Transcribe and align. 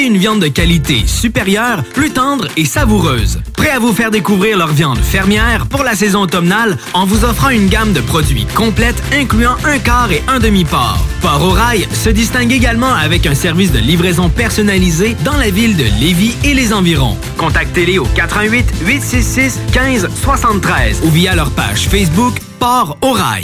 Une 0.00 0.16
viande 0.16 0.40
de 0.40 0.48
qualité 0.48 1.06
supérieure, 1.06 1.84
plus 1.92 2.10
tendre 2.10 2.48
et 2.56 2.64
savoureuse. 2.64 3.42
Prêt 3.54 3.68
à 3.68 3.78
vous 3.78 3.92
faire 3.92 4.10
découvrir 4.10 4.56
leur 4.56 4.68
viande 4.68 4.98
fermière 4.98 5.66
pour 5.66 5.82
la 5.82 5.94
saison 5.94 6.22
automnale 6.22 6.78
en 6.94 7.04
vous 7.04 7.22
offrant 7.26 7.50
une 7.50 7.68
gamme 7.68 7.92
de 7.92 8.00
produits 8.00 8.46
complète 8.54 9.00
incluant 9.12 9.56
un 9.62 9.78
quart 9.78 10.10
et 10.10 10.22
un 10.26 10.38
demi-port. 10.38 11.04
Port 11.20 11.44
au 11.44 11.50
rail 11.50 11.86
se 11.92 12.08
distingue 12.08 12.50
également 12.50 12.94
avec 12.94 13.26
un 13.26 13.34
service 13.34 13.72
de 13.72 13.78
livraison 13.78 14.30
personnalisé 14.30 15.16
dans 15.22 15.36
la 15.36 15.50
ville 15.50 15.76
de 15.76 15.84
Lévis 16.00 16.34
et 16.44 16.54
les 16.54 16.72
environs. 16.72 17.18
Contactez-les 17.36 17.98
au 17.98 18.06
88 18.06 18.72
866 18.86 19.60
15 19.72 20.08
73 20.22 21.02
ou 21.04 21.10
via 21.10 21.34
leur 21.34 21.50
page 21.50 21.88
Facebook 21.90 22.40
Port 22.58 22.96
au 23.02 23.12
rail. 23.12 23.42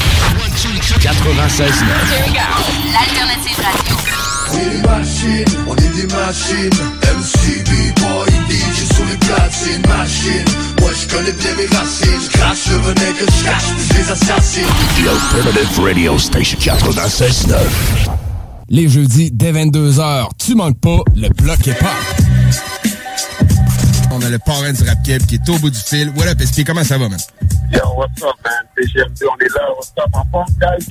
96 1.02 1.84
L'alternative 2.94 3.56
radio. 3.58 4.25
C'est 4.56 4.70
des 4.70 4.88
machines, 4.88 5.58
on 5.68 5.76
est 5.76 6.00
des 6.00 6.06
machines. 6.14 6.70
MCB, 7.02 7.70
boy, 8.00 8.28
DJ 8.48 8.94
sur 8.94 9.04
les 9.04 9.16
platines, 9.18 9.82
machine. 9.86 10.44
Moi 10.80 10.90
je 10.98 11.14
connais 11.14 11.32
bien 11.32 11.50
mes 11.56 11.66
racines, 11.76 12.20
je 12.24 12.38
crache 12.38 12.66
le 12.70 12.76
venin 12.76 13.12
que 13.18 13.26
je 13.26 13.44
cache, 13.44 13.64
puis 13.76 13.86
je 13.90 13.94
les 13.98 14.10
assassine. 14.10 14.64
The 14.64 15.08
Alternative 15.08 15.80
Radio 15.84 16.18
Station 16.18 16.58
96.9. 16.58 17.54
Les 18.70 18.88
jeudis 18.88 19.30
dès 19.30 19.52
22h, 19.52 20.28
tu 20.38 20.54
manques 20.54 20.80
pas 20.80 21.00
le 21.14 21.28
bloc 21.28 21.66
hip 21.66 21.74
On 24.17 24.22
a 24.22 24.31
le 24.31 24.39
parrain 24.39 24.72
du 24.72 24.83
rap 24.83 24.97
Keb 25.05 25.27
qui 25.27 25.34
est 25.34 25.48
au 25.50 25.59
bout 25.59 25.69
du 25.69 25.78
fil. 25.78 26.11
What 26.17 26.27
up, 26.27 26.41
SP, 26.41 26.64
comment 26.64 26.83
ça 26.83 26.97
va, 26.97 27.06
man? 27.06 27.20
Yo, 27.70 27.81
what's 27.98 28.22
up, 28.22 28.34
man? 28.42 28.64
TGMD, 28.75 29.25
on 29.31 29.36
est 29.45 29.55
là. 29.55 29.61
What's 29.77 29.92
up, 29.98 30.09
en 30.14 30.25
forme, 30.31 30.47
guys? 30.59 30.86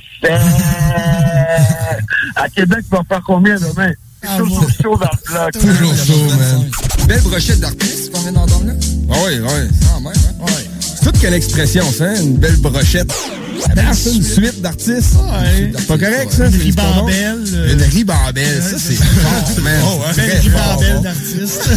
À 2.36 2.48
Québec, 2.48 2.84
tu 2.88 2.96
vas 2.96 3.02
faire 3.08 3.22
combien 3.26 3.56
demain? 3.56 3.90
C'est 4.22 4.38
toujours 4.38 4.70
chaud 4.80 4.96
dans 4.96 5.10
le 5.10 5.32
bloc. 5.32 5.52
Toujours 5.54 5.96
chaud, 5.96 6.36
man. 6.38 6.70
Belle 7.08 7.22
brochette 7.22 7.58
d'artistes 7.58 8.12
qu'on 8.12 8.20
vient 8.20 8.32
d'entendre 8.32 8.66
là? 8.66 8.72
Ah 9.10 9.16
oui, 9.26 9.40
oui. 9.40 9.48
Ah, 9.92 9.98
ouais, 9.98 10.12
hein? 10.14 10.44
ouais. 10.44 10.75
C'est 11.06 11.12
toute 11.12 11.20
quelle 11.20 11.34
expression, 11.34 11.84
ça, 11.92 12.06
hein? 12.06 12.14
une 12.20 12.36
belle 12.36 12.56
brochette. 12.56 13.14
Une 14.12 14.22
suite 14.24 14.60
d'artistes. 14.60 15.14
Ouais. 15.14 15.70
C'est 15.76 15.86
pas 15.86 15.98
correct, 15.98 16.32
ça? 16.32 16.46
Une 16.46 16.56
ribambelle. 16.56 17.44
euh, 17.54 17.72
Une 17.74 17.82
ribambelle, 17.82 18.60
ça, 18.60 18.76
c'est 18.76 18.94
fort, 18.96 19.62
man. 19.62 19.80
Oh, 19.86 20.00
ouais. 20.00 20.38
Ribambelle 20.40 21.02
d'artistes. 21.02 21.68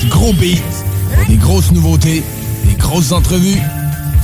Du 0.00 0.06
gros 0.08 0.32
beat, 0.32 0.62
des 1.28 1.36
grosses 1.36 1.70
nouveautés, 1.70 2.22
des 2.66 2.74
grosses 2.76 3.12
entrevues, 3.12 3.60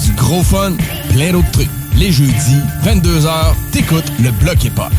du 0.02 0.12
gros 0.12 0.42
fun, 0.42 0.72
plein 1.12 1.32
d'autres 1.32 1.50
trucs. 1.50 1.68
Les 1.98 2.10
jeudis, 2.10 2.32
22h, 2.86 3.54
t'écoutes 3.70 4.10
le 4.22 4.30
bloc 4.30 4.64
hip-hop. 4.64 4.90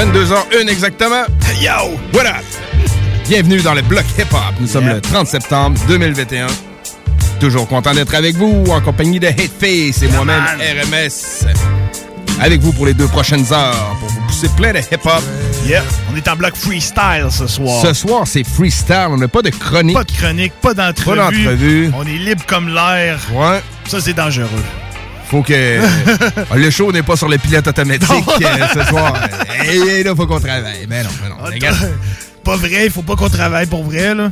22h01 0.00 0.66
exactement. 0.70 1.24
Yo, 1.60 1.90
what 2.14 2.24
up? 2.24 2.42
Bienvenue 3.28 3.60
dans 3.60 3.74
le 3.74 3.82
bloc 3.82 4.06
hip-hop. 4.18 4.54
Nous 4.58 4.66
sommes 4.66 4.88
le 4.88 4.98
30 4.98 5.26
septembre 5.26 5.78
2021. 5.88 6.46
Toujours 7.38 7.68
content 7.68 7.92
d'être 7.92 8.14
avec 8.14 8.34
vous 8.34 8.64
en 8.70 8.80
compagnie 8.80 9.20
de 9.20 9.26
Hateface 9.26 10.02
et 10.02 10.08
moi-même 10.08 10.42
RMS. 10.42 11.46
Avec 12.40 12.62
vous 12.62 12.72
pour 12.72 12.86
les 12.86 12.94
deux 12.94 13.08
prochaines 13.08 13.44
heures 13.52 13.94
pour 14.00 14.08
vous 14.08 14.20
pousser 14.22 14.48
plein 14.56 14.72
de 14.72 14.78
hip-hop. 14.78 15.22
Yeah, 15.66 15.82
on 16.10 16.16
est 16.16 16.26
en 16.28 16.36
bloc 16.36 16.56
freestyle 16.56 17.26
ce 17.28 17.46
soir. 17.46 17.82
Ce 17.82 17.92
soir, 17.92 18.26
c'est 18.26 18.44
freestyle. 18.44 19.08
On 19.10 19.18
n'a 19.18 19.28
pas 19.28 19.42
de 19.42 19.50
chronique. 19.50 19.94
Pas 19.94 20.04
de 20.04 20.12
chronique, 20.12 20.54
pas 20.62 20.72
d'entrevue. 20.72 21.16
Pas 21.18 21.24
d'entrevue. 21.30 21.92
On 21.94 22.06
est 22.06 22.16
libre 22.16 22.42
comme 22.46 22.70
l'air. 22.70 23.20
Ouais. 23.34 23.60
Ça, 23.86 24.00
c'est 24.00 24.14
dangereux. 24.14 24.64
Faut 25.30 25.42
que. 25.42 25.80
le 26.56 26.70
show 26.70 26.90
n'est 26.90 27.04
pas 27.04 27.16
sur 27.16 27.28
le 27.28 27.38
pilote 27.38 27.66
automatique 27.66 28.10
euh, 28.10 28.66
ce 28.74 28.84
soir. 28.88 29.14
Et 29.72 30.02
là, 30.02 30.14
faut 30.16 30.26
qu'on 30.26 30.40
travaille. 30.40 30.86
Mais 30.88 31.04
non, 31.04 31.10
mais 31.22 31.28
non. 31.28 31.36
Ah, 31.40 31.46
regarde. 31.46 31.92
Pas 32.42 32.56
vrai, 32.56 32.86
il 32.86 32.90
faut 32.90 33.02
pas 33.02 33.14
qu'on 33.14 33.28
travaille 33.28 33.66
pour 33.66 33.84
vrai, 33.84 34.14
là. 34.14 34.30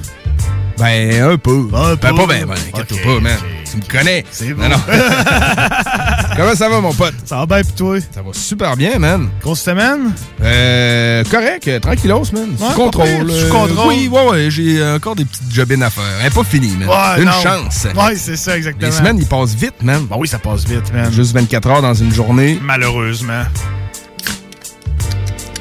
Ben, 0.78 1.22
un 1.22 1.36
peu. 1.36 1.68
Un 1.72 1.94
ben, 1.94 1.96
peu. 1.96 2.14
pas 2.14 2.26
ben, 2.26 2.46
ben, 2.46 2.54
inquiète-toi 2.68 2.98
pas, 3.04 3.20
man. 3.20 3.36
Tu 3.70 3.76
me 3.76 3.82
connais. 3.82 4.24
C'est 4.30 4.48
Non, 4.48 4.54
bon. 4.56 4.68
non. 4.70 4.76
Comment 6.38 6.54
ça 6.54 6.68
va, 6.68 6.80
mon 6.80 6.92
pote? 6.94 7.14
Ça 7.24 7.36
va 7.38 7.46
bien, 7.46 7.62
pis 7.64 7.72
toi? 7.72 7.98
Ça 8.00 8.22
va 8.22 8.30
super 8.32 8.76
bien, 8.76 8.96
man. 9.00 9.28
Grosse 9.42 9.60
semaine? 9.60 10.12
Euh, 10.40 11.24
correct, 11.24 11.66
euh, 11.66 11.80
tranquillos, 11.80 12.22
man. 12.32 12.50
Sous 12.56 12.64
pas 12.64 12.74
contrôle. 12.74 13.28
euh, 13.28 13.46
sous 13.46 13.52
contrôle. 13.52 13.88
Oui, 13.88 14.06
ouais, 14.08 14.24
ouais, 14.28 14.50
j'ai 14.50 14.84
encore 14.84 15.16
des 15.16 15.24
petites 15.24 15.52
jobines 15.52 15.82
à 15.82 15.90
faire. 15.90 16.04
Elle 16.20 16.28
est 16.28 16.34
pas 16.34 16.44
finie, 16.44 16.76
man. 16.76 16.88
Ouais, 16.88 17.18
Une 17.22 17.24
non. 17.24 17.32
chance. 17.42 17.86
Ouais, 17.96 18.14
c'est 18.14 18.36
ça, 18.36 18.56
exactement. 18.56 18.86
Les 18.86 18.96
semaines, 18.96 19.18
ils 19.18 19.26
passent 19.26 19.54
vite, 19.56 19.82
man. 19.82 20.06
Bah 20.08 20.14
oui, 20.16 20.28
ça 20.28 20.38
passe 20.38 20.64
vite, 20.64 20.92
man. 20.94 21.12
Juste 21.12 21.32
24 21.34 21.68
heures 21.70 21.82
dans 21.82 21.94
une 21.94 22.12
journée. 22.14 22.56
Malheureusement. 22.62 23.42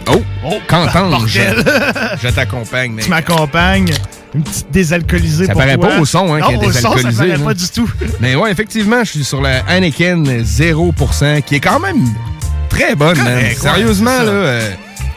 Oh, 0.09 0.21
Oh, 0.45 0.53
qu'entends-je? 0.67 1.39
bordel. 1.39 1.65
Je 2.21 2.27
t'accompagne, 2.29 2.91
mais. 2.93 3.01
Tu 3.03 3.09
m'accompagnes. 3.09 3.93
Une 4.37 4.43
petite 4.43 4.67
désalcoolisée 4.71 5.45
Ça 5.47 5.53
pour 5.53 5.61
paraît 5.61 5.77
toi. 5.77 5.89
pas 5.89 5.99
au 5.99 6.05
son, 6.05 6.31
hein, 6.33 6.39
qu'elle 6.47 6.55
est 6.63 6.67
au 6.67 6.71
son, 6.71 6.71
ça 6.71 6.89
désalcoolisée, 6.89 7.17
paraît 7.17 7.37
là. 7.37 7.45
pas 7.45 7.53
du 7.55 7.67
tout. 7.69 7.89
Mais 8.21 8.35
ouais, 8.35 8.51
effectivement, 8.51 9.03
je 9.03 9.09
suis 9.11 9.23
sur 9.23 9.41
la 9.41 9.63
Heineken 9.67 10.43
0%, 10.43 11.41
qui 11.41 11.55
est 11.55 11.59
quand 11.59 11.79
même 11.79 12.05
très 12.69 12.95
bonne, 12.95 13.17
man. 13.17 13.35
Ouais, 13.35 13.55
Sérieusement, 13.59 14.11
là, 14.21 14.29
euh, 14.29 14.71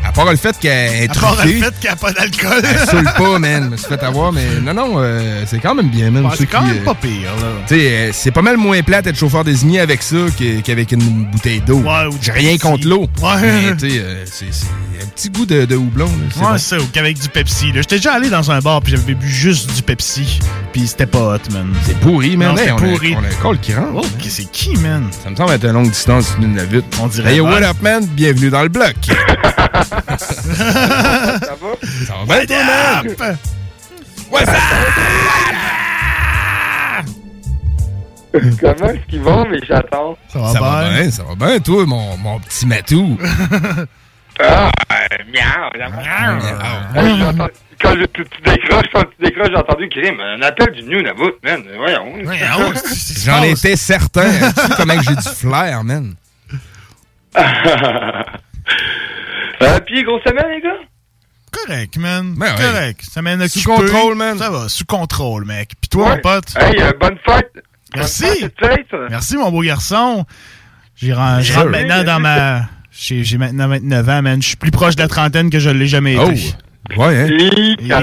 à 0.04 0.12
part 0.12 0.30
le 0.30 0.36
fait 0.36 0.58
qu'elle 0.58 1.04
est 1.04 1.10
À 1.16 1.20
part 1.20 1.36
le 1.44 1.52
fait 1.52 1.74
qu'il 1.78 1.82
n'y 1.82 1.88
a 1.88 1.96
pas 1.96 2.12
d'alcool. 2.12 2.62
elle 2.64 2.88
saoule 2.88 3.04
pas, 3.16 3.38
man. 3.38 3.64
Je 3.64 3.68
me 3.70 3.76
suis 3.76 3.86
fait 3.86 4.02
avoir, 4.02 4.32
mais 4.32 4.46
non, 4.62 4.74
non, 4.74 4.94
euh, 4.96 5.42
c'est 5.46 5.58
quand 5.60 5.74
même 5.74 5.88
bien, 5.88 6.10
man. 6.10 6.28
C'est 6.36 6.46
quand 6.46 6.60
qui, 6.62 6.66
même 6.68 6.78
euh, 6.78 6.84
pas 6.84 6.94
pire, 6.94 7.30
là. 7.40 7.46
Tu 7.68 7.74
sais, 7.74 7.80
euh, 7.90 8.10
c'est 8.12 8.30
pas 8.30 8.42
mal 8.42 8.56
moins 8.56 8.82
plate 8.82 9.04
d'être 9.04 9.16
chauffeur 9.18 9.44
désigné 9.44 9.80
avec 9.80 10.02
ça 10.02 10.16
qu'avec 10.64 10.92
une 10.92 11.24
bouteille 11.26 11.60
d'eau. 11.60 11.78
Ouais, 11.78 12.06
ou 12.10 12.16
J'ai 12.20 12.32
rien 12.32 12.52
Pepsi. 12.52 12.58
contre 12.58 12.88
l'eau. 12.88 13.08
Ouais. 13.22 13.40
Mais, 13.42 13.76
tu 13.76 13.90
sais, 13.90 13.98
euh, 14.00 14.24
c'est 14.26 14.46
c'est 14.52 14.66
un 15.06 15.08
petit 15.08 15.30
goût 15.30 15.46
de, 15.46 15.64
de 15.64 15.76
houblon. 15.76 16.04
là, 16.06 16.12
c'est 16.34 16.40
Ouais, 16.40 16.46
bon. 16.46 16.52
c'est 16.58 16.76
ça, 16.76 16.78
ou 16.80 16.86
qu'avec 16.92 17.18
du 17.18 17.28
Pepsi. 17.28 17.66
là. 17.72 17.76
J'étais 17.76 17.96
déjà 17.96 18.14
allé 18.14 18.28
dans 18.28 18.50
un 18.50 18.58
bar 18.60 18.82
puis 18.82 18.94
j'avais 18.96 19.14
bu 19.14 19.28
juste 19.28 19.74
du 19.74 19.82
Pepsi. 19.82 20.40
Puis 20.72 20.86
c'était 20.88 21.06
pas 21.06 21.36
hot, 21.36 21.52
man. 21.52 21.72
C'est 21.86 21.98
pourri, 22.00 22.36
man. 22.36 22.54
On, 22.72 22.76
pourri. 22.76 23.14
A, 23.14 23.18
on 23.18 23.24
a 23.24 23.26
un 23.28 23.42
call 23.42 23.58
qui 23.60 23.74
rentre. 23.74 23.92
Oh, 23.94 24.00
que 24.22 24.28
c'est 24.28 24.50
qui, 24.50 24.76
man? 24.76 25.04
Ça 25.24 25.30
me 25.30 25.36
semble 25.36 25.52
être 25.52 25.64
une 25.64 25.72
longue 25.72 25.90
distance 25.90 26.36
d'une 26.38 26.56
la 26.56 26.64
vite. 26.64 26.84
On 27.00 27.06
dirait 27.06 27.32
Hey, 27.34 27.40
what 27.40 27.62
up, 27.62 27.76
man? 27.82 28.04
Bienvenue 28.06 28.50
dans 28.50 28.62
le 28.62 28.68
bloc. 28.68 28.94
Ça 29.90 31.56
va? 31.60 31.74
Ça 32.06 32.14
va 32.24 32.36
bien, 32.36 32.46
toi, 32.46 32.64
man? 32.64 33.36
What's 34.30 34.48
up? 34.48 34.54
Comment 38.60 38.90
est-ce 38.90 39.06
qu'ils 39.08 39.20
vont, 39.22 39.44
mes 39.48 39.64
chatons? 39.66 40.16
Ça 40.28 40.38
va 40.38 40.52
Ça 40.52 40.60
va 40.60 40.88
bien. 40.88 41.00
bien, 41.00 41.10
ça 41.10 41.24
va 41.24 41.34
bien, 41.34 41.58
toi, 41.58 41.84
mon, 41.86 42.16
mon 42.16 42.38
petit 42.40 42.64
matou? 42.66 43.18
Ah, 44.42 44.70
miaou, 45.28 45.70
Quand 47.82 47.94
tu, 47.96 48.06
tu 48.24 48.42
décroches, 48.42 48.86
quand 48.94 49.02
tu 49.04 49.24
décroches, 49.24 49.48
j'ai 49.50 49.56
entendu 49.56 49.88
crime. 49.88 50.20
Un 50.20 50.40
appel 50.42 50.72
du 50.72 50.82
Nunavut, 50.84 51.32
man. 51.42 51.62
Voyons. 51.76 52.14
J'en 53.24 53.42
étais 53.42 53.76
certain. 53.76 54.30
tu 54.30 54.38
sais 54.60 54.74
comment 54.76 55.00
j'ai 55.02 55.16
du 55.16 55.28
flair, 55.34 55.82
man? 55.82 56.14
Euh, 59.62 59.80
puis, 59.80 60.02
grosse 60.02 60.22
semaine, 60.26 60.50
les 60.50 60.60
gars? 60.60 60.78
Correct, 61.52 61.96
man. 61.98 62.34
Ben 62.36 62.46
ouais. 62.46 62.56
Correct. 62.56 63.00
Ça 63.02 63.22
mène 63.22 63.46
Sous 63.48 63.62
contrôle, 63.68 64.14
man. 64.14 64.38
Ça 64.38 64.50
va, 64.50 64.68
sous 64.68 64.84
contrôle, 64.84 65.44
mec. 65.44 65.70
Puis 65.80 65.88
toi, 65.90 66.04
Ouais. 66.10 66.14
mon 66.16 66.20
pote? 66.22 66.44
Hey, 66.56 66.80
euh, 66.80 66.92
bonne 67.00 67.18
fête. 67.26 67.52
Merci. 67.96 68.22
Bonne 68.22 68.32
fête, 68.32 68.54
cette 68.60 68.68
fête. 68.90 69.00
Merci, 69.10 69.36
mon 69.36 69.50
beau 69.50 69.62
garçon. 69.62 70.24
Je 70.96 71.12
rentre 71.12 71.64
maintenant 71.68 72.04
dans 72.04 72.20
ma... 72.20 72.62
J'ai 72.92 73.24
j'ai 73.24 73.38
maintenant 73.38 73.68
29 73.68 74.08
ans, 74.08 74.22
man. 74.22 74.42
Je 74.42 74.48
suis 74.48 74.56
plus 74.56 74.70
proche 74.70 74.94
de 74.96 75.02
la 75.02 75.08
trentaine 75.08 75.48
que 75.50 75.58
je 75.58 75.70
l'ai 75.70 75.86
jamais 75.86 76.16
Oh. 76.18 76.30
été. 76.30 76.54
Ouais, 76.96 77.16
hein? 77.16 77.28
Là, 77.80 78.00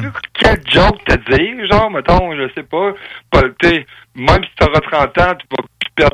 plus 0.00 0.10
quel 0.34 0.60
joke 0.72 1.04
te 1.04 1.14
dire, 1.36 1.66
genre, 1.70 1.90
mettons, 1.90 2.32
je 2.34 2.48
sais 2.54 2.62
pas, 2.62 2.92
même 4.14 4.42
si 4.44 4.50
t'auras 4.58 4.80
30 4.80 5.18
ans, 5.18 5.34
tu 5.38 5.46
vas 5.50 5.64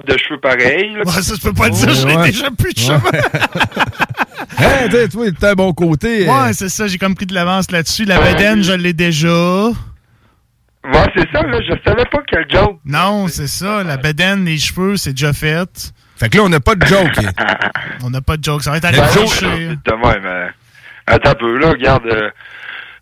de 0.06 0.16
cheveux 0.16 0.40
pareil. 0.40 0.92
là. 0.94 1.02
Ouais, 1.04 1.22
ça, 1.22 1.34
je 1.36 1.40
peux 1.40 1.52
pas 1.52 1.66
le 1.66 1.70
dire, 1.74 1.90
j'ai 1.94 2.04
ouais. 2.16 2.26
déjà 2.30 2.50
plus 2.50 2.72
de 2.72 2.78
cheveux. 2.78 3.00
Hein, 4.58 4.86
tu 4.86 4.92
sais, 4.92 5.08
toi, 5.08 5.26
t'as 5.38 5.50
un 5.50 5.54
bon 5.54 5.72
côté. 5.74 6.26
euh, 6.28 6.32
Ouais, 6.32 6.52
c'est 6.52 6.68
ça, 6.70 6.86
j'ai 6.86 6.96
comme 6.98 7.14
pris 7.14 7.26
de 7.26 7.34
l'avance 7.34 7.70
là-dessus. 7.70 8.04
La 8.04 8.18
bedaine, 8.18 8.62
je 8.62 8.72
l'ai 8.72 8.92
déjà. 8.94 9.28
Ouais, 9.28 9.72
c'est 11.14 11.28
ça, 11.32 11.42
là, 11.42 11.60
je 11.60 11.74
savais 11.84 12.04
pas 12.06 12.18
quel 12.26 12.46
joke. 12.50 12.78
Non, 12.84 13.28
c'est 13.28 13.48
ça. 13.48 13.82
La 13.82 13.96
bedaine, 13.98 14.44
les 14.46 14.56
cheveux, 14.56 14.96
c'est 14.96 15.10
déjà 15.10 15.32
fait. 15.32 15.92
Fait 16.16 16.28
que 16.30 16.38
là, 16.38 16.44
on 16.44 16.48
n'a 16.48 16.60
pas 16.60 16.74
de 16.74 16.86
joke. 16.86 17.18
hein. 17.18 17.32
On 18.04 18.08
n'a 18.10 18.20
pas 18.22 18.36
de 18.38 18.44
joke. 18.44 18.62
Ça 18.62 18.70
va 18.70 18.78
être 18.78 18.84
à 18.86 18.92
Le 18.92 18.98
Ben, 18.98 19.04
joke, 19.08 19.28
réfléchir. 19.28 19.48
C'est 19.84 19.92
de 19.92 19.96
même, 19.96 20.24
euh, 20.24 20.48
attends 21.06 21.30
un 21.30 21.34
peu, 21.34 21.58
là, 21.58 21.68
regarde, 21.70 22.06
euh, 22.06 22.30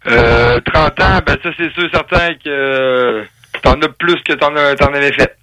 euh, 0.08 0.60
30 0.72 1.00
ans, 1.00 1.20
ben 1.24 1.36
ça, 1.42 1.50
c'est 1.56 1.72
sûr, 1.72 1.88
certain 1.92 2.34
que 2.34 2.48
euh, 2.48 3.24
t'en 3.62 3.74
as 3.74 3.88
plus 3.98 4.16
que 4.26 4.32
t'en 4.32 4.54
as- 4.56 4.74
t'en 4.74 4.92
avais 4.92 5.12
fait. 5.12 5.36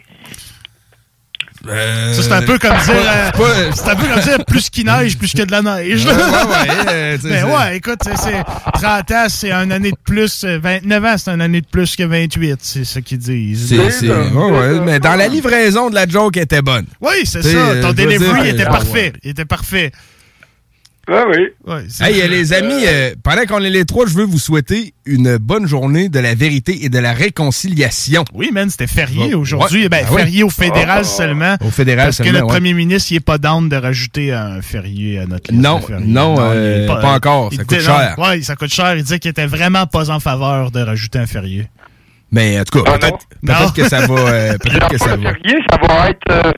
Euh, 1.67 2.13
Ça, 2.13 2.23
c'est 2.23 2.31
un 2.31 2.41
peu 2.41 2.57
comme 2.57 2.71
dire. 2.71 2.93
euh, 2.95 3.29
c'est 3.33 3.37
pas- 3.37 3.75
c'est 3.75 3.89
un 3.91 3.95
peu 3.95 4.07
comme 4.07 4.19
dire 4.23 4.45
plus 4.45 4.69
qu'il 4.69 4.85
neige, 4.85 5.17
plus 5.17 5.29
qu'il 5.29 5.39
y 5.39 5.43
a 5.43 5.45
de 5.45 5.51
la 5.51 5.61
neige. 5.61 6.05
Ouais, 6.05 6.11
ouais, 6.11 6.17
euh, 6.89 7.17
Mais 7.23 7.39
c'est- 7.39 7.43
ouais, 7.43 7.77
écoute, 7.77 7.99
c'est- 8.03 8.17
c'est 8.17 8.43
30 8.73 9.11
ans, 9.11 9.25
c'est 9.29 9.51
une 9.51 9.71
année 9.71 9.91
de 9.91 9.97
plus. 10.03 10.43
euh, 10.43 10.59
29 10.61 11.05
ans, 11.05 11.15
c'est 11.17 11.31
une 11.31 11.41
année 11.41 11.61
de 11.61 11.67
plus 11.67 11.95
que 11.95 12.03
28. 12.03 12.57
C'est 12.61 12.83
ce 12.83 12.99
qu'ils 12.99 13.19
disent. 13.19 13.69
C'est, 13.69 14.09
ouais, 14.09 14.51
ouais, 14.51 14.79
mais 14.83 14.99
dans 14.99 15.15
la 15.15 15.27
livraison 15.27 15.89
de 15.89 15.95
la 15.95 16.07
joke, 16.07 16.37
elle 16.37 16.43
était 16.43 16.61
bonne. 16.61 16.85
Oui, 16.99 17.25
c'est 17.25 17.43
ça. 17.43 17.47
euh, 17.49 17.81
Ton 17.81 17.93
delivery 17.93 18.41
dire, 18.43 18.53
était 18.55 18.63
parfait. 18.65 18.91
ouais. 18.91 19.13
Il 19.23 19.29
était 19.31 19.45
parfait. 19.45 19.91
Ouais, 21.11 21.23
oui. 21.29 21.73
Ouais, 21.73 21.83
Hey, 22.07 22.21
euh, 22.21 22.27
les 22.27 22.53
amis, 22.53 22.85
euh, 22.87 23.13
pendant 23.23 23.43
qu'on 23.45 23.61
est 23.63 23.69
les 23.69 23.83
trois, 23.85 24.05
je 24.07 24.13
veux 24.13 24.23
vous 24.23 24.39
souhaiter 24.39 24.93
une 25.05 25.37
bonne 25.37 25.67
journée 25.67 26.07
de 26.09 26.19
la 26.19 26.35
vérité 26.35 26.85
et 26.85 26.89
de 26.89 26.99
la 26.99 27.11
réconciliation. 27.11 28.23
Oui, 28.33 28.49
man, 28.53 28.69
c'était 28.69 28.87
férié 28.87 29.33
aujourd'hui. 29.33 29.83
Ouais. 29.83 29.89
Ben, 29.89 30.03
Ben 30.05 30.07
oui. 30.15 30.17
férié 30.21 30.43
au 30.43 30.49
fédéral 30.49 31.01
Oh. 31.03 31.07
seulement. 31.07 31.57
Au 31.61 31.69
fédéral 31.69 32.05
Parce 32.07 32.17
que 32.19 32.23
seulement, 32.23 32.39
le 32.39 32.45
ouais. 32.45 32.49
premier 32.51 32.73
ministre, 32.73 33.11
il 33.11 33.15
est 33.17 33.19
pas 33.19 33.37
down 33.37 33.67
de 33.67 33.75
rajouter 33.75 34.31
un 34.31 34.61
férié 34.61 35.19
à 35.19 35.25
notre 35.25 35.51
liste. 35.51 35.61
Non, 35.63 35.81
non, 36.05 36.35
euh, 36.39 36.87
pas 36.87 37.13
encore. 37.15 37.51
Ça 37.53 37.63
coûte 37.63 37.79
cher. 37.81 38.15
Ouais, 38.17 38.41
ça 38.41 38.55
coûte 38.55 38.73
cher. 38.73 38.95
Il 38.95 39.03
disait 39.03 39.19
qu'il 39.19 39.31
était 39.31 39.47
vraiment 39.47 39.85
pas 39.87 40.09
en 40.11 40.19
faveur 40.19 40.71
de 40.71 40.79
rajouter 40.81 41.19
un 41.19 41.27
férié. 41.27 41.67
Mais 42.31 42.57
en 42.59 42.63
tout 42.63 42.81
cas, 42.81 42.91
Ah, 42.93 42.97
peut-être, 42.97 43.17
Non. 43.43 43.71
que 43.75 43.89
ça 43.89 44.07
va. 44.07 44.15
euh, 44.15 44.57
peut-être 44.57 44.87
que 44.87 44.97
ça 44.97 45.17
va. 45.17 45.33
férié, 45.33 45.57
ça 45.69 45.77
va 45.85 46.09
être 46.09 46.19
euh, 46.31 46.51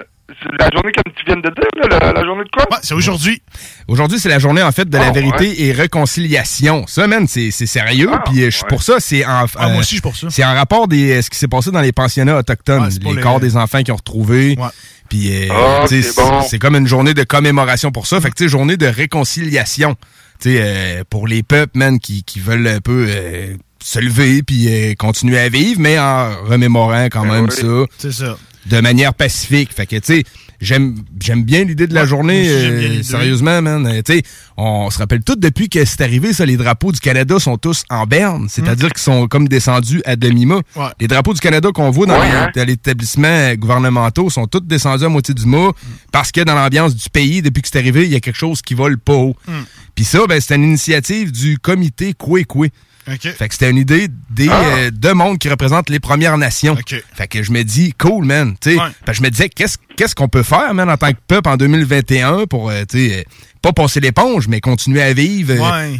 la 0.60 0.70
journée 0.74 0.92
comme 0.92 1.14
tu 1.16 1.24
viens 1.26 1.36
de 1.38 1.42
dire, 1.42 1.90
là, 1.90 2.00
la, 2.00 2.14
la 2.14 2.24
journée 2.26 2.44
de 2.44 2.50
quoi? 2.50 2.64
Ouais, 2.72 2.78
c'est 2.82 2.94
aujourd'hui. 2.94 3.42
Aujourd'hui, 3.88 4.20
c'est 4.20 4.30
la 4.30 4.40
journée, 4.40 4.62
en 4.64 4.72
fait, 4.72 4.90
de 4.90 4.98
la 4.98 5.08
Ah, 5.08 5.12
vérité 5.12 5.66
et 5.66 5.72
réconciliation. 5.72 6.86
Ça, 6.88 7.08
man, 7.08 7.28
c'est, 7.28 7.52
c'est 7.52 7.66
sérieux. 7.66 8.10
Ah, 8.14 8.24
Puis 8.26 8.42
euh, 8.42 8.46
je 8.46 8.50
suis 8.52 8.64
ouais. 8.64 8.70
pour 8.70 8.84
ça, 8.84 8.96
c'est 9.00 9.26
en, 9.26 9.46
Ah, 9.58 9.66
euh, 9.68 9.70
moi 9.70 9.78
aussi, 9.80 9.82
je 9.82 9.86
suis 9.96 10.02
pour 10.02 10.16
ça. 10.16 10.28
c'est 10.30 10.44
en 10.44 10.54
rapport 10.54 10.88
des 10.88 11.22
ce 11.22 11.30
qui 11.30 11.38
s'est 11.38 11.48
passé 11.48 11.72
dans 11.72 11.82
les 11.82 11.92
pensionnats 11.92 12.38
autochtones, 12.38 12.90
les 13.02 13.14
les- 13.16 13.22
corps 13.22 13.40
des 13.40 13.58
enfants 13.58 13.84
qui 13.84 13.92
ont 13.92 13.96
retrouvés. 13.98 14.56
Ouais. 14.58 14.68
Puis 15.10 15.48
euh, 15.50 15.54
Ah, 15.54 15.86
c'est 15.88 16.16
bon. 16.16 16.42
comme 16.60 16.76
une 16.76 16.88
journée 16.88 17.14
de 17.14 17.24
commémoration 17.24 17.92
pour 17.92 18.08
ça. 18.08 18.20
Fait 18.22 18.30
que 18.30 18.36
tu 18.36 18.44
sais, 18.46 18.50
journée 18.50 18.78
de 18.78 18.88
réconciliation. 18.88 19.96
Tu 20.42 20.50
sais, 20.56 20.58
euh, 20.62 21.04
pour 21.10 21.28
les 21.28 21.44
peuples, 21.44 21.78
man, 21.78 22.00
qui, 22.00 22.24
qui 22.24 22.40
veulent 22.40 22.68
un 22.68 22.80
peu 22.80 23.06
euh, 23.10 23.56
se 23.84 24.00
lever 24.00 24.44
puis 24.44 24.68
euh, 24.70 24.94
continuer 24.98 25.40
à 25.40 25.50
vivre, 25.50 25.80
mais 25.80 26.00
en 26.00 26.32
remémorant 26.46 27.06
quand 27.06 27.26
Ben 27.26 27.34
même 27.34 27.46
oui. 27.50 27.56
ça 27.56 27.68
C'est 27.98 28.12
ça. 28.12 28.38
De 28.66 28.80
manière 28.80 29.14
pacifique. 29.14 29.74
Fait 29.74 29.86
que, 29.86 29.96
tu 29.98 30.02
sais, 30.06 30.24
j'aime, 30.62 30.96
j'aime 31.22 31.44
bien 31.44 31.64
l'idée 31.64 31.88
de 31.88 31.94
la 31.94 32.04
Ouais, 32.04 32.08
journée, 32.08 32.48
euh, 32.48 33.04
sérieusement, 33.04 33.62
man. 33.62 33.86
Euh, 33.88 34.02
tu 34.06 34.14
sais, 34.14 34.24
on 34.58 34.90
se 34.90 34.98
rappelle 35.00 35.22
tout 35.24 35.36
depuis 35.36 35.68
que 35.70 35.84
c'est 35.86 36.02
arrivé, 36.02 36.34
ça, 36.34 36.46
les 36.46 36.58
drapeaux 36.58 36.92
du 36.92 37.00
Canada 37.00 37.40
sont 37.40 37.58
tous 37.58 37.84
en 37.90 38.06
berne, 38.06 38.48
c'est-à-dire 38.50 38.90
qu'ils 38.90 39.02
sont 39.02 39.28
comme 39.28 39.48
descendus 39.48 40.02
à 40.06 40.16
demi-mât. 40.16 40.62
Ouais. 40.76 40.86
Les 41.00 41.08
drapeaux 41.08 41.34
du 41.34 41.40
Canada 41.42 41.70
qu'on 41.74 41.92
voit 41.92 42.06
dans, 42.06 42.20
Ouais, 42.20 42.30
les, 42.30 42.36
hein? 42.36 42.52
dans 42.56 42.66
les 42.66 42.74
établissements 42.74 43.28
euh, 43.28 43.56
gouvernementaux 43.56 44.30
sont 44.30 44.48
tous 44.48 44.62
descendus 44.62 45.04
à 45.06 45.10
moitié 45.10 45.34
du 45.34 45.46
mât 45.46 45.72
parce 46.12 46.32
que 46.32 46.42
dans 46.42 46.56
l'ambiance 46.56 46.96
du 46.96 47.10
pays, 47.10 47.42
depuis 47.42 47.62
que 47.62 47.68
c'est 47.72 47.80
arrivé, 47.80 48.06
il 48.06 48.12
y 48.12 48.16
a 48.16 48.20
quelque 48.20 48.38
chose 48.38 48.62
qui 48.62 48.74
vole 48.76 48.98
pas 48.98 49.14
haut. 49.14 49.36
Mm. 49.48 49.52
Puis 49.96 50.06
ça, 50.06 50.20
ben, 50.28 50.40
c'est 50.40 50.56
une 50.56 50.64
initiative 50.64 51.32
du 51.32 51.58
comité 51.58 52.14
Koué-Koué. 52.14 52.72
Fait 53.06 53.48
que 53.48 53.54
c'était 53.54 53.70
une 53.70 53.78
idée 53.78 54.08
des 54.30 54.48
euh, 54.50 54.90
deux 54.92 55.14
mondes 55.14 55.38
qui 55.38 55.50
représentent 55.50 55.90
les 55.90 56.00
Premières 56.00 56.38
Nations. 56.38 56.76
Fait 57.14 57.28
que 57.28 57.44
je 57.44 57.52
me 57.52 57.64
dis, 57.64 57.94
cool, 57.94 58.26
man. 58.26 58.56
Ouais. 58.66 58.78
Fait 59.06 59.12
que 59.12 59.14
je 59.14 59.22
me 59.22 59.30
disais, 59.30 59.50
qu'est-ce 59.50 59.78
qu'est-ce 59.98 60.16
qu'on 60.16 60.30
peut 60.30 60.44
faire, 60.44 60.74
man, 60.74 60.90
en 60.90 60.98
tant 60.98 61.12
que 61.12 61.18
peuple 61.28 61.50
en 61.50 61.58
2021 61.58 62.46
pour, 62.46 62.70
euh, 62.70 62.84
tu 62.90 63.10
sais, 63.10 63.20
euh, 63.20 63.24
pas 63.62 63.74
passer 63.74 64.00
l'éponge, 64.00 64.48
mais 64.48 64.60
continuer 64.62 65.02
à 65.02 65.14
vivre 65.14 65.54
euh, 65.54 65.60
Ouais. 65.92 66.00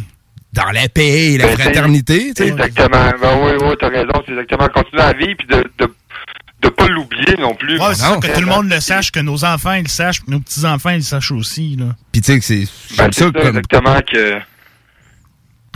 dans 0.52 0.70
la 0.70 0.88
paix 0.88 1.32
et 1.34 1.38
la 1.38 1.46
Ben, 1.46 1.56
c'est- 1.56 1.62
fraternité, 1.62 2.32
tu 2.34 2.42
sais. 2.44 2.48
Exactement. 2.50 3.10
Ben 3.20 3.38
oui, 3.42 3.52
oui, 3.60 3.74
t'as 3.78 3.88
raison, 3.88 4.12
c'est 4.26 4.32
exactement. 4.32 4.68
Continuer 4.68 5.02
à 5.02 5.12
vivre 5.12 5.34
puis 5.38 5.46
de, 5.48 5.64
de, 5.78 5.94
de 6.62 6.68
pas 6.70 6.88
l'oublier 6.88 7.36
non 7.38 7.54
plus. 7.54 7.78
Ouais, 7.78 7.94
c'est 7.94 8.02
non. 8.08 8.20
ça, 8.20 8.28
que 8.28 8.34
tout 8.34 8.40
le 8.40 8.46
monde 8.46 8.68
le 8.70 8.80
sache, 8.80 9.12
que 9.12 9.20
nos 9.20 9.44
enfants, 9.44 9.74
ils 9.74 9.82
le 9.82 9.88
sachent, 9.88 10.20
que 10.24 10.30
nos 10.30 10.40
petits-enfants, 10.40 10.90
ils 10.90 10.96
le 10.96 11.02
sachent 11.02 11.32
aussi. 11.32 11.76
Là. 11.78 11.94
Puis 12.12 12.22
tu 12.22 12.32
sais, 12.32 12.38
que 12.38 12.44
c'est 12.44 12.60
Ben, 12.96 12.96
j'aime 12.96 13.12
c'est 13.12 13.20
ça 13.20 13.26
ça, 13.26 13.32
comme... 13.32 13.48
exactement 13.48 14.00
que. 14.10 14.34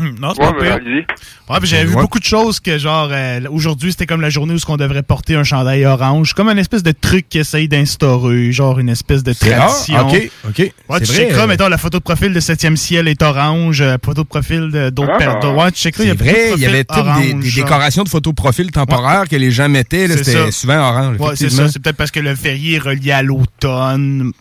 Hum, 0.01 0.15
Non, 0.21 0.33
c'est 0.37 0.43
Ouais, 0.45 0.53
pas 0.53 0.79
pire. 0.79 1.05
Ouais, 1.49 1.59
puis 1.61 1.69
j'avais 1.69 1.85
vu 1.87 1.95
Ouais. 1.97 2.03
beaucoup 2.03 2.21
de 2.21 2.25
choses 2.25 2.61
que, 2.61 2.79
genre, 2.79 3.09
euh, 3.11 3.41
aujourd'hui, 3.51 3.91
c'était 3.91 4.07
comme 4.07 4.21
la 4.21 4.31
journée 4.31 4.55
où 4.55 4.59
on 4.69 4.77
devrait 4.77 5.03
porter 5.03 5.35
un 5.35 5.43
chandail 5.45 5.85
orange. 5.87 6.35
Comme 6.35 6.49
une 6.49 6.59
espèce 6.59 6.83
de 6.83 6.93
truc 6.93 7.29
qu'ils 7.29 7.41
essayent 7.41 7.69
d'instaurer, 7.69 8.53
genre 8.53 8.79
une 8.79 8.91
espèce 8.91 9.23
de 9.25 9.33
C'est- 9.33 9.53
ah, 9.55 9.67
tradition. 9.67 10.09
ok, 10.09 10.31
ok. 10.49 10.59
Ouais, 10.59 10.73
C'est 10.99 11.01
tu 11.07 11.13
checkeras, 11.15 11.43
euh, 11.43 11.47
mettons, 11.49 11.69
la 11.69 11.79
photo 11.79 11.99
de 11.99 12.03
profil 12.05 12.33
de 12.33 12.39
7e 12.41 12.77
ciel 12.77 13.09
est 13.09 13.23
orange, 13.23 13.81
euh, 13.81 13.97
photo 14.05 14.23
de 14.23 14.29
profil 14.29 14.71
d'autres 14.93 15.13
Ah. 15.15 15.19
personnes. 15.19 15.57
Ouais, 15.57 15.73
tu 15.73 15.79
checkeras, 15.81 16.05
il 16.05 16.07
y 16.07 16.11
C'est 16.11 16.13
a 16.13 16.15
beaucoup 16.25 16.31
de 16.31 16.41
vrai, 16.47 16.53
il 16.57 16.63
y 16.63 16.67
avait 16.67 16.85
toutes 16.85 17.21
des, 17.21 17.35
des 17.35 17.49
genre. 17.49 17.65
décorations 17.65 18.03
de 18.05 18.09
photos 18.09 18.33
de 18.33 18.37
profil 18.37 18.71
temporaires 18.71 19.29
que 19.29 19.37
les 19.37 19.51
gens 19.51 19.69
mettaient. 19.69 20.07
C'était 20.09 20.51
souvent 20.53 20.79
orange. 20.79 21.17
Ouais, 21.19 21.35
c'est 21.35 21.51
ça. 21.51 21.69
C'est 21.69 21.81
peut-être 21.83 21.97
parce 21.97 22.11
que 22.13 22.21
le 22.21 22.35
férié 22.37 22.77
est 22.77 22.79
relié 22.79 23.11
à 23.13 23.23
l'automne. 23.23 24.33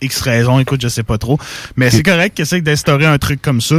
X 0.00 0.20
raison, 0.22 0.58
écoute, 0.58 0.80
je 0.82 0.88
sais 0.88 1.04
pas 1.04 1.16
trop. 1.18 1.38
Mais 1.76 1.88
c'est 1.90 2.02
correct 2.02 2.34
qu'ils 2.34 2.42
essaient 2.42 2.60
d'instaurer 2.60 3.06
un 3.06 3.18
truc 3.18 3.40
comme 3.40 3.60
ça. 3.60 3.76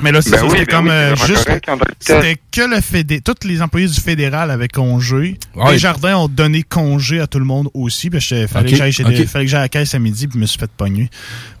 Mais 0.00 0.12
là, 0.12 0.20
c'est 0.20 0.30
Ben 0.32 0.42
oui, 0.42 0.50
c'était 0.50 0.64
ben 0.66 0.76
comme 0.76 0.86
oui, 0.86 0.92
euh, 0.92 1.16
juste. 1.26 1.44
tel. 1.46 1.60
C'était 1.98 2.36
que 2.50 2.60
le 2.62 2.80
fédé. 2.80 3.20
Tous 3.20 3.46
les 3.46 3.62
employés 3.62 3.86
du 3.86 4.00
fédéral 4.00 4.50
avaient 4.50 4.68
congé. 4.68 5.38
Ouais. 5.54 5.72
Les 5.72 5.78
jardins 5.78 6.16
ont 6.18 6.28
donné 6.28 6.62
congé 6.62 7.20
à 7.20 7.26
tout 7.26 7.38
le 7.38 7.44
monde 7.46 7.68
aussi. 7.72 8.10
Parce 8.10 8.28
que 8.28 8.46
fallait 8.46 8.70
que 8.72 9.08
des- 9.08 9.26
fallait 9.26 9.44
que 9.46 9.50
j'aille 9.50 9.60
à 9.60 9.62
la 9.64 9.68
caisse 9.68 9.94
à 9.94 9.98
midi, 9.98 10.26
puis 10.26 10.34
je 10.38 10.40
me 10.40 10.46
suis 10.46 10.58
fait 10.58 10.70
pogner. 10.70 11.08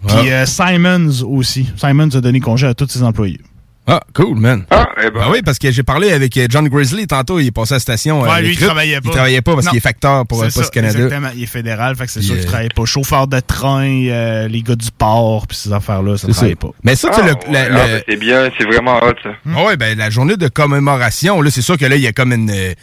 Puis 0.06 0.30
euh, 0.30 0.44
Simons 0.46 1.22
aussi. 1.24 1.66
Simons 1.76 2.14
a 2.14 2.20
donné 2.20 2.40
congé 2.40 2.66
à 2.66 2.74
tous 2.74 2.88
ses 2.88 3.02
employés. 3.02 3.40
Ah, 3.88 4.00
cool, 4.14 4.36
man. 4.38 4.64
Ah, 4.70 4.88
eh 4.98 5.10
ben. 5.10 5.20
Ben 5.20 5.26
oui, 5.30 5.42
parce 5.44 5.58
que 5.60 5.70
j'ai 5.70 5.84
parlé 5.84 6.10
avec 6.10 6.36
euh, 6.36 6.46
John 6.50 6.68
Grizzly 6.68 7.06
tantôt, 7.06 7.38
il 7.38 7.46
est 7.46 7.50
passé 7.52 7.74
à 7.74 7.76
la 7.76 7.80
station. 7.80 8.24
euh, 8.24 8.28
Ouais, 8.28 8.42
lui, 8.42 8.52
il 8.54 8.58
travaillait 8.58 9.00
pas. 9.00 9.08
Il 9.08 9.12
travaillait 9.12 9.42
pas 9.42 9.54
parce 9.54 9.68
qu'il 9.68 9.76
est 9.76 9.80
facteur 9.80 10.26
pour 10.26 10.40
euh, 10.42 10.46
Post 10.46 10.56
ça, 10.64 10.70
Canada. 10.70 10.98
Exactement, 10.98 11.28
il 11.36 11.42
est 11.44 11.46
fédéral, 11.46 11.94
fait 11.94 12.06
que 12.06 12.10
c'est 12.10 12.20
sûr 12.22 12.34
qu'il 12.34 12.44
euh, 12.44 12.48
travaille 12.48 12.68
pas. 12.74 12.84
Chauffeur 12.84 13.28
de 13.28 13.38
train, 13.38 13.86
euh, 14.08 14.48
les 14.48 14.62
gars 14.62 14.74
du 14.74 14.88
port, 14.90 15.46
puis 15.46 15.56
ces 15.56 15.72
affaires-là, 15.72 16.16
ça 16.16 16.26
travaille 16.28 16.50
ça. 16.50 16.56
pas. 16.56 16.70
Mais 16.82 16.96
ça, 16.96 17.10
tu 17.10 17.14
sais, 17.14 17.20
Ah, 17.22 17.26
le, 17.26 17.32
ouais, 17.34 17.52
la- 17.52 17.60
ah, 17.82 17.86
le- 17.86 17.92
ben, 17.94 18.02
c'est 18.08 18.16
bien, 18.16 18.50
c'est 18.58 18.64
vraiment 18.64 18.96
hot, 18.98 19.14
ça. 19.22 19.30
Ah 19.54 19.64
ouais, 19.66 19.76
ben, 19.76 19.96
la 19.96 20.10
journée 20.10 20.36
de 20.36 20.48
commémoration, 20.48 21.40
là, 21.40 21.50
c'est 21.52 21.62
sûr 21.62 21.78
que 21.78 21.84
là, 21.86 21.94
il 21.94 22.02
y 22.02 22.06
a 22.08 22.12
comme 22.12 22.32
une, 22.32 22.50
euh, 22.50 22.74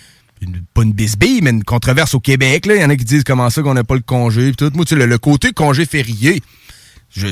une- 0.41 0.63
pas 0.74 0.83
une 0.83 0.93
bisbille, 0.93 1.41
mais 1.41 1.50
une 1.50 1.65
controverse 1.65 2.13
au 2.15 2.19
Québec, 2.22 2.65
là. 2.65 2.75
Il 2.75 2.81
y 2.81 2.86
en 2.86 2.89
a 2.89 2.95
qui 2.95 3.03
disent 3.03 3.25
comment 3.25 3.50
ça 3.50 3.62
qu'on 3.62 3.74
n'a 3.74 3.83
pas 3.83 3.95
le 3.95 4.01
congé, 4.01 4.51
pis 4.51 4.55
tout. 4.55 4.72
Moi, 4.74 4.86
tu 4.86 4.95
sais, 4.95 5.00
le, 5.00 5.05
le 5.05 5.17
côté 5.17 5.51
congé 5.51 5.86
férié, 5.86 6.41
je, 7.15 7.27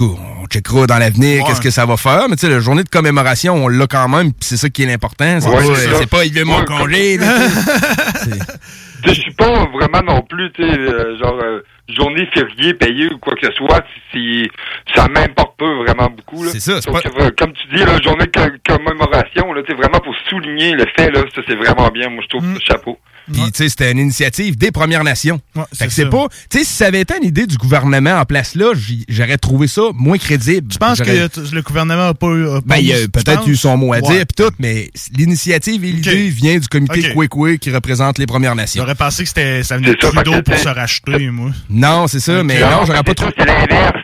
on 0.00 0.46
checkera 0.46 0.86
dans 0.86 0.98
l'avenir 0.98 1.42
Ouais. 1.42 1.48
qu'est-ce 1.48 1.60
que 1.60 1.70
ça 1.70 1.86
va 1.86 1.96
faire, 1.96 2.28
mais 2.28 2.36
tu 2.36 2.46
sais, 2.46 2.52
la 2.52 2.60
journée 2.60 2.84
de 2.84 2.88
commémoration, 2.88 3.54
on 3.64 3.68
l'a 3.68 3.86
quand 3.86 4.08
même, 4.08 4.32
pis 4.32 4.46
c'est 4.46 4.56
ça 4.56 4.68
qui 4.68 4.82
est 4.82 4.86
l'important. 4.86 5.40
C'est 5.40 5.48
Ouais, 5.48 6.06
pas, 6.06 6.24
il 6.24 6.32
veut 6.32 6.44
mon 6.44 6.64
congé, 6.64 7.18
je 9.06 9.12
suis 9.12 9.34
pas 9.34 9.66
vraiment 9.66 10.02
non 10.14 10.22
plus, 10.28 10.50
tu 10.52 10.62
sais, 10.62 10.68
euh, 10.78 11.18
genre, 11.18 11.38
euh, 11.42 11.60
journée 11.88 12.26
fériée 12.32 12.74
payée 12.74 13.08
ou 13.12 13.18
quoi 13.18 13.34
que 13.34 13.46
ce 13.46 13.52
soit, 13.54 13.84
si 14.12 14.48
ça 14.94 15.08
m'importe 15.08 15.56
pas 15.58 15.74
vraiment 15.84 16.10
beaucoup. 16.14 16.44
C'est 16.46 16.60
ça, 16.60 16.80
c'est 16.80 16.90
Sauf 16.90 17.02
pas- 17.02 17.08
que, 17.08 17.30
comme 17.34 17.52
tu 17.52 17.66
dis, 17.76 17.84
la 17.84 18.00
journée 18.00 18.26
de 18.26 18.30
co- 18.30 18.74
commémoration, 18.76 19.52
là, 19.52 19.62
sais, 19.66 19.74
vraiment 19.74 20.00
pour 20.00 20.14
souligner 20.28 20.72
le 20.72 20.84
fait, 20.96 21.10
là, 21.10 21.22
ça, 21.34 21.42
c'est 21.46 21.56
vraiment 21.56 21.88
bien, 21.90 22.08
moi, 22.10 22.22
je 22.22 22.28
trouve, 22.28 22.46
Mm. 22.48 22.54
ça, 22.54 22.60
chapeau. 22.74 22.98
Puis, 23.30 23.42
tu 23.52 23.58
sais, 23.58 23.68
c'était 23.68 23.92
une 23.92 23.98
initiative 23.98 24.56
des 24.56 24.70
Premières 24.70 25.04
Nations. 25.04 25.38
fait 25.54 25.60
c'est 25.72 25.86
que 25.88 25.92
c'est 25.92 26.08
pas. 26.08 26.28
Tu 26.48 26.60
sais, 26.60 26.64
si 26.64 26.72
ça 26.72 26.86
avait 26.86 27.02
été 27.02 27.14
une 27.20 27.28
idée 27.28 27.46
du 27.46 27.58
gouvernement 27.58 28.12
en 28.18 28.24
place 28.24 28.54
là, 28.54 28.72
j'aurais 29.06 29.36
trouvé 29.36 29.66
ça 29.66 29.82
moins 29.92 30.16
crédible. 30.16 30.72
Je 30.72 30.78
pense 30.78 30.98
que 31.02 31.54
le 31.54 31.60
gouvernement 31.60 32.06
n'a 32.06 32.14
pas 32.14 32.28
eu. 32.28 32.48
a 32.48 32.54
pas 32.54 32.60
Ben, 32.64 32.76
il 32.76 32.90
a 32.90 32.96
peut-être 33.12 33.46
eu 33.46 33.54
son 33.54 33.76
mot 33.76 33.92
à 33.92 33.98
Ouais. 33.98 34.02
dire, 34.16 34.24
puis 34.26 34.46
tout, 34.46 34.50
mais 34.58 34.88
l'initiative 35.14 35.84
et 35.84 35.88
l'idée 35.92 36.28
vient 36.30 36.56
du 36.58 36.68
comité 36.68 37.00
Ok. 37.10 37.12
Kwekwe 37.28 37.58
qui 37.58 37.70
représente 37.70 38.16
les 38.16 38.24
Premières 38.26 38.54
Nations. 38.54 38.82
J'aurais 38.82 38.94
pensé 38.94 39.24
que 39.24 39.28
c'était 39.28 39.62
ça 39.62 39.76
venait 39.76 39.88
de 39.90 39.98
C'est 40.00 40.08
Trudeau 40.10 40.40
pour 40.42 40.54
c'est- 40.54 40.62
se 40.64 40.68
racheter, 40.70 41.30
moi. 41.30 41.50
Non, 41.78 42.06
c'est 42.06 42.20
ça, 42.20 42.42
mais 42.42 42.60
non, 42.60 42.84
j'aurais 42.86 43.02
pas 43.02 43.14
trop. 43.14 43.28
C'est 43.38 43.44
l'inverse. 43.46 44.02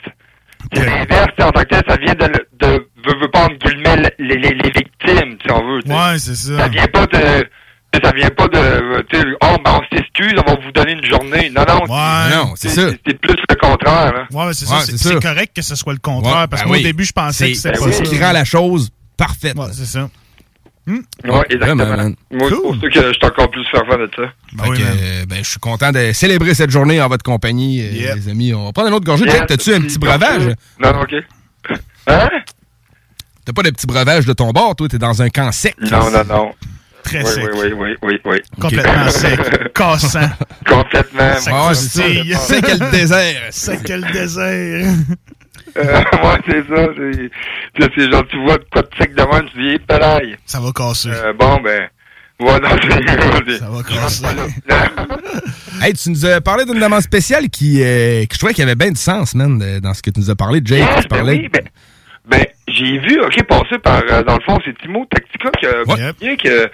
C'est 0.74 0.84
l'inverse, 0.86 1.28
tu 1.36 1.42
sais, 1.42 1.44
en 1.44 1.50
tant 1.52 1.60
que 1.62 1.66
tel, 1.68 1.82
ça 1.88 1.96
vient 1.96 2.14
de, 2.14 2.32
de 2.58 2.66
veux, 3.06 3.20
veux 3.20 3.28
pas, 3.30 3.44
entre 3.44 3.68
guillemets, 3.70 4.10
les, 4.18 4.36
les, 4.36 4.50
les 4.50 4.70
victimes, 4.70 5.36
si 5.44 5.50
on 5.52 5.66
veut. 5.66 5.82
tu 5.82 5.88
sais. 5.90 5.94
Ouais, 5.94 6.18
c'est 6.18 6.34
ça. 6.34 6.58
Ça 6.58 6.68
vient 6.68 6.86
pas 6.86 7.06
de... 7.06 7.48
Ça 8.02 8.10
vient 8.10 8.28
pas 8.30 8.48
de, 8.48 9.36
oh, 9.40 9.56
ben, 9.64 9.70
on 9.80 9.96
s'excuse, 9.96 10.34
on 10.44 10.50
va 10.50 10.56
vous 10.60 10.72
donner 10.72 10.92
une 10.94 11.04
journée. 11.04 11.48
Non, 11.54 11.62
non. 11.68 11.84
Ouais. 11.84 12.52
c'est 12.56 12.68
ça. 12.70 12.88
C'est 13.06 13.16
plus 13.20 13.36
le 13.48 13.54
contraire, 13.54 14.12
là. 14.12 14.26
Ouais, 14.32 14.52
c'est 14.52 14.68
Ouais, 14.68 14.80
ça. 14.80 14.96
c'est 14.96 15.22
correct 15.22 15.52
que 15.54 15.62
ce 15.62 15.76
soit 15.76 15.92
le 15.92 16.00
contraire, 16.00 16.40
Ouais, 16.40 16.46
parce 16.48 16.62
ben 16.62 16.68
qu'au 16.70 16.74
oui. 16.74 16.82
début, 16.82 17.04
je 17.04 17.12
pensais 17.12 17.52
que 17.52 17.56
c'était 17.56 17.76
c'est 17.76 17.84
pas 17.84 17.92
ce 17.92 18.04
ça. 18.04 18.10
qui 18.10 18.20
rend 18.20 18.32
la 18.32 18.44
chose 18.44 18.90
parfaite. 19.16 19.56
Ouais, 19.56 19.66
c'est 19.72 19.84
ça. 19.86 20.08
Ouais, 20.86 21.00
exactement. 21.48 21.84
Vraiment, 21.84 21.96
man. 21.96 22.14
Moi, 22.30 22.48
c'est 22.50 22.56
pour 22.56 22.74
ça 22.74 22.80
que 22.88 22.94
je 22.94 23.12
suis 23.12 23.24
encore 23.24 23.50
plus 23.50 23.64
fervent 23.70 23.96
de 23.96 24.10
ça. 24.14 24.22
Que, 24.64 24.80
euh, 24.80 25.24
ben, 25.26 25.38
je 25.42 25.48
suis 25.50 25.58
content 25.58 25.92
de 25.92 26.12
célébrer 26.12 26.54
cette 26.54 26.70
journée 26.70 27.00
en 27.00 27.08
votre 27.08 27.22
compagnie, 27.24 27.80
euh, 27.80 27.90
Yep. 27.90 28.16
les 28.16 28.28
amis. 28.28 28.52
On 28.54 28.66
va 28.66 28.72
prendre 28.72 28.90
un 28.90 28.92
autre 28.92 29.06
gorgée. 29.06 29.24
T'as-tu 29.46 29.72
un 29.74 29.80
petit 29.80 29.98
breuvage? 29.98 30.54
Non, 30.78 30.92
non, 30.92 31.00
OK. 31.02 31.14
Hein? 32.06 32.28
T'as 33.46 33.52
pas 33.54 33.62
de 33.62 33.70
petit 33.70 33.86
breuvage 33.86 34.26
de 34.26 34.32
ton 34.34 34.50
bord, 34.50 34.74
toi? 34.76 34.88
T'es 34.88 34.98
dans 34.98 35.22
un 35.22 35.28
camp 35.30 35.50
sec. 35.52 35.74
Non, 35.80 36.10
non, 36.10 36.24
non. 36.28 36.52
Très 37.02 37.18
oui, 37.22 37.26
sec. 37.26 37.44
Oui, 37.54 37.60
oui, 37.62 37.72
oui, 37.78 37.96
oui, 38.02 38.20
oui. 38.24 38.38
Complètement 38.60 39.10
sec. 39.10 39.40
Cassant. 39.74 40.30
Complètement. 40.66 41.20
Ah, 41.20 41.34
c'est 41.38 41.50
ça. 41.50 42.02
croustille. 42.02 42.34
Sec 42.34 42.64
que 42.64 42.72
le 42.84 42.90
désert. 42.90 43.42
Sec 43.50 43.82
que 43.84 43.92
le 43.92 44.12
désert. 44.12 44.92
Euh, 45.76 45.82
ouais, 46.22 46.40
c'est 46.46 46.66
ça. 46.68 46.86
C'est, 46.96 47.94
c'est- 47.94 48.10
genre, 48.10 48.26
tu 48.28 48.40
vois 48.44 48.58
de 48.58 48.64
quoi 48.72 48.82
de 48.82 48.88
sec 48.98 49.14
de 49.14 49.22
même, 49.22 49.48
tu 49.52 49.60
dis, 49.72 49.78
pareil. 49.80 50.36
Ça 50.46 50.60
va 50.60 50.70
casser. 50.72 51.10
Euh, 51.10 51.32
bon, 51.32 51.60
ben, 51.62 51.88
voilà. 52.38 52.70
Ça 53.58 53.68
va 53.68 53.82
casser. 53.82 54.24
Hey, 55.82 55.92
tu 55.92 56.08
nous 56.10 56.24
as 56.24 56.40
parlé 56.40 56.64
d'une 56.64 56.78
demande 56.80 57.00
spéciale 57.02 57.48
qui, 57.50 57.82
euh, 57.82 58.24
que 58.26 58.32
je 58.34 58.38
trouvais 58.38 58.54
qu'il 58.54 58.62
y 58.62 58.66
avait 58.66 58.76
bien 58.76 58.90
du 58.90 59.00
sens, 59.00 59.34
man, 59.34 59.58
de- 59.58 59.80
dans 59.80 59.92
ce 59.92 60.02
que 60.02 60.10
tu 60.10 60.20
nous 60.20 60.30
as 60.30 60.34
parlé. 60.36 60.60
Jake, 60.64 60.78
Yes, 60.78 61.02
tu 61.02 61.08
ben 61.08 61.16
parlais. 61.16 61.32
oui, 61.32 61.48
ben, 61.52 61.64
ben, 62.26 62.46
j'ai 62.68 62.98
vu, 63.00 63.20
OK, 63.20 63.42
passer 63.42 63.78
par, 63.82 64.00
euh, 64.10 64.22
dans 64.22 64.36
le 64.36 64.40
fond, 64.42 64.58
c'est 64.64 64.76
Timo 64.78 65.04
Tactica 65.10 65.50
qui 65.58 65.66
a 65.66 65.82
Ouais. 65.82 66.12
bien 66.20 66.36
que 66.36 66.70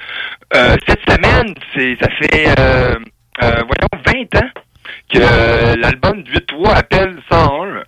euh, 0.54 0.76
cette 0.86 1.00
semaine, 1.10 1.54
c'est, 1.74 1.96
ça 2.00 2.08
fait, 2.20 2.48
euh, 2.58 2.94
euh, 3.42 3.62
voyons, 3.66 3.88
20 4.06 4.40
ans 4.44 4.48
que 5.12 5.18
euh, 5.18 5.76
l'album 5.76 6.22
du 6.22 6.30
8-3 6.32 6.74
appelle 6.74 7.16
101. 7.30 7.82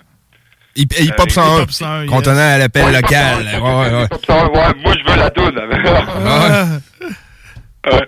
Hip, 0.75 0.93
hip 0.99 1.13
Hop 1.19 1.29
Euh, 1.29 1.33
101, 1.33 1.57
Hip 1.59 1.63
Hop 1.63 1.71
101, 1.71 2.07
contenant 2.07 2.39
à 2.55 2.59
l'appel 2.59 2.85
Ouais, 2.87 2.93
local. 2.93 3.43
Hip 3.43 3.57
Hop 3.57 3.63
Ouais, 3.63 3.71
ouais, 3.75 3.91
ouais. 3.95 4.05
Hip 4.05 4.13
Hop 4.15 4.27
101, 4.27 4.47
ouais, 4.47 4.75
moi, 4.83 4.95
je 4.99 5.11
veux 5.11 5.19
la 5.19 5.31
toune. 5.31 5.61
Ouais. 7.85 7.93
Ouais. 7.93 8.07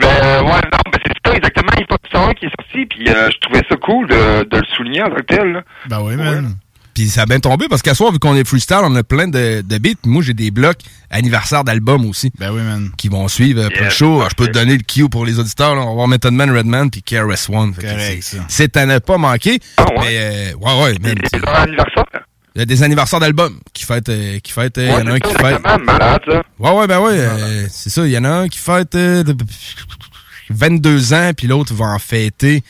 Mais 0.00 0.06
euh, 0.24 0.42
ouais, 0.42 0.48
non, 0.50 0.78
mais 0.92 0.98
c'est 1.06 1.12
ça 1.30 1.36
exactement 1.36 1.70
Hip 1.78 1.86
Hop 1.92 2.00
101 2.12 2.34
qui 2.34 2.46
est 2.46 2.50
sorti, 2.60 2.86
puis 2.86 3.08
euh, 3.08 3.30
je 3.30 3.38
trouvais 3.38 3.62
ça 3.68 3.76
cool 3.76 4.08
de, 4.08 4.42
de 4.44 4.56
le 4.56 4.64
souligner 4.74 5.02
en 5.02 5.10
tant 5.10 5.14
que 5.16 5.22
tel. 5.22 5.52
Là. 5.52 5.62
Ben 5.86 6.00
oui, 6.02 6.16
man. 6.16 6.56
Puis 6.94 7.08
ça 7.08 7.22
a 7.22 7.26
bien 7.26 7.40
tombé 7.40 7.68
parce 7.70 7.80
qu'à 7.80 7.94
soir, 7.94 8.12
vu 8.12 8.18
qu'on 8.18 8.34
est 8.36 8.46
freestyle, 8.46 8.80
on 8.82 8.94
a 8.96 9.02
plein 9.02 9.26
de, 9.28 9.62
de 9.62 9.78
beats. 9.78 9.94
Puis 10.02 10.10
Moi, 10.10 10.22
j'ai 10.22 10.34
des 10.34 10.50
blocs 10.50 10.78
anniversaires 11.10 11.64
d'albums 11.64 12.04
aussi. 12.06 12.30
Ben 12.38 12.50
oui, 12.52 12.60
man. 12.62 12.90
Qui 12.98 13.08
vont 13.08 13.28
suivre 13.28 13.62
euh, 13.62 13.68
pour 13.70 13.84
le 13.84 13.90
show. 13.90 14.22
Je 14.28 14.34
peux 14.34 14.46
te 14.46 14.52
donner 14.52 14.76
le 14.76 14.82
cue 14.82 15.08
pour 15.08 15.24
les 15.24 15.38
auditeurs. 15.38 15.74
là. 15.74 15.80
On 15.82 15.86
va 15.86 15.92
voir 15.94 16.08
Method 16.08 16.34
Man, 16.34 16.50
Redman, 16.54 16.90
puis 16.90 17.02
KRS 17.02 17.48
One. 17.50 17.72
Fait 17.74 17.82
que 17.82 17.86
Correct, 17.88 18.22
c'est- 18.22 18.36
ça. 18.36 18.44
C'est 18.48 18.76
à 18.76 18.84
ne 18.86 18.98
pas 18.98 19.16
manquer. 19.16 19.58
Ah 19.78 19.84
ouais? 19.84 19.94
Mais, 20.00 20.18
euh, 20.18 20.52
ouais, 20.56 20.82
ouais, 20.84 20.94
man, 21.00 21.14
C'est 21.30 21.38
leur 21.38 21.54
anniversaire? 21.56 22.04
Il 22.54 22.58
y 22.58 22.62
a 22.62 22.66
des 22.66 22.82
anniversaires 22.82 23.20
d'albums 23.20 23.58
qui 23.72 23.84
fêtent. 23.84 24.10
euh, 24.10 24.38
qui 24.40 24.52
fêtent 24.52 24.76
euh, 24.76 24.84
il 24.84 24.90
y 24.90 24.92
en 24.92 25.06
a 25.06 25.10
un 25.10 25.12
Ouais, 25.14 25.20
qui 25.20 25.32
fête. 25.32 25.44
exactement 25.56 25.78
malade, 25.86 26.20
ça. 26.30 26.42
Ouais, 26.58 26.70
ouais, 26.72 26.86
ben 26.86 27.00
ouais. 27.00 27.12
euh, 27.14 27.66
c'est 27.70 27.88
ça. 27.88 28.04
Il 28.04 28.12
y 28.12 28.18
en 28.18 28.24
a 28.24 28.28
un 28.30 28.48
qui 28.48 28.58
fête 28.58 28.94
euh, 28.94 29.22
de- 29.22 29.34
22 30.50 31.14
ans, 31.14 31.30
puis 31.34 31.46
l'autre 31.46 31.72
va 31.72 31.86
en 31.86 31.98
fêter 31.98 32.62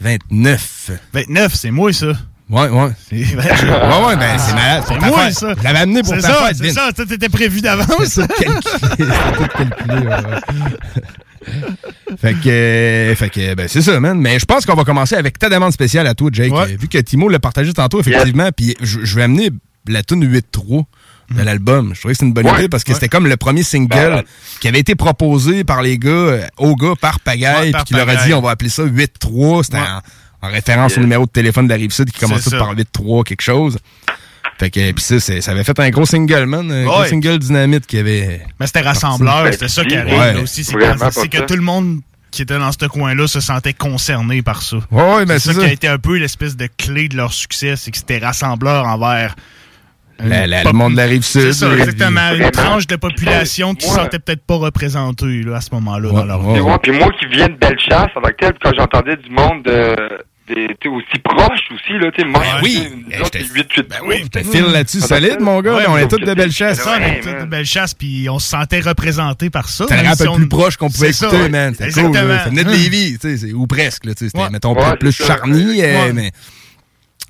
29. 0.00 0.90
29, 1.14 1.54
c'est 1.54 1.70
moi, 1.70 1.92
ça. 1.94 2.12
Ouais, 2.50 2.68
ouais. 2.68 2.90
C'est 3.08 3.16
Ouais, 3.16 4.06
ouais, 4.06 4.16
ben 4.16 4.38
c'est 4.38 4.54
malade. 4.54 4.84
C'est 4.88 4.94
Pour 4.94 5.02
ta 5.02 5.06
moi, 5.08 5.30
ça. 5.30 5.54
Je 5.56 5.62
l'avais 5.64 5.78
amené 5.78 6.02
pour 6.02 6.14
C'est 6.14 6.20
ta 6.20 6.28
ça, 6.28 6.46
fête, 6.46 6.56
c'est 6.56 6.70
ça. 6.72 6.90
Tout 6.94 7.12
était 7.12 7.28
prévu 7.28 7.60
d'avance. 7.60 7.88
C'est 8.04 8.26
tout 8.26 8.34
calculé. 8.42 8.60
c'est 8.98 9.36
tout 9.36 9.48
calculé, 9.56 10.06
ouais, 10.06 10.16
fait 12.18 12.34
que, 12.34 12.48
euh, 12.48 13.14
fait 13.14 13.30
que 13.30 13.54
ben, 13.54 13.66
c'est 13.68 13.82
ça, 13.82 13.98
man. 14.00 14.18
Mais 14.20 14.38
je 14.38 14.44
pense 14.44 14.66
qu'on 14.66 14.74
va 14.74 14.84
commencer 14.84 15.14
avec 15.14 15.38
ta 15.38 15.48
demande 15.48 15.72
spéciale 15.72 16.06
à 16.06 16.14
toi, 16.14 16.28
Jake. 16.32 16.52
Ouais. 16.52 16.62
Euh, 16.72 16.76
Vu 16.78 16.88
que 16.88 16.98
Timo 16.98 17.28
l'a 17.28 17.38
partagé 17.38 17.72
tantôt, 17.72 18.00
effectivement, 18.00 18.50
puis 18.54 18.74
je, 18.80 19.00
je 19.04 19.14
vais 19.16 19.22
amener 19.22 19.50
la 19.88 20.02
tune 20.02 20.24
8-3 20.24 20.84
de 21.34 21.42
l'album. 21.42 21.92
Je 21.94 22.00
trouvais 22.00 22.14
que 22.14 22.18
c'est 22.18 22.26
une 22.26 22.32
bonne 22.34 22.46
Ouais. 22.46 22.58
idée 22.58 22.68
parce 22.68 22.82
que 22.84 22.90
Ouais. 22.90 22.94
c'était 22.94 23.08
comme 23.08 23.26
le 23.26 23.36
premier 23.36 23.62
single 23.62 23.88
Ben, 23.94 24.22
qui 24.60 24.68
avait 24.68 24.80
été 24.80 24.94
proposé 24.96 25.64
par 25.64 25.80
les 25.82 25.98
gars, 25.98 26.10
euh, 26.10 26.46
aux 26.58 26.74
gars 26.76 26.94
par 27.00 27.20
Pagaille, 27.20 27.68
Ouais, 27.68 27.72
puis 27.72 27.84
qui 27.84 27.94
leur 27.94 28.08
a 28.08 28.16
dit 28.16 28.34
on 28.34 28.42
va 28.42 28.50
appeler 28.50 28.70
ça 28.70 28.82
8-3. 28.84 29.62
C'était 29.64 29.78
Ouais. 29.78 29.84
En, 30.42 30.48
en 30.48 30.50
référence 30.50 30.96
au 30.96 31.00
numéro 31.00 31.26
de 31.26 31.30
téléphone 31.30 31.66
de 31.66 31.70
la 31.70 31.76
Rive-Sud 31.76 32.10
qui 32.10 32.20
commençait 32.20 32.56
par 32.58 32.74
8-3 32.74 33.24
quelque 33.24 33.42
chose. 33.42 33.78
Fait 34.58 34.70
que, 34.70 34.92
puis 34.92 35.02
ça, 35.02 35.18
ça 35.20 35.50
avait 35.52 35.64
fait 35.64 35.78
un 35.80 35.88
gros 35.90 36.04
single, 36.04 36.44
man. 36.46 36.70
Un 36.70 36.84
gros 36.84 37.04
single 37.04 37.38
dynamite 37.38 37.86
qui 37.86 37.98
avait... 37.98 38.42
Mais 38.58 38.66
c'était 38.66 38.80
rassembleur, 38.82 39.46
c'était 39.52 39.68
ça 39.68 39.84
qui 39.84 39.96
arrive 39.96 40.18
ouais. 40.18 40.34
là 40.34 40.40
aussi. 40.40 40.64
C'est 40.64 40.74
que 40.76 41.38
ça. 41.38 41.42
tout 41.46 41.54
le 41.56 41.62
monde 41.62 42.00
qui 42.30 42.42
était 42.42 42.58
dans 42.58 42.70
ce 42.70 42.86
coin-là 42.86 43.26
se 43.26 43.40
sentait 43.40 43.72
concerné 43.72 44.42
par 44.42 44.62
ça. 44.62 44.76
Ouais, 44.90 45.02
ouais, 45.16 45.24
ben 45.26 45.38
c'est 45.38 45.48
c'est 45.48 45.54
ça, 45.54 45.60
ça. 45.60 45.66
qui 45.66 45.70
a 45.70 45.72
été 45.72 45.88
un 45.88 45.98
peu 45.98 46.16
l'espèce 46.18 46.56
de 46.56 46.68
clé 46.78 47.08
de 47.08 47.16
leur 47.16 47.32
succès, 47.32 47.74
c'est 47.76 47.90
que 47.90 47.96
c'était 47.96 48.18
rassembleur 48.18 48.84
envers 48.86 49.34
La- 50.22 50.46
la- 50.46 50.62
Pop- 50.62 50.72
le 50.72 50.78
monde 50.78 50.92
de 50.92 50.98
la 50.98 51.04
rive 51.06 51.22
sud. 51.22 51.52
C'est 51.52 51.66
exactement. 51.72 52.20
Une 52.32 52.34
Vraiment. 52.36 52.50
tranche 52.50 52.86
de 52.86 52.96
population 52.96 53.74
qui 53.74 53.86
se 53.86 53.90
Ouais. 53.92 53.96
sentait 54.02 54.18
peut-être 54.18 54.44
pas 54.44 54.56
représentée 54.56 55.42
là, 55.42 55.56
à 55.56 55.60
ce 55.62 55.70
moment-là 55.72 56.08
Ouais, 56.08 56.14
dans 56.14 56.24
leur 56.26 56.42
vie. 56.42 56.60
ouais. 56.60 56.78
Puis, 56.82 56.92
moi 56.92 57.08
qui 57.18 57.26
viens 57.26 57.48
de 57.48 57.54
Bellechasse, 57.54 58.10
en 58.14 58.20
tant 58.20 58.28
que 58.28 58.34
tel, 58.38 58.52
quand 58.62 58.72
j'entendais 58.76 59.16
du 59.16 59.30
monde 59.30 59.62
de, 59.64 59.96
des- 60.54 60.66
sais, 60.82 60.88
aussi 60.88 61.18
proche 61.22 61.60
aussi, 61.74 61.98
là, 61.98 62.10
tu 62.12 62.22
sais, 62.22 62.28
moi, 62.28 62.42
oui. 62.62 62.70
tu 62.74 62.80
sais, 62.80 62.90
Eh, 63.10 63.16
autres, 63.20 63.30
j'étais- 63.32 63.44
c'est 63.46 63.54
8 63.54 63.72
8 63.76 63.88
Ben 63.90 63.96
oui, 64.06 64.24
là-dessus 64.72 65.00
solide, 65.00 65.40
mon 65.40 65.60
gars. 65.60 65.74
Ouais, 65.76 65.84
on 65.88 65.96
est 65.96 66.08
tous 66.08 66.18
de 66.18 66.26
c'est- 66.26 66.34
belle 66.34 66.52
chasse. 66.52 66.78
C'est 66.78 66.84
ça, 66.84 66.98
on 67.00 67.02
est 67.04 67.20
tous 67.20 67.44
de 67.44 67.48
belle 67.48 67.64
chasse, 67.66 67.94
puis 67.94 68.28
on 68.28 68.38
se 68.38 68.48
sentait 68.48 68.80
représenté 68.80 69.50
par 69.50 69.68
ça. 69.68 69.84
C'était 69.88 70.02
le 70.24 70.28
on- 70.30 70.36
plus 70.36 70.48
proche 70.48 70.76
qu'on 70.76 70.90
pouvait 70.90 71.12
ça, 71.12 71.28
écouter, 71.28 71.48
man. 71.48 71.74
C'était 71.74 71.90
cool. 71.92 72.06
Exactement. 72.06 72.28
là. 72.28 72.44
Ça 72.44 72.50
venait 72.50 72.64
de 72.64 72.70
Lévis, 72.70 73.18
tu 73.18 73.36
sais, 73.38 73.52
ou 73.52 73.66
presque, 73.66 74.04
là, 74.04 74.14
tu 74.14 74.18
sais. 74.24 74.26
C'était, 74.26 74.38
Ouais. 74.44 74.50
mettons, 74.50 74.74
Ouais, 74.74 74.96
plus 74.96 75.20
euh, 75.82 76.06
Ouais. 76.06 76.12
mais... 76.12 76.30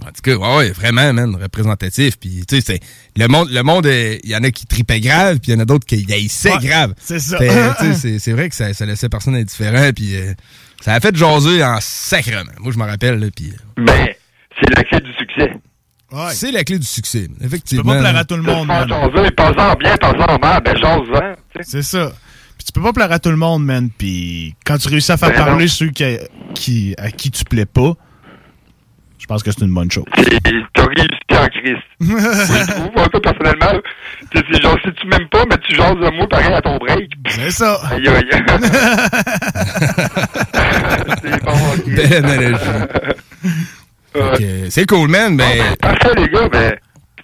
En 0.03 0.07
tout 0.07 0.23
cas, 0.23 0.35
ouais, 0.35 0.57
ouais, 0.57 0.71
vraiment, 0.71 1.13
man, 1.13 1.37
représentatif. 1.37 2.19
Puis, 2.19 2.45
tu 2.49 2.61
sais. 2.63 2.81
Le 3.17 3.27
monde, 3.29 3.51
le 3.51 3.63
monde, 3.63 3.85
euh, 3.85 4.17
il 4.25 4.31
y 4.31 4.35
en 4.37 4.43
a 4.43 4.51
qui 4.51 4.65
tripaient 4.67 5.01
grave, 5.01 5.41
puis 5.41 5.53
il 5.53 5.55
y 5.55 5.57
en 5.59 5.61
a 5.61 5.67
d'autres 5.67 5.85
qui 5.85 6.07
haïssaient 6.11 6.53
Ouais, 6.55 6.67
grave. 6.67 6.95
c'est 6.99 7.19
ça. 7.19 7.37
C'est, 8.01 8.19
c'est 8.19 8.33
vrai 8.33 8.49
que 8.49 8.55
ça, 8.55 8.73
ça 8.73 8.87
laissait 8.87 9.11
personne 9.11 9.35
indifférent, 9.35 9.91
puis 9.95 10.17
euh, 10.17 10.33
ça 10.81 10.95
a 10.95 11.01
fait 11.01 11.15
jaser 11.17 11.65
en 11.65 11.79
sacrement. 11.81 12.51
Moi, 12.61 12.73
je 12.73 12.79
me 12.79 12.85
rappelle, 12.85 13.19
là, 13.19 13.27
puis... 13.35 13.53
euh, 13.53 13.83
Ben, 13.85 14.09
c'est 14.61 14.77
la 14.77 14.85
clé 14.85 15.01
du 15.01 15.13
succès. 15.15 15.53
Ouais. 16.13 16.31
C'est 16.33 16.51
la 16.51 16.65
clé 16.65 16.79
du 16.79 16.87
succès, 16.87 17.29
Tu 17.29 17.35
peux 17.39 17.45
effectivement. 17.47 17.93
pas 17.95 18.01
plaire 18.01 18.17
à 18.17 18.25
tout 18.25 18.37
le 18.37 18.43
monde, 18.43 18.69
jaser, 18.69 19.31
pas-en 19.31 19.75
bien, 19.75 19.97
mal, 20.43 20.63
ben, 20.65 20.77
j'ose-en, 20.77 21.35
tu 21.55 21.63
sais. 21.63 21.65
C'est 21.65 21.83
ça. 21.83 22.13
Puis 22.59 22.67
tu 22.67 22.73
peux 22.73 22.83
pas 22.83 22.93
plaire 22.93 23.13
à 23.13 23.19
tout 23.19 23.31
le 23.31 23.37
monde, 23.37 23.65
man. 23.65 23.89
Puis 23.97 24.55
quand 24.67 24.77
tu 24.77 24.89
réussis 24.89 25.13
à 25.13 25.17
faire 25.17 25.31
Ben 25.31 25.37
parler 25.45 25.65
non. 25.65 25.71
ceux 25.71 25.89
qui, 25.91 26.19
qui, 26.55 26.95
à 26.99 27.11
qui 27.11 27.31
tu 27.31 27.45
plais 27.45 27.65
pas, 27.65 27.93
je 29.19 29.25
pense 29.27 29.43
que 29.43 29.51
c'est 29.53 29.63
une 29.65 29.73
bonne 29.73 29.91
chose. 29.91 30.05
T'as 30.15 30.23
réussi 30.23 31.07
en 31.31 31.47
Christ. 31.47 31.83
Je 32.01 32.71
trouve, 32.73 32.91
moi, 32.95 33.07
ça, 33.13 33.21
personnellement, 33.21 33.73
là, 33.73 33.81
tu 34.33 34.39
sais, 34.39 34.45
c'est 34.53 34.63
genre, 34.63 34.77
si 34.85 34.93
tu 34.93 35.07
m'aimes 35.07 35.29
pas, 35.29 35.45
mais 35.49 35.57
tu 35.59 35.75
jases 35.77 35.95
de 35.95 36.11
moi 36.17 36.27
pareil 36.29 36.53
à 36.53 36.61
ton 36.61 36.77
break. 36.79 37.11
C'est 37.29 37.51
ça. 37.51 37.81
Aïe, 37.91 38.07
aïe. 38.09 38.29
c'est 41.25 41.45
bon. 41.45 41.95
Belle 41.95 42.15
analogie. 42.25 42.65
Ouais. 44.13 44.39
Que, 44.39 44.71
c'est 44.71 44.87
cool, 44.87 45.09
man. 45.09 45.37
Ben, 45.37 45.47
Bon, 45.47 45.65
ben, 45.65 45.77
Parfait, 45.77 46.15
les 46.17 46.29
gars, 46.29 46.49
ben, 46.49 46.75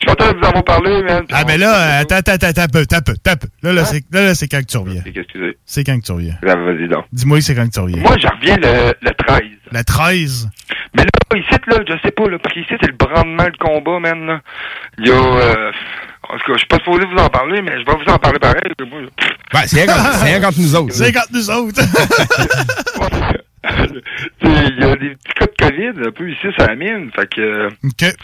je 0.01 0.09
suis 0.09 0.17
content 0.17 0.33
de 0.33 0.39
vous 0.39 0.45
avoir 0.47 0.63
parlé, 0.63 1.03
man. 1.03 1.25
Ah, 1.33 1.43
ben 1.43 1.59
là, 1.59 1.75
euh, 1.75 2.03
attends, 2.03 2.15
attends, 2.17 2.33
attends, 2.35 2.63
attends, 2.63 2.67
peu, 2.73 2.85
peu. 2.87 3.49
Là, 3.65 3.73
là, 3.73 3.85
c'est, 3.85 4.05
là, 4.13 4.23
là, 4.27 4.35
c'est 4.37 4.47
quand 4.47 4.61
que 4.61 4.67
tu 4.67 4.77
reviens. 4.77 5.03
Excusez. 5.05 5.59
C'est 5.67 5.83
quand 5.83 5.99
que 5.99 6.05
tu 6.05 6.13
reviens. 6.13 6.39
Ah, 6.47 6.55
Vas-y, 6.55 6.87
donc. 6.87 7.07
Dis-moi, 7.13 7.41
c'est 7.41 7.57
quand 7.57 7.67
que 7.67 7.73
tu 7.73 7.81
reviens. 7.81 8.03
Moi, 8.03 8.17
je 8.23 8.29
reviens 8.29 8.57
le, 8.57 8.95
le 9.03 9.15
13. 9.15 9.41
La 9.73 9.83
13. 9.83 10.49
Mais 10.95 11.03
là, 11.03 11.39
ici, 11.39 11.49
là, 11.67 11.79
je 11.89 11.95
sais 12.05 12.13
pas, 12.13 12.29
là, 12.29 12.39
parce 12.41 12.55
qu'ici, 12.55 12.69
c'est 12.81 12.87
le 12.87 12.97
brandement, 12.97 13.45
le 13.47 13.59
combat, 13.59 13.99
man, 13.99 14.27
là. 14.27 14.41
Il 14.99 15.09
y 15.09 15.11
a, 15.11 15.15
euh, 15.15 15.73
en 16.29 16.39
tout 16.39 16.45
cas, 16.47 16.53
je 16.53 16.59
suis 16.59 16.67
pas 16.69 16.77
supposé 16.79 17.05
vous 17.05 17.19
en 17.21 17.29
parler, 17.29 17.63
mais 17.63 17.73
je 17.81 17.85
vais 17.85 17.97
vous 18.05 18.13
en 18.13 18.19
parler 18.19 18.39
pareil. 18.39 18.61
Moi, 18.79 19.01
pff, 19.17 19.31
ben, 19.53 19.61
c'est 19.67 19.83
rien 19.83 20.11
rien 20.23 20.41
contre 20.41 20.61
nous 20.61 20.77
autres. 20.77 20.95
C'est 20.95 21.13
quand 21.13 21.31
nous 21.33 21.51
autres. 21.51 21.81
Il 24.43 24.79
y 24.81 24.85
a 24.85 24.97
des 24.97 25.11
petits 25.11 25.33
cas 25.35 25.47
de 25.47 25.71
COVID 25.71 26.09
un 26.09 26.13
peu 26.13 26.31
ici 26.31 26.47
la 26.59 26.75
mine. 26.75 27.11
Fait 27.15 27.29
que, 27.29 27.67
OK. 27.67 28.15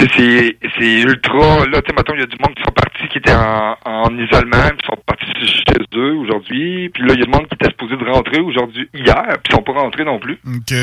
Tu 0.00 0.06
sais, 0.06 0.56
c'est 0.60 0.70
c'est 0.78 1.00
ultra. 1.02 1.66
Là, 1.66 1.80
tu 1.82 1.88
sais, 1.90 1.94
mettons, 1.96 2.14
il 2.14 2.20
y 2.20 2.22
a 2.22 2.26
du 2.26 2.36
monde 2.40 2.54
qui 2.54 2.62
sont 2.62 2.72
partis, 2.72 3.08
qui 3.08 3.18
étaient 3.18 3.34
en, 3.34 3.76
en 3.84 4.18
isolement, 4.18 4.68
puis 4.76 4.86
sont 4.86 4.98
partis 5.06 5.26
chez 5.46 5.98
eux 5.98 6.14
aujourd'hui. 6.14 6.88
Puis 6.90 7.02
là, 7.06 7.14
il 7.14 7.20
y 7.20 7.22
a 7.22 7.24
du 7.26 7.30
monde 7.30 7.46
qui 7.48 7.54
était 7.54 7.70
supposé 7.70 7.96
de 7.96 8.04
rentrer 8.10 8.40
aujourd'hui, 8.40 8.88
hier, 8.94 9.24
puis 9.42 9.50
ils 9.50 9.54
sont 9.54 9.62
pas 9.62 9.72
rentrés 9.72 10.04
non 10.04 10.18
plus. 10.18 10.38
OK. 10.46 10.74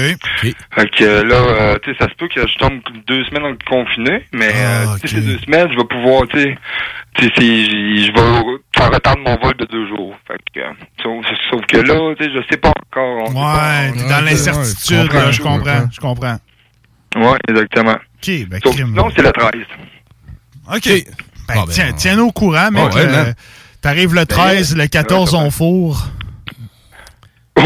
Fait 0.75 0.89
que 0.89 1.03
euh, 1.03 1.23
là, 1.23 1.35
euh, 1.35 1.75
tu 1.83 1.91
sais, 1.91 1.97
ça 1.99 2.07
se 2.09 2.15
peut 2.15 2.27
que 2.27 2.41
je 2.47 2.57
tombe 2.57 2.79
deux 3.07 3.23
semaines 3.25 3.45
en 3.45 3.55
confiné, 3.69 4.23
mais 4.33 4.49
euh, 4.53 4.85
tu 5.01 5.07
sais, 5.07 5.15
ces 5.15 5.21
deux 5.21 5.39
semaines, 5.39 5.67
je 5.71 5.77
vais 5.77 5.85
pouvoir, 5.85 6.27
tu 6.27 6.39
sais, 6.39 6.57
tu 7.15 7.25
sais, 7.25 7.31
c'est- 7.35 7.65
je 8.05 8.11
vais 8.11 8.57
faire 8.77 8.91
retendre 8.91 9.19
mon 9.25 9.35
vol 9.41 9.55
de 9.57 9.65
deux 9.65 9.87
jours. 9.87 10.15
Fait 10.27 10.37
que, 10.53 10.59
euh, 10.59 10.71
sauf, 11.01 11.25
sauf 11.49 11.65
que 11.65 11.77
là, 11.77 12.15
tu 12.19 12.23
sais, 12.25 12.31
je 12.33 12.39
sais 12.51 12.57
pas 12.57 12.69
encore. 12.69 13.23
on 13.29 13.33
pas. 13.33 13.39
Ouais, 13.87 13.91
t'es 13.93 14.03
dans 14.09 14.21
l'incertitude, 14.25 14.97
là, 15.13 15.31
je 15.31 15.41
comprends, 15.41 15.85
je 15.91 15.99
comprends. 15.99 16.37
Ouais, 17.15 17.37
exactement. 17.47 17.93
OK, 17.95 18.47
ben, 18.49 18.59
Sauf- 18.63 18.75
crime. 18.75 18.93
non, 18.93 19.09
c'est 19.15 19.21
le 19.23 19.31
13. 19.31 19.51
OK. 20.75 21.05
Ben, 21.47 21.65
tiens, 21.69 21.93
tiens-nous 21.95 22.25
au 22.25 22.31
courant, 22.31 22.69
mec. 22.71 22.83
Ah 22.91 22.95
ouais, 22.95 23.01
euh, 23.05 23.11
man. 23.25 23.33
T'arrives 23.81 24.13
le 24.13 24.25
13, 24.25 24.75
le 24.75 24.87
14, 24.87 25.33
on 25.33 25.49
fourre. 25.51 26.09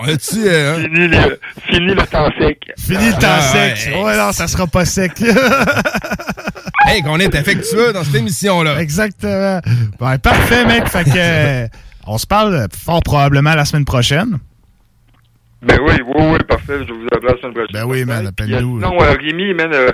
On 0.00 0.04
a-tu. 0.08 0.46
euh, 0.46 0.76
hein? 0.76 0.82
Fini 0.84 1.08
le, 1.08 1.40
fini 1.66 1.94
le 1.94 2.06
temps 2.06 2.30
sec. 2.38 2.58
Fini 2.78 3.06
le 3.06 3.12
temps 3.14 3.18
Ah, 3.28 3.40
sec. 3.40 3.88
ouais. 3.94 4.02
Ouais, 4.02 4.16
non, 4.16 4.32
ça 4.32 4.46
sera 4.46 4.66
pas 4.66 4.84
sec. 4.84 5.12
hey, 6.86 7.02
qu'on 7.02 7.18
est 7.18 7.34
affectueux 7.34 7.92
dans 7.92 8.04
cette 8.04 8.14
émission-là. 8.14 8.80
Exactement. 8.80 9.60
Ben, 9.98 10.18
parfait, 10.18 10.64
mec. 10.64 10.86
Fait 10.88 11.04
que, 11.04 11.10
euh, 11.16 11.66
on 12.06 12.18
se 12.18 12.26
parle 12.26 12.68
fort 12.74 13.02
probablement 13.02 13.54
la 13.54 13.64
semaine 13.64 13.84
prochaine. 13.84 14.38
Ben 15.62 15.78
oui, 15.82 15.94
oui, 16.06 16.24
oui, 16.32 16.38
parfait. 16.48 16.78
Je 16.86 16.92
vous 16.92 17.06
appelle 17.06 17.30
la 17.34 17.40
semaine 17.40 17.52
prochaine. 17.54 17.72
Ben 17.72 17.84
oui, 17.84 18.04
man, 18.04 18.26
appelle-nous. 18.28 18.78
Non, 18.80 19.00
euh, 19.02 19.12
Rémi, 19.20 19.54
man, 19.54 19.70
euh, 19.72 19.90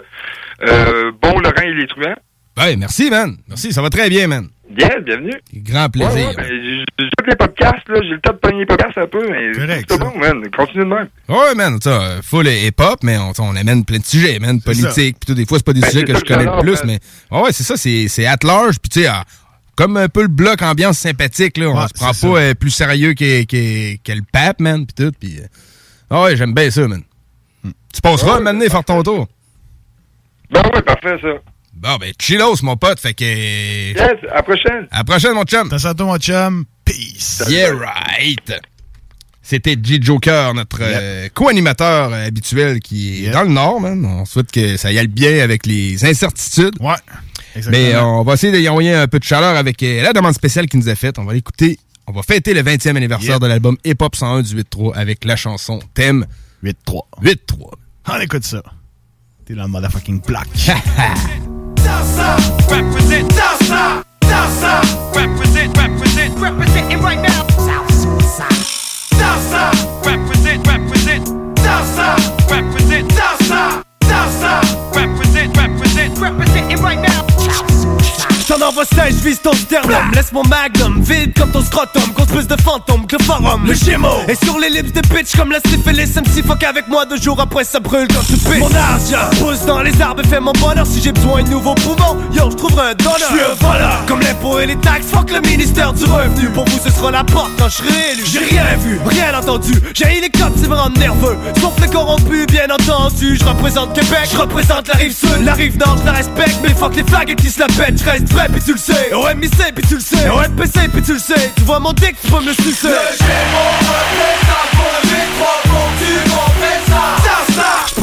euh, 0.68 1.12
bon 1.22 1.38
Laurent 1.40 1.62
et 1.62 1.72
les 1.74 1.86
truands. 1.86 2.14
Ouais, 2.58 2.76
merci, 2.76 3.10
man. 3.10 3.36
Merci, 3.48 3.72
ça 3.72 3.82
va 3.82 3.90
très 3.90 4.08
bien, 4.08 4.28
man. 4.28 4.48
Bien, 4.70 4.88
bienvenue. 5.04 5.34
Grand 5.54 5.88
plaisir. 5.88 6.14
Ouais, 6.14 6.26
ouais, 6.26 6.34
ben, 6.36 6.44
j'ai- 6.46 6.84
les 7.26 7.36
podcasts, 7.36 7.88
là. 7.88 8.00
J'ai 8.02 8.10
le 8.10 8.20
temps 8.20 8.32
de 8.32 8.38
pogner 8.38 8.58
les 8.60 8.66
podcasts 8.66 8.98
un 8.98 9.06
peu, 9.06 9.26
mais 9.28 9.52
c'est 9.88 9.98
bon, 9.98 10.16
man. 10.18 10.48
Continue 10.50 10.84
de 10.84 10.88
même. 10.90 11.08
Ouais, 11.28 11.54
man, 11.56 11.78
ça, 11.82 12.20
full 12.22 12.46
hip-hop, 12.46 12.98
mais 13.02 13.16
on, 13.18 13.32
on 13.38 13.56
amène 13.56 13.84
plein 13.84 13.98
de 13.98 14.04
sujets, 14.04 14.38
man, 14.38 14.60
politique, 14.60 15.16
puis 15.20 15.26
tout. 15.26 15.34
Des 15.34 15.46
fois, 15.46 15.58
c'est 15.58 15.66
pas 15.66 15.72
des 15.72 15.80
Ben, 15.80 15.90
sujets 15.90 16.04
que 16.04 16.14
je 16.16 16.24
connais 16.24 16.44
le 16.44 16.58
plus, 16.60 16.84
man. 16.84 16.98
mais 17.30 17.36
ouais, 17.36 17.44
ouais, 17.44 17.52
c'est 17.52 17.62
ça, 17.64 17.76
c'est 17.76 18.06
c'est 18.08 18.26
at 18.26 18.36
large, 18.44 18.78
puis 18.78 18.88
tu 18.90 19.02
sais, 19.02 19.08
comme 19.76 19.96
un 19.96 20.08
peu 20.08 20.22
le 20.22 20.28
bloc 20.28 20.62
ambiance 20.62 20.98
sympathique, 20.98 21.56
là, 21.58 21.66
on 21.68 21.78
Ouais, 21.80 21.88
se 21.88 21.94
prend 21.94 22.12
pas 22.12 22.40
euh, 22.40 22.54
plus 22.54 22.70
sérieux 22.70 23.14
que, 23.14 23.44
que, 23.44 23.96
que 24.02 24.12
le 24.12 24.22
pape, 24.30 24.60
man, 24.60 24.86
puis 24.86 25.04
tout, 25.04 25.12
puis 25.18 25.38
euh, 25.40 25.46
ah 26.10 26.22
ouais, 26.22 26.36
j'aime 26.36 26.54
bien 26.54 26.70
ça, 26.70 26.86
man. 26.86 27.02
Tu 27.62 28.00
passeras, 28.02 28.36
Ouais, 28.38 28.42
man, 28.42 28.60
faire 28.60 28.84
ton 28.84 29.02
tour. 29.02 29.28
Ben 30.50 30.62
oui, 30.74 30.82
parfait, 30.82 31.16
ça. 31.20 31.28
Bon, 31.72 31.96
ben, 31.96 32.12
chillos, 32.20 32.56
mon 32.62 32.76
pote, 32.76 33.00
fait 33.00 33.14
que... 33.14 33.24
Yes, 33.24 33.98
à 34.30 34.36
la 34.36 34.42
prochaine. 34.42 34.86
À 34.90 34.98
la 34.98 35.04
prochaine, 35.04 35.32
mon 35.34 35.44
chum. 35.44 35.68
T'as 35.68 35.78
ça, 35.78 35.94
mon 35.98 36.16
chum. 36.18 36.64
Peace. 36.84 37.42
Yeah, 37.48 37.72
right. 37.74 38.52
C'était 39.42 39.76
G. 39.82 39.98
Joker, 40.00 40.54
notre 40.54 40.78
euh, 40.80 41.28
co-animateur 41.34 42.12
habituel 42.14 42.80
qui 42.80 43.26
est 43.26 43.30
dans 43.30 43.42
le 43.42 43.50
Nord, 43.50 43.80
man. 43.80 44.04
On 44.04 44.24
souhaite 44.24 44.50
que 44.50 44.76
ça 44.78 44.90
y 44.90 44.98
aille 44.98 45.06
bien 45.08 45.40
avec 45.42 45.66
les 45.66 46.02
incertitudes. 46.06 46.76
Ouais. 46.80 46.94
Mais 47.70 47.94
euh, 47.94 48.02
on 48.02 48.22
va 48.22 48.34
essayer 48.34 48.52
d'y 48.58 48.68
envoyer 48.68 48.94
un 48.94 49.06
peu 49.08 49.18
de 49.18 49.24
chaleur 49.24 49.56
avec 49.56 49.82
euh, 49.82 50.02
la 50.02 50.12
demande 50.12 50.34
spéciale 50.34 50.66
qu'il 50.66 50.80
nous 50.80 50.88
a 50.88 50.94
faite. 50.94 51.18
On 51.18 51.24
va 51.24 51.32
l'écouter. 51.32 51.78
On 52.06 52.12
va 52.12 52.22
fêter 52.22 52.52
le 52.54 52.62
20e 52.62 52.96
anniversaire 52.96 53.30
Yeah. 53.30 53.38
de 53.38 53.46
l'album 53.46 53.76
Hip 53.84 53.96
Hop 54.00 54.14
101 54.14 54.42
du 54.42 54.62
8-3 54.62 54.94
avec 54.94 55.24
la 55.24 55.36
chanson 55.36 55.78
Thème 55.94 56.26
8-3. 56.62 56.74
8-3. 57.22 57.36
On 58.08 58.20
écoute 58.20 58.44
ça. 58.44 58.62
T'es 59.46 59.54
dans 59.54 59.62
le 59.62 59.68
motherfucking 59.68 60.20
black. 60.22 60.48
Dasa, 61.76 62.36
represent 62.68 63.28
represent, 65.14 65.72
represent, 65.76 66.32
representing 66.40 67.00
right 67.00 67.20
now. 67.20 67.46
Represent, 70.02 70.66
represent, 70.66 70.66
represent, 70.66 71.22
represent, 74.92 75.56
represent, 75.56 76.18
representing 76.18 76.82
right 76.82 76.98
now. 77.00 77.33
Side. 77.84 78.33
J'en 78.46 78.60
envoie 78.60 78.84
16, 78.84 79.20
je 79.20 79.28
vise 79.28 79.40
ton 79.40 79.54
sternum 79.54 80.10
Laisse 80.12 80.30
mon 80.32 80.42
magnum 80.42 81.02
vide 81.02 81.32
comme 81.34 81.50
ton 81.50 81.62
scrotum. 81.62 82.02
Grosse 82.14 82.26
plus 82.26 82.46
de 82.46 82.60
fantôme 82.60 83.06
que 83.06 83.16
le 83.16 83.24
forum. 83.24 83.64
Le 83.66 83.72
Gémeaux. 83.72 84.20
Et 84.28 84.34
sur 84.34 84.58
les 84.58 84.68
lips 84.68 84.92
de 84.92 85.00
bitch 85.08 85.34
comme 85.34 85.50
la 85.50 85.60
syphilis 85.60 86.14
MC 86.14 86.44
fuck 86.46 86.62
avec 86.62 86.88
moi 86.88 87.06
deux 87.06 87.16
jours 87.16 87.40
après 87.40 87.64
ça 87.64 87.80
brûle 87.80 88.06
quand 88.08 88.20
tu 88.26 88.34
pisses. 88.34 88.58
Mon 88.58 88.74
argent. 88.74 89.30
Pousse 89.38 89.64
dans 89.64 89.80
les 89.80 89.98
arbres 90.00 90.22
et 90.22 90.28
fais 90.28 90.40
mon 90.40 90.52
bonheur. 90.52 90.86
Si 90.86 91.00
j'ai 91.00 91.12
besoin 91.12 91.42
de 91.42 91.48
nouveaux 91.48 91.74
poumons 91.74 92.18
Yo 92.32 92.50
je 92.50 92.56
trouverai 92.56 92.90
un 92.90 92.94
donneur. 92.94 93.16
Je 93.18 93.24
suis 93.24 93.44
un 93.44 93.54
voleur. 93.66 94.04
Comme 94.06 94.20
l'impôt 94.20 94.58
et 94.58 94.66
les 94.66 94.76
taxes 94.76 95.06
Fuck 95.10 95.30
le 95.30 95.40
ministère 95.40 95.94
du 95.94 96.04
revenu. 96.04 96.50
Pour 96.50 96.66
vous 96.66 96.78
ce 96.84 96.90
sera 96.90 97.10
la 97.10 97.24
porte 97.24 97.52
quand 97.58 97.68
je 97.68 97.76
serai 97.76 98.12
élu. 98.12 98.24
J'ai 98.26 98.40
rien 98.40 98.76
vu. 98.78 99.00
Rien 99.06 99.38
entendu. 99.38 99.72
J'ai 99.94 100.20
les 100.20 100.30
cops 100.30 100.52
c'est 100.60 100.68
me 100.68 100.74
rendre 100.74 100.98
nerveux. 100.98 101.38
Sauf 101.62 101.72
les 101.80 101.88
corrompus 101.88 102.46
bien 102.48 102.66
entendu. 102.68 103.38
Je 103.40 103.44
représente 103.44 103.94
Québec 103.94 104.28
Je 104.30 104.36
représente 104.36 104.88
la 104.88 104.94
rive 104.94 105.16
sud. 105.16 105.44
La 105.44 105.54
rive 105.54 105.78
nord 105.78 105.96
je 106.00 106.06
la 106.06 106.12
respecte 106.12 106.58
Mais 106.62 106.74
fuck 106.74 106.94
les 106.94 107.04
flags 107.04 107.30
et 107.30 107.36
qui 107.36 107.48
se 107.48 107.60
la 107.60 107.68
pètent. 107.68 107.98
Je 107.98 108.04
reste 108.04 108.33
prêt 108.34 108.48
puis 108.48 108.62
tu 108.62 108.72
le 108.72 108.78
sais. 108.78 109.12
Au 109.12 109.22
MIC 109.34 109.74
puis 109.74 109.86
tu 109.86 109.94
le 109.94 110.00
sais. 110.00 110.28
Au 110.28 110.40
MPC 110.40 110.88
puis 110.92 111.02
tu 111.02 111.12
le 111.14 111.18
sais. 111.18 111.52
Tu 111.56 111.62
vois 111.62 111.78
mon 111.78 111.92
dick 111.92 112.16
tu 112.20 112.30
peux 112.30 112.40
me 112.40 112.46
le 112.46 112.54
sucer. 112.54 112.88
Je 112.88 113.24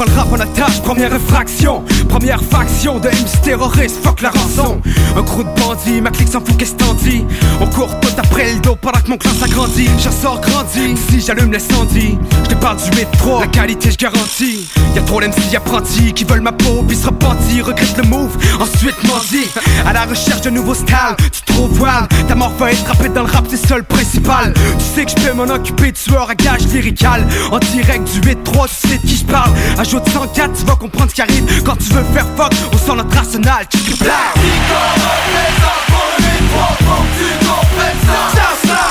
prends 0.02 0.14
le 0.14 0.18
rap 0.18 0.32
en 0.32 0.40
attache, 0.40 0.82
première 0.82 1.14
infraction 1.14 1.84
Première 2.10 2.42
faction 2.42 3.00
de 3.00 3.08
MC 3.08 3.42
terroriste, 3.44 4.04
fuck 4.04 4.22
la 4.22 4.32
rançon. 4.32 4.82
Un 5.16 5.24
crew 5.24 5.44
de 5.44 5.62
bandits, 5.62 6.02
ma 6.02 6.10
clique 6.10 6.28
s'en 6.28 6.42
fout 6.42 6.58
qu'est-ce 6.58 6.76
t'en 6.76 6.94
dis? 6.94 7.26
On 7.60 7.68
court 7.68 8.00
tout 8.00 8.12
après 8.18 8.54
le 8.54 8.60
dos 8.60 8.76
pendant 8.76 9.00
que 9.00 9.10
mon 9.10 9.18
clan 9.18 9.32
s'agrandit 9.40 9.90
J'en 10.04 10.12
sors 10.12 10.42
grandi, 10.42 10.96
si 11.10 11.22
j'allume 11.22 11.52
l'incendie 11.52 12.18
Je 12.44 12.50
te 12.50 12.56
parle 12.56 12.78
du 12.78 12.90
métro, 12.98 13.40
la 13.40 13.48
qualité 13.48 13.92
je 13.92 13.98
garantis. 13.98 14.68
Y'a 14.96 15.02
trop 15.04 15.22
d'MC 15.22 15.56
apprentis 15.56 16.14
qui 16.14 16.24
veulent 16.24 16.42
ma 16.42 16.52
peau 16.52 16.84
puis 16.88 16.98
se 16.98 17.08
repentir 17.08 17.68
Regrette 17.68 17.98
le 17.98 18.04
move, 18.04 18.38
ensuite 18.60 19.02
mendie 19.08 19.50
À 19.86 19.94
la 19.94 20.06
recherche 20.06 20.42
de 20.42 20.50
nouveaux 20.50 20.76
styles, 20.76 21.16
tu 21.32 21.54
trouves 21.54 21.82
wild. 21.82 22.08
Ta 22.28 22.36
mort 22.36 22.54
va 22.58 22.72
être 22.72 23.14
dans 23.14 23.24
le 23.24 23.32
rap, 23.32 23.46
c'est 23.50 23.76
le 23.76 23.84
principal. 23.84 24.54
Tu 24.54 24.86
sais 24.96 25.06
que 25.06 25.12
je 25.12 25.28
peux 25.28 25.34
m'en 25.34 25.52
occuper, 25.54 25.92
tueur 25.92 26.30
à 26.30 26.36
gage 26.36 26.66
lyrical. 26.68 27.26
En 27.52 27.60
direct 27.60 28.10
du 28.14 28.20
8-3, 28.22 28.68
tu 28.68 28.88
sais 28.88 28.98
de 28.98 29.08
qui 29.08 29.18
je 29.18 29.26
parle 29.26 29.52
Ajoute 29.92 30.08
104, 30.08 30.58
tu 30.58 30.66
vas 30.66 30.76
comprendre 30.78 31.10
ce 31.10 31.16
qui 31.16 31.22
arrive. 31.22 31.64
Quand 31.66 31.76
tu 31.76 31.92
veux 31.92 32.06
faire 32.14 32.26
fuck, 32.38 32.54
on 32.72 32.78
sort 32.78 32.96
notre 32.96 33.18
arsenal, 33.18 33.66
tu 33.70 33.78
te 33.78 34.04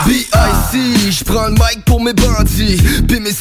B.I.C. 0.05 1.11
Je 1.11 1.25
prends 1.25 1.47
le 1.47 1.53
mic 1.53 1.85
pour 1.87 2.03
mes 2.05 2.13
bandits. 2.13 2.77
Puis 3.09 3.19
mes 3.19 3.33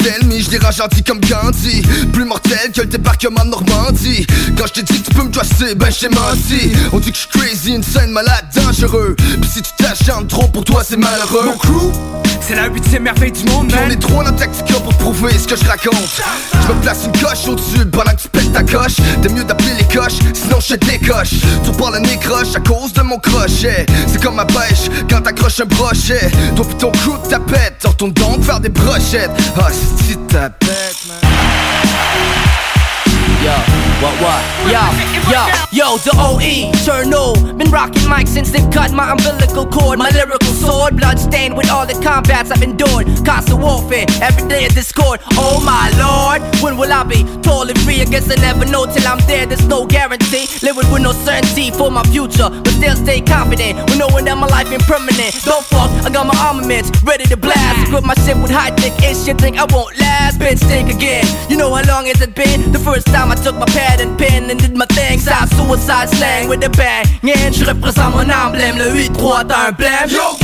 les 0.70 0.82
ragentis 0.82 1.02
comme 1.02 1.20
Gandhi. 1.20 1.82
Plus 2.12 2.24
mortel 2.24 2.72
que 2.74 2.80
le 2.80 2.86
débarquement 2.86 3.44
de 3.44 3.50
Normandie. 3.50 4.26
Quand 4.56 4.66
je 4.66 4.80
te 4.80 4.80
dis 4.80 5.02
que 5.02 5.08
tu 5.08 5.14
peux 5.14 5.24
me 5.24 5.30
dresser, 5.30 5.74
ben 5.74 5.88
j'ai 5.90 6.08
menti. 6.08 6.72
On 6.92 6.98
dit 6.98 7.10
que 7.10 7.16
je 7.16 7.22
suis 7.22 7.30
crazy, 7.30 7.74
insane, 7.74 8.10
malade, 8.10 8.44
dangereux 8.54 9.16
Puis 9.16 9.50
si 9.52 9.62
tu 9.62 9.70
t'acharnes 9.78 10.26
trop 10.26 10.46
pour 10.48 10.64
toi 10.64 10.82
c'est 10.86 10.96
malheureux. 10.96 11.46
Mon 11.46 11.56
crew, 11.56 11.92
c'est 12.40 12.54
la 12.54 12.66
huitième 12.66 13.04
merveille 13.04 13.32
du 13.32 13.44
monde, 13.44 13.72
on 13.72 13.80
man. 13.80 13.92
est 13.92 13.96
trop 13.96 14.22
dans 14.22 14.32
Tactica 14.32 14.74
pour 14.80 14.94
prouver 14.94 15.32
ce 15.38 15.46
que 15.46 15.56
je 15.56 15.64
raconte. 15.64 16.20
Je 16.52 16.72
me 16.72 16.80
place 16.80 17.04
une 17.04 17.20
coche 17.20 17.48
au-dessus 17.48 17.86
pendant 17.86 18.12
que 18.12 18.22
tu 18.22 18.28
pètes 18.28 18.52
ta 18.52 18.62
coche. 18.62 18.96
T'es 19.22 19.28
mieux 19.28 19.44
d'appeler 19.44 19.74
les 19.78 19.84
coches, 19.84 20.18
sinon 20.34 20.58
je 20.60 20.74
te 20.74 20.86
décoche. 20.86 21.34
Tu 21.64 21.70
reparles 21.70 21.94
le 21.94 22.00
nez 22.00 22.18
croche 22.18 22.54
à 22.54 22.60
cause 22.60 22.92
de 22.92 23.02
mon 23.02 23.18
crochet. 23.18 23.86
C'est 24.06 24.22
comme 24.22 24.36
ma 24.36 24.46
pêche 24.46 24.88
quand 25.08 25.20
t'accroches 25.20 25.60
un 25.60 25.66
brochet. 25.66 26.30
Toi 26.56 26.66
pis 26.68 26.74
ton 26.76 26.92
crew 26.92 27.22
de 27.24 27.28
tapette, 27.28 27.78
t'en 27.80 27.90
retournes 27.90 28.12
donc 28.12 28.42
faire 28.42 28.60
des 28.60 28.68
brochettes. 28.68 29.30
Ah 29.56 29.68
si 29.72 30.16
tapette 30.60 31.06
man. 31.06 31.20
Yo, 33.42 33.69
what, 34.00 34.16
what? 34.20 34.40
Yo, 34.72 34.80
yo, 35.28 35.42
yo, 35.72 35.86
the 36.00 36.12
OE, 36.16 36.72
Cherno. 36.84 37.36
Been 37.56 37.70
rocking 37.70 38.08
mic 38.08 38.26
since 38.26 38.50
they 38.50 38.64
cut 38.70 38.92
my 38.92 39.12
umbilical 39.12 39.66
cord. 39.66 39.98
My 39.98 40.08
lyrical 40.10 40.54
sword, 40.56 40.96
blood 40.96 41.18
stained 41.18 41.56
with 41.56 41.70
all 41.70 41.86
the 41.86 41.94
combats 42.02 42.50
I've 42.50 42.62
endured. 42.62 43.06
Constant 43.24 43.60
warfare, 43.60 44.06
every 44.22 44.48
day 44.48 44.64
a 44.64 44.68
discord. 44.68 45.20
Oh 45.36 45.60
my 45.60 45.92
lord, 46.00 46.40
when 46.62 46.76
will 46.76 46.92
I 46.92 47.04
be 47.04 47.24
tall 47.42 47.68
and 47.68 47.78
free? 47.80 48.00
I 48.00 48.06
guess 48.06 48.30
I 48.30 48.36
never 48.40 48.64
know 48.64 48.86
till 48.86 49.06
I'm 49.06 49.20
there, 49.26 49.44
there's 49.46 49.66
no 49.66 49.86
guarantee. 49.86 50.48
Living 50.62 50.88
with 50.90 51.02
no 51.02 51.12
certainty 51.12 51.70
for 51.70 51.90
my 51.90 52.02
future, 52.04 52.48
but 52.48 52.72
still 52.80 52.96
stay 52.96 53.20
confident. 53.20 53.78
With 53.90 53.98
knowing 53.98 54.24
that 54.24 54.38
my 54.38 54.46
life 54.46 54.72
ain't 54.72 54.82
permanent. 54.88 55.36
Don't 55.44 55.64
fuck, 55.66 55.90
I 56.04 56.10
got 56.10 56.26
my 56.26 56.36
armaments 56.40 56.90
ready 57.04 57.24
to 57.26 57.36
blast. 57.36 57.88
Equip 57.88 58.04
my 58.04 58.14
shit 58.24 58.36
with 58.36 58.50
high 58.50 58.70
tech 58.70 58.96
ish, 59.04 59.28
you 59.28 59.34
think 59.34 59.58
I 59.58 59.66
won't 59.68 59.98
last? 60.00 60.40
Bitch, 60.40 60.60
think 60.64 60.88
again. 60.88 61.24
You 61.50 61.56
know 61.56 61.74
how 61.74 61.84
long 61.84 62.06
has 62.06 62.20
it 62.22 62.34
been? 62.34 62.72
The 62.72 62.78
first 62.78 63.06
time 63.06 63.30
I 63.30 63.34
took 63.34 63.56
my 63.56 63.66
pad 63.90 64.00
and 64.00 64.18
pen 64.18 64.50
and 64.50 64.60
did 64.60 64.76
my 64.76 64.86
thing. 64.86 65.18
Side 65.18 65.48
suicide 65.50 66.08
slang 66.10 66.48
with 66.48 66.64
a 66.64 66.70
bang. 66.70 67.06
Yeah, 67.22 67.50
je 67.50 67.64
représente 67.64 68.14
mon 68.14 68.28
emblème, 68.30 68.78
le 68.78 68.90
8-3 68.90 69.46
t'as 69.46 69.68
un 69.68 69.72
blême. 69.72 70.08
Yo, 70.08 70.36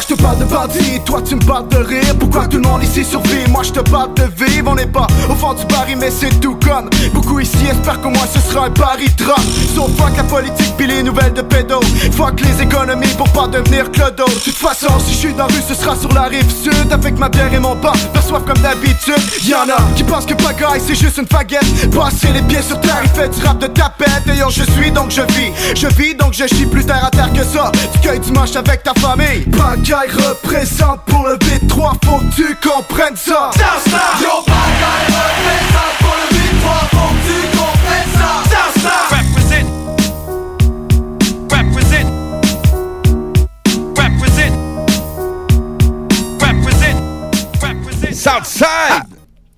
Je 0.00 0.14
te 0.14 0.22
parle 0.22 0.38
de 0.38 0.44
bandit 0.44 1.00
Toi 1.04 1.20
tu 1.22 1.34
me 1.34 1.44
parles 1.44 1.68
de 1.68 1.78
rire, 1.78 2.14
pourquoi 2.18 2.46
tout 2.46 2.58
le 2.58 2.62
monde 2.62 2.82
ici 2.82 3.04
survit? 3.04 3.50
Moi 3.50 3.62
je 3.62 3.72
te 3.72 3.80
parle 3.80 4.14
de 4.14 4.22
vivre, 4.44 4.70
on 4.70 4.74
n'est 4.74 4.86
pas 4.86 5.06
au 5.28 5.34
fond 5.34 5.54
du 5.54 5.64
baril 5.66 5.96
mais 5.98 6.10
c'est 6.10 6.40
tout 6.40 6.56
comme 6.64 6.88
Beaucoup 7.12 7.40
ici 7.40 7.66
espèrent 7.70 8.00
qu'au 8.00 8.10
moins 8.10 8.26
ce 8.32 8.40
sera 8.40 8.66
un 8.66 8.70
pari 8.70 9.08
drame 9.16 9.42
Sauf 9.74 9.90
fuck 9.96 10.16
la 10.16 10.22
politique 10.22 10.74
puis 10.76 10.86
les 10.86 11.02
nouvelles 11.02 11.32
de 11.32 11.42
pédo. 11.42 11.80
Fuck 12.12 12.40
les 12.40 12.62
économies 12.62 13.12
pour 13.16 13.28
pas 13.30 13.48
devenir 13.48 13.90
clodo. 13.90 14.24
De 14.26 14.44
toute 14.44 14.54
façon 14.54 14.88
si 15.04 15.12
je 15.12 15.18
suis 15.18 15.32
dans 15.32 15.46
la 15.46 15.54
rue 15.54 15.62
ce 15.66 15.74
sera 15.74 15.96
sur 15.96 16.12
la 16.12 16.22
rive 16.22 16.50
sud. 16.50 16.92
Avec 16.92 17.18
ma 17.18 17.28
bière 17.28 17.52
et 17.52 17.58
mon 17.58 17.76
pain, 17.76 17.92
perçoivent 18.12 18.44
comme 18.44 18.58
d'habitude. 18.58 19.22
Y'en 19.44 19.68
a 19.68 19.78
qui 19.96 20.04
pensent 20.04 20.26
que 20.26 20.34
pagaille 20.34 20.80
c'est 20.86 20.94
juste 20.94 21.18
une 21.18 21.26
faguette. 21.26 21.90
Passer 21.90 22.28
les 22.32 22.42
pieds 22.42 22.62
sur 22.62 22.80
terre, 22.80 23.02
il 23.02 23.10
fait 23.10 23.28
du 23.28 23.44
rap 23.44 23.58
de 23.58 23.66
tapette. 23.66 24.22
Et 24.32 24.38
yo 24.38 24.46
je 24.50 24.62
suis 24.62 24.90
donc 24.92 25.10
je 25.10 25.22
vis, 25.22 25.52
je 25.74 25.88
vis 25.88 26.14
donc 26.14 26.32
je 26.32 26.46
chie 26.46 26.66
plus 26.66 26.84
terre 26.86 27.04
à 27.04 27.10
terre 27.10 27.32
que 27.32 27.42
ça. 27.42 27.72
Tu 27.92 27.98
cueilles 28.00 28.20
dimanche 28.20 28.54
avec 28.54 28.82
ta 28.82 28.94
famille 28.94 29.44
Pagaille 29.88 30.10
représente 30.10 31.00
pour 31.06 31.26
le 31.26 31.36
B3, 31.36 31.96
faut 32.04 32.18
que 32.18 32.34
tu 32.34 32.54
comprennes 32.56 33.16
ça 33.16 33.50
Yo 34.20 34.40
représente 34.44 35.96
pour 35.98 36.14
le 36.14 36.24
B3, 36.36 36.66
faut 36.90 37.12
que 37.14 37.20
tu 37.26 37.38
comprennes 37.56 38.12
ça 38.12 38.30
Represent. 39.08 39.68
Represent. 41.50 42.08
Represent. 43.96 44.54
Represent. 46.38 46.96
Represent. 47.62 48.12
Southside! 48.12 49.08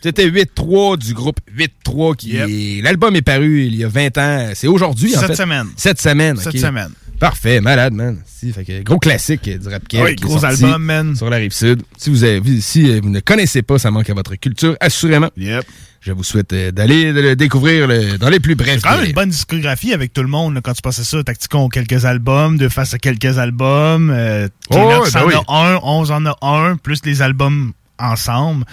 C'était 0.00 0.30
8-3 0.30 0.96
du 0.96 1.12
groupe 1.12 1.40
8-3 1.84 2.14
qui 2.14 2.36
est... 2.36 2.82
L'album 2.82 3.16
est 3.16 3.22
paru 3.22 3.64
il 3.64 3.74
y 3.74 3.84
a 3.84 3.88
20 3.88 4.18
ans. 4.18 4.50
C'est 4.54 4.68
aujourd'hui, 4.68 5.16
en 5.16 5.20
Cette 5.20 5.30
fait. 5.30 5.36
semaine. 5.36 5.66
Cette 5.76 6.00
semaine. 6.00 6.36
Cette 6.36 6.54
ok. 6.54 6.60
semaine. 6.60 6.90
Parfait, 7.20 7.60
malade, 7.60 7.92
man. 7.92 8.18
Si, 8.24 8.50
fait 8.52 8.64
que 8.64 8.82
gros 8.82 8.98
classique 8.98 9.42
du 9.48 9.68
rap 9.68 9.82
Oui, 9.92 10.16
gros 10.16 10.42
album, 10.44 10.82
man. 10.82 11.14
Sur 11.14 11.28
la 11.28 11.36
rive 11.36 11.52
sud. 11.52 11.82
Si 11.98 12.08
vous, 12.10 12.24
avez, 12.24 12.60
si 12.62 12.90
euh, 12.90 13.00
vous 13.02 13.10
ne 13.10 13.20
connaissez 13.20 13.60
pas, 13.62 13.78
ça 13.78 13.90
manque 13.90 14.08
à 14.08 14.14
votre 14.14 14.34
culture, 14.36 14.74
assurément. 14.80 15.28
Yep. 15.36 15.64
Je 16.00 16.12
vous 16.12 16.24
souhaite 16.24 16.50
euh, 16.54 16.70
d'aller 16.72 17.12
le 17.12 17.36
découvrir 17.36 17.86
le- 17.86 18.16
dans 18.16 18.30
les 18.30 18.40
plus 18.40 18.54
brefs 18.54 18.76
C'est 18.80 18.88
quand 18.88 18.96
même 18.96 19.04
une 19.04 19.12
bonne 19.12 19.28
discographie 19.28 19.92
avec 19.92 20.14
tout 20.14 20.22
le 20.22 20.28
monde 20.28 20.54
là, 20.54 20.62
quand 20.62 20.72
tu 20.72 20.80
passais 20.80 21.04
ça. 21.04 21.22
Tacticon 21.22 21.68
quelques 21.68 22.06
albums, 22.06 22.56
De 22.56 22.70
Face 22.70 22.94
à 22.94 22.98
quelques 22.98 23.36
albums. 23.38 24.10
Euh, 24.10 24.48
Oh, 24.70 24.76
ben 24.76 25.20
en 25.20 25.26
oui. 25.26 25.34
a 25.46 25.66
un, 25.74 25.78
11 25.82 26.10
en 26.12 26.24
a 26.24 26.38
un, 26.40 26.76
plus 26.76 27.00
les 27.04 27.20
albums 27.20 27.72
ensemble. 27.98 28.64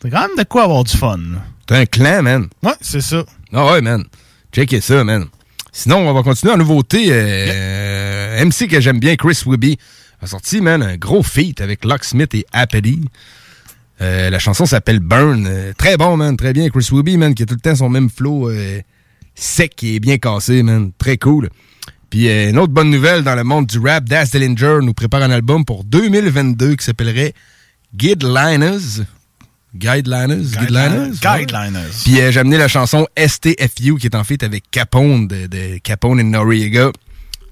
C'est 0.00 0.08
quand 0.08 0.20
même 0.28 0.36
de 0.38 0.44
quoi 0.44 0.64
avoir 0.64 0.82
du 0.84 0.96
fun. 0.96 1.18
T'es 1.66 1.74
un 1.76 1.84
clan, 1.84 2.22
man. 2.22 2.46
Ouais, 2.62 2.72
c'est 2.80 3.02
ça. 3.02 3.22
Ah 3.52 3.66
ouais, 3.66 3.82
man. 3.82 4.04
Checkez 4.50 4.80
ça, 4.80 5.04
man. 5.04 5.26
Sinon, 5.72 6.08
on 6.08 6.12
va 6.12 6.22
continuer 6.22 6.52
en 6.52 6.58
nouveauté. 6.58 7.08
Euh, 7.10 8.44
MC 8.44 8.68
que 8.68 8.80
j'aime 8.80 9.00
bien, 9.00 9.16
Chris 9.16 9.42
Wibby, 9.46 9.78
a 10.20 10.26
sorti, 10.26 10.60
man, 10.60 10.82
un 10.82 10.96
gros 10.96 11.22
feat 11.22 11.60
avec 11.60 11.84
Locksmith 11.84 12.34
et 12.34 12.46
Appedy. 12.52 13.00
Euh, 14.00 14.30
la 14.30 14.38
chanson 14.38 14.66
s'appelle 14.66 15.00
Burn. 15.00 15.46
Euh, 15.46 15.72
très 15.76 15.96
bon, 15.96 16.16
man. 16.16 16.36
Très 16.36 16.52
bien. 16.52 16.68
Chris 16.70 16.88
Wibby, 16.92 17.16
man, 17.16 17.34
qui 17.34 17.42
a 17.42 17.46
tout 17.46 17.54
le 17.54 17.60
temps 17.60 17.74
son 17.74 17.88
même 17.88 18.10
flow 18.10 18.50
euh, 18.50 18.80
sec 19.34 19.82
et 19.84 20.00
bien 20.00 20.18
cassé, 20.18 20.62
man. 20.62 20.92
Très 20.98 21.16
cool. 21.16 21.48
Puis 22.10 22.28
euh, 22.28 22.50
une 22.50 22.58
autre 22.58 22.72
bonne 22.72 22.90
nouvelle 22.90 23.22
dans 23.22 23.34
le 23.34 23.44
monde 23.44 23.66
du 23.66 23.78
rap, 23.78 24.04
Das 24.04 24.30
Dillinger 24.30 24.80
nous 24.82 24.92
prépare 24.92 25.22
un 25.22 25.30
album 25.30 25.64
pour 25.64 25.84
2022 25.84 26.76
qui 26.76 26.84
s'appellerait 26.84 27.32
Guideliners. 27.94 29.04
Guideliners? 29.74 30.58
Guideliners? 30.58 31.12
Guideliners. 31.20 31.90
Puis 32.04 32.20
euh, 32.20 32.30
j'ai 32.30 32.40
amené 32.40 32.58
la 32.58 32.68
chanson 32.68 33.06
STFU 33.16 33.96
qui 33.98 34.06
est 34.06 34.14
en 34.14 34.24
fait 34.24 34.42
avec 34.42 34.64
Capone 34.70 35.26
de, 35.28 35.46
de 35.46 35.78
Capone 35.78 36.20
et 36.20 36.24
Noriega. 36.24 36.90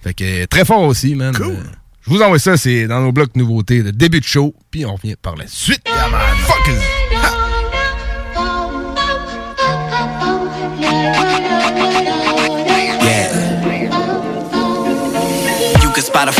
Fait 0.02 0.14
que 0.14 0.42
euh, 0.42 0.46
très 0.46 0.64
fort 0.64 0.82
aussi, 0.82 1.14
man. 1.14 1.34
Euh, 1.40 1.56
je 2.02 2.10
vous 2.10 2.22
envoie 2.22 2.38
ça, 2.38 2.56
c'est 2.56 2.86
dans 2.86 3.00
nos 3.00 3.12
blocs 3.12 3.36
nouveautés 3.36 3.82
de 3.82 3.90
début 3.90 4.20
de 4.20 4.24
show. 4.24 4.54
Puis 4.70 4.84
on 4.84 4.94
revient 4.94 5.16
par 5.20 5.36
la 5.36 5.46
suite. 5.46 5.82
You 5.88 6.54
can 6.66 7.49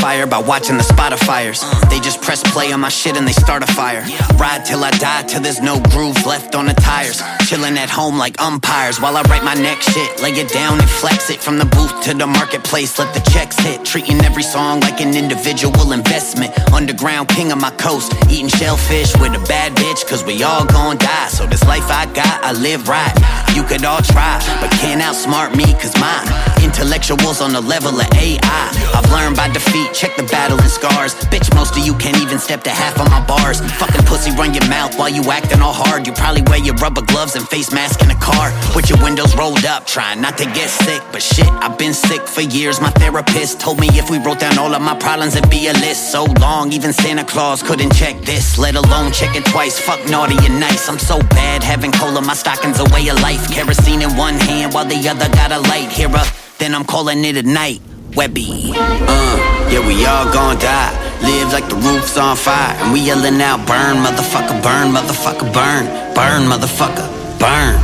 fire 0.00 0.26
by 0.26 0.38
watching 0.38 0.76
the 0.76 0.82
spot 0.82 1.12
of 1.12 1.20
fires. 1.20 1.60
They 1.90 2.00
just 2.00 2.22
press 2.22 2.42
play 2.52 2.72
on 2.72 2.80
my 2.80 2.88
shit 2.88 3.16
and 3.16 3.26
they 3.28 3.32
start 3.32 3.62
a 3.62 3.66
fire. 3.66 4.02
Ride 4.36 4.64
till 4.64 4.82
I 4.82 4.90
die 4.92 5.22
till 5.24 5.42
there's 5.42 5.60
no 5.60 5.78
groove 5.92 6.24
left 6.26 6.54
on 6.54 6.66
the 6.66 6.74
tires. 6.74 7.22
Chilling 7.46 7.76
at 7.76 7.90
home 7.90 8.16
like 8.18 8.40
umpires 8.40 9.00
while 9.00 9.16
I 9.16 9.22
write 9.22 9.44
my 9.44 9.54
next 9.54 9.92
shit. 9.92 10.22
Lay 10.22 10.32
it 10.32 10.50
down 10.50 10.80
and 10.80 10.88
flex 10.88 11.30
it 11.30 11.40
from 11.40 11.58
the 11.58 11.66
booth 11.66 11.92
to 12.04 12.14
the 12.14 12.26
marketplace. 12.26 12.98
Let 12.98 13.12
the 13.14 13.20
checks 13.30 13.58
hit. 13.58 13.84
Treating 13.84 14.20
every 14.24 14.42
song 14.42 14.80
like 14.80 15.00
an 15.00 15.14
individual 15.14 15.92
investment. 15.92 16.50
Underground 16.72 17.28
king 17.28 17.52
of 17.52 17.60
my 17.60 17.70
coast. 17.72 18.12
Eating 18.30 18.48
shellfish 18.48 19.12
with 19.20 19.34
a 19.34 19.44
bad 19.46 19.76
bitch 19.76 20.06
cause 20.08 20.24
we 20.24 20.42
all 20.42 20.64
gon' 20.64 20.96
die. 20.96 21.28
So 21.28 21.46
this 21.46 21.64
life 21.64 21.88
I 21.90 22.06
got, 22.14 22.42
I 22.42 22.52
live 22.52 22.88
right. 22.88 23.14
You 23.54 23.62
could 23.64 23.84
all 23.84 24.00
try, 24.00 24.40
but 24.60 24.70
can't 24.80 25.02
outsmart 25.02 25.54
me 25.56 25.66
cause 25.74 25.94
my 26.00 26.50
intellectuals 26.62 27.40
on 27.40 27.52
the 27.52 27.60
level 27.60 28.00
of 28.00 28.06
AI. 28.14 28.64
I've 28.94 29.10
learned 29.10 29.36
by 29.36 29.48
defeat, 29.48 29.89
check 29.94 30.16
the 30.16 30.22
battle 30.24 30.60
and 30.60 30.70
scars. 30.70 31.14
Bitch, 31.32 31.54
most 31.54 31.76
of 31.76 31.84
you 31.84 31.94
can't 31.94 32.18
even 32.18 32.38
step 32.38 32.62
to 32.64 32.70
half 32.70 32.98
of 33.00 33.10
my 33.10 33.24
bars. 33.26 33.60
Fucking 33.78 34.04
pussy, 34.06 34.30
run 34.32 34.54
your 34.54 34.66
mouth 34.68 34.98
while 34.98 35.08
you 35.08 35.22
acting 35.30 35.60
all 35.60 35.72
hard. 35.72 36.06
You 36.06 36.12
probably 36.12 36.42
wear 36.42 36.58
your 36.58 36.74
rubber 36.76 37.02
gloves 37.02 37.36
and 37.36 37.46
face 37.48 37.72
mask 37.72 38.02
in 38.02 38.10
a 38.10 38.18
car 38.18 38.52
with 38.74 38.88
your 38.88 39.02
windows 39.02 39.34
rolled 39.36 39.64
up, 39.64 39.86
trying 39.86 40.20
not 40.20 40.38
to 40.38 40.44
get 40.44 40.68
sick. 40.70 41.02
But 41.12 41.22
shit, 41.22 41.48
I've 41.48 41.78
been 41.78 41.94
sick 41.94 42.22
for 42.26 42.42
years. 42.42 42.80
My 42.80 42.90
therapist 42.90 43.60
told 43.60 43.80
me 43.80 43.88
if 43.92 44.10
we 44.10 44.18
wrote 44.18 44.40
down 44.40 44.58
all 44.58 44.74
of 44.74 44.82
my 44.82 44.96
problems, 44.96 45.36
it'd 45.36 45.50
be 45.50 45.68
a 45.68 45.72
list 45.72 46.12
so 46.12 46.24
long. 46.40 46.72
Even 46.72 46.92
Santa 46.92 47.24
Claus 47.24 47.62
couldn't 47.62 47.94
check 47.94 48.20
this, 48.22 48.58
let 48.58 48.74
alone 48.76 49.12
check 49.12 49.36
it 49.36 49.44
twice. 49.46 49.78
Fuck 49.78 50.00
naughty 50.08 50.36
and 50.46 50.60
nice. 50.60 50.88
I'm 50.88 50.98
so 50.98 51.18
bad 51.18 51.62
having 51.62 51.92
cola, 51.92 52.20
my 52.22 52.34
stockings 52.34 52.78
a 52.80 52.84
way 52.94 53.08
of 53.08 53.20
life. 53.20 53.50
Kerosene 53.50 54.02
in 54.02 54.16
one 54.16 54.34
hand 54.34 54.74
while 54.74 54.86
the 54.86 55.08
other 55.08 55.28
got 55.30 55.52
a 55.52 55.58
light. 55.68 55.90
Here 55.90 56.08
up, 56.08 56.26
then 56.58 56.74
I'm 56.74 56.84
calling 56.84 57.24
it 57.24 57.36
a 57.36 57.42
night. 57.42 57.80
Webby. 58.16 58.72
Uh, 58.74 59.68
yeah, 59.70 59.86
we 59.86 60.04
all 60.04 60.26
gon' 60.32 60.58
die. 60.58 60.90
Live 61.22 61.52
like 61.52 61.68
the 61.68 61.76
roof's 61.76 62.16
on 62.16 62.36
fire. 62.36 62.74
And 62.82 62.92
we 62.92 63.00
yelling 63.00 63.40
out, 63.40 63.66
burn, 63.66 64.02
motherfucker, 64.02 64.60
burn, 64.62 64.92
motherfucker, 64.92 65.52
burn. 65.52 65.86
Burn, 66.14 66.42
motherfucker, 66.50 67.06
burn. 67.38 67.78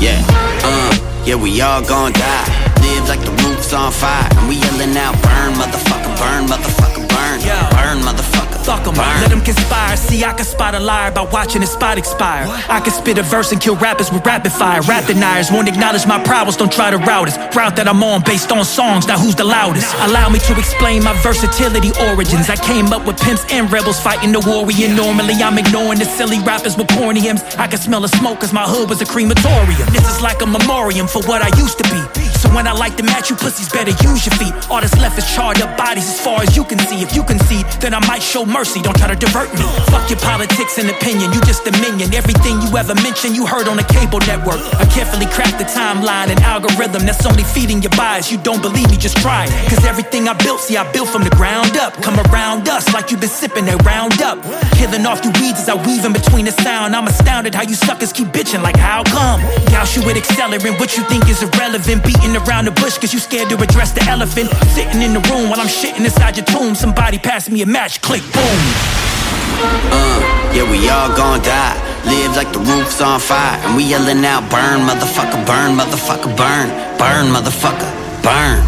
Yeah, 0.00 0.22
uh, 0.64 1.24
yeah, 1.26 1.36
we 1.36 1.60
all 1.60 1.82
gon' 1.84 2.12
die. 2.12 2.46
Live 2.80 3.08
like 3.08 3.20
the 3.20 3.32
roof's 3.44 3.72
on 3.72 3.92
fire. 3.92 4.28
And 4.38 4.48
we 4.48 4.56
yelling 4.56 4.96
out, 4.96 5.14
burn, 5.22 5.52
motherfucker, 5.54 6.12
burn, 6.16 6.46
motherfucker, 6.46 7.08
burn. 7.08 7.40
Burn, 7.70 7.98
motherfucker. 8.00 8.35
Fuck 8.66 8.86
'em, 8.88 8.94
burn. 8.94 9.20
let 9.22 9.30
'em 9.30 9.40
conspire. 9.40 9.96
See, 9.96 10.24
I 10.24 10.32
can 10.32 10.44
spot 10.44 10.74
a 10.74 10.80
liar 10.80 11.12
by 11.12 11.22
watching 11.36 11.60
his 11.60 11.70
spot 11.70 11.98
expire. 11.98 12.44
I 12.68 12.80
can 12.80 12.92
spit 12.92 13.16
a 13.16 13.22
verse 13.22 13.52
and 13.52 13.60
kill 13.60 13.76
rappers 13.76 14.10
with 14.12 14.26
rapid 14.26 14.52
fire. 14.52 14.80
Rap 14.82 15.06
deniers 15.06 15.52
won't 15.52 15.68
acknowledge 15.68 16.04
my 16.06 16.18
prowess, 16.18 16.56
don't 16.56 16.72
try 16.72 16.90
to 16.90 16.98
route 16.98 17.28
us. 17.28 17.36
Route 17.54 17.76
that 17.76 17.86
I'm 17.86 18.02
on 18.02 18.22
based 18.22 18.50
on 18.50 18.64
songs, 18.64 19.06
now 19.06 19.18
who's 19.18 19.36
the 19.36 19.44
loudest? 19.44 19.86
Allow 20.08 20.28
me 20.30 20.40
to 20.40 20.52
explain 20.58 21.04
my 21.04 21.14
versatility 21.22 21.92
origins. 22.10 22.50
I 22.50 22.56
came 22.56 22.92
up 22.92 23.06
with 23.06 23.16
pimps 23.22 23.44
and 23.50 23.70
rebels 23.70 24.00
fighting 24.00 24.32
the 24.32 24.40
warrior. 24.40 24.88
Normally, 24.88 25.36
I'm 25.46 25.58
ignoring 25.58 26.00
the 26.00 26.08
silly 26.18 26.40
rappers 26.40 26.76
with 26.76 26.88
corny 26.96 27.20
hymns. 27.20 27.42
I 27.58 27.68
can 27.68 27.78
smell 27.78 28.00
the 28.00 28.08
smoke 28.08 28.40
cause 28.40 28.52
my 28.52 28.66
hood 28.72 28.90
was 28.90 29.00
a 29.00 29.06
crematorium. 29.06 29.88
This 29.92 30.06
is 30.12 30.20
like 30.22 30.42
a 30.42 30.46
memoriam 30.46 31.06
for 31.06 31.22
what 31.30 31.40
I 31.40 31.50
used 31.56 31.78
to 31.78 31.86
be. 31.94 32.02
So 32.40 32.48
when 32.50 32.66
I 32.66 32.72
like 32.72 32.96
the 32.96 33.02
match 33.02 33.30
you 33.30 33.36
pussies, 33.36 33.68
better 33.68 33.94
use 34.10 34.26
your 34.26 34.34
feet. 34.40 34.54
All 34.70 34.80
that's 34.80 34.96
left 34.98 35.16
is 35.18 35.26
charred 35.34 35.62
up 35.62 35.76
bodies 35.76 36.08
as 36.08 36.20
far 36.20 36.42
as 36.42 36.56
you 36.56 36.64
can 36.64 36.78
see. 36.88 37.00
If 37.02 37.14
you 37.16 37.22
concede, 37.22 37.66
then 37.80 37.94
I 37.94 38.00
might 38.06 38.22
show 38.22 38.44
mercy. 38.56 38.80
Don't 38.80 38.96
try 38.96 39.08
to 39.08 39.16
divert 39.16 39.52
me. 39.52 39.66
Fuck 39.92 40.08
your 40.08 40.18
politics 40.20 40.78
and 40.78 40.88
opinion, 40.88 41.28
you 41.32 41.40
just 41.44 41.68
a 41.68 41.72
minion. 41.84 42.08
Everything 42.14 42.56
you 42.64 42.70
ever 42.80 42.94
mentioned, 43.04 43.36
you 43.36 43.44
heard 43.44 43.68
on 43.68 43.78
a 43.78 43.84
cable 43.84 44.20
network. 44.24 44.60
I 44.80 44.88
carefully 44.88 45.26
craft 45.26 45.58
the 45.60 45.68
timeline 45.68 46.32
and 46.32 46.40
algorithm 46.40 47.04
that's 47.04 47.26
only 47.26 47.44
feeding 47.44 47.82
your 47.82 47.92
bias. 47.92 48.32
You 48.32 48.38
don't 48.38 48.62
believe 48.62 48.88
me, 48.88 48.96
just 48.96 49.18
try 49.18 49.44
it. 49.44 49.52
Cause 49.68 49.84
everything 49.84 50.28
I 50.28 50.34
built, 50.40 50.60
see, 50.60 50.76
I 50.76 50.90
built 50.90 51.08
from 51.08 51.22
the 51.22 51.34
ground 51.36 51.76
up. 51.76 51.92
Come 52.00 52.16
around 52.26 52.68
us 52.68 52.88
like 52.94 53.10
you've 53.10 53.20
been 53.20 53.36
sipping 53.42 53.66
that 53.66 53.84
round 53.84 54.22
up. 54.22 54.40
Killing 54.80 55.04
off 55.04 55.20
you 55.24 55.32
weeds 55.40 55.60
as 55.60 55.68
I 55.68 55.76
weave 55.86 56.04
in 56.08 56.14
between 56.14 56.46
the 56.46 56.54
sound. 56.64 56.96
I'm 56.96 57.06
astounded 57.06 57.54
how 57.54 57.62
you 57.62 57.74
suckers 57.74 58.12
keep 58.12 58.28
bitching, 58.28 58.62
like 58.62 58.76
how 58.76 59.04
come? 59.04 59.40
Douse 59.68 59.94
you 59.96 60.02
with 60.06 60.16
accelerant, 60.16 60.80
what 60.80 60.96
you 60.96 61.04
think 61.12 61.28
is 61.28 61.42
irrelevant. 61.42 62.04
Beating 62.08 62.34
around 62.40 62.64
the 62.64 62.74
bush 62.80 62.96
cause 62.96 63.12
you 63.12 63.20
scared 63.20 63.50
to 63.50 63.56
address 63.60 63.92
the 63.92 64.02
elephant. 64.08 64.48
Sitting 64.72 65.02
in 65.02 65.12
the 65.12 65.20
room 65.28 65.50
while 65.50 65.60
I'm 65.60 65.68
shitting 65.68 66.04
inside 66.08 66.38
your 66.38 66.46
tomb. 66.46 66.74
Somebody 66.74 67.18
pass 67.18 67.50
me 67.50 67.60
a 67.60 67.66
match, 67.66 68.00
click, 68.00 68.22
boom. 68.32 68.45
Uh, 68.46 70.18
yeah, 70.54 70.70
we 70.70 70.88
all 70.88 71.10
gon' 71.16 71.42
die. 71.42 71.74
Live 72.06 72.36
like 72.36 72.52
the 72.52 72.60
roof's 72.60 73.00
on 73.00 73.18
fire. 73.18 73.58
And 73.66 73.76
we 73.76 73.82
yelling 73.84 74.24
out, 74.24 74.48
burn, 74.50 74.86
motherfucker, 74.86 75.44
burn, 75.46 75.76
motherfucker, 75.76 76.30
burn. 76.36 76.68
Burn, 76.98 77.26
motherfucker, 77.34 77.90
burn. 78.22 78.62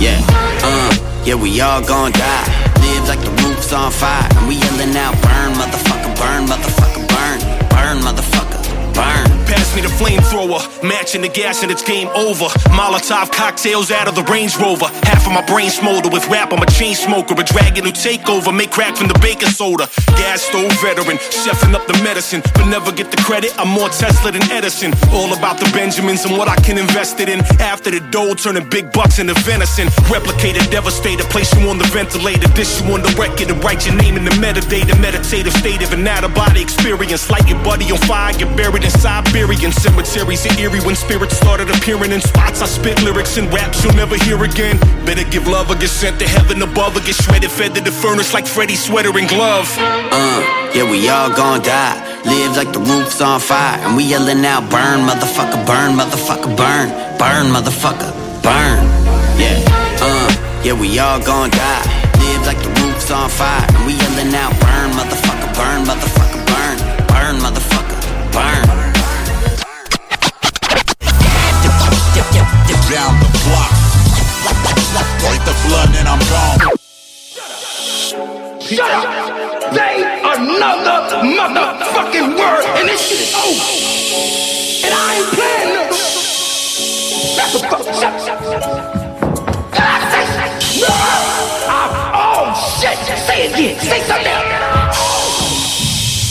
Yeah, 0.00 0.20
uh, 0.64 0.94
yeah, 1.24 1.34
we 1.34 1.60
all 1.60 1.84
gon' 1.84 2.12
die. 2.12 2.48
Live 2.80 3.08
like 3.08 3.20
the 3.20 3.34
roof's 3.42 3.72
on 3.72 3.92
fire. 3.92 4.28
And 4.36 4.48
we 4.48 4.54
yelling 4.56 4.96
out, 4.96 5.14
burn, 5.20 5.52
motherfucker, 5.60 6.16
burn, 6.16 6.46
motherfucker, 6.46 7.04
burn. 7.12 7.38
Burn, 7.68 7.98
motherfucker, 8.00 8.94
burn. 8.94 9.37
Pass 9.48 9.74
me 9.74 9.80
the 9.80 9.88
flamethrower. 9.88 10.60
Matching 10.84 11.22
the 11.22 11.28
gas 11.28 11.62
and 11.62 11.72
it's 11.72 11.82
game 11.82 12.08
over. 12.12 12.52
Molotov 12.76 13.32
cocktails 13.32 13.90
out 13.90 14.06
of 14.06 14.14
the 14.14 14.22
Range 14.24 14.54
Rover. 14.60 14.84
Half 15.08 15.24
of 15.26 15.32
my 15.32 15.40
brain 15.48 15.70
smolder 15.70 16.10
with 16.10 16.28
rap. 16.28 16.52
I'm 16.52 16.60
a 16.60 16.66
chain 16.66 16.94
smoker. 16.94 17.32
A 17.32 17.44
dragon 17.44 17.84
who 17.84 17.92
take 17.92 18.28
over. 18.28 18.52
Make 18.52 18.70
crack 18.70 18.96
from 18.96 19.08
the 19.08 19.18
baking 19.24 19.48
soda. 19.48 19.88
Gas 20.20 20.42
stove 20.42 20.70
veteran. 20.84 21.16
Chefing 21.32 21.72
up 21.72 21.86
the 21.88 21.96
medicine. 22.04 22.42
But 22.54 22.68
never 22.68 22.92
get 22.92 23.10
the 23.10 23.16
credit. 23.24 23.56
I'm 23.58 23.68
more 23.68 23.88
Tesla 23.88 24.30
than 24.32 24.44
Edison. 24.52 24.92
All 25.16 25.32
about 25.32 25.56
the 25.58 25.68
Benjamins 25.72 26.24
and 26.26 26.36
what 26.36 26.48
I 26.48 26.56
can 26.60 26.76
invest 26.76 27.20
it 27.20 27.28
in. 27.30 27.40
After 27.56 27.90
the 27.90 28.00
dough, 28.12 28.34
turning 28.34 28.68
big 28.68 28.92
bucks 28.92 29.18
into 29.18 29.32
venison. 29.48 29.88
Replicated, 30.12 30.70
devastated. 30.70 31.24
Place 31.32 31.48
you 31.56 31.68
on 31.70 31.78
the 31.78 31.88
ventilator. 31.88 32.48
Dish 32.52 32.82
you 32.82 32.92
on 32.92 33.00
the 33.00 33.14
record 33.16 33.48
and 33.48 33.64
write 33.64 33.86
your 33.86 33.96
name 33.96 34.16
in 34.20 34.24
the 34.24 34.36
metadata. 34.44 34.92
Meditative 35.00 35.54
state 35.54 35.80
of 35.80 35.92
an 35.92 36.06
out 36.06 36.24
of 36.24 36.34
body 36.34 36.60
experience. 36.60 37.30
Light 37.30 37.48
your 37.48 37.62
buddy 37.64 37.90
on 37.90 37.98
fire. 38.04 38.36
Get 38.36 38.54
buried 38.54 38.84
in 38.84 38.90
Siberian 39.38 39.70
cemeteries. 39.70 40.44
Are 40.46 40.58
eerie 40.58 40.80
when 40.80 40.96
spirits 40.96 41.36
started 41.36 41.70
appearing 41.70 42.10
in 42.10 42.20
spots. 42.20 42.60
I 42.60 42.66
spit 42.66 43.00
lyrics 43.04 43.36
and 43.36 43.46
raps 43.54 43.84
you'll 43.84 43.94
never 43.94 44.16
hear 44.16 44.42
again. 44.42 44.76
Better 45.06 45.22
give 45.30 45.46
love 45.46 45.70
or 45.70 45.76
get 45.76 45.90
sent 45.90 46.18
to 46.18 46.26
heaven 46.26 46.60
above 46.60 46.96
or 46.96 47.00
get 47.06 47.14
shredded, 47.14 47.50
fed 47.50 47.72
to 47.76 47.80
the 47.80 47.92
furnace 47.92 48.34
like 48.34 48.48
Freddy's 48.48 48.82
sweater 48.82 49.16
and 49.16 49.28
glove. 49.28 49.70
Uh, 49.78 50.42
yeah, 50.74 50.90
we 50.90 51.08
all 51.08 51.30
gon' 51.30 51.62
die. 51.62 51.94
Live 52.26 52.56
like 52.56 52.72
the 52.72 52.80
roof's 52.80 53.20
on 53.20 53.38
fire. 53.38 53.78
And 53.86 53.96
we 53.96 54.02
yelling 54.10 54.44
out, 54.44 54.68
burn, 54.70 55.06
motherfucker, 55.06 55.62
burn, 55.70 55.94
motherfucker, 55.94 56.50
burn. 56.58 56.90
Burn, 57.22 57.46
motherfucker, 57.54 58.10
burn. 58.42 58.82
Yeah, 59.38 59.62
uh, 60.02 60.34
yeah, 60.64 60.74
we 60.74 60.98
all 60.98 61.22
gon' 61.22 61.50
die. 61.50 61.86
Live 62.18 62.42
like 62.44 62.58
the 62.58 62.74
roof's 62.82 63.08
on 63.12 63.30
fire. 63.30 63.64
And 63.70 63.86
we 63.86 63.94
yelling 63.94 64.34
out, 64.34 64.50
burn, 64.58 64.90
motherfucker, 64.98 65.50
burn, 65.54 65.86
motherfucker, 65.86 66.42
burn. 66.50 66.76
Burn, 67.06 67.36
motherfucker, 67.38 68.32
burn. 68.34 68.67
Down 72.18 73.14
the 73.20 73.28
block. 73.46 73.70
Break 75.20 75.40
the 75.44 75.54
blood 75.68 75.90
and 75.94 76.08
I'm 76.08 76.18
gone. 76.26 76.58
Shut 78.58 78.90
up! 78.90 79.04
Say 79.72 80.02
another 80.02 81.22
motherfucking 81.22 82.28
word, 82.38 82.64
and 82.78 82.88
this 82.88 83.00
shit 83.06 83.20
is 83.20 83.34
over. 83.34 83.66
And 84.84 84.92
I 84.94 84.96
ain't 85.14 85.28
playing 85.36 85.70
no. 85.76 85.84
That's 87.36 87.54
a 87.54 87.56
fuck. 87.68 87.84
Shut, 87.84 88.14
shut, 88.24 88.40
shut. 88.42 88.64
And 89.76 89.84
I 89.84 90.00
say, 90.10 90.24
no! 90.80 90.88
I, 91.68 91.76
oh 92.16 92.56
shit! 92.80 92.98
Say 93.28 93.38
it 93.46 93.52
again. 93.52 93.74
Say 93.80 94.00
something 94.08 94.32
else. 94.32 94.48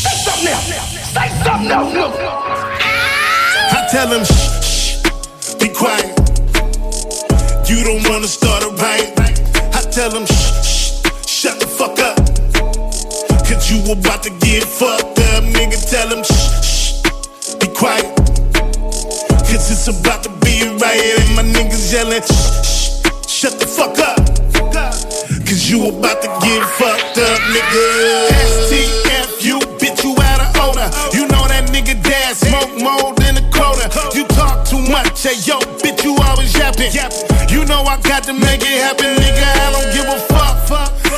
Say 0.04 0.15
something 0.26 0.52
else. 0.52 0.67
Say 1.13 1.28
something 1.45 1.71
else. 1.71 1.93
Look. 1.93 2.13
I 3.69 3.88
tell 3.91 4.08
him, 4.08 4.23
shh, 4.26 4.57
You 7.68 7.84
don't 7.84 8.08
wanna 8.08 8.28
start 8.28 8.64
a 8.64 8.70
riot. 8.80 9.12
I 9.76 9.82
tell 9.92 10.10
them, 10.10 10.26
shh, 10.26 10.32
shh, 10.64 11.28
shut 11.28 11.60
the 11.60 11.68
fuck 11.68 12.00
up. 12.00 12.16
Cause 13.44 13.70
you 13.70 13.92
about 13.92 14.24
to 14.24 14.30
get 14.40 14.64
fucked 14.64 15.20
up, 15.36 15.44
nigga. 15.44 15.76
Tell 15.92 16.08
them, 16.08 16.24
shh, 16.24 16.64
shh, 16.64 17.56
be 17.60 17.68
quiet. 17.76 18.08
Cause 19.52 19.68
it's 19.70 19.90
about 19.90 20.24
to 20.24 20.30
be 20.48 20.62
a 20.64 20.72
riot, 20.80 21.20
and 21.20 21.36
my 21.36 21.44
niggas 21.44 21.92
yelling, 21.92 22.22
shh, 22.24 22.32
shh, 22.64 23.28
shut 23.28 23.60
the 23.60 23.68
fuck 23.68 24.00
up. 24.00 24.16
Cause 25.44 25.70
you 25.70 25.90
about 25.90 26.22
to 26.22 26.30
get 26.48 26.64
fucked 26.80 27.18
up, 27.20 27.40
nigga. 27.52 28.30
STF, 28.64 29.44
you 29.44 29.60
bitch, 29.76 30.06
you 30.06 30.16
out 30.24 30.40
of 30.40 30.56
order. 30.72 30.88
You 31.12 31.27
nigga 31.78 32.02
dad 32.02 32.36
smoke 32.36 32.74
more 32.82 33.13
than 33.22 33.38
a 33.38 33.44
quota. 33.54 33.86
You 34.18 34.26
talk 34.34 34.66
too 34.66 34.82
much, 34.90 35.22
hey 35.22 35.38
yo, 35.46 35.60
bitch, 35.78 36.04
you 36.04 36.18
always 36.26 36.54
yapping. 36.58 36.90
You 37.54 37.66
know 37.66 37.84
I 37.86 38.02
got 38.02 38.24
to 38.24 38.34
make 38.34 38.62
it 38.66 38.82
happen, 38.82 39.13
nigga. 39.22 39.46
I 39.46 39.70
don't 39.70 39.90
give 39.94 40.10
a 40.10 40.18
fuck. 40.26 40.58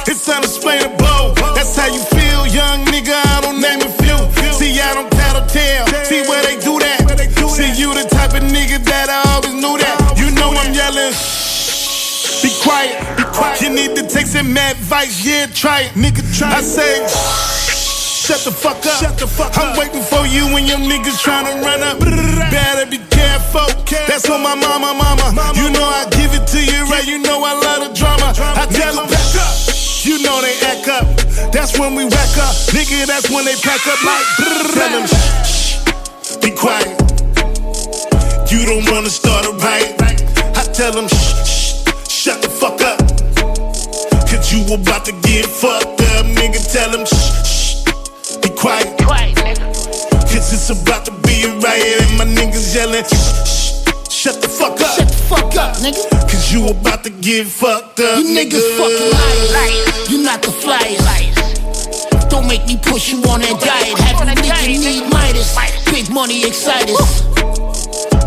It's 0.08 0.28
unexplainable. 0.28 1.36
That's 1.56 1.76
how 1.76 1.88
you 1.88 2.04
feel, 2.12 2.43
young 2.48 2.84
nigga. 2.91 3.15
I 3.15 3.41
don't 3.41 3.62
name 3.62 3.80
a 3.80 3.91
few. 4.04 4.19
See, 4.52 4.80
I 4.80 4.93
don't 4.95 5.10
tattletale. 5.12 5.88
See 6.04 6.28
where 6.28 6.43
they 6.43 6.60
do 6.60 6.80
that. 6.80 7.08
See, 7.56 7.72
you 7.80 7.93
the 7.93 8.08
type 8.10 8.34
of 8.36 8.43
nigga 8.43 8.84
that 8.84 9.08
I 9.08 9.24
always 9.32 9.56
knew 9.56 9.78
that. 9.80 9.95
You 10.19 10.32
know 10.36 10.52
I'm 10.52 10.74
yelling. 10.74 11.15
Be 12.43 12.52
quiet, 12.63 13.00
be 13.17 13.24
quiet. 13.32 13.62
You 13.62 13.69
need 13.69 13.95
to 13.95 14.04
take 14.08 14.28
some 14.28 14.56
advice, 14.56 15.24
yeah, 15.26 15.48
try 15.48 15.82
it. 15.82 15.91
Nigga, 15.95 16.24
try 16.38 16.52
it. 16.52 16.58
I 16.58 16.62
say, 16.62 17.59
shut 18.30 18.46
the 18.46 18.52
fuck 18.52 18.86
up. 18.86 19.02
Shut 19.02 19.18
the 19.18 19.26
fuck 19.26 19.58
I'm 19.58 19.74
waiting 19.74 20.06
for 20.06 20.22
you 20.30 20.46
when 20.54 20.68
your 20.70 20.78
niggas 20.78 21.18
tryna 21.18 21.65
run 21.65 21.82
up. 21.82 21.98
Better 22.00 22.86
be 22.86 23.02
careful. 23.10 23.65
That's 24.06 24.30
on 24.30 24.44
my 24.46 24.54
mama, 24.54 24.94
mama. 24.94 25.34
You 25.58 25.74
know 25.74 25.89
I 25.89 26.06
give 26.13 26.38
it 26.38 26.46
to 26.54 26.62
you 26.62 26.86
right. 26.94 27.06
You 27.08 27.18
know 27.18 27.42
I 27.42 27.58
love 27.58 27.89
the 27.89 27.92
drama. 27.98 28.30
I 28.38 28.70
tell 28.70 28.94
them 28.94 29.10
back 29.10 29.34
up. 29.34 29.56
You 30.06 30.22
know 30.22 30.42
they 30.46 30.54
act 30.62 30.88
up. 30.88 31.06
That's 31.52 31.80
when 31.80 31.96
we 31.96 32.06
whack 32.06 32.38
up. 32.38 32.54
Nigga, 32.70 33.08
that's 33.08 33.30
when 33.34 33.46
they 33.46 33.58
pack 33.65 33.82
up 33.89 33.98
like. 34.06 34.26
Tell 34.78 34.92
them, 34.94 35.06
shh, 35.10 35.82
be 36.38 36.52
quiet. 36.54 36.94
You 38.52 38.65
don't 38.65 38.86
wanna 38.94 39.10
start 39.10 39.46
a 39.46 39.54
riot. 39.58 39.98
I 40.54 40.63
tell 40.72 40.94
them, 40.94 41.08
shh, 41.08 41.34
shh, 41.50 41.74
shut 42.06 42.42
the 42.44 42.50
fuck 42.50 42.80
up. 42.82 43.00
Cause 44.30 44.54
you 44.54 44.62
about 44.74 45.06
to 45.06 45.13
get 45.26 45.46
fucked 45.46 46.02
up, 46.13 46.26
nigga. 46.38 46.62
Tell 46.72 46.92
them, 46.92 47.06
shh, 47.06 47.18
shh, 47.44 47.59
quiet. 48.60 48.91
Cause 50.28 50.52
it's 50.52 50.69
about 50.69 51.06
to 51.06 51.12
be 51.24 51.43
a 51.48 51.52
riot, 51.63 52.04
and 52.04 52.17
my 52.19 52.26
niggas 52.26 52.76
yelling, 52.76 53.04
shh, 53.04 53.32
shh, 53.48 54.12
shut 54.12 54.41
the 54.41 54.50
fuck 54.50 54.80
up. 54.82 55.00
Shut 55.00 55.08
the 55.08 55.19
fuck 55.32 55.56
up, 55.56 55.76
nigga. 55.78 56.04
Cause 56.28 56.52
you 56.52 56.67
about 56.67 57.04
to 57.06 57.10
get 57.10 57.48
fucked 57.48 58.00
up, 58.00 58.19
You 58.19 58.36
niggas 58.36 58.67
fucking 58.76 59.12
liars. 59.56 60.12
You 60.12 60.24
not 60.24 60.41
the 60.43 60.52
flyers. 60.52 61.00
Don't 62.30 62.48
make 62.48 62.65
me 62.67 62.78
push 62.78 63.12
you 63.12 63.24
on 63.32 63.41
that 63.41 63.60
diet. 63.63 63.98
Have 63.98 64.69
you 64.69 64.80
nigga 64.80 65.04
need 65.04 65.10
Midas. 65.10 65.56
Big 65.89 66.12
money 66.12 66.43
excited. 66.45 66.93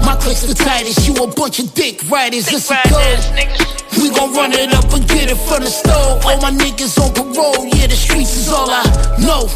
My 0.05 0.16
click's 0.16 0.42
the 0.42 0.55
tightest. 0.55 1.07
You 1.07 1.14
a 1.23 1.27
bunch 1.29 1.61
of 1.61 1.73
dick 1.75 2.03
riders. 2.11 2.49
It's 2.49 2.71
a 2.71 2.81
code. 2.88 3.21
We 4.01 4.11
gon' 4.11 4.33
run 4.33 4.53
it 4.53 4.73
up 4.75 4.92
and 4.92 5.07
get 5.07 5.31
it 5.31 5.37
from 5.37 5.62
the 5.62 5.71
store. 5.71 6.18
All 6.25 6.40
my 6.40 6.51
niggas 6.51 6.99
on 6.99 7.12
parole. 7.14 7.66
Yeah, 7.66 7.87
the 7.87 7.95
streets 7.95 8.35
is 8.35 8.49
all 8.49 8.68
I 8.71 8.83
know. 9.21 9.47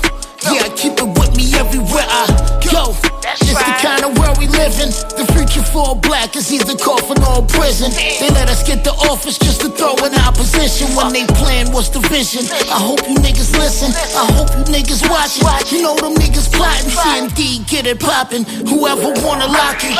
Yeah, 0.52 0.66
I 0.66 0.70
keep 0.76 0.94
it 0.98 1.10
with 1.18 1.36
me 1.36 1.52
everywhere 1.58 2.06
I 2.06 2.26
go. 2.70 2.94
It's 3.26 3.58
the 3.58 3.74
kind 3.82 4.04
of 4.06 4.16
world 4.18 4.38
we 4.38 4.46
live 4.46 4.74
in. 4.78 4.90
The 5.18 5.26
future 5.34 5.62
for 5.74 5.92
a 5.92 5.94
black 5.94 6.36
is 6.36 6.52
either 6.52 6.76
coffin 6.78 7.18
or 7.26 7.42
prison. 7.46 7.90
They 7.92 8.30
let 8.30 8.48
us 8.48 8.62
get 8.62 8.84
the 8.84 8.92
office 9.10 9.38
just 9.38 9.60
to 9.62 9.68
throw 9.68 9.94
in 10.06 10.14
opposition. 10.22 10.88
When 10.94 11.12
they 11.12 11.26
plan, 11.38 11.72
what's 11.72 11.88
the 11.90 12.00
vision? 12.06 12.46
I 12.70 12.78
hope 12.78 13.02
you 13.08 13.16
niggas 13.18 13.52
listen. 13.58 13.90
I 14.14 14.24
hope 14.38 14.50
you 14.56 14.64
niggas 14.70 15.02
watch. 15.10 15.42
watching. 15.42 15.78
You 15.78 15.84
know 15.84 15.96
them 15.96 16.14
niggas 16.14 16.52
plotting. 16.52 16.90
CMD, 16.90 17.66
get 17.68 17.86
it 17.86 17.98
poppin'. 18.00 18.44
Whoever 18.70 19.10
wanna 19.26 19.46
lock 19.50 19.82
it. 19.82 19.96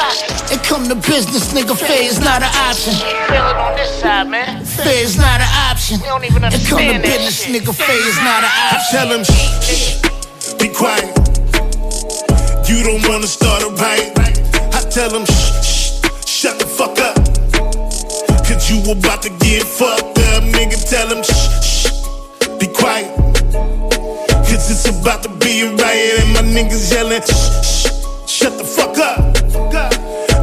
And 0.52 0.60
come 0.62 0.86
to 0.88 0.94
business, 0.94 1.52
nigga. 1.52 1.76
Fair 1.76 2.02
is 2.06 2.20
not 2.20 2.42
an 2.42 2.52
option. 2.68 2.94
Feel 2.94 3.42
it 3.42 3.56
on 3.56 3.74
this 3.76 3.90
side, 4.00 4.28
man. 4.28 4.64
Fair 4.64 5.02
is 5.02 5.16
not 5.18 5.40
an 5.40 5.50
option. 5.70 5.98
don't 6.00 6.24
even 6.24 6.44
And 6.44 6.54
come 6.66 6.78
to 6.86 6.98
business, 7.02 7.46
nigga. 7.50 7.74
Fair 7.74 8.00
is 8.06 8.16
not 8.22 8.44
an 8.46 8.50
I 8.54 8.76
option. 8.78 8.92
tell 8.94 9.08
him, 9.10 9.24
shh, 9.24 9.50
shh, 9.66 10.05
be 10.68 10.74
quiet. 10.74 11.14
You 12.68 12.82
don't 12.82 13.06
wanna 13.08 13.26
start 13.26 13.62
a 13.62 13.68
riot. 13.68 14.12
I 14.74 14.80
tell 14.90 15.10
them, 15.10 15.24
shh, 15.24 15.52
shh, 15.62 16.26
shut 16.26 16.58
the 16.58 16.66
fuck 16.66 16.98
up. 16.98 17.16
Cause 18.46 18.70
you 18.70 18.78
about 18.90 19.22
to 19.22 19.30
get 19.30 19.62
fucked 19.62 20.18
up, 20.30 20.42
nigga. 20.42 20.78
Tell 20.90 21.08
them, 21.08 21.22
shh, 21.22 21.46
shh, 21.70 21.90
be 22.58 22.66
quiet. 22.66 23.14
Cause 24.48 24.70
it's 24.70 24.88
about 24.88 25.22
to 25.22 25.28
be 25.28 25.60
a 25.60 25.70
riot, 25.70 26.20
and 26.22 26.32
my 26.34 26.42
niggas 26.42 26.92
yelling, 26.92 27.22
shh, 27.22 27.46
shh, 27.70 27.90
shut 28.26 28.58
the 28.58 28.64
fuck 28.64 28.98
up. 28.98 29.18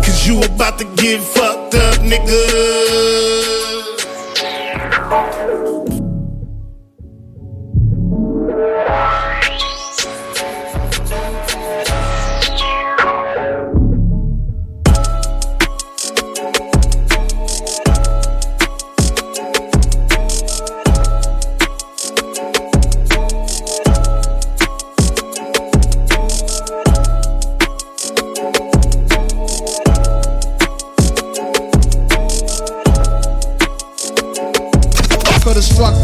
Cause 0.04 0.28
you 0.28 0.42
about 0.42 0.78
to 0.80 0.86
get 0.96 1.22
fucked 1.22 1.76
up, 1.76 2.00
nigga. 2.00 2.84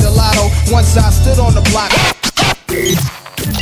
The 0.10 0.16
lotto 0.16 0.50
once 0.72 0.98
I 0.98 1.10
stood 1.12 1.40
on 1.40 1.54
the 1.54 1.62
block. 1.70 1.92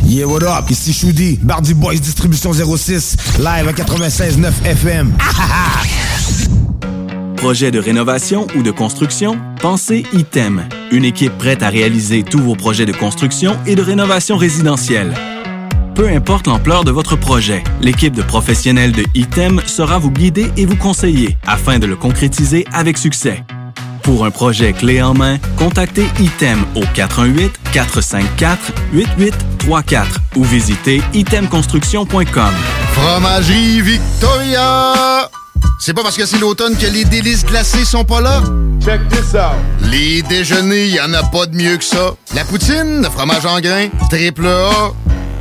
Yeah, 0.04 0.26
what 0.26 0.42
up? 0.42 0.70
Ici 0.70 0.92
Choudi, 0.92 1.38
Bardi 1.42 1.74
Boys 1.74 2.00
Distribution 2.00 2.52
06, 2.52 3.16
live 3.38 3.68
à 3.68 3.72
96.9 3.72 4.64
FM. 4.64 5.12
Projet 7.36 7.70
de 7.70 7.78
rénovation 7.78 8.46
ou 8.56 8.62
de 8.62 8.70
construction? 8.70 9.38
Pensez 9.60 10.06
ITEM. 10.12 10.68
Une 10.90 11.04
équipe 11.04 11.36
prête 11.38 11.62
à 11.62 11.68
réaliser 11.68 12.24
tous 12.24 12.40
vos 12.40 12.56
projets 12.56 12.86
de 12.86 12.92
construction 12.92 13.56
et 13.66 13.76
de 13.76 13.82
rénovation 13.82 14.36
résidentielle. 14.36 15.14
Peu 15.94 16.08
importe 16.08 16.46
l'ampleur 16.46 16.84
de 16.84 16.90
votre 16.90 17.16
projet, 17.16 17.62
l'équipe 17.80 18.14
de 18.14 18.22
professionnels 18.22 18.92
de 18.92 19.04
ITEM 19.14 19.60
sera 19.66 19.98
vous 19.98 20.10
guider 20.10 20.50
et 20.56 20.66
vous 20.66 20.76
conseiller 20.76 21.36
afin 21.46 21.78
de 21.78 21.86
le 21.86 21.96
concrétiser 21.96 22.66
avec 22.72 22.98
succès. 22.98 23.44
Pour 24.08 24.24
un 24.24 24.30
projet 24.30 24.72
clé 24.72 25.02
en 25.02 25.12
main, 25.12 25.36
contactez 25.58 26.06
ITEM 26.18 26.64
au 26.74 26.80
418-454-8834 27.74 30.06
ou 30.36 30.44
visitez 30.44 31.02
itemconstruction.com. 31.12 32.54
Fromagerie 32.92 33.82
Victoria! 33.82 35.28
C'est 35.78 35.92
pas 35.92 36.02
parce 36.02 36.16
que 36.16 36.24
c'est 36.24 36.38
l'automne 36.38 36.74
que 36.78 36.86
les 36.86 37.04
délices 37.04 37.44
glacées 37.44 37.84
sont 37.84 38.04
pas 38.04 38.22
là? 38.22 38.40
Check 38.82 39.06
this 39.10 39.34
out! 39.34 39.58
Les 39.90 40.22
déjeuners, 40.22 40.88
y 40.88 41.00
en 41.02 41.12
a 41.12 41.22
pas 41.24 41.44
de 41.44 41.54
mieux 41.54 41.76
que 41.76 41.84
ça. 41.84 42.14
La 42.34 42.44
poutine, 42.44 43.02
le 43.02 43.10
fromage 43.10 43.44
en 43.44 43.60
grains, 43.60 43.88
triple 44.08 44.46
A. 44.46 44.94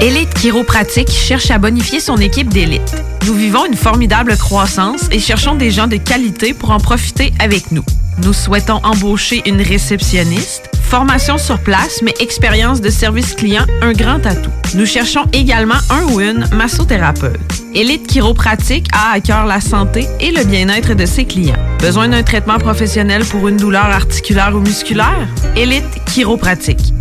Élite 0.00 0.32
Chiropratique 0.34 1.10
cherche 1.10 1.50
à 1.50 1.58
bonifier 1.58 2.00
son 2.00 2.16
équipe 2.16 2.48
d'élite. 2.48 3.02
Nous 3.26 3.34
vivons 3.34 3.66
une 3.66 3.76
formidable 3.76 4.36
croissance 4.36 5.02
et 5.10 5.18
cherchons 5.18 5.54
des 5.54 5.70
gens 5.70 5.86
de 5.86 5.96
qualité 5.96 6.54
pour 6.54 6.70
en 6.70 6.78
profiter 6.78 7.32
avec 7.38 7.70
nous. 7.70 7.84
Nous 8.22 8.32
souhaitons 8.32 8.80
embaucher 8.82 9.42
une 9.46 9.60
réceptionniste, 9.60 10.70
formation 10.82 11.38
sur 11.38 11.58
place, 11.58 12.00
mais 12.02 12.14
expérience 12.20 12.80
de 12.80 12.90
service 12.90 13.34
client, 13.34 13.64
un 13.82 13.92
grand 13.92 14.24
atout. 14.26 14.50
Nous 14.74 14.86
cherchons 14.86 15.26
également 15.32 15.78
un 15.90 16.04
ou 16.12 16.20
une 16.20 16.46
massothérapeute. 16.52 17.40
Élite 17.74 18.06
Chiropratique 18.08 18.88
a 18.92 19.12
à 19.12 19.20
cœur 19.20 19.46
la 19.46 19.60
santé 19.60 20.06
et 20.18 20.32
le 20.32 20.44
bien-être 20.44 20.94
de 20.94 21.06
ses 21.06 21.24
clients. 21.24 21.58
Besoin 21.78 22.08
d'un 22.08 22.22
traitement 22.22 22.58
professionnel 22.58 23.24
pour 23.24 23.46
une 23.48 23.56
douleur 23.56 23.84
articulaire 23.84 24.54
ou 24.54 24.60
musculaire? 24.60 25.28
Élite 25.56 25.84
Chiropratique. 26.06 26.92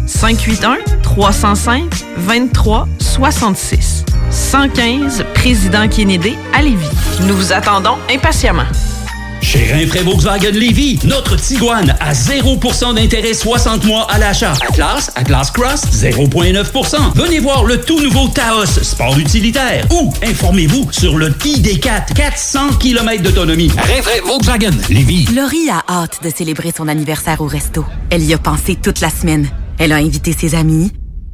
581-305-2366. 2.60 4.06
115 4.32 5.26
Président 5.34 5.88
Kennedy 5.88 6.36
à 6.54 6.62
Lévis. 6.62 6.86
Nous 7.22 7.36
vous 7.36 7.54
attendons 7.54 7.98
impatiemment. 8.13 8.63
Chez 9.41 9.72
Rinfraie 9.72 10.04
Volkswagen 10.04 10.52
Lévis, 10.52 11.00
notre 11.06 11.36
Tiguan 11.38 11.95
à 12.00 12.12
0% 12.13 12.93
d'intérêt 12.93 13.34
60 13.34 13.86
mois 13.86 14.06
à 14.12 14.19
l'achat. 14.19 14.54
Atlas, 14.69 15.12
Atlas 15.15 15.50
Cross, 15.50 15.82
0,9%. 15.93 17.13
Venez 17.15 17.39
voir 17.39 17.63
le 17.63 17.80
tout 17.82 18.00
nouveau 18.02 18.28
Taos, 18.28 18.65
sport 18.65 19.17
utilitaire. 19.17 19.88
Ou 19.91 20.13
informez-vous 20.24 20.91
sur 20.91 21.17
le 21.17 21.30
ID4, 21.30 22.13
400 22.13 22.74
km 22.80 23.24
d'autonomie. 23.24 23.72
Rinfraie 23.78 24.22
Volkswagen 24.26 24.72
Lévis. 24.89 25.26
Laurie 25.34 25.69
a 25.69 25.84
hâte 25.89 26.19
de 26.22 26.30
célébrer 26.30 26.72
son 26.76 26.88
anniversaire 26.88 27.41
au 27.41 27.48
resto. 27.48 27.86
Elle 28.10 28.24
y 28.24 28.34
a 28.34 28.38
pensé 28.38 28.76
toute 28.76 29.00
la 29.00 29.10
semaine. 29.10 29.48
Elle 29.80 29.93
a 29.93 29.98
invité 29.98 30.34
ses 30.34 30.54
amis. 30.54 30.91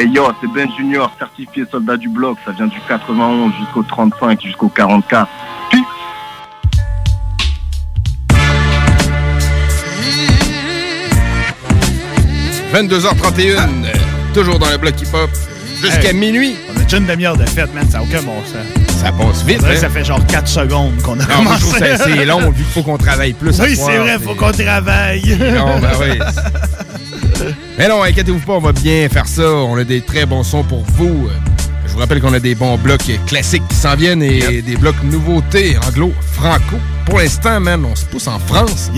Hey 0.00 0.08
yo, 0.08 0.32
c'est 0.40 0.46
Ben 0.50 0.66
Junior, 0.78 1.12
certifié 1.18 1.66
soldat 1.70 1.98
du 1.98 2.08
bloc. 2.08 2.38
Ça 2.46 2.52
vient 2.52 2.68
du 2.68 2.80
91 2.88 3.52
jusqu'au 3.60 3.82
35, 3.82 4.40
jusqu'au 4.40 4.70
44. 4.70 5.28
22h31, 12.72 13.84
euh, 13.84 13.92
toujours 14.32 14.58
dans 14.58 14.70
le 14.70 14.78
bloc 14.78 15.00
hip-hop, 15.00 15.28
jusqu'à 15.82 16.08
Hey, 16.10 16.14
minuit. 16.14 16.56
On 16.74 16.80
a 16.80 16.84
déjà 16.84 16.98
une 16.98 17.06
demi-heure 17.06 17.36
de 17.36 17.44
fête, 17.44 17.74
man. 17.74 17.84
Ça 17.90 17.98
n'a 17.98 18.04
aucun 18.04 18.22
bon 18.22 18.40
sens. 18.44 18.96
Ça 19.02 19.12
passe 19.12 19.44
vite, 19.44 19.62
hein? 19.64 19.76
Ça 19.76 19.88
fait 19.88 20.04
genre 20.04 20.24
4 20.26 20.46
secondes 20.46 20.96
qu'on 21.02 21.18
a 21.18 21.24
Non, 21.26 21.42
moi, 21.42 21.56
je 21.58 21.64
commencé. 21.64 21.78
trouve 21.78 21.78
ça 21.98 22.04
assez 22.04 22.24
long, 22.24 22.40
vu 22.50 22.62
qu'il 22.62 22.64
faut 22.72 22.82
qu'on 22.82 22.98
travaille 22.98 23.32
plus. 23.32 23.60
Oui, 23.60 23.76
c'est 23.76 23.98
vrai, 23.98 24.18
faut 24.18 24.34
qu'on 24.34 24.52
travaille. 24.52 25.36
Non, 25.54 25.78
ben 25.78 25.90
oui. 26.00 26.18
Mais 27.78 27.88
non, 27.88 28.02
inquiétez-vous 28.02 28.40
pas, 28.40 28.54
on 28.54 28.60
va 28.60 28.72
bien 28.72 29.08
faire 29.08 29.26
ça. 29.26 29.42
On 29.50 29.76
a 29.76 29.84
des 29.84 30.00
très 30.00 30.26
bons 30.26 30.42
sons 30.44 30.62
pour 30.64 30.84
vous. 30.96 31.28
Je 31.86 31.92
vous 31.92 31.98
rappelle 31.98 32.20
qu'on 32.20 32.32
a 32.34 32.38
des 32.40 32.54
bons 32.54 32.76
blocs 32.78 33.10
classiques 33.26 33.66
qui 33.68 33.74
s'en 33.76 33.96
viennent 33.96 34.22
et 34.22 34.62
des 34.62 34.76
blocs 34.76 35.02
nouveautés 35.02 35.76
anglo-franco. 35.88 36.76
Pour 37.06 37.18
l'instant, 37.18 37.58
man, 37.60 37.84
on 37.84 37.96
se 37.96 38.04
pousse 38.04 38.28
en 38.28 38.38
France. 38.38 38.90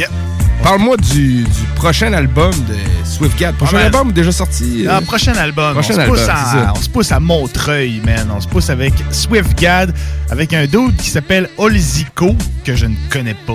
Parle-moi 0.62 0.96
du, 0.98 1.42
du 1.42 1.48
prochain 1.74 2.12
album 2.12 2.52
de 2.68 2.76
Swiftgad. 3.04 3.54
Prochain 3.56 3.78
Ah, 3.78 3.80
ben, 3.80 3.86
album 3.86 4.12
déjà 4.12 4.30
sorti? 4.30 4.84
euh, 4.86 4.90
Ah, 4.92 5.00
prochain 5.00 5.32
album. 5.34 5.72
Prochain 5.72 5.94
on, 5.94 5.96
se 5.96 6.00
album, 6.00 6.14
pousse 6.16 6.24
c'est 6.24 6.30
à, 6.30 6.36
ça. 6.36 6.72
on 6.76 6.80
se 6.82 6.88
pousse 6.88 7.10
à 7.12 7.18
Montreuil, 7.18 8.00
man. 8.04 8.30
On 8.36 8.40
se 8.40 8.46
pousse 8.46 8.70
avec 8.70 8.92
Swiftgad, 9.10 9.92
avec 10.30 10.52
un 10.52 10.66
dude 10.66 10.94
qui 10.98 11.10
s'appelle 11.10 11.48
Olzico, 11.58 12.36
que 12.64 12.76
je 12.76 12.86
ne 12.86 12.94
connais 13.10 13.34
pas 13.46 13.54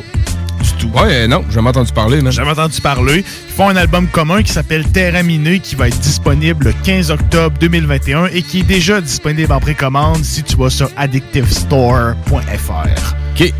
tout. 0.78 0.90
Ouais, 0.90 1.28
non, 1.28 1.44
j'ai 1.48 1.56
jamais 1.56 1.70
entendu 1.70 1.92
parler, 1.92 2.20
jamais 2.32 2.52
entendu 2.52 2.82
parler. 2.82 3.24
Ils 3.50 3.54
font 3.54 3.70
un 3.70 3.76
album 3.76 4.08
commun 4.08 4.44
qui 4.44 4.52
s'appelle 4.52 4.86
Terra 4.88 5.24
Miné, 5.24 5.60
qui 5.60 5.76
va 5.76 5.88
être 5.88 6.00
disponible 6.00 6.66
le 6.66 6.74
15 6.84 7.12
octobre 7.12 7.58
2021 7.60 8.28
et 8.28 8.42
qui 8.42 8.60
est 8.60 8.64
déjà 8.64 9.02
disponible 9.02 9.52
en 9.52 9.60
précommande 9.60 10.24
si 10.24 10.44
tu 10.44 10.56
vas 10.56 10.70
sur 10.70 10.90
addictivestore.fr. 10.98 13.16
OK. 13.36 13.54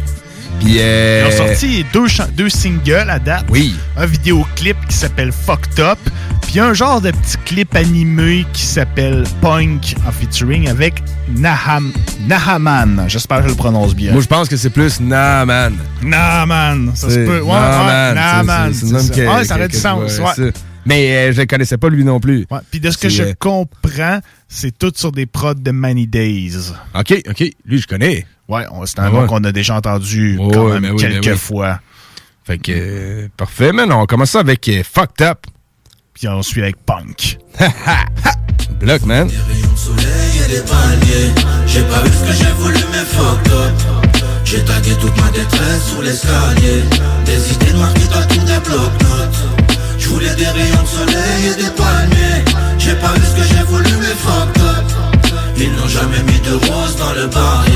Puis, 0.60 0.78
euh, 0.80 1.28
Ils 1.30 1.34
ont 1.34 1.48
sorti 1.48 1.86
deux, 1.94 2.06
deux 2.36 2.50
singles 2.50 3.10
à 3.10 3.20
date. 3.20 3.46
Oui. 3.50 3.76
Un 3.96 4.06
vidéoclip 4.06 4.78
qui 4.88 4.96
s'appelle 4.96 5.32
Fucked 5.32 5.80
Up. 5.80 6.00
Puis 6.48 6.60
un 6.62 6.74
genre 6.74 7.02
de 7.02 7.12
petit 7.12 7.38
clip 7.46 7.76
animé 7.76 8.46
qui 8.54 8.62
s'appelle 8.64 9.26
Punk 9.42 9.96
en 10.08 10.12
featuring 10.12 10.70
avec 10.70 11.04
Naham, 11.36 11.92
Nahaman. 12.26 13.04
J'espère 13.08 13.40
que 13.40 13.44
je 13.44 13.50
le 13.50 13.56
prononce 13.56 13.94
bien. 13.94 14.14
Moi, 14.14 14.22
je 14.22 14.28
pense 14.28 14.48
que 14.48 14.56
c'est 14.56 14.70
plus 14.70 15.02
Naaman. 15.02 15.76
Naaman. 16.02 16.92
Ça 16.96 17.10
se 17.10 17.16
peut. 17.16 17.42
Ouais, 17.42 17.54
nom 17.54 19.00
ça. 19.00 19.14
que- 19.14 19.54
aurait 19.54 19.68
du 19.68 19.78
sens. 19.78 20.20
ouais. 20.20 20.52
Mais 20.86 21.12
euh, 21.18 21.34
je 21.34 21.42
ne 21.42 21.46
connaissais 21.46 21.78
pas 21.78 21.90
lui 21.90 22.06
non 22.06 22.22
plus. 22.22 22.48
Puis 22.72 22.80
de 22.80 22.90
ce 22.92 22.98
que 22.98 23.10
je 23.10 23.24
euh, 23.24 23.34
comprends, 23.38 24.22
c'est 24.48 24.76
tout 24.78 24.94
sur 24.96 25.12
des 25.12 25.26
prods 25.26 25.54
de 25.56 25.72
Many 25.72 26.08
Days. 26.08 26.72
OK, 26.98 27.22
OK. 27.30 27.44
Lui, 27.66 27.80
je 27.80 27.88
connais. 27.88 28.26
Ouais, 28.50 28.66
c'est 28.86 29.00
un 29.00 29.04
Ah 29.06 29.10
nom 29.10 29.22
ouais. 29.22 29.28
qu'on 29.28 29.44
a 29.44 29.52
déjà 29.52 29.76
entendu 29.76 30.38
Oh, 30.40 30.50
quand 30.54 30.66
même 30.70 30.82
ben 30.84 30.92
oui, 30.94 31.02
ben 31.04 31.20
quelques 31.20 31.34
oui. 31.34 31.38
fois. 31.38 31.80
Fait 32.46 32.58
que, 32.58 32.72
euh, 32.74 33.28
parfait, 33.36 33.72
man. 33.74 33.92
On 33.92 34.06
commence 34.06 34.32
ça 34.32 34.40
avec 34.40 34.68
euh, 34.70 34.82
Fucked 34.84 35.22
Up. 35.26 35.40
Puis 36.14 36.28
on 36.30 36.42
suit 36.42 36.62
avec 36.64 36.78
Punk. 36.86 37.38
Bloc, 38.80 39.04
man. 39.06 39.30
soleil 39.76 40.06
et 40.46 40.52
des 40.52 40.62
palmiers. 40.62 41.34
J'ai 41.68 41.82
pas 41.84 42.02
vu 42.04 42.10
ce 42.12 42.26
que 42.26 42.34
j'ai 42.46 42.52
voulu, 42.54 42.80
mais 42.92 43.06
fuck 43.06 43.48
up. 43.54 44.24
J'ai 44.46 44.64
tagué 44.64 44.92
toute 45.02 45.16
ma 45.22 45.30
détresse 45.30 45.84
sous 45.94 46.02
l'escalier. 46.02 46.84
Des 47.26 47.54
idées 47.54 47.74
noires 47.74 47.94
qui 47.94 48.08
tatouent 48.08 48.46
des 48.46 48.60
blocs-notes. 48.60 49.70
Je 50.00 50.08
voulais 50.10 50.34
des 50.36 50.48
rayons 50.48 50.82
de 50.84 50.88
soleil 50.88 51.48
et 51.52 51.56
des 51.64 51.70
palmiers. 51.72 52.46
J'ai 52.80 52.96
pas 52.96 53.14
vu 53.14 53.22
ce 53.26 53.36
que 53.42 53.44
j'ai 53.56 53.64
voulu, 53.64 53.90
mais 54.00 54.16
fuck 54.16 54.58
up. 54.60 54.86
Ils 55.60 55.72
n'ont 55.72 55.88
jamais 55.88 56.22
mis 56.24 56.40
de 56.40 56.54
rose 56.54 56.96
dans 56.98 57.14
le 57.14 57.28
barrier. 57.28 57.74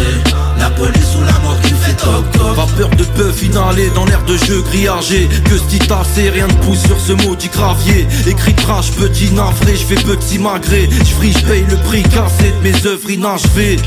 La 0.59 0.69
police 0.69 1.15
ou 1.17 1.23
la 1.23 1.39
mort 1.39 1.59
qui 1.63 1.73
fait 1.73 1.95
toc 1.95 2.31
toc. 2.31 2.55
Vapeur 2.55 2.89
de 2.89 3.03
bœuf 3.17 3.41
inhalé 3.41 3.89
dans 3.95 4.05
l'air 4.05 4.23
de 4.25 4.37
jeu 4.37 4.61
grillagé. 4.61 5.27
Que 5.45 5.57
ce 5.57 5.63
dit 5.63 5.79
assez, 5.89 6.29
rien 6.29 6.45
ne 6.45 6.53
pousse 6.53 6.83
sur 6.85 6.99
ce 6.99 7.13
maudit 7.13 7.49
gravier. 7.49 8.07
Écrit 8.27 8.53
crash, 8.53 8.91
petit 8.91 9.31
navré, 9.31 9.75
je 9.75 9.85
fais 9.85 9.95
petit 9.95 10.37
malgré. 10.37 10.87
Je 10.91 11.39
je 11.39 11.45
paye 11.45 11.65
le 11.67 11.77
prix 11.77 12.03
cassé 12.03 12.53
de 12.61 12.69
mes 12.69 12.85
œuvres 12.85 13.09
inachevées. 13.09 13.77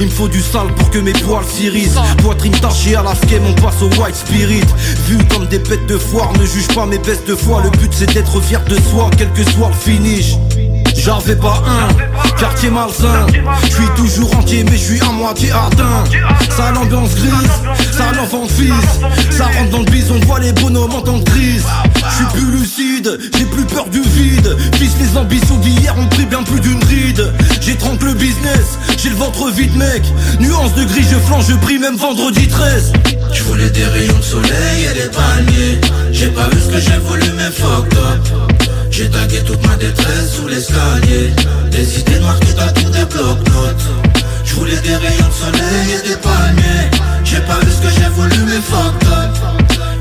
Il 0.00 0.06
me 0.06 0.10
faut 0.10 0.28
du 0.28 0.40
sale 0.40 0.72
pour 0.76 0.88
que 0.90 0.98
mes 0.98 1.12
poils 1.12 1.44
s'irissent 1.44 1.98
Poitrine 2.22 2.52
tachée 2.52 2.96
à 2.96 3.02
la 3.02 3.14
schème, 3.14 3.42
on 3.46 3.60
passe 3.60 3.82
au 3.82 3.90
white 4.00 4.16
spirit. 4.16 4.64
Vu 5.06 5.18
comme 5.30 5.46
des 5.46 5.58
bêtes 5.58 5.86
de 5.86 5.98
foire, 5.98 6.32
ne 6.38 6.46
juge 6.46 6.68
pas 6.68 6.86
mes 6.86 6.98
baisses 6.98 7.24
de 7.26 7.34
foi. 7.34 7.62
Le 7.62 7.70
but 7.70 7.92
c'est 7.92 8.12
d'être 8.14 8.40
fier 8.40 8.64
de 8.64 8.76
soi, 8.90 9.10
quel 9.18 9.30
que 9.32 9.44
soit 9.50 9.68
le 9.68 9.74
finish 9.74 10.36
J'en 11.04 11.20
fais 11.20 11.36
pas 11.36 11.62
un, 11.66 12.38
quartier 12.38 12.70
malsain. 12.70 13.26
Je 13.64 13.74
suis 13.74 13.88
toujours 13.94 14.34
entier 14.38 14.64
mais 14.64 14.78
je 14.78 14.84
suis 14.84 15.00
à 15.02 15.12
moitié 15.12 15.50
atteint. 15.50 16.04
Ça 16.56 16.72
l'ambiance 16.72 17.14
grise, 17.14 17.92
ça 17.92 18.04
l'enfant 18.16 18.46
fils. 18.48 18.72
Ça 19.30 19.44
rentre 19.44 19.70
dans 19.70 19.80
le 19.80 19.90
bison, 19.90 20.14
on 20.16 20.26
voit 20.26 20.40
les 20.40 20.52
bonhommes 20.52 20.94
en 20.94 21.02
tant 21.02 21.18
que 21.20 21.30
crise. 21.30 21.66
Je 22.08 22.14
suis 22.14 22.24
plus 22.32 22.50
lucide, 22.58 23.18
j'ai 23.36 23.44
plus 23.44 23.64
peur 23.64 23.86
du 23.90 24.00
vide. 24.00 24.56
Fils 24.76 24.94
les 24.98 25.18
ambitions 25.18 25.58
d'hier 25.58 25.94
ont 25.98 26.06
pris 26.06 26.24
bien 26.24 26.42
plus 26.42 26.60
d'une 26.60 26.82
ride. 26.82 27.32
J'ai 27.60 27.76
tranquille 27.76 28.08
le 28.08 28.14
business, 28.14 28.78
j'ai 28.96 29.10
le 29.10 29.16
ventre 29.16 29.50
vide 29.50 29.76
mec. 29.76 30.02
Nuance 30.40 30.74
de 30.74 30.84
gris, 30.84 31.04
je 31.10 31.16
flanche, 31.16 31.44
je 31.50 31.54
prie 31.56 31.78
même 31.78 31.96
vendredi 31.96 32.48
13 32.48 32.92
Je 33.30 33.42
voulais 33.42 33.68
des 33.68 33.84
rayons 33.84 34.16
de 34.16 34.22
soleil 34.22 34.88
et 34.90 34.94
des 34.94 35.10
palmiers. 35.10 35.80
J'ai 36.12 36.28
pas 36.28 36.48
vu 36.48 36.58
ce 36.58 36.72
que 36.72 36.80
j'ai 36.80 36.98
voulu, 36.98 37.30
mais 37.36 37.50
fuck 37.50 37.92
up. 37.94 38.53
J'ai 38.96 39.10
tagué 39.10 39.42
toute 39.42 39.60
ma 39.66 39.74
détresse 39.74 40.36
sous 40.36 40.46
l'escalier. 40.46 41.32
Des 41.72 41.98
idées 41.98 42.20
noires 42.20 42.38
qui 42.38 42.54
tatouent 42.54 42.90
des 42.90 43.04
blocs-notes. 43.06 43.88
Je 44.44 44.54
voulais 44.54 44.80
des 44.82 44.94
rayons 44.94 45.26
de 45.26 45.32
soleil 45.32 45.98
et 45.98 46.08
des 46.08 46.16
palmiers. 46.16 46.90
J'ai 47.24 47.40
pas 47.40 47.58
vu 47.58 47.72
ce 47.72 47.82
que 47.82 47.88
j'ai 47.88 48.08
voulu, 48.10 48.36
mais 48.46 48.60
fuck. 48.62 49.23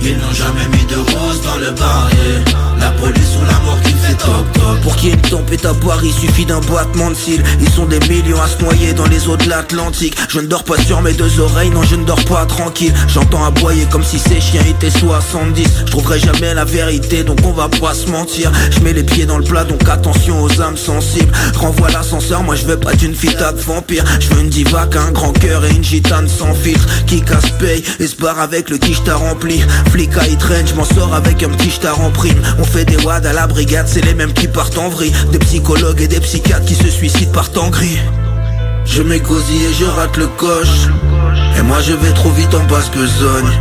Ils 0.06 0.18
n'ont 0.18 0.34
jamais 0.34 0.68
mis 0.78 0.86
de 0.86 0.98
rose 0.98 1.42
dans 1.44 1.58
le 1.58 1.72
barrier. 1.72 2.44
La 2.78 2.92
police 2.92 3.38
ou 3.42 3.46
la 3.46 3.58
mort 3.60 3.80
qui 3.82 3.94
fait 3.94 4.16
toc 4.16 4.52
toc. 4.54 4.82
Pour 4.82 4.96
qu'il 4.98 5.10
y 5.10 5.12
ait 5.14 5.16
une 5.16 5.22
tempête 5.22 5.66
à 5.66 5.72
boire, 5.72 6.04
il 6.04 6.12
suffit 6.12 6.46
d'un 6.46 6.60
boitement 6.60 7.10
de 7.10 7.16
cils 7.16 7.42
Ils 7.62 7.70
sont 7.70 7.86
des 7.86 8.00
millions 8.10 8.42
à 8.42 8.48
se 8.48 8.62
noyer 8.62 8.92
dans 8.92 9.06
les 9.06 9.30
eaux 9.30 9.38
de 9.38 9.48
l'Atlantique. 9.48 10.18
Je 10.28 10.42
ne 10.42 10.48
dors 10.48 10.66
pas 10.66 10.78
sur 10.78 11.02
mes 11.02 11.14
deux 11.14 11.40
oreilles, 11.40 11.70
non 11.70 11.84
je 11.84 11.96
ne 11.96 12.04
dors 12.04 12.24
pas 12.26 12.46
tranquille. 12.46 12.94
J'entends 13.08 13.46
aboyer 13.46 13.86
comme 13.90 14.04
si 14.04 14.20
ces 14.20 14.42
chiens 14.42 14.64
étaient 14.68 14.90
70 14.90 15.66
Je 15.86 15.92
trouverai 15.92 16.20
jamais 16.20 16.54
la 16.54 16.66
vérité, 16.66 17.24
donc 17.24 17.40
on 17.46 17.54
va 17.54 17.70
pas 17.70 17.94
se 17.94 18.08
mentir. 18.08 18.52
Je 18.72 18.82
mets 18.82 18.92
les 18.92 19.04
pieds 19.04 19.26
dans 19.26 19.38
le 19.38 19.46
plat, 19.46 19.64
donc 19.64 19.88
attention 19.88 20.44
aux 20.44 20.62
âmes 20.62 20.78
sensibles. 20.78 21.32
Renvoie 21.56 21.92
l'ascenseur, 21.92 22.44
moi 22.44 22.56
je 22.56 22.66
veux 22.66 22.78
pas 22.78 22.94
d'une 22.94 23.16
fita 23.16 23.54
de 23.54 23.62
vampire. 23.62 24.04
Je 24.20 24.28
veux 24.30 24.42
une 24.42 24.50
diva 24.50 24.90
un 24.94 25.12
grand 25.12 25.32
cœur 25.32 25.64
et 25.64 25.72
une 25.72 25.84
gitane 25.84 26.28
sans 26.28 26.54
filtre. 26.54 26.86
Qui 27.08 27.22
casse 27.22 27.52
paye 27.58 27.82
et 28.02 28.08
se 28.08 28.18
barre 28.18 28.42
avec 28.42 28.70
le 28.70 28.78
qui 28.78 28.94
t'a 29.04 29.16
rempli 29.16 29.62
Flic 29.94 30.18
à 30.18 30.24
je 30.66 30.74
m'en 30.74 30.86
sors 30.86 31.14
avec 31.14 31.44
un 31.44 31.50
petit 31.50 31.80
t'a 31.80 31.94
en 31.94 32.10
prime. 32.10 32.42
On 32.58 32.64
fait 32.64 32.84
des 32.84 32.98
wads 33.06 33.28
à 33.28 33.32
la 33.32 33.46
brigade, 33.46 33.88
c'est 33.88 34.04
les 34.04 34.16
mêmes 34.16 34.34
qui 34.34 34.48
partent 34.48 34.80
en 34.80 34.90
vrille. 34.90 35.14
Des 35.32 35.38
psychologues 35.38 36.02
et 36.02 36.08
des 36.08 36.20
psychiatres 36.20 36.66
qui 36.66 36.74
se 36.74 36.90
suicident 36.90 37.32
par 37.32 37.52
temps 37.52 37.70
gris. 37.70 38.00
Je 38.86 39.04
m'égosille 39.04 39.66
et 39.66 39.74
je 39.76 39.86
rate 39.86 40.18
le 40.18 40.26
coche. 40.26 40.88
Et 41.60 41.62
moi 41.62 41.80
je 41.82 41.94
vais 41.94 42.12
trop 42.14 42.32
vite 42.32 42.56
en 42.56 42.64
basse 42.64 42.90
besogne 42.90 43.52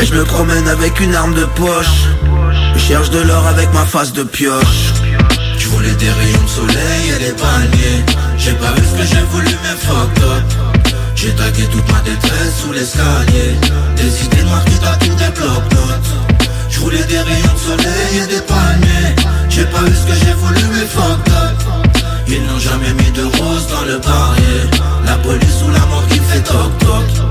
Et 0.00 0.06
je 0.06 0.14
me 0.14 0.24
promène 0.24 0.66
avec 0.66 0.98
une 0.98 1.14
arme 1.14 1.34
de 1.34 1.44
poche. 1.44 2.06
Je 2.74 2.78
cherche 2.78 3.10
de 3.10 3.20
l'or 3.20 3.46
avec 3.46 3.70
ma 3.74 3.84
face 3.84 4.14
de 4.14 4.22
pioche. 4.22 4.94
Je 5.58 5.68
voulais 5.68 5.92
des 5.92 6.10
rayons 6.10 6.42
de 6.42 6.48
soleil 6.48 7.04
et 7.16 7.24
des 7.26 7.32
palmiers. 7.32 8.04
J'ai 8.38 8.52
pas 8.52 8.72
vu 8.72 8.82
ce 8.82 8.96
que 8.96 9.06
j'ai 9.06 9.24
voulu, 9.30 9.54
mais 9.62 9.76
fuck 9.76 10.24
up. 10.24 10.69
J'ai 11.22 11.34
tagué 11.34 11.64
toute 11.64 11.86
ma 11.92 12.00
détresse 12.00 12.62
sous 12.62 12.72
l'escalier. 12.72 13.54
Des 13.94 14.24
idées 14.24 14.42
noires 14.42 14.64
qui 14.64 14.78
tatouent 14.78 15.16
des 15.16 15.38
blocs-notes. 15.38 16.10
Je 16.70 16.80
voulais 16.80 17.04
des 17.04 17.18
rayons 17.18 17.52
de 17.52 17.58
soleil 17.58 18.24
et 18.24 18.26
des 18.26 18.40
palmiers. 18.40 19.14
J'ai 19.50 19.66
pas 19.66 19.82
vu 19.82 19.94
ce 19.94 20.06
que 20.06 20.14
j'ai 20.14 20.32
voulu, 20.32 20.62
mais 20.72 20.86
fuck 20.86 21.28
up. 21.28 22.04
Ils 22.26 22.42
n'ont 22.46 22.58
jamais 22.58 22.94
mis 22.94 23.10
de 23.10 23.24
rose 23.36 23.66
dans 23.68 23.84
le 23.84 23.98
barrier. 23.98 24.62
La 25.04 25.16
police 25.18 25.62
ou 25.62 25.70
la 25.70 25.84
mort 25.90 26.06
qui 26.08 26.20
fait 26.20 26.40
toc 26.40 26.78
toc. 26.78 27.29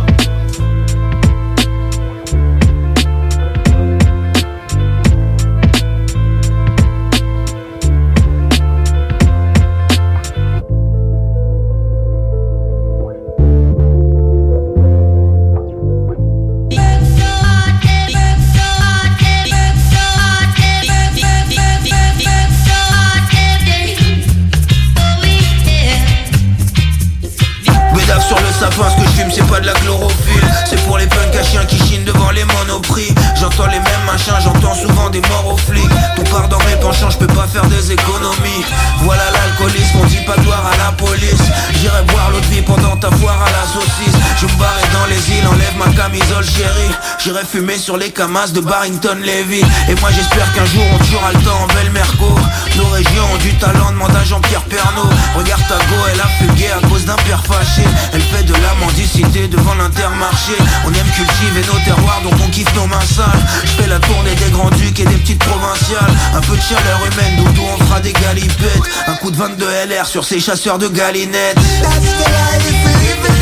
De 29.62 29.66
la 29.66 29.74
chlorophylle. 29.74 30.54
C'est 30.66 30.80
pour 30.86 30.98
les 30.98 31.08
punks 31.08 31.29
à 31.40 31.44
chiens 31.44 31.66
qui 31.66 31.78
chinent 31.78 32.04
devant 32.04 32.32
les 32.32 32.44
monoprix. 32.44 33.14
J'entends 33.40 33.68
les 33.68 33.80
mêmes 33.80 34.06
machins, 34.06 34.34
j'entends 34.44 34.76
souvent 34.76 35.10
des 35.10 35.22
morts 35.22 35.54
aux 35.54 35.58
flics. 35.58 35.90
Tout 36.16 36.24
part 36.24 36.50
dans 36.50 36.60
mes 36.60 36.76
penchants, 36.82 37.10
je 37.10 37.18
peux 37.18 37.34
pas 37.34 37.48
faire 37.48 37.66
des 37.68 37.92
économies. 37.92 38.64
Voilà 39.02 39.24
l'alcoolisme, 39.32 40.00
on 40.02 40.06
dit 40.06 40.24
pas 40.26 40.36
gloire 40.38 40.66
à 40.74 40.78
la 40.78 40.92
police. 40.92 41.44
J'irai 41.80 42.04
boire 42.04 42.32
l'autre 42.32 42.50
vie 42.50 42.62
pendant 42.62 42.96
ta 42.98 43.10
foire 43.12 43.42
à 43.42 43.50
la 43.52 43.66
saucisse. 43.74 44.18
Je 44.40 44.46
me 44.48 44.60
barrai 44.60 44.84
dans 44.92 45.06
les 45.06 45.22
îles, 45.32 45.48
enlève 45.48 45.78
ma 45.78 45.88
camisole 45.96 46.46
chérie. 46.46 46.94
J'irai 47.24 47.46
fumer 47.46 47.78
sur 47.78 47.96
les 47.96 48.12
camas 48.12 48.48
de 48.48 48.60
Barrington 48.60 49.18
Levy. 49.24 49.64
Et 49.88 49.96
moi 50.02 50.10
j'espère 50.12 50.52
qu'un 50.54 50.66
jour 50.66 50.84
on 50.94 51.04
tuera 51.06 51.32
le 51.32 51.40
temps 51.40 51.62
en 51.64 51.68
belle 51.74 51.92
Merco. 51.92 52.36
Nos 52.76 52.88
régions 52.88 53.28
ont 53.34 53.38
du 53.38 53.54
talent, 53.56 53.92
demande 53.92 54.16
à 54.16 54.24
Jean-Pierre 54.26 54.64
Pernaud. 54.64 55.10
Regarde 55.38 55.64
ta 55.68 55.78
go, 55.78 55.96
elle 56.12 56.20
a 56.20 56.28
fugué 56.40 56.68
à 56.72 56.86
cause 56.88 57.06
d'un 57.06 57.16
père 57.28 57.44
fâché. 57.46 57.84
Elle 58.14 58.22
fait 58.22 58.44
de 58.44 58.54
la 58.54 58.74
mendicité 58.86 59.48
devant 59.48 59.76
l'intermarché. 59.76 60.54
On 60.86 60.94
aime 60.94 61.12
cultiver 61.30 61.66
nos 61.68 61.80
terroirs 61.86 62.22
donc 62.24 62.34
on 62.44 62.50
kiffe 62.50 62.74
nos 62.76 62.88
mains 62.88 63.00
sales. 63.02 63.28
Je 63.64 63.72
fais 63.82 63.88
la 63.88 64.00
tournée 64.00 64.36
des 64.36 64.52
grands 64.52 64.70
ducs 64.72 65.00
et 65.00 65.06
des 65.06 65.18
petites 65.18 65.40
provinciales. 65.40 66.14
Un 66.34 66.42
peu 66.42 66.56
de 66.56 66.62
chaleur 66.62 67.00
humaine, 67.12 67.46
doudou 67.46 67.62
on 67.74 67.86
fera 67.86 68.00
des 68.00 68.14
galipettes. 68.14 68.82
Un 69.08 69.16
coup 69.16 69.32
de 69.32 69.38
22 69.38 69.66
LR 69.88 70.06
sur 70.06 70.26
ces 70.26 70.40
chasseurs 70.40 70.78
de 70.78 70.88
galinettes. 70.88 71.58
Si 71.60 73.39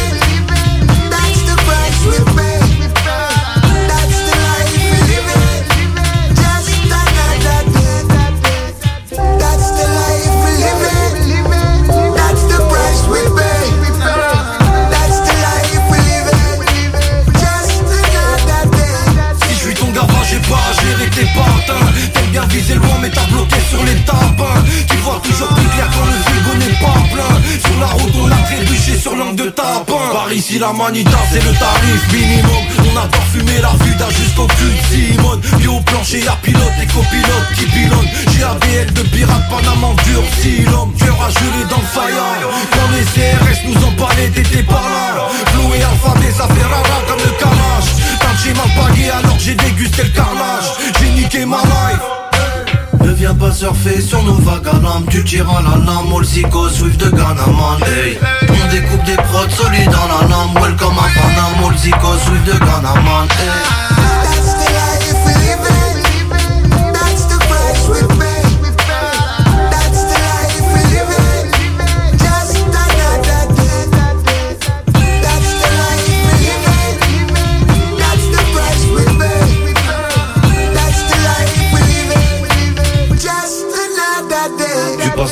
Ici 30.49 30.59
la 30.59 30.71
manita 30.71 31.17
c'est 31.29 31.43
le 31.43 31.51
tarif 31.51 32.13
minimum. 32.13 32.63
On 32.79 32.97
adore 32.97 33.27
fumer 33.33 33.59
la 33.59 33.73
vida 33.83 34.07
jusqu'au 34.17 34.47
cul 34.47 34.71
de 34.71 35.11
Simone. 35.11 35.41
Puis 35.41 35.67
au 35.67 35.81
plancher 35.81 36.23
y'a 36.23 36.37
pilote 36.41 36.71
et 36.81 36.85
copilote 36.85 37.49
qui 37.53 37.65
pilonnent. 37.65 38.07
J'ai 38.31 38.43
ABL 38.43 38.93
de 38.93 39.01
pirate 39.09 39.43
Panama 39.49 39.93
durci 40.05 40.61
l'homme 40.71 40.93
Cœur 40.93 41.17
à 41.21 41.29
geler 41.31 41.65
dans 41.69 41.81
le 41.81 41.87
faïen 41.87 42.47
Quand 42.71 42.89
les 42.95 43.03
CRS 43.03 43.59
nous 43.67 43.87
ont 43.87 43.95
parlé 43.97 44.29
t'étais 44.29 44.63
par 44.63 44.83
là. 44.83 45.27
Flou 45.47 45.73
et 45.73 45.83
alphabet 45.83 46.31
ça 46.31 46.47
fait 46.47 46.63
rara 46.63 47.01
comme 47.09 47.19
le 47.19 47.31
calage 47.37 47.91
Quand 48.21 48.37
j'ai 48.41 48.53
mal 48.53 48.93
payé 48.95 49.09
alors 49.09 49.37
j'ai 49.37 49.55
dégusté 49.55 50.03
le 50.03 50.09
carnage. 50.11 50.71
J'ai 51.01 51.09
niqué 51.09 51.45
ma 51.45 51.57
life 51.57 52.16
viens 53.27 53.35
pas 53.35 53.51
surfer 53.51 54.01
sur 54.01 54.23
nos 54.23 54.35
vagues 54.35 54.67
à 54.67 54.73
l'âme 54.73 55.05
Tu 55.09 55.23
tires 55.23 55.49
à 55.49 55.61
la 55.61 55.77
lame, 55.85 56.21
psycho, 56.21 56.69
swift 56.69 56.99
de 56.99 57.09
Ganaman 57.09 57.79
hey. 57.85 58.17
On 58.43 58.71
découpe 58.71 59.03
des 59.05 59.15
prods 59.15 59.49
solides 59.49 59.91
dans 59.91 60.07
la 60.07 60.27
lame 60.29 60.53
Welcome 60.55 60.95
à 60.97 61.19
Panam, 61.19 61.69
all 61.69 61.75
psycho, 61.75 62.17
swift 62.25 62.45
de 62.45 62.53
Ganaman 62.53 63.27
hey. 63.29 63.86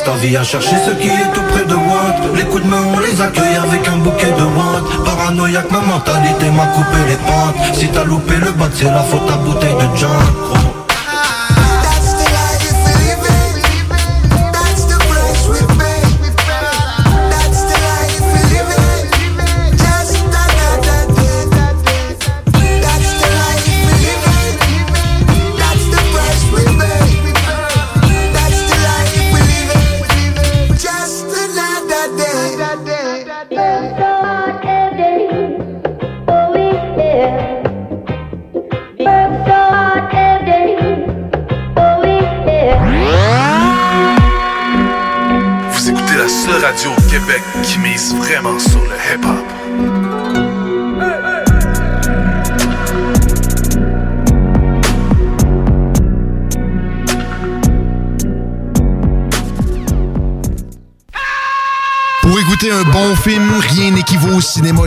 Ta 0.05 0.11
vie 0.13 0.37
à 0.37 0.43
chercher 0.43 0.75
ce 0.85 0.91
qui 0.91 1.07
est 1.07 1.33
tout 1.33 1.41
près 1.51 1.65
de 1.65 1.73
moi. 1.73 2.03
Les 2.35 2.43
coups 2.43 2.63
de 2.63 2.69
main 2.69 2.83
on 2.93 2.99
les 2.99 3.19
accueille 3.21 3.55
avec 3.55 3.87
un 3.87 3.97
bouquet 3.97 4.31
de 4.31 4.43
wantes 4.43 5.03
Paranoïaque 5.03 5.71
ma 5.71 5.79
mentalité 5.79 6.49
m'a 6.51 6.67
coupé 6.67 6.99
les 7.09 7.15
pentes. 7.15 7.75
Si 7.75 7.87
t'as 7.89 8.03
loupé 8.03 8.35
le 8.35 8.51
bac 8.51 8.71
c'est 8.73 8.85
la 8.85 9.01
faute 9.01 9.29
à 9.33 9.37
bouteille 9.37 9.73
de 9.73 9.97
John 9.97 10.64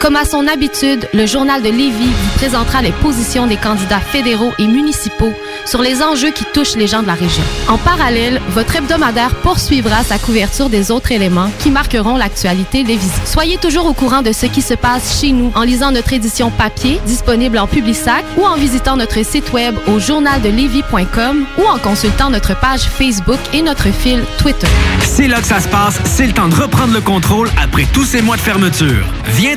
Comme 0.00 0.16
à 0.16 0.24
son 0.24 0.46
habitude, 0.46 1.08
le 1.14 1.26
journal 1.26 1.62
de 1.62 1.68
Lévis 1.68 2.06
vous 2.06 2.38
présentera 2.38 2.82
les 2.82 2.92
positions 2.92 3.46
des 3.46 3.56
candidats 3.56 4.00
fédéraux 4.00 4.52
et 4.58 4.66
municipaux 4.66 5.32
sur 5.64 5.80
les 5.80 6.02
enjeux 6.02 6.30
qui 6.30 6.44
touchent 6.52 6.76
les 6.76 6.86
gens 6.86 7.02
de 7.02 7.06
la 7.06 7.14
région. 7.14 7.42
En 7.68 7.78
parallèle, 7.78 8.40
votre 8.50 8.76
hebdomadaire 8.76 9.34
poursuivra 9.36 10.02
sa 10.04 10.18
couverture 10.18 10.68
des 10.68 10.90
autres 10.90 11.12
éléments 11.12 11.50
qui 11.58 11.70
marqueront 11.70 12.16
l'actualité 12.16 12.82
lévisienne. 12.82 13.26
Soyez 13.26 13.56
toujours 13.56 13.86
au 13.86 13.94
courant 13.94 14.22
de 14.22 14.32
ce 14.32 14.46
qui 14.46 14.62
se 14.62 14.74
passe 14.74 15.20
chez 15.20 15.32
nous 15.32 15.50
en 15.54 15.62
lisant 15.62 15.90
notre 15.90 16.12
édition 16.12 16.50
papier 16.50 17.00
disponible 17.06 17.58
en 17.58 17.66
Publisac 17.66 18.24
ou 18.36 18.44
en 18.44 18.56
visitant 18.56 18.96
notre 18.96 19.24
site 19.24 19.52
web 19.52 19.74
au 19.88 19.98
journaldelevis.com 19.98 21.46
ou 21.58 21.66
en 21.66 21.78
consultant 21.78 22.30
notre 22.30 22.58
page 22.58 22.82
Facebook 22.82 23.38
et 23.52 23.62
notre 23.62 23.90
fil 23.90 24.22
Twitter. 24.38 24.68
C'est 25.02 25.28
là 25.28 25.40
que 25.40 25.46
ça 25.46 25.60
se 25.60 25.68
passe, 25.68 25.98
c'est 26.04 26.26
le 26.26 26.32
temps 26.32 26.48
de 26.48 26.54
reprendre 26.54 26.92
le 26.92 27.00
contrôle 27.00 27.48
après 27.62 27.86
tous 27.92 28.04
ces 28.04 28.22
mois 28.22 28.36
de 28.36 28.42
fermeture. 28.42 29.04
Viens 29.36 29.56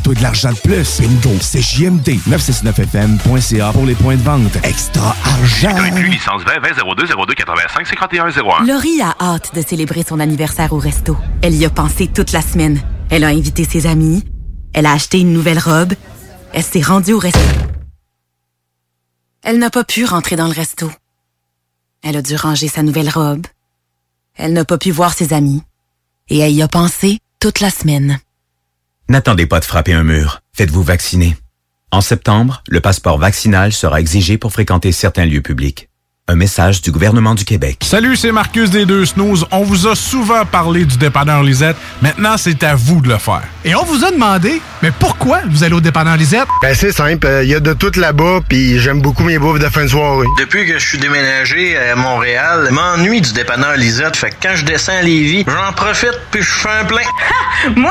Fais-toi 0.00 0.14
de 0.14 0.22
l'argent 0.22 0.50
de 0.50 0.58
plus. 0.58 0.98
Bingo! 0.98 1.36
CJMD 1.40 2.08
969fm.ca 2.26 3.72
pour 3.72 3.84
les 3.84 3.94
points 3.94 4.16
de 4.16 4.22
vente. 4.22 4.56
Extra 4.62 5.14
argent! 5.26 5.76
licence 6.08 6.42
20 6.42 6.58
20 6.58 6.94
02 6.96 7.06
02 7.06 7.34
85 7.34 7.86
51 7.86 8.30
01. 8.30 8.64
Laurie 8.64 9.02
a 9.02 9.14
hâte 9.20 9.54
de 9.54 9.60
célébrer 9.60 10.02
son 10.02 10.18
anniversaire 10.18 10.72
au 10.72 10.78
resto. 10.78 11.18
Elle 11.42 11.54
y 11.54 11.66
a 11.66 11.70
pensé 11.70 12.06
toute 12.06 12.32
la 12.32 12.40
semaine. 12.40 12.80
Elle 13.10 13.24
a 13.24 13.28
invité 13.28 13.64
ses 13.64 13.86
amis. 13.86 14.24
Elle 14.72 14.86
a 14.86 14.92
acheté 14.92 15.20
une 15.20 15.34
nouvelle 15.34 15.58
robe. 15.58 15.92
Elle 16.54 16.62
s'est 16.62 16.80
rendue 16.80 17.12
au 17.12 17.18
resto. 17.18 17.38
Elle 19.42 19.58
n'a 19.58 19.68
pas 19.68 19.84
pu 19.84 20.06
rentrer 20.06 20.36
dans 20.36 20.46
le 20.46 20.54
resto. 20.54 20.90
Elle 22.02 22.16
a 22.16 22.22
dû 22.22 22.36
ranger 22.36 22.68
sa 22.68 22.82
nouvelle 22.82 23.10
robe. 23.10 23.46
Elle 24.34 24.54
n'a 24.54 24.64
pas 24.64 24.78
pu 24.78 24.92
voir 24.92 25.12
ses 25.12 25.34
amis. 25.34 25.62
Et 26.30 26.38
elle 26.38 26.52
y 26.52 26.62
a 26.62 26.68
pensé 26.68 27.18
toute 27.38 27.60
la 27.60 27.68
semaine. 27.68 28.18
N'attendez 29.10 29.46
pas 29.46 29.58
de 29.58 29.64
frapper 29.64 29.92
un 29.92 30.04
mur. 30.04 30.38
Faites-vous 30.56 30.84
vacciner. 30.84 31.36
En 31.90 32.00
septembre, 32.00 32.62
le 32.68 32.80
passeport 32.80 33.18
vaccinal 33.18 33.72
sera 33.72 33.98
exigé 33.98 34.38
pour 34.38 34.52
fréquenter 34.52 34.92
certains 34.92 35.26
lieux 35.26 35.40
publics. 35.40 35.88
Un 36.28 36.36
message 36.36 36.80
du 36.80 36.92
gouvernement 36.92 37.34
du 37.34 37.44
Québec. 37.44 37.78
Salut, 37.82 38.14
c'est 38.14 38.30
Marcus 38.30 38.70
des 38.70 38.86
Deux 38.86 39.04
Snooze. 39.04 39.46
On 39.50 39.64
vous 39.64 39.88
a 39.88 39.96
souvent 39.96 40.46
parlé 40.46 40.84
du 40.84 40.96
dépanneur 40.96 41.42
Lisette. 41.42 41.76
Maintenant, 42.02 42.36
c'est 42.36 42.62
à 42.62 42.76
vous 42.76 43.00
de 43.00 43.08
le 43.08 43.18
faire. 43.18 43.42
Et 43.64 43.74
on 43.74 43.82
vous 43.82 44.04
a 44.04 44.12
demandé, 44.12 44.62
mais 44.80 44.92
pourquoi 44.92 45.40
vous 45.48 45.64
allez 45.64 45.74
au 45.74 45.80
dépanneur 45.80 46.16
Lisette? 46.16 46.46
Ben 46.62 46.72
c'est 46.76 46.92
simple, 46.92 47.26
il 47.42 47.48
y 47.48 47.54
a 47.56 47.58
de 47.58 47.72
tout 47.72 47.90
là-bas, 47.96 48.42
puis 48.48 48.78
j'aime 48.78 49.02
beaucoup 49.02 49.24
mes 49.24 49.40
bouffes 49.40 49.58
de 49.58 49.68
fin 49.70 49.82
de 49.82 49.88
soirée. 49.88 50.28
Depuis 50.38 50.68
que 50.68 50.78
je 50.78 50.86
suis 50.86 50.98
déménagé 50.98 51.76
à 51.76 51.96
Montréal, 51.96 52.66
je 52.68 52.74
m'ennuie 52.74 53.20
du 53.20 53.32
dépanneur 53.32 53.74
Lisette. 53.76 54.16
Fait 54.16 54.30
que 54.30 54.36
quand 54.40 54.54
je 54.54 54.64
descends 54.64 54.96
à 54.96 55.02
Lévis, 55.02 55.44
j'en 55.48 55.72
profite 55.72 56.16
puis 56.30 56.42
je 56.42 56.48
fais 56.48 56.68
un 56.68 56.84
plein. 56.84 57.02
Moi? 57.74 57.90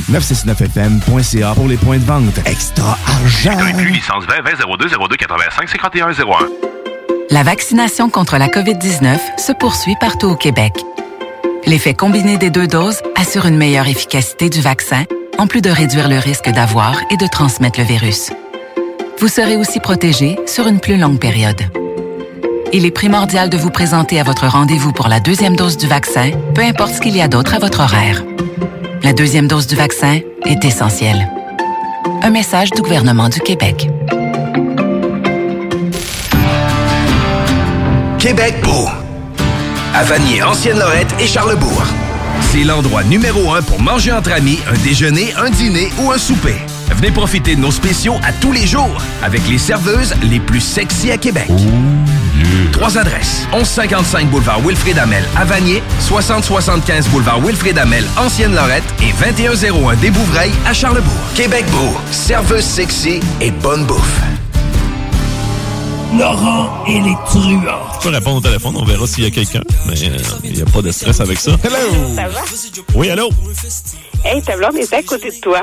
969fm.ca 0.00 1.54
pour 1.54 1.68
les 1.68 1.76
points 1.76 1.98
de 1.98 2.04
vente. 2.04 2.38
Extra 2.46 2.98
argent! 3.06 3.58
licence 3.90 4.24
20 4.24 4.42
20 4.42 4.50
02 4.78 4.88
02 5.08 5.16
85 5.16 5.68
51 5.68 6.10
01. 6.10 6.12
La 7.30 7.42
vaccination 7.42 8.10
contre 8.10 8.36
la 8.36 8.48
COVID-19 8.48 9.18
se 9.38 9.52
poursuit 9.52 9.96
partout 10.00 10.28
au 10.28 10.36
Québec. 10.36 10.74
L'effet 11.66 11.94
combiné 11.94 12.36
des 12.36 12.50
deux 12.50 12.66
doses 12.66 13.00
assure 13.14 13.46
une 13.46 13.56
meilleure 13.56 13.88
efficacité 13.88 14.50
du 14.50 14.60
vaccin, 14.60 15.04
en 15.38 15.46
plus 15.46 15.62
de 15.62 15.70
réduire 15.70 16.08
le 16.08 16.18
risque 16.18 16.50
d'avoir 16.50 16.96
et 17.10 17.16
de 17.16 17.26
transmettre 17.26 17.78
le 17.78 17.86
virus. 17.86 18.30
Vous 19.18 19.28
serez 19.28 19.56
aussi 19.56 19.78
protégé 19.78 20.36
sur 20.46 20.66
une 20.66 20.80
plus 20.80 20.96
longue 20.96 21.20
période. 21.20 21.62
Il 22.72 22.84
est 22.86 22.90
primordial 22.90 23.50
de 23.50 23.56
vous 23.56 23.70
présenter 23.70 24.18
à 24.18 24.24
votre 24.24 24.46
rendez-vous 24.46 24.92
pour 24.92 25.08
la 25.08 25.20
deuxième 25.20 25.56
dose 25.56 25.76
du 25.76 25.86
vaccin, 25.86 26.30
peu 26.54 26.62
importe 26.62 26.94
ce 26.94 27.00
qu'il 27.00 27.16
y 27.16 27.20
a 27.20 27.28
d'autre 27.28 27.54
à 27.54 27.58
votre 27.58 27.80
horaire. 27.80 28.24
La 29.04 29.12
deuxième 29.12 29.48
dose 29.48 29.66
du 29.66 29.74
vaccin 29.74 30.20
est 30.46 30.64
essentielle. 30.64 31.28
Un 32.22 32.30
message 32.30 32.70
du 32.70 32.82
gouvernement 32.82 33.28
du 33.28 33.40
Québec. 33.40 33.88
Québec 38.20 38.54
beau. 38.62 38.86
À 39.92 40.04
Vanier, 40.04 40.44
Ancienne-Lorette 40.44 41.12
et 41.18 41.26
Charlebourg. 41.26 41.82
C'est 42.52 42.62
l'endroit 42.62 43.02
numéro 43.02 43.52
un 43.52 43.62
pour 43.62 43.80
manger 43.80 44.12
entre 44.12 44.30
amis, 44.32 44.60
un 44.70 44.78
déjeuner, 44.84 45.34
un 45.36 45.50
dîner 45.50 45.90
ou 46.00 46.12
un 46.12 46.18
souper. 46.18 46.54
Venez 46.94 47.10
profiter 47.10 47.56
de 47.56 47.60
nos 47.60 47.70
spéciaux 47.70 48.14
à 48.22 48.32
tous 48.32 48.52
les 48.52 48.66
jours 48.66 49.02
avec 49.22 49.46
les 49.48 49.58
serveuses 49.58 50.14
les 50.22 50.40
plus 50.40 50.60
sexy 50.60 51.10
à 51.10 51.16
Québec. 51.18 51.50
Trois 52.72 52.98
adresses. 52.98 53.46
1155 53.52 54.30
boulevard 54.30 54.60
Wilfrid 54.60 54.98
Amel 54.98 55.24
à 55.36 55.44
Vanier, 55.44 55.82
6075 56.00 57.08
boulevard 57.08 57.40
Wilfrid 57.40 57.78
Amel, 57.78 58.04
Ancienne-Lorette 58.16 58.84
et 59.00 59.12
2101 59.24 59.96
des 59.96 60.10
Bouvrailles 60.10 60.52
à 60.66 60.72
Charlebourg. 60.72 61.12
Québec 61.34 61.64
Beau, 61.70 61.96
serveuse 62.10 62.64
sexy 62.64 63.20
et 63.40 63.50
bonne 63.50 63.84
bouffe. 63.84 64.20
Laurent 66.18 66.84
et 66.86 67.00
les 67.00 67.16
truands. 67.24 67.62
Tu 68.00 68.08
peux 68.08 68.14
répondre 68.14 68.36
au 68.36 68.40
téléphone, 68.40 68.74
on 68.76 68.84
verra 68.84 69.06
s'il 69.06 69.24
y 69.24 69.26
a 69.26 69.30
quelqu'un. 69.30 69.62
Mais 69.86 69.94
euh, 70.04 70.18
il 70.44 70.52
n'y 70.52 70.62
a 70.62 70.66
pas 70.66 70.82
de 70.82 70.90
stress 70.90 71.20
avec 71.20 71.40
ça. 71.40 71.52
Hello! 71.64 72.14
Ça 72.14 72.28
va? 72.28 72.40
Oui, 72.94 73.08
allô? 73.08 73.30
Hey, 74.24 74.40
ta 74.40 74.56
blonde 74.56 74.76
est 74.76 74.92
à 74.92 75.02
côté 75.02 75.30
de 75.30 75.40
toi. 75.40 75.62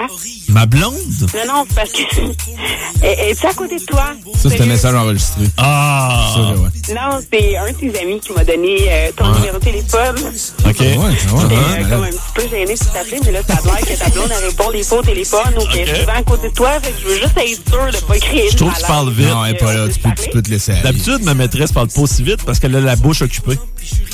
Ma 0.50 0.66
blonde? 0.66 0.96
Non, 1.34 1.54
non, 1.54 1.66
parce 1.74 1.92
que. 1.92 2.02
Elle 3.02 3.30
est 3.30 3.46
à 3.46 3.54
côté 3.54 3.78
de 3.78 3.86
toi? 3.86 4.12
Ça, 4.36 4.50
c'est 4.50 4.62
un 4.62 4.66
message 4.66 4.94
enregistré. 4.96 5.46
Ah! 5.58 6.34
Ça, 6.34 6.42
ouais. 6.42 6.70
Non, 6.94 7.20
c'est 7.32 7.58
un 7.58 7.72
de 7.72 7.78
tes 7.78 8.00
amis 8.02 8.20
qui 8.20 8.34
m'a 8.34 8.44
donné 8.44 8.78
euh, 8.90 9.12
ton 9.16 9.32
numéro 9.34 9.58
de 9.58 9.64
téléphone. 9.64 10.16
OK. 10.18 10.80
Ouais, 10.80 10.98
ouais, 10.98 11.12
J'étais 11.12 11.56
euh, 11.56 11.84
ouais, 11.84 11.90
comme 11.90 12.04
un 12.04 12.10
petit 12.10 12.20
peu 12.36 12.42
gênée 12.50 12.74
de 12.74 12.80
t'appeler, 12.80 13.20
mais 13.26 13.32
là, 13.32 13.40
ça 13.48 13.54
a 13.54 13.76
l'air 13.76 13.86
que 13.86 14.04
ta 14.04 14.10
blonde, 14.10 14.32
elle 14.38 14.46
répond 14.46 14.72
des 14.72 14.84
fois 14.84 15.00
au 15.00 15.04
téléphone 15.04 15.54
ou 15.58 15.66
qu'elle 15.74 15.90
est 15.90 16.00
souvent 16.02 16.14
à 16.18 16.24
côté 16.24 16.50
de 16.50 16.54
toi. 16.54 16.80
Fait 16.82 16.92
que 16.92 17.00
je 17.02 17.08
veux 17.08 17.16
juste 17.16 17.38
être 17.38 17.70
sûre 17.70 18.02
de 18.02 18.06
pas 18.06 18.20
créer 18.20 18.50
Je 18.52 18.58
trouve 18.58 18.74
que 18.74 18.80
tu 18.80 18.86
parles 18.86 19.12
vite. 19.12 19.30
Non, 19.30 19.46
elle 19.46 19.56
est 19.56 19.60
pas 19.60 19.74
là. 19.74 19.88
Tu 19.88 20.00
peux, 20.00 20.10
tu 20.22 20.30
peux 20.32 20.42
te 20.42 20.50
laisser. 20.50 20.74
D'habitude, 20.84 21.24
ma 21.24 21.34
maîtresse 21.34 21.72
parle 21.72 21.88
pas 21.88 22.02
aussi 22.02 22.24
vite 22.24 22.44
parce 22.44 22.60
qu'elle 22.60 22.76
a 22.76 22.82
la 22.82 22.96
bouche 22.98 23.22
occupée. 23.22 23.58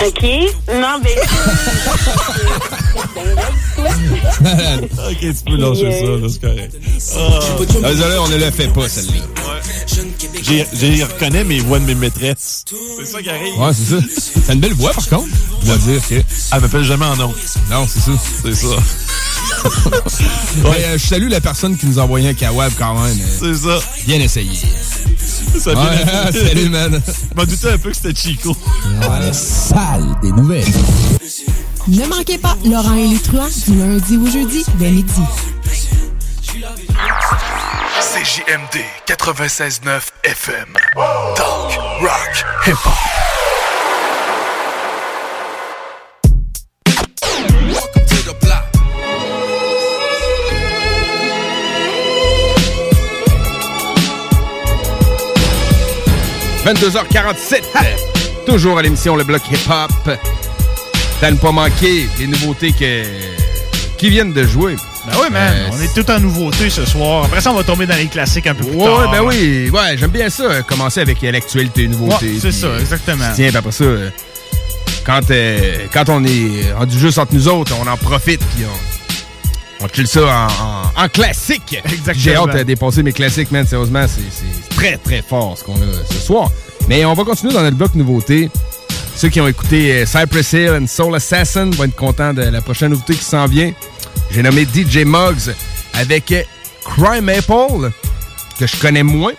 OK? 0.06 0.24
Non, 0.74 1.00
mais. 1.04 1.16
ok, 5.10 5.20
tu 5.20 5.34
peux 5.46 5.58
lâcher 5.58 5.92
ça, 6.00 6.06
là, 6.06 6.28
c'est 6.30 6.42
correct. 6.42 6.76
Ah, 7.84 7.90
Désolé, 7.90 8.18
on 8.20 8.28
ne 8.28 8.36
le 8.38 8.52
fait 8.52 8.68
pas, 8.68 8.88
celle-là. 8.90 9.14
J'ai- 10.42 10.66
J'ai 10.74 11.04
reconnais 11.04 11.44
mes 11.44 11.60
voix 11.60 11.80
de 11.80 11.86
mes 11.86 11.96
maîtresses. 11.96 12.64
C'est 13.00 13.06
ça 13.06 13.22
qui 13.22 13.30
arrive. 13.30 13.58
Ouais, 13.60 13.72
c'est 13.74 14.00
ça. 14.00 14.06
T'as 14.48 14.54
une 14.54 14.60
belle 14.60 14.74
voix, 14.74 14.92
par 14.94 15.08
contre. 15.08 15.28
Je 15.62 15.66
dois 15.68 15.78
dire 15.78 16.06
que. 16.08 16.16
Elle 16.52 16.62
m'appelle 16.62 16.84
jamais 16.84 17.06
en 17.06 17.16
nom. 17.16 17.34
Non, 17.72 17.88
c'est 17.88 18.00
ça. 18.02 18.12
C'est 18.44 18.56
ça. 18.56 18.68
Ouais, 20.64 20.84
euh, 20.86 20.98
je 20.98 21.06
salue 21.08 21.30
la 21.30 21.42
personne 21.42 21.76
qui 21.78 21.86
nous 21.88 21.98
a 22.00 22.04
envoyé 22.04 22.30
un 22.30 22.34
kawab 22.36 22.72
quand 22.78 22.94
même. 23.02 23.18
C'est 23.40 23.56
ça. 23.56 23.80
Bien 24.06 24.20
essayé. 24.20 24.60
Ça 25.60 25.74
vient 25.74 25.84
Ouais, 25.84 26.32
salut, 26.48 26.70
man. 26.70 27.02
Je 27.06 27.36
m'en 27.36 27.46
doutais 27.46 27.72
un 27.72 27.78
peu 27.78 27.90
que 27.90 27.96
c'était 27.96 28.14
Chico. 28.16 28.56
Ouais, 29.02 29.34
sale 29.34 30.16
des 30.22 30.32
nouvelles. 30.32 30.66
Ne 31.88 32.06
manquez 32.08 32.38
pas 32.38 32.58
Laurent 32.66 32.96
et 32.96 33.08
les 33.08 33.20
truands 33.20 33.48
du 33.68 33.78
lundi 33.78 34.18
au 34.18 34.26
jeudi 34.26 34.66
dès 34.80 34.90
midi. 34.92 35.22
CJMD 38.02 38.82
96.9 39.08 40.02
FM. 40.24 40.66
Talk, 41.36 41.78
rock, 42.02 42.46
hip-hop. 42.66 43.35
22h47. 56.66 57.62
Toujours 58.46 58.80
à 58.80 58.82
l'émission 58.82 59.16
Le 59.16 59.24
Bloc 59.24 59.42
Hip 59.52 59.70
Hop. 59.70 60.18
T'as 61.22 61.32
ne 61.32 61.38
pas 61.38 61.52
manquer 61.52 62.08
les 62.20 62.28
nouveautés 62.28 62.72
que... 62.72 63.04
qui 63.98 64.10
viennent 64.10 64.34
de 64.34 64.44
jouer. 64.44 64.76
Ben 65.08 65.14
oui, 65.22 65.28
man. 65.32 65.54
Euh, 65.56 65.70
on 65.74 65.80
est 65.82 65.94
tout 65.94 66.10
en 66.10 66.20
nouveauté 66.20 66.70
ce 66.72 66.84
soir. 66.84 67.26
Après 67.26 67.40
ça, 67.40 67.52
on 67.52 67.56
va 67.56 67.64
tomber 67.64 67.86
dans 67.86 67.96
les 67.96 68.08
classiques 68.08 68.48
un 68.48 68.56
peu 68.56 68.66
plus 68.66 68.76
Ouais, 68.78 68.84
tard. 68.86 69.12
ben 69.12 69.22
oui. 69.22 69.70
Ouais, 69.72 69.96
j'aime 69.98 70.10
bien 70.10 70.30
ça, 70.30 70.64
commencer 70.64 71.02
avec 71.02 71.24
euh, 71.24 71.32
l'actualité, 71.32 71.84
les 71.84 71.88
nouveautés. 71.90 72.34
Ouais, 72.34 72.40
c'est 72.42 72.52
ça, 72.52 72.68
euh, 72.68 72.80
exactement. 72.80 73.26
Tiens, 73.36 73.50
puis 73.50 73.58
après 73.58 73.72
ça, 73.72 73.86
quand, 75.06 75.22
euh, 75.30 75.78
quand 75.94 76.10
on 76.10 76.24
est 76.24 76.74
rendu 76.76 76.98
juste 76.98 77.20
entre 77.20 77.36
nous 77.36 77.48
autres, 77.48 77.74
on 77.80 77.88
en 77.88 77.98
profite, 77.98 78.42
puis 78.56 78.66
on, 78.66 78.95
on 79.86 79.94
chill 79.94 80.08
ça 80.08 80.22
en, 80.22 80.48
en- 81.02 81.06
en 81.06 81.10
classique. 81.10 81.82
J'ai 82.14 82.36
hâte 82.36 82.58
de 82.58 82.64
dépasser 82.64 83.04
mes 83.04 83.14
classiques, 83.14 83.52
man. 83.52 83.66
Sérieusement, 83.68 84.06
c'est 84.08 84.76
très, 84.76 84.98
très 84.98 85.22
fort 85.22 85.58
ce 85.58 85.64
qu'on 85.64 85.76
a 85.76 85.86
ce 86.10 86.20
soir. 86.20 86.50
Mais 86.88 87.06
on 87.06 87.14
va 87.14 87.24
continuer 87.24 87.54
dans 87.54 87.62
notre 87.64 87.78
bloc 87.78 87.96
nouveauté. 87.96 88.50
Ceux 89.16 89.30
qui 89.30 89.40
ont 89.40 89.48
écouté 89.48 89.94
euh, 89.94 90.06
Cypress 90.06 90.54
Hill 90.54 90.72
and 90.82 90.88
Soul 90.88 91.16
Assassin 91.16 91.70
vont 91.72 91.86
être 91.86 91.96
contents 91.96 92.34
de 92.34 92.42
la 92.42 92.62
prochaine 92.62 92.92
nouveauté 92.92 93.16
qui 93.16 93.24
s'en 93.24 93.46
vient. 93.46 93.72
J'ai 94.32 94.44
nommé 94.44 94.66
DJ 94.66 95.06
Muggs 95.06 95.54
avec 95.94 96.32
euh, 96.34 96.44
Crime 96.84 97.30
Apple, 97.30 97.92
que 98.60 98.68
je 98.68 98.76
connais 98.76 99.04
moins. 99.04 99.32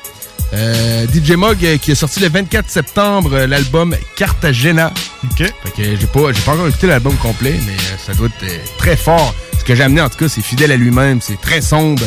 Euh, 0.55 1.07
DJ 1.13 1.33
Mug 1.33 1.59
euh, 1.65 1.77
qui 1.77 1.93
a 1.93 1.95
sorti 1.95 2.21
le 2.21 2.29
24 2.29 2.71
septembre 2.71 3.31
euh, 3.35 3.47
l'album 3.47 3.95
Cartagena. 4.17 4.93
OK. 5.25 5.39
Fait 5.39 5.53
que 5.77 5.83
j'ai 5.97 6.07
pas, 6.07 6.33
j'ai 6.33 6.41
pas 6.41 6.53
encore 6.53 6.69
écouté 6.69 6.87
l'album 6.87 7.15
complet, 7.17 7.55
mais 7.67 7.73
euh, 7.73 7.97
ça 8.07 8.15
doit 8.15 8.29
être 8.29 8.45
euh, 8.51 8.59
très 8.79 8.97
fort. 8.97 9.35
Que 9.67 9.75
j'ai 9.75 9.83
amené 9.83 10.01
en 10.01 10.09
tout 10.09 10.19
cas, 10.19 10.29
c'est 10.29 10.43
fidèle 10.43 10.71
à 10.73 10.77
lui-même, 10.77 11.21
c'est 11.21 11.41
très 11.41 11.61
sombre, 11.61 12.03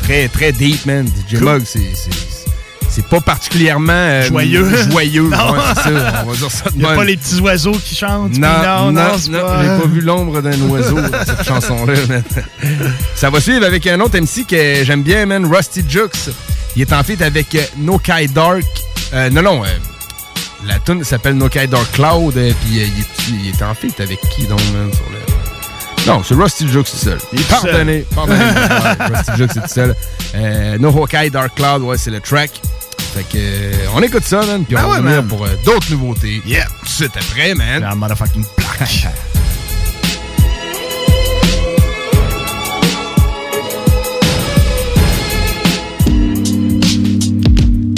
très 0.00 0.26
très 0.28 0.50
deep, 0.52 0.84
man. 0.86 1.06
DJ 1.06 1.34
Mug, 1.40 1.62
c'est, 1.64 1.78
c'est, 2.90 3.06
pas 3.06 3.20
particulièrement 3.20 3.92
euh, 3.92 4.22
Joyeux. 4.26 4.68
Joyeux, 4.90 5.28
Non. 5.28 5.52
ouais, 5.52 5.58
c'est 5.76 5.82
ça. 5.82 6.24
On 6.26 6.30
va 6.30 6.36
dire 6.36 6.50
ça 6.50 6.64
de 6.70 6.74
Il 6.74 6.78
n'y 6.80 6.84
a 6.84 6.88
même. 6.88 6.96
pas 6.96 7.04
les 7.04 7.16
petits 7.16 7.40
oiseaux 7.40 7.70
qui 7.84 7.94
chantent. 7.94 8.36
Non, 8.36 8.48
non, 8.48 8.92
non, 8.92 9.02
non, 9.30 9.40
pas- 9.40 9.62
j'ai 9.62 9.80
pas 9.82 9.86
vu 9.86 10.00
l'ombre 10.00 10.42
d'un 10.42 10.60
oiseau 10.62 11.00
dans 11.00 11.24
cette 11.24 11.44
chanson-là. 11.46 11.94
man. 12.08 12.22
Ça 13.14 13.30
va 13.30 13.40
suivre 13.40 13.64
avec 13.64 13.86
un 13.86 14.00
autre 14.00 14.18
MC 14.18 14.44
que 14.44 14.82
j'aime 14.84 15.04
bien, 15.04 15.24
man, 15.26 15.46
Rusty 15.46 15.84
Jux. 15.88 16.08
Il 16.74 16.82
est 16.82 16.92
en 16.92 17.04
fait 17.04 17.22
avec 17.22 17.54
euh, 17.54 17.62
No 17.76 17.98
Kai 17.98 18.26
Dark. 18.26 18.64
Euh, 19.14 19.30
non, 19.30 19.42
non, 19.42 19.64
euh, 19.64 19.68
la 20.66 20.80
tune 20.80 21.04
s'appelle 21.04 21.34
No 21.34 21.48
Kai 21.48 21.68
Dark 21.68 21.92
Cloud, 21.92 22.36
euh, 22.36 22.52
puis 22.64 22.74
il, 22.74 22.82
est, 22.82 22.88
il 23.44 23.48
est 23.50 23.62
en 23.62 23.74
fait 23.74 24.02
avec 24.02 24.18
qui 24.30 24.46
donc, 24.46 24.60
man, 24.72 24.90
sur 24.92 25.04
le... 25.12 25.18
Non, 26.08 26.22
c'est 26.24 26.34
Rusty 26.34 26.66
Jux 26.68 26.84
tout 26.84 26.96
seul. 26.96 27.18
Il 27.34 27.40
est 27.40 27.42
tout 27.42 27.50
Pardonnez, 27.50 28.06
pardonnez. 28.14 28.38
Ouais, 28.44 29.06
Rusty 29.14 29.30
Jux 29.36 29.44
est 29.44 29.60
tout 29.60 29.68
seul. 29.68 29.94
Euh, 30.34 30.78
no 30.78 30.88
Hawkeye 30.88 31.28
Dark 31.30 31.54
Cloud, 31.54 31.82
ouais, 31.82 31.98
c'est 31.98 32.10
le 32.10 32.20
track. 32.20 32.50
Fait 33.14 33.24
que, 33.24 33.36
euh, 33.36 33.72
on 33.94 34.02
écoute 34.02 34.24
ça, 34.24 34.40
man, 34.46 34.64
puis 34.64 34.74
Ben 34.74 34.84
on 34.84 34.88
va 34.88 34.92
ouais, 34.94 34.96
revenir 35.00 35.16
man. 35.22 35.28
pour 35.28 35.44
euh, 35.44 35.50
d'autres 35.66 35.90
nouveautés. 35.90 36.40
Yeah. 36.46 36.66
Tout 36.96 37.04
de 37.04 37.08
après, 37.08 37.54
man. 37.54 37.82
La 37.82 37.94
motherfucking 37.94 38.44
plaque. 38.56 39.08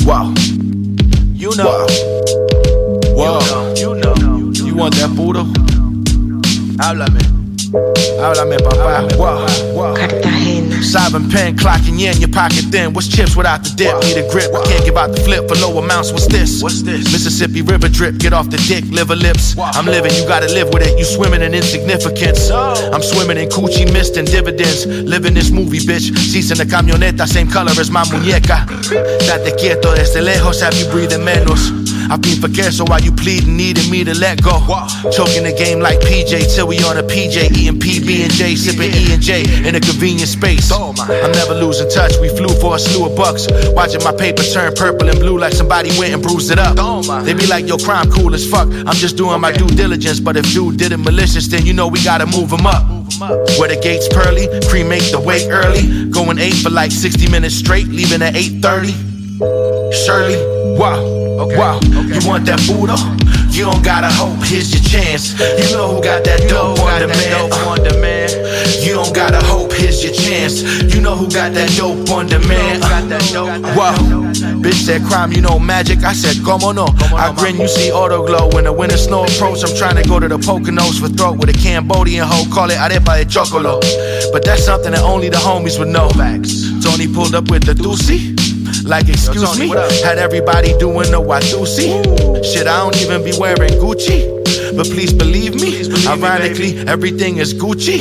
Wow. 0.04 0.34
You 1.34 1.54
know. 1.56 1.86
Wow. 3.14 3.74
You 3.76 3.94
know. 3.94 4.14
You 4.52 4.74
want 4.74 4.94
that 4.96 5.14
poodle? 5.14 5.44
Háblame. 6.78 7.29
Háblame, 7.72 8.56
papá. 8.58 9.06
Wow. 9.16 9.46
Wow. 9.74 9.94
Sovereign 10.82 11.30
pen 11.30 11.56
clocking 11.56 12.00
in, 12.00 12.18
your 12.18 12.30
pocket 12.30 12.64
thin. 12.72 12.92
What's 12.92 13.06
chips 13.06 13.36
without 13.36 13.62
the 13.62 13.70
dip? 13.70 13.94
Need 14.02 14.16
a 14.16 14.28
grip. 14.28 14.50
I 14.52 14.64
can't 14.66 14.84
give 14.84 14.96
out 14.96 15.14
the 15.14 15.20
flip 15.20 15.46
for 15.46 15.54
low 15.56 15.78
amounts. 15.78 16.10
What's 16.10 16.26
this? 16.26 16.62
What's 16.62 16.82
this? 16.82 17.04
Mississippi 17.12 17.62
River 17.62 17.88
drip. 17.88 18.18
Get 18.18 18.32
off 18.32 18.50
the 18.50 18.56
dick, 18.66 18.84
liver 18.90 19.14
lips. 19.14 19.56
I'm 19.56 19.86
living, 19.86 20.12
you 20.14 20.26
gotta 20.26 20.48
live 20.48 20.72
with 20.74 20.82
it. 20.82 20.98
You 20.98 21.04
swimming 21.04 21.42
in 21.42 21.54
insignificance. 21.54 22.50
I'm 22.50 23.02
swimming 23.02 23.38
in 23.38 23.48
coochie 23.48 23.92
mist 23.92 24.16
and 24.16 24.26
dividends. 24.26 24.86
Living 24.86 25.34
this 25.34 25.50
movie, 25.50 25.78
bitch. 25.78 26.16
Seats 26.18 26.50
in 26.50 26.58
the 26.58 26.64
camioneta, 26.64 27.28
same 27.28 27.48
color 27.48 27.72
as 27.78 27.90
my 27.90 28.02
muñeca. 28.04 28.66
Date 29.20 29.54
quieto 29.56 29.94
desde 29.94 30.20
lejos, 30.22 30.60
have 30.62 30.74
you 30.74 30.90
breathing 30.90 31.22
menos? 31.24 31.70
I 32.10 32.18
plead 32.18 32.40
for 32.40 32.48
care, 32.48 32.72
so 32.72 32.82
why 32.84 32.98
you 32.98 33.12
pleading, 33.12 33.56
needing 33.56 33.88
me 33.88 34.02
to 34.02 34.18
let 34.18 34.42
go? 34.42 34.58
Choking 35.14 35.44
the 35.44 35.54
game 35.56 35.78
like 35.78 36.00
PJ 36.00 36.52
till 36.52 36.66
we 36.66 36.82
on 36.82 36.98
a 36.98 37.04
PJ, 37.04 37.54
eating 37.56 37.78
PB 37.78 38.24
and 38.24 38.32
J, 38.32 38.56
sipping 38.56 38.90
E 38.90 39.12
and 39.14 39.22
J 39.22 39.46
in 39.66 39.76
a 39.76 39.80
convenient 39.80 40.28
space. 40.28 40.72
I'm 40.72 41.30
never 41.32 41.54
losing 41.54 41.88
touch. 41.88 42.18
We 42.20 42.28
flew 42.28 42.48
for 42.60 42.74
a 42.74 42.78
slew 42.80 43.06
of 43.06 43.16
bucks, 43.16 43.46
watching 43.70 44.02
my 44.02 44.10
paper 44.10 44.42
turn 44.42 44.74
purple 44.74 45.08
and 45.08 45.20
blue 45.20 45.38
like 45.38 45.52
somebody 45.52 45.90
went 45.98 46.12
and 46.12 46.20
bruised 46.20 46.50
it 46.50 46.58
up. 46.58 46.74
They 47.24 47.32
be 47.34 47.46
like, 47.46 47.68
yo, 47.68 47.78
crime 47.78 48.10
cool 48.10 48.34
as 48.34 48.48
fuck. 48.48 48.66
I'm 48.68 48.98
just 48.98 49.16
doing 49.16 49.40
my 49.40 49.52
due 49.52 49.68
diligence, 49.68 50.18
but 50.18 50.36
if 50.36 50.52
dude 50.52 50.78
did 50.78 50.90
it 50.90 50.98
malicious, 50.98 51.46
then 51.46 51.64
you 51.64 51.72
know 51.74 51.86
we 51.86 52.02
gotta 52.02 52.26
move 52.26 52.50
him 52.50 52.66
up. 52.66 52.82
Where 53.58 53.68
the 53.68 53.78
gates 53.80 54.08
pearly, 54.08 54.48
cremate 54.68 55.12
the 55.12 55.20
wait 55.20 55.46
early. 55.48 56.10
Going 56.10 56.38
eight 56.38 56.54
for 56.54 56.70
like 56.70 56.90
60 56.90 57.30
minutes 57.30 57.54
straight, 57.54 57.86
leaving 57.86 58.22
at 58.22 58.34
8:30. 58.34 59.09
Shirley, 59.40 60.36
wow, 60.76 61.00
wow, 61.56 61.80
you 61.80 62.20
want 62.28 62.44
that 62.44 62.60
Buddha? 62.68 62.92
You 63.48 63.64
don't 63.64 63.82
gotta 63.82 64.12
hope, 64.12 64.36
here's 64.44 64.68
your 64.68 64.84
chance. 64.84 65.32
You 65.40 65.74
know 65.74 65.96
who 65.96 66.02
got 66.04 66.24
that 66.24 66.44
dope 66.46 66.78
on 66.80 67.00
demand. 67.00 67.52
on 67.64 67.82
demand. 67.88 68.32
You 68.84 68.92
don't 68.92 69.14
gotta 69.14 69.40
hope, 69.46 69.72
here's 69.72 70.04
your 70.04 70.12
chance. 70.12 70.60
You 70.92 71.00
know 71.00 71.16
who 71.16 71.24
got 71.24 71.54
that 71.54 71.72
dope 71.72 72.10
on 72.10 72.26
demand. 72.26 72.82
Wow, 73.72 73.96
bitch 74.60 74.84
said 74.84 75.04
crime, 75.04 75.32
you 75.32 75.40
know 75.40 75.58
magic. 75.58 76.04
I 76.04 76.12
said, 76.12 76.44
como 76.44 76.72
no. 76.72 76.88
I 77.16 77.32
grin, 77.34 77.56
you 77.56 77.68
see 77.68 77.90
auto 77.90 78.26
glow. 78.26 78.50
When 78.52 78.64
the 78.64 78.72
winter 78.74 78.98
snow 78.98 79.24
approach, 79.24 79.64
I'm 79.64 79.74
trying 79.74 79.96
to 79.96 80.06
go 80.06 80.20
to 80.20 80.28
the 80.28 80.36
Poconos 80.36 81.00
for 81.00 81.08
throat 81.08 81.38
with 81.38 81.48
a 81.48 81.54
Cambodian 81.54 82.26
hoe. 82.28 82.44
Call 82.52 82.68
it 82.68 82.76
arepa 82.76 83.16
de 83.16 83.24
chocolo. 83.24 83.80
But 84.32 84.44
that's 84.44 84.66
something 84.66 84.92
that 84.92 85.00
only 85.00 85.30
the 85.30 85.38
homies 85.38 85.78
would 85.78 85.88
know. 85.88 86.10
Tony 86.84 87.08
pulled 87.08 87.34
up 87.34 87.50
with 87.50 87.64
the 87.64 87.72
doozy. 87.72 88.39
Like, 88.84 89.08
excuse 89.08 89.58
me, 89.58 89.68
had 90.02 90.18
everybody 90.18 90.76
doing 90.78 91.10
the 91.10 91.20
Watusi. 91.20 92.02
Shit, 92.44 92.66
I 92.66 92.78
don't 92.78 92.96
even 93.02 93.22
be 93.22 93.32
wearing 93.38 93.74
Gucci. 93.78 94.40
But 94.76 94.86
please 94.86 95.12
believe 95.12 95.54
me, 95.54 95.84
ironically, 96.06 96.78
everything 96.88 97.38
is 97.38 97.54
Gucci. 97.54 98.00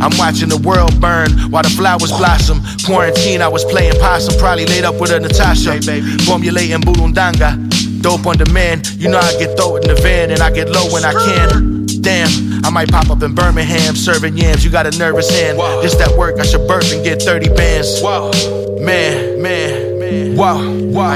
I'm 0.00 0.16
watching 0.18 0.48
the 0.48 0.58
world 0.58 1.00
burn 1.00 1.30
while 1.50 1.62
the 1.62 1.70
flowers 1.70 2.10
blossom. 2.10 2.60
Quarantine, 2.84 3.42
I 3.42 3.48
was 3.48 3.64
playing 3.64 3.98
possum, 4.00 4.38
probably 4.38 4.66
laid 4.66 4.84
up 4.84 5.00
with 5.00 5.10
a 5.12 5.20
Natasha. 5.20 5.80
Formulating 6.24 6.80
Burundanga. 6.80 7.58
Dope 8.02 8.26
on 8.26 8.36
demand, 8.36 8.90
you 8.98 9.08
know 9.08 9.18
I 9.18 9.38
get 9.38 9.56
throw 9.56 9.76
it 9.76 9.84
in 9.84 9.94
the 9.94 10.00
van 10.02 10.32
and 10.32 10.40
I 10.40 10.50
get 10.50 10.68
low 10.68 10.90
when 10.92 11.04
I 11.04 11.12
can. 11.12 11.71
Damn, 12.02 12.64
I 12.64 12.70
might 12.70 12.90
pop 12.90 13.10
up 13.10 13.22
in 13.22 13.32
Birmingham 13.32 13.94
serving 13.94 14.36
yams. 14.36 14.64
You 14.64 14.70
got 14.70 14.92
a 14.92 14.98
nervous 14.98 15.30
hand. 15.30 15.58
This 15.82 15.94
that 15.94 16.18
work, 16.18 16.40
I 16.40 16.42
should 16.42 16.66
burp 16.66 16.82
and 16.90 17.04
get 17.04 17.22
30 17.22 17.48
bands. 17.54 18.02
Man, 18.02 19.40
man, 19.40 20.00
man. 20.00 20.36
Wow, 20.36 20.58
wow, 20.90 21.14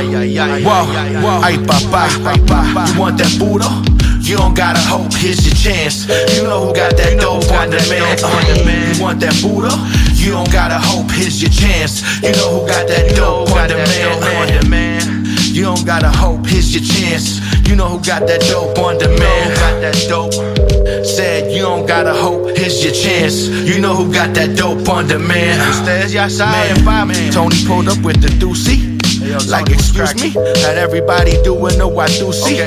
wow, 0.63 1.41
ay 1.43 1.59
papa, 1.67 2.07
papa. 2.23 2.93
You 2.93 3.01
want 3.01 3.19
that 3.19 3.35
Buddha? 3.37 3.67
You 4.23 4.37
don't 4.37 4.55
gotta 4.55 4.79
hope, 4.79 5.13
here's 5.15 5.45
your 5.45 5.55
chance. 5.55 6.07
You 6.37 6.45
know 6.45 6.67
who 6.67 6.75
got 6.75 6.97
that 6.97 7.19
dope 7.21 7.51
on 7.51 7.71
demand. 7.71 8.23
Uh, 8.23 8.95
you 8.95 9.03
want 9.03 9.19
that 9.21 9.35
Buddha? 9.43 9.75
You 10.15 10.33
don't 10.33 10.51
gotta 10.53 10.79
hope, 10.79 11.11
here's 11.11 11.43
your 11.43 11.51
chance. 11.51 12.03
You 12.23 12.31
know 12.31 12.61
who 12.61 12.67
got 12.67 12.87
that 12.87 13.15
dope. 13.17 13.51
On 13.51 13.69
demand. 13.69 15.27
You 15.49 15.63
don't 15.63 15.85
gotta 15.85 16.11
hope, 16.11 16.47
here's 16.47 16.75
your 16.75 16.85
chance. 16.85 17.41
You 17.69 17.75
know 17.75 17.89
who 17.89 18.05
got 18.05 18.27
that 18.29 18.41
dope 18.43 18.79
on 18.79 18.99
demand. 18.99 19.57
Got 19.57 19.81
that 19.81 20.07
dope. 20.09 20.76
Said 21.17 21.51
you 21.51 21.63
don't 21.63 21.87
gotta 21.87 22.13
hope, 22.13 22.55
here's 22.59 22.85
your 22.85 22.93
chance. 22.93 23.49
You 23.49 23.81
know 23.81 23.95
who 23.95 24.13
got 24.13 24.35
that 24.35 24.55
dope 24.55 24.87
on 24.87 25.09
demand. 25.09 25.63
Ustedes 25.63 26.13
ya 26.13 26.29
saben, 26.29 26.85
man. 26.85 27.33
Tony 27.33 27.57
pulled 27.65 27.89
up 27.89 27.97
with 28.05 28.21
the 28.21 28.29
doozy. 28.37 29.01
Like, 29.49 29.71
excuse 29.71 30.13
me, 30.21 30.29
had 30.61 30.77
everybody 30.77 31.41
doing 31.43 31.79
the 31.79 31.89
Watusi. 31.89 32.61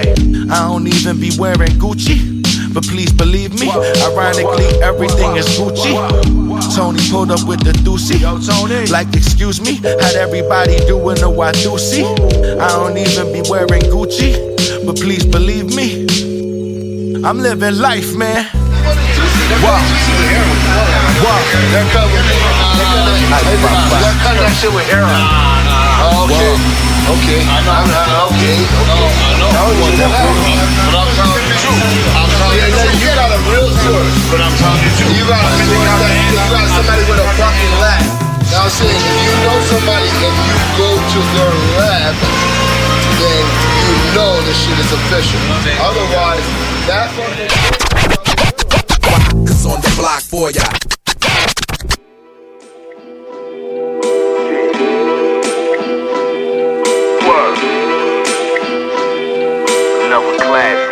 I 0.50 0.66
don't 0.66 0.88
even 0.88 1.20
be 1.22 1.30
wearing 1.38 1.78
Gucci. 1.78 2.41
But 2.74 2.86
please 2.86 3.14
believe 3.14 3.54
me, 3.54 3.70
ironically, 4.02 4.66
everything 4.82 5.38
is 5.38 5.45
Gucci. 5.54 5.93
Tony 6.76 7.00
pulled 7.12 7.30
up 7.30 7.47
with 7.47 7.62
the 7.62 7.74
doozy. 7.86 8.18
Like, 8.89 9.14
excuse 9.14 9.62
me, 9.62 9.76
had 10.02 10.16
everybody 10.16 10.78
doing 10.88 11.22
the 11.22 11.30
Watusi. 11.30 12.02
I 12.58 12.68
don't 12.70 12.97
even 12.97 13.32
be 13.32 13.47
wearing 13.47 13.86
Gucci. 13.93 14.50
But 14.86 14.95
please 14.95 15.26
believe 15.26 15.76
me, 15.76 15.99
I'm 17.20 17.43
living 17.43 17.84
life, 17.84 18.15
man. 18.15 18.47
Wow. 19.59 19.76
Wow. 21.20 21.36
They're 21.76 21.84
covering 21.91 22.24
that 22.24 24.55
shit 24.55 24.72
with 24.72 24.88
heroin. 24.88 25.11
Oh, 25.99 26.32
okay. 26.32 26.55
Okay. 27.11 27.43
I 27.43 27.59
know. 27.67 27.76
Uh, 27.76 28.32
okay. 28.32 28.55
Okay. 28.55 28.63
I 28.63 28.95
know. 28.95 29.11
I 29.11 29.36
know. 29.36 29.51
But 29.51 30.95
I'm 30.95 31.11
telling 31.11 31.43
you 31.43 31.51
the 31.51 31.59
truth. 31.59 31.84
I'm 32.15 32.32
telling 32.39 32.55
you 32.55 32.72
the 32.72 32.88
truth. 32.88 33.03
You 33.03 33.11
got 33.11 33.36
a 33.36 33.39
real 33.51 33.67
source. 33.84 34.15
But 34.32 34.39
I'm 34.39 34.55
telling 34.55 34.80
you 34.80 34.88
the 34.88 35.03
truth. 35.03 35.20
You 35.20 35.28
got 35.28 35.43
a 35.43 35.51
that 35.59 36.15
you 36.24 36.39
got 36.55 36.72
somebody 36.72 37.03
with 37.03 37.20
a 37.20 37.28
fucking 37.36 37.76
lab. 37.84 37.99
Now 38.47 38.63
I'm 38.63 38.72
saying, 38.72 38.95
if 38.95 39.28
you 39.28 39.36
know 39.43 39.59
somebody 39.67 40.07
and 40.07 40.36
you 40.39 40.55
go 40.80 40.95
to 40.95 41.20
their 41.36 41.51
lab, 41.84 42.15
then 43.20 43.43
you 43.43 44.07
know 44.15 44.39
this 44.47 44.55
shit 44.55 44.80
is 44.80 44.95
official. 44.95 45.43
Otherwise, 45.84 46.78
that 46.89 47.11
fucking. 47.11 47.49
Cause 49.45 49.65
on 49.67 49.79
the 49.81 49.93
block 49.95 50.21
for 50.21 50.49
ya. 50.49 50.65
Another 60.05 60.37
classic. 60.39 60.88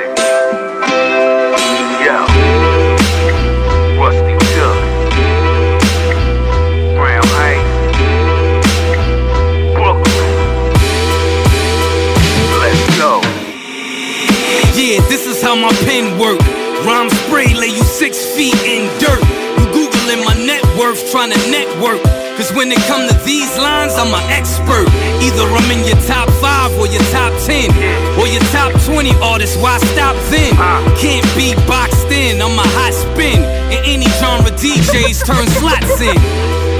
How 15.47 15.55
my 15.55 15.71
pen 15.87 16.19
work. 16.19 16.35
Rhyme 16.83 17.07
spray 17.23 17.55
lay 17.55 17.71
you 17.71 17.85
six 17.87 18.19
feet 18.35 18.59
in 18.67 18.83
dirt. 18.99 19.23
You 19.55 19.63
googling 19.71 20.19
my 20.27 20.35
net 20.43 20.59
worth, 20.75 20.99
trying 21.07 21.31
to 21.31 21.39
network. 21.47 22.03
Cause 22.35 22.51
when 22.51 22.67
it 22.67 22.83
come 22.83 23.07
to 23.07 23.15
these 23.23 23.47
lines, 23.55 23.95
I'm 23.95 24.11
an 24.11 24.27
expert. 24.27 24.83
Either 25.23 25.47
I'm 25.47 25.71
in 25.71 25.87
your 25.87 25.95
top 26.03 26.27
five 26.43 26.75
or 26.75 26.91
your 26.91 27.01
top 27.15 27.31
ten. 27.47 27.71
Or 28.19 28.27
your 28.27 28.43
top 28.51 28.75
20 28.83 29.15
artists, 29.23 29.55
why 29.55 29.79
stop 29.95 30.19
then? 30.27 30.51
Can't 30.99 31.23
be 31.39 31.55
boxed 31.63 32.11
in, 32.11 32.43
I'm 32.43 32.59
a 32.59 32.67
hot 32.75 32.91
spin. 32.91 33.39
In 33.71 33.79
any 33.87 34.11
genre, 34.19 34.51
DJs 34.51 35.23
turn 35.23 35.47
slots 35.63 36.03
in. 36.03 36.19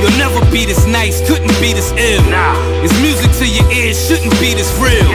You'll 0.03 0.20
never 0.20 0.43
be 0.51 0.68
this 0.68 0.86
nice, 0.86 1.24
couldn't 1.24 1.55
be 1.63 1.72
this 1.72 1.95
ill. 1.95 2.22
It's 2.84 2.93
music 2.99 3.32
to 3.39 3.47
your 3.47 3.65
ears, 3.72 3.95
shouldn't 3.95 4.36
be 4.43 4.51
this 4.59 4.76
real. 4.76 5.07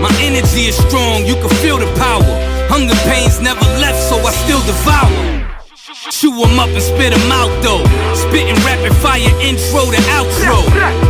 My 0.00 0.10
energy 0.24 0.72
is 0.72 0.76
strong, 0.88 1.26
you 1.26 1.34
can 1.36 1.52
feel 1.60 1.76
the 1.76 1.92
power. 2.00 2.53
Hunger 2.68 2.98
pains 3.08 3.40
never 3.40 3.64
left, 3.78 4.00
so 4.08 4.16
I 4.18 4.32
still 4.44 4.62
devour. 4.66 5.10
Chew 6.10 6.32
'em 6.44 6.58
up 6.58 6.68
and 6.68 6.82
spit 6.82 7.12
'em 7.12 7.32
out 7.32 7.50
though. 7.62 7.84
Spitting 8.14 8.58
rapid 8.64 8.94
fire 9.04 9.32
intro 9.40 9.82
to 9.90 10.00
outro. 10.18 10.58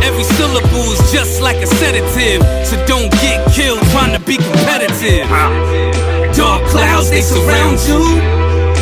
Every 0.01 0.23
syllable 0.23 0.87
is 0.93 1.11
just 1.11 1.41
like 1.41 1.57
a 1.57 1.67
sedative. 1.67 2.41
So 2.63 2.75
don't 2.85 3.11
get 3.21 3.39
killed 3.53 3.81
trying 3.91 4.13
to 4.13 4.19
be 4.19 4.37
competitive. 4.37 5.27
Dark 6.35 6.65
clouds, 6.67 7.09
they 7.09 7.21
surround 7.21 7.79
you. 7.87 8.01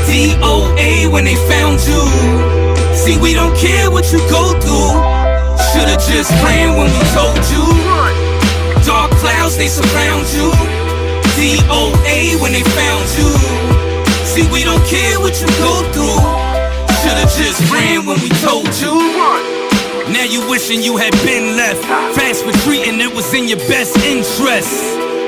DOA 0.08 1.08
when 1.08 1.26
they 1.26 1.38
found 1.50 1.80
you. 1.90 2.02
See, 2.96 3.18
we 3.18 3.34
don't 3.34 3.56
care 3.58 3.90
what 3.90 4.06
you 4.12 4.20
go 4.30 4.44
through. 4.64 4.94
Should've 5.72 6.04
just 6.06 6.32
ran 6.44 6.78
when 6.78 6.90
we 6.96 7.02
told 7.18 7.42
you. 7.54 7.66
Dark 8.86 9.10
clouds, 9.22 9.58
they 9.58 9.68
surround 9.68 10.26
you. 10.36 10.83
DOA 11.36 12.40
when 12.42 12.54
they 12.54 12.64
found 12.64 13.06
you. 13.18 13.30
See, 14.26 14.46
we 14.52 14.64
don't 14.64 14.84
care 14.86 15.20
what 15.20 15.34
you 15.42 15.48
go 15.62 15.74
through. 15.94 16.22
Should've 17.02 17.34
just 17.36 17.60
ran 17.72 18.06
when 18.06 18.20
we 18.22 18.30
told 18.42 18.70
you. 18.80 18.94
Now 20.12 20.26
you 20.26 20.48
wishing 20.50 20.82
you 20.82 20.98
had 20.98 21.14
been 21.24 21.56
left. 21.56 21.84
Fast 22.16 22.46
retreating, 22.46 23.00
it 23.02 23.14
was 23.14 23.34
in 23.34 23.48
your 23.48 23.60
best 23.70 23.98
interest. 24.06 24.72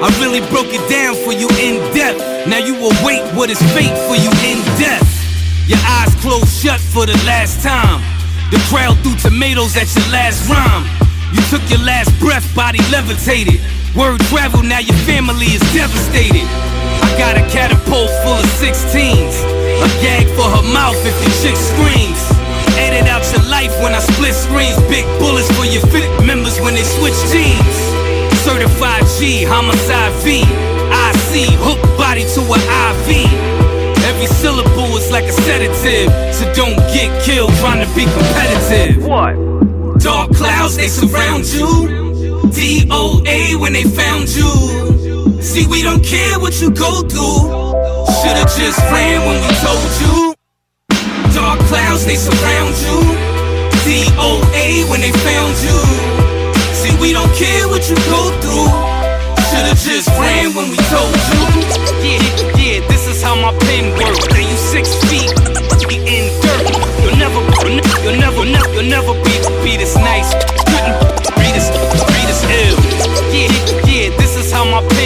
I 0.04 0.12
really 0.20 0.42
broke 0.52 0.70
it 0.70 0.84
down 0.90 1.16
for 1.16 1.32
you 1.32 1.48
in 1.58 1.80
depth. 1.96 2.20
Now 2.48 2.60
you 2.60 2.76
await 2.76 3.24
what 3.34 3.50
is 3.50 3.60
fate 3.74 3.96
for 4.06 4.16
you 4.16 4.30
in 4.46 4.60
death. 4.78 5.08
Your 5.68 5.80
eyes 5.82 6.14
closed 6.22 6.52
shut 6.52 6.80
for 6.80 7.06
the 7.06 7.18
last 7.26 7.64
time. 7.64 8.04
The 8.52 8.62
crowd 8.70 9.00
threw 9.02 9.16
tomatoes 9.16 9.76
at 9.76 9.90
your 9.96 10.06
last 10.14 10.48
rhyme. 10.50 10.86
You 11.34 11.42
took 11.50 11.64
your 11.70 11.82
last 11.82 12.14
breath, 12.20 12.46
body 12.56 12.80
levitated. 12.92 13.60
Word 13.96 14.20
travel, 14.28 14.62
now 14.62 14.80
your 14.80 15.00
family 15.08 15.56
is 15.56 15.64
devastated. 15.72 16.44
I 17.00 17.16
got 17.16 17.40
a 17.40 17.44
catapult 17.48 18.12
full 18.28 18.36
of 18.36 18.52
16s. 18.60 19.40
A 19.80 19.88
gag 20.04 20.28
for 20.36 20.44
her 20.52 20.68
mouth 20.76 21.00
if 21.08 21.16
your 21.24 21.32
chick 21.40 21.56
screams. 21.56 22.20
Edit 22.76 23.08
out 23.08 23.24
your 23.32 23.48
life 23.48 23.72
when 23.80 23.96
I 23.96 24.00
split 24.00 24.36
screens. 24.36 24.76
Big 24.92 25.08
bullets 25.16 25.48
for 25.56 25.64
your 25.64 25.80
fit 25.88 26.12
members 26.28 26.60
when 26.60 26.76
they 26.76 26.84
switch 26.84 27.16
teams. 27.32 27.76
Certified 28.44 29.08
G, 29.16 29.48
homicide 29.48 30.12
V. 30.28 30.44
IC, 30.44 31.56
hook 31.64 31.80
body 31.96 32.28
to 32.36 32.42
an 32.52 32.60
IV. 33.00 33.32
Every 34.12 34.28
syllable 34.28 34.92
is 35.00 35.10
like 35.10 35.24
a 35.24 35.32
sedative. 35.32 36.12
So 36.36 36.44
don't 36.52 36.76
get 36.92 37.08
killed 37.24 37.56
trying 37.64 37.80
to 37.80 37.88
be 37.96 38.04
competitive. 38.04 39.08
What? 39.08 39.40
Dark 40.04 40.36
clouds, 40.36 40.76
they 40.76 40.90
surround 40.90 41.46
you. 41.48 42.05
DOA 42.52 43.60
when 43.60 43.74
they 43.74 43.84
found 43.84 44.30
you. 44.30 45.42
See, 45.42 45.66
we 45.68 45.82
don't 45.82 46.04
care 46.04 46.40
what 46.40 46.60
you 46.62 46.70
go 46.72 47.02
through. 47.08 47.50
Should've 48.22 48.52
just 48.58 48.80
ran 48.92 49.26
when 49.26 49.42
we 49.42 49.52
told 49.64 49.92
you. 50.02 50.36
Dark 51.34 51.60
clouds, 51.68 52.06
they 52.06 52.16
surround 52.16 52.76
you. 52.86 53.00
DOA 53.86 54.90
when 54.90 55.02
they 55.02 55.12
found 55.12 55.56
you. 55.66 55.78
See, 56.74 56.96
we 57.02 57.14
don't 57.14 57.34
care 57.36 57.68
what 57.68 57.90
you 57.90 57.96
go 58.10 58.32
through. 58.42 58.70
Should've 59.50 59.80
just 59.80 60.10
ran 60.20 60.54
when 60.54 60.70
we 60.70 60.78
told 60.90 61.14
you. 61.14 61.42
Yeah, 62.04 62.22
yeah, 62.58 62.88
this 62.88 63.08
is 63.08 63.22
how 63.22 63.36
my 63.36 63.58
pen 63.66 63.92
works. 63.98 64.28
Lay 64.32 64.50
you 64.50 64.58
six 64.58 64.96
feet 65.06 65.32
in 66.06 66.30
dirt. 66.42 66.66
You'll 67.02 67.18
never, 67.18 67.42
you'll 68.04 68.18
never, 68.18 68.46
never, 68.46 68.74
you'll 68.74 68.90
never 68.90 69.14
be, 69.26 69.34
be 69.64 69.78
this 69.78 69.96
nice. 69.96 70.34
Couldn't 70.70 70.98
be 71.38 71.50
this, 71.54 71.70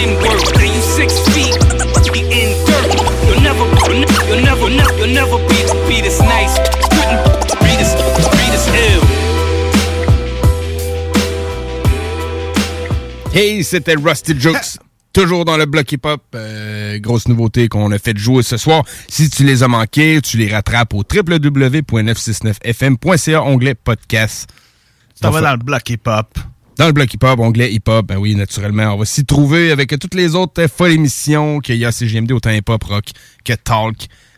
pen 0.00 0.16
works. 0.22 0.50
Lay 0.56 0.66
you 0.66 0.82
six 0.82 1.18
feet? 1.30 1.56
Be 2.12 2.20
in 2.20 2.54
dirt. 2.66 2.94
You'll 3.26 3.40
never, 3.42 3.64
you'll 4.28 4.42
never, 4.42 4.68
never, 4.70 4.96
you'll 4.98 5.14
never 5.14 5.38
be, 5.48 5.56
be 5.88 6.00
this 6.00 6.20
nice. 6.20 6.58
Couldn't 6.58 7.60
be 7.60 7.76
this, 7.76 7.94
be 7.94 8.50
this 8.50 8.66
ill. 8.68 9.02
Hey, 13.32 13.62
c'était 13.62 13.94
Rusty 13.96 14.34
Jokes. 14.38 14.78
Toujours 15.12 15.44
dans 15.44 15.56
le 15.56 15.66
bloc 15.66 15.90
hip-hop. 15.90 16.22
Euh, 16.36 17.00
grosse 17.00 17.26
nouveauté 17.26 17.66
qu'on 17.68 17.90
a 17.90 17.98
fait 17.98 18.16
jouer 18.16 18.44
ce 18.44 18.56
soir. 18.56 18.84
Si 19.08 19.28
tu 19.28 19.42
les 19.42 19.64
as 19.64 19.68
manqués, 19.68 20.20
tu 20.22 20.36
les 20.36 20.48
rattrapes 20.52 20.94
au 20.94 20.98
www.969fm.ca, 20.98 23.42
onglet 23.42 23.74
podcast. 23.74 24.48
Tu 25.16 25.22
t'en 25.22 25.30
vas 25.30 25.40
dans 25.40 25.50
le 25.52 25.58
bloc 25.58 25.90
hip-hop. 25.90 26.38
Dans 26.80 26.86
le 26.86 26.92
bloc 26.92 27.12
hip-hop, 27.12 27.38
onglet 27.40 27.70
hip-hop, 27.74 28.06
ben 28.06 28.16
oui, 28.16 28.34
naturellement. 28.34 28.94
On 28.94 28.96
va 28.96 29.04
s'y 29.04 29.26
trouver 29.26 29.70
avec 29.70 29.90
toutes 29.98 30.14
les 30.14 30.34
autres 30.34 30.66
folles 30.66 30.92
émissions 30.92 31.58
qu'il 31.58 31.76
y 31.76 31.84
a 31.84 31.88
à 31.88 31.92
CGMD, 31.92 32.32
autant 32.32 32.48
hip-hop, 32.48 32.82
rock 32.84 33.04
que 33.44 33.52
talk. 33.52 33.96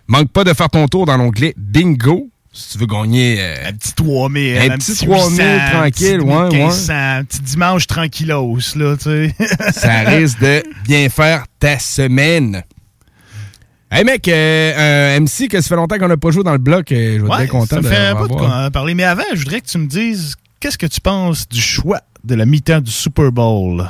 Manque 0.08 0.28
pas 0.32 0.42
de 0.42 0.52
faire 0.52 0.68
ton 0.68 0.88
tour 0.88 1.06
dans 1.06 1.16
l'onglet 1.16 1.54
bingo. 1.56 2.30
Si 2.52 2.72
tu 2.72 2.78
veux 2.78 2.86
gagner... 2.86 3.36
euh, 3.40 3.68
Un 3.68 3.72
petit 3.74 3.92
3000. 3.94 4.58
Un 4.58 4.76
petit 4.76 4.92
3000 5.06 5.60
tranquille, 5.70 6.20
ouais, 6.20 6.34
ouais. 6.34 6.48
1500, 6.50 6.92
Un 6.92 7.22
petit 7.24 7.42
dimanche 7.42 7.86
tranquillos, 7.86 8.58
là, 8.74 8.96
tu 8.96 9.04
sais. 9.04 9.34
ça 9.72 10.00
risque 10.00 10.40
de 10.40 10.64
bien 10.82 11.08
faire 11.10 11.44
ta 11.60 11.78
semaine. 11.78 12.64
Hey 13.88 14.02
mec, 14.02 14.26
euh, 14.26 15.16
un 15.16 15.20
MC 15.20 15.46
que 15.48 15.60
ça 15.60 15.68
fait 15.68 15.76
longtemps 15.76 15.96
qu'on 15.96 16.08
n'a 16.08 16.16
pas 16.16 16.32
joué 16.32 16.42
dans 16.42 16.50
le 16.50 16.58
bloc, 16.58 16.90
euh, 16.90 17.18
je 17.20 17.22
vais 17.24 17.28
être 17.28 17.36
bien 17.36 17.46
content 17.46 17.76
ça 17.76 17.82
de 17.82 17.86
fait 17.86 18.08
de 18.10 18.14
revoir. 18.18 18.40
quoi 18.40 18.64
en 18.66 18.70
parler. 18.72 18.94
Mais 18.96 19.04
avant, 19.04 19.22
je 19.32 19.38
voudrais 19.38 19.60
que 19.60 19.66
tu 19.68 19.78
me 19.78 19.86
dises 19.86 20.34
qu'est-ce 20.58 20.76
que 20.78 20.86
tu 20.86 21.00
penses 21.00 21.48
du 21.48 21.60
choix 21.60 22.00
de 22.24 22.34
la 22.34 22.46
mi-temps 22.46 22.80
du 22.80 22.90
Super 22.90 23.32
Bowl? 23.32 23.88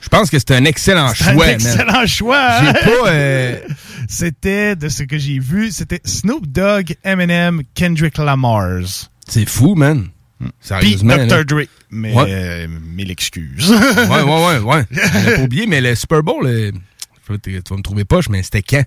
Je 0.00 0.08
pense 0.08 0.30
que 0.30 0.38
c'est 0.38 0.52
un 0.52 0.64
excellent 0.64 1.06
un 1.08 1.14
choix, 1.14 1.32
man. 1.34 1.48
excellent 1.50 2.06
choix. 2.06 2.48
Hein? 2.60 2.72
pas, 2.72 3.08
euh, 3.10 3.58
C'était, 4.08 4.76
de 4.76 4.88
ce 4.88 5.02
que 5.02 5.18
j'ai 5.18 5.38
vu, 5.38 5.70
c'était 5.70 6.00
Snoop 6.04 6.46
Dogg, 6.46 6.94
Eminem, 7.04 7.62
Kendrick 7.74 8.16
Lamars. 8.18 9.10
C'est 9.28 9.46
fou, 9.48 9.74
man. 9.74 10.08
Puis 10.40 10.48
Sérieusement. 10.60 11.16
Dr. 11.16 11.26
là. 11.36 11.44
Dre. 11.44 11.60
Mais 11.90 12.14
Ouais. 12.14 12.24
euh, 12.28 12.68
mille 12.68 13.10
excuses. 13.10 13.70
ouais, 13.72 14.22
ouais, 14.22 14.46
ouais, 14.46 14.58
ouais. 14.60 14.84
J'avais 14.90 15.36
pas 15.36 15.42
oublié, 15.42 15.66
mais 15.66 15.80
le 15.80 15.94
Super 15.94 16.22
Bowl, 16.22 16.46
euh, 16.46 16.70
tu 17.42 17.50
vas 17.50 17.76
me 17.76 17.82
trouver 17.82 18.04
poche, 18.04 18.28
mais 18.28 18.42
c'était 18.42 18.62
quand? 18.62 18.84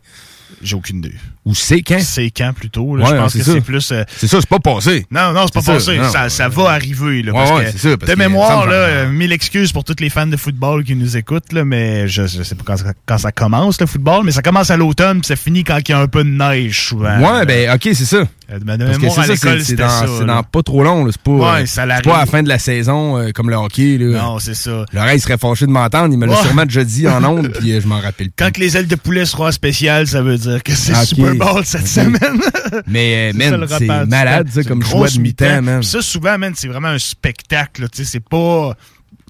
J'ai 0.62 0.76
aucune 0.76 1.00
idée. 1.00 1.14
Ou 1.44 1.56
c'est 1.56 1.82
quand? 1.82 2.00
C'est 2.00 2.30
quand 2.30 2.54
plutôt. 2.54 2.96
là? 2.96 3.04
Ouais, 3.06 3.10
je 3.12 3.16
pense 3.16 3.34
que 3.34 3.42
ça. 3.44 3.54
c'est 3.54 3.62
plus. 3.62 3.92
euh, 3.92 4.04
C'est 4.16 4.28
ça, 4.28 4.38
c'est 4.40 4.48
pas 4.50 4.60
passé. 4.60 5.08
Non, 5.10 5.34
non, 5.34 5.46
c'est 5.46 5.54
pas 5.56 5.62
C'est 5.62 5.74
passé. 5.74 5.98
ça, 5.98 6.04
non. 6.04 6.10
Ça, 6.12 6.30
ça 6.30 6.50
va 6.50 6.70
arriver. 6.70 7.24
Là, 7.24 7.32
Ouais, 7.32 7.38
parce 7.40 7.52
ouais, 7.52 7.66
que 7.66 7.72
c'est 7.72 7.78
ça, 7.90 7.98
parce 7.98 8.10
de 8.12 8.16
que 8.16 8.20
mémoire, 8.20 8.64
ça 8.66 8.70
là, 8.70 8.74
euh, 8.76 9.10
mille 9.10 9.32
excuses 9.32 9.72
pour 9.72 9.84
tous 9.84 9.96
les 10.00 10.10
fans 10.12 10.28
de 10.28 10.38
football 10.38 10.84
qui 10.84 10.96
nous 10.96 11.18
écoutent, 11.18 11.52
là, 11.52 11.66
mais 11.66 12.08
je, 12.08 12.28
je 12.28 12.44
sais 12.44 12.54
pas 12.54 12.64
quand, 12.64 12.78
ça- 12.78 12.94
quand 13.08 13.18
ça 13.18 13.32
commence, 13.32 13.82
le 13.82 13.88
football, 13.88 14.24
mais 14.24 14.32
ça 14.32 14.44
commence 14.44 14.70
à 14.70 14.78
l'automne 14.78 15.22
puis 15.22 15.28
ça 15.30 15.36
finit 15.36 15.64
quand 15.64 15.80
il 15.80 15.92
y 15.92 15.94
a 15.96 16.00
un 16.00 16.08
peu 16.08 16.24
de 16.24 16.30
neige, 16.30 16.90
souvent. 16.90 17.18
Ouais, 17.18 17.46
ben, 17.48 17.72
ok, 17.74 17.90
c'est 17.94 18.06
ça. 18.06 18.20
De 18.52 18.60
Parce 18.66 19.00
mémoire, 19.00 19.14
c'est 19.16 19.22
à 19.22 19.24
ça, 19.24 19.32
l'école, 19.34 19.38
c'est- 19.38 19.58
c'est 19.60 19.64
c'était 19.72 19.84
dans, 19.84 20.18
ça. 20.20 20.24
dans 20.26 20.44
pas 20.44 20.62
trop 20.62 20.84
long, 20.84 21.06
là. 21.06 21.12
C'est 21.14 21.22
pas, 21.22 21.32
Ouais, 21.32 21.62
euh, 21.62 21.66
ça 21.66 21.86
pas 22.04 22.18
à 22.18 22.20
la 22.20 22.26
fin 22.26 22.44
de 22.44 22.50
la 22.50 22.60
saison, 22.60 23.18
euh, 23.18 23.30
comme 23.34 23.50
le 23.50 23.56
hockey, 23.56 23.98
là. 23.98 24.22
Non, 24.22 24.40
c'est 24.40 24.56
ça. 24.56 24.84
L'oreille 24.92 25.22
serait 25.22 25.38
fâché 25.38 25.66
de 25.66 25.72
m'entendre, 25.72 26.14
il 26.14 26.20
me 26.20 26.26
l'a 26.28 26.36
sûrement 26.36 26.66
déjà 26.66 26.84
dit 26.84 27.08
en 27.08 27.24
ondes, 27.24 27.50
puis 27.60 27.72
euh, 27.72 27.80
je 27.82 27.88
m'en 27.88 28.02
rappelle 28.02 28.28
plus. 28.30 28.34
Quand 28.46 28.52
que 28.52 28.60
les 28.60 28.76
ailes 28.76 28.88
de 28.88 28.96
poulet 28.96 29.26
seront 29.26 29.50
spéciales, 29.52 30.06
ça 30.06 30.22
veut 30.22 30.38
dire 30.38 30.62
que 30.64 30.74
c'est. 30.74 30.94
Super 31.32 31.54
Bowl 31.54 31.66
cette 31.66 31.88
semaine. 31.88 32.42
Mais, 32.88 33.32
man, 33.36 33.66
c'est 33.68 33.86
malade, 33.86 34.50
comme 34.68 34.84
choix 34.84 35.08
de 35.10 35.20
mi-temps, 35.20 35.62
man. 35.62 35.84
Ça, 35.84 36.02
souvent, 36.02 36.38
man, 36.38 36.54
c'est 36.56 36.68
vraiment 36.68 36.90
un 36.90 37.00
spectacle. 37.00 37.88
tu 37.90 38.04
sais, 38.04 38.12
C'est 38.12 38.20
pas. 38.28 38.76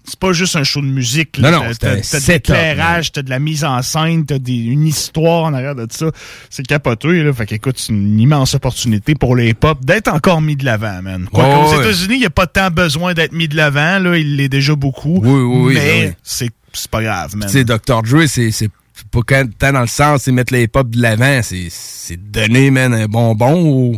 c'est 0.04 0.20
pas 0.20 0.34
juste 0.34 0.56
un 0.56 0.64
show 0.64 0.82
de 0.82 0.88
musique. 0.88 1.38
là. 1.38 1.52
Non, 1.52 1.64
non, 1.64 1.72
T'as- 1.80 1.96
de 1.96 2.28
l'éclairage, 2.32 3.12
t'as 3.12 3.22
de 3.22 3.30
la 3.30 3.40
mise 3.40 3.64
en 3.64 3.82
scène, 3.82 4.26
t'as 4.26 4.40
des- 4.40 4.54
une 4.54 4.86
histoire 4.88 5.44
en 5.46 5.54
arrière 5.54 5.76
de 5.76 5.86
ça. 5.90 6.08
C'est 6.50 6.66
capoté, 6.66 7.24
là. 7.24 7.32
Fait 7.34 7.46
qu'écoute, 7.46 7.76
c'est 7.78 7.94
une 7.94 8.20
immense 8.20 8.56
opportunité 8.56 9.14
pour 9.16 9.36
les 9.36 9.50
hip-hop 9.50 9.84
d'être 9.86 10.08
encore 10.08 10.42
mis 10.42 10.56
de 10.56 10.66
l'avant, 10.66 11.02
man. 11.02 11.28
Quoi 11.32 11.44
qu'aux 11.46 11.72
ouais. 11.78 11.80
États-Unis, 11.86 12.16
il 12.16 12.20
n'y 12.22 12.26
a 12.26 12.30
pas 12.32 12.48
tant 12.48 12.72
besoin 12.72 13.14
d'être 13.14 13.32
mis 13.34 13.48
de 13.48 13.56
l'avant, 13.56 14.00
là. 14.00 14.18
Il 14.18 14.38
l'est 14.38 14.50
déjà 14.50 14.76
beaucoup. 14.76 15.20
Oui, 15.24 15.30
oui, 15.42 15.58
oui, 15.68 15.74
Mais 15.76 15.80
ben 16.04 16.10
oui. 16.10 16.16
c'est 16.24 16.50
c'est 16.74 16.90
pas 16.90 17.04
grave, 17.04 17.36
man. 17.36 17.48
Tu 17.50 17.54
sais, 17.58 17.64
Dr. 17.66 18.02
Dre, 18.02 18.26
c'est 18.28 18.50
c'est 18.52 18.70
pas 19.10 19.20
quand- 19.26 19.50
tant 19.58 19.74
dans 19.74 19.82
le 19.82 19.88
sens, 19.88 20.24
c'est 20.24 20.32
mettre 20.32 20.54
les 20.54 20.64
hip-hop 20.64 20.90
de 20.90 21.02
l'avant, 21.02 21.42
c'est 21.44 21.68
c'est 21.70 22.18
donner, 22.18 22.72
man, 22.72 22.94
un 22.94 23.06
bonbon 23.08 23.54
aux, 23.66 23.96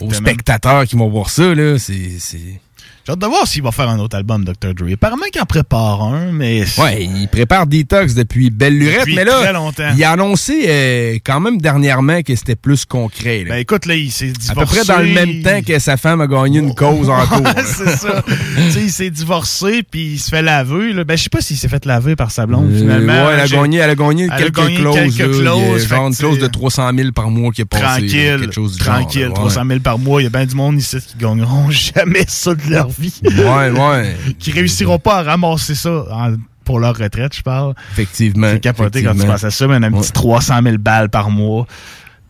aux 0.00 0.08
spectateurs 0.14 0.84
qui 0.86 0.96
vont 0.96 1.08
voir 1.10 1.28
ça, 1.30 1.54
là. 1.54 1.78
C'est. 1.78 2.60
J'ai 3.04 3.12
hâte 3.14 3.18
de 3.18 3.26
voir 3.26 3.44
s'il 3.48 3.64
va 3.64 3.72
faire 3.72 3.88
un 3.88 3.98
autre 3.98 4.16
album, 4.16 4.44
Dr. 4.44 4.74
Dre. 4.74 4.92
Apparemment 4.92 5.24
qu'il 5.32 5.42
en 5.42 5.44
prépare 5.44 6.02
un, 6.02 6.30
mais... 6.30 6.62
Ouais, 6.78 7.02
il 7.02 7.26
prépare 7.26 7.66
Detox 7.66 8.14
depuis 8.14 8.48
belle 8.50 8.78
lurette, 8.78 9.00
Depuis 9.00 9.16
mais 9.16 9.24
là, 9.24 9.40
très 9.42 9.52
longtemps. 9.52 9.90
il 9.96 10.04
a 10.04 10.12
annoncé 10.12 10.66
euh, 10.68 11.18
quand 11.26 11.40
même 11.40 11.60
dernièrement 11.60 12.22
que 12.22 12.36
c'était 12.36 12.54
plus 12.54 12.84
concret. 12.84 13.42
là. 13.42 13.54
Ben 13.54 13.56
écoute, 13.56 13.86
là, 13.86 13.96
il 13.96 14.12
s'est 14.12 14.28
à 14.28 14.30
divorcé. 14.30 14.54
peu 14.54 14.66
près 14.66 14.84
dans 14.94 15.00
le 15.00 15.08
même 15.08 15.42
temps 15.42 15.60
que 15.66 15.80
sa 15.80 15.96
femme 15.96 16.20
a 16.20 16.28
gagné 16.28 16.60
une 16.60 16.76
cause 16.76 17.10
en 17.10 17.26
cours. 17.26 17.40
Ouais, 17.40 17.64
c'est 17.64 17.96
ça. 17.96 18.22
tu 18.56 18.70
sais, 18.70 18.80
il 18.82 18.92
s'est 18.92 19.10
divorcé, 19.10 19.82
puis 19.82 20.12
il 20.12 20.18
se 20.20 20.30
fait 20.30 20.42
laver. 20.42 20.92
Là. 20.92 21.02
Ben, 21.02 21.16
je 21.18 21.24
sais 21.24 21.28
pas 21.28 21.40
s'il 21.40 21.56
s'est 21.56 21.68
fait 21.68 21.84
laver 21.84 22.14
par 22.14 22.30
sa 22.30 22.46
blonde, 22.46 22.70
Euh, 22.72 22.78
finalement. 22.78 23.26
ouais, 23.26 23.32
elle 23.34 23.40
a 23.40 23.48
gagné, 23.48 23.78
elle 23.78 23.90
a 23.90 23.94
gagné 23.96 24.24
Elle 24.26 24.30
a 24.32 24.36
quelques 24.36 24.56
gagné 24.58 24.76
clauses. 24.76 25.16
quelques 25.16 25.42
là. 25.42 25.50
Clauses, 25.50 25.88
genre 25.88 26.06
une 26.06 26.14
clause 26.14 26.38
de 26.38 26.44
sais, 26.44 26.50
300 26.50 26.90
000 26.96 27.10
par 27.10 27.30
mois 27.30 27.50
qui 27.50 27.62
est 27.62 27.64
passé. 27.64 27.82
là, 27.82 27.88
Tranquille, 27.98 28.36
quelque 28.42 28.54
chose 28.54 28.72
du 28.74 28.78
tranquille, 28.78 29.20
genre, 29.22 29.28
là, 29.30 29.34
300 29.34 29.62
000 29.66 29.80
par 29.80 29.98
mois. 29.98 30.20
Il 30.20 30.24
y 30.24 30.26
a 30.28 30.30
bien 30.30 30.46
du 30.46 30.54
monde 30.54 30.78
ici 30.78 30.98
qui 31.00 31.16
gagneront 31.18 31.68
jamais 31.70 32.26
ça 32.28 32.54
de 32.54 32.60
leur 32.70 32.91
vie. 33.00 33.20
Ouais, 33.24 33.70
ouais. 33.70 34.16
qui 34.38 34.50
réussiront 34.52 34.98
pas 34.98 35.18
à 35.18 35.22
ramasser 35.22 35.74
ça 35.74 36.04
en- 36.10 36.36
pour 36.64 36.78
leur 36.78 36.96
retraite, 36.96 37.34
je 37.36 37.42
parle. 37.42 37.74
Effectivement. 37.92 38.48
C'est 38.52 38.60
capoté 38.60 39.02
quand 39.02 39.14
tu 39.14 39.26
penses 39.26 39.44
à 39.44 39.50
ça, 39.50 39.66
mais 39.66 39.84
un 39.84 39.90
petit 39.92 40.12
300 40.12 40.60
000 40.62 40.78
balles 40.78 41.08
par 41.10 41.28
mois, 41.30 41.66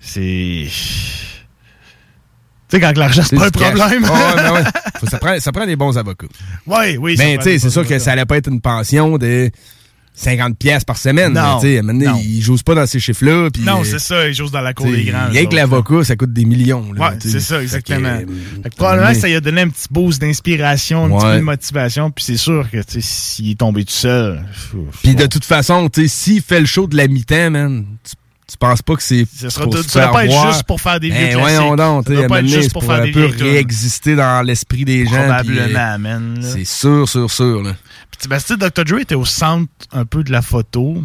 c'est... 0.00 0.66
Tu 2.68 2.78
sais, 2.78 2.80
quand 2.80 2.96
l'argent, 2.96 3.22
c'est 3.22 3.36
pas 3.36 3.50
cash. 3.50 3.74
problème. 3.74 4.02
Ben 4.02 4.52
ouais. 4.54 4.62
Faut- 4.98 5.06
ça, 5.10 5.18
prend, 5.18 5.38
ça 5.38 5.52
prend 5.52 5.66
des 5.66 5.76
bons 5.76 5.98
avocats. 5.98 6.26
Ouais, 6.66 6.96
oui. 6.96 7.18
ça 7.18 7.24
Mais 7.24 7.36
tu 7.36 7.44
sais, 7.44 7.58
c'est 7.58 7.68
sûr 7.68 7.86
que 7.86 7.98
ça 7.98 8.12
allait 8.12 8.24
pas 8.24 8.38
être 8.38 8.48
une 8.48 8.62
pension 8.62 9.18
de 9.18 9.50
50 10.14 10.58
pièces 10.58 10.84
par 10.84 10.98
semaine. 10.98 11.32
Non, 11.32 11.58
mais 11.62 11.80
donné, 11.80 12.04
non. 12.06 12.20
ils 12.22 12.42
jouent 12.42 12.58
pas 12.64 12.74
dans 12.74 12.86
ces 12.86 13.00
chiffres-là. 13.00 13.48
Non, 13.60 13.80
euh, 13.80 13.84
c'est 13.84 13.98
ça, 13.98 14.28
ils 14.28 14.34
jouent 14.34 14.50
dans 14.50 14.60
la 14.60 14.74
cour 14.74 14.86
des 14.86 15.04
grands. 15.04 15.28
Rien 15.30 15.46
que 15.46 15.54
l'avocat, 15.54 16.04
ça 16.04 16.16
coûte 16.16 16.32
des 16.32 16.44
millions. 16.44 16.92
là, 16.92 17.08
Ouais, 17.10 17.16
c'est 17.18 17.40
ça, 17.40 17.62
exactement. 17.62 18.18
Fait 18.18 18.24
que, 18.26 18.30
euh, 18.30 18.34
Fait 18.62 18.70
que 18.70 18.76
probablement, 18.76 19.14
ça 19.14 19.26
lui 19.28 19.34
a 19.36 19.40
donné 19.40 19.62
un 19.62 19.68
petit 19.68 19.86
boost 19.90 20.20
d'inspiration, 20.20 21.06
un 21.06 21.08
petit 21.08 21.24
Ouais. 21.26 21.32
peu 21.32 21.38
de 21.38 21.44
motivation, 21.44 22.10
puis 22.10 22.24
c'est 22.24 22.36
sûr 22.36 22.68
que, 22.70 22.78
tu 22.78 22.84
sais, 22.88 23.00
s'il 23.00 23.50
est 23.52 23.58
tombé 23.58 23.84
tout 23.84 23.92
seul, 23.92 24.44
Puis 25.02 25.14
de 25.14 25.26
toute 25.26 25.44
façon, 25.46 25.88
tu 25.88 26.02
sais, 26.02 26.08
s'il 26.08 26.42
fait 26.42 26.60
le 26.60 26.66
show 26.66 26.86
de 26.86 26.96
la 26.96 27.08
mi-temps, 27.08 27.50
man, 27.50 27.84
tu, 28.04 28.12
tu 28.48 28.56
penses 28.58 28.82
pas 28.82 28.96
que 28.96 29.02
c'est 29.02 29.24
Ça 29.34 29.48
sera 29.48 29.64
pour 29.64 29.76
tout- 29.76 29.82
se 29.82 29.88
ça 29.88 30.00
faire 30.02 30.10
pas 30.12 30.26
être 30.26 30.46
juste 30.52 30.64
pour 30.64 30.78
faire 30.78 31.00
des 31.00 31.08
vieux 31.08 31.16
Ben, 31.16 31.38
classiques. 31.38 31.40
voyons 31.56 31.74
donc, 31.76 32.06
Ça 32.06 32.28
pas 32.28 32.40
être 32.40 32.46
juste 32.48 32.72
pour 32.72 32.82
pour 32.82 32.92
faire 32.92 33.02
un 33.02 33.06
des 33.06 33.12
peu 33.12 33.30
tunes. 33.30 33.42
réexister 33.46 34.14
dans 34.14 34.42
l'esprit 34.42 34.84
des 34.84 35.06
gens. 35.06 35.12
Probablement, 35.12 35.98
man. 35.98 36.38
C'est 36.42 36.66
sûr, 36.66 37.08
sûr, 37.08 37.30
sûr. 37.30 37.62
Là. 37.62 37.74
Puis, 38.18 38.28
ben, 38.28 38.38
tu 38.38 38.44
sais, 38.44 38.56
Dr. 38.56 38.84
Dre 38.84 38.98
était 39.00 39.14
au 39.14 39.24
centre 39.24 39.70
un 39.92 40.04
peu 40.04 40.22
de 40.22 40.30
la 40.32 40.42
photo. 40.42 41.04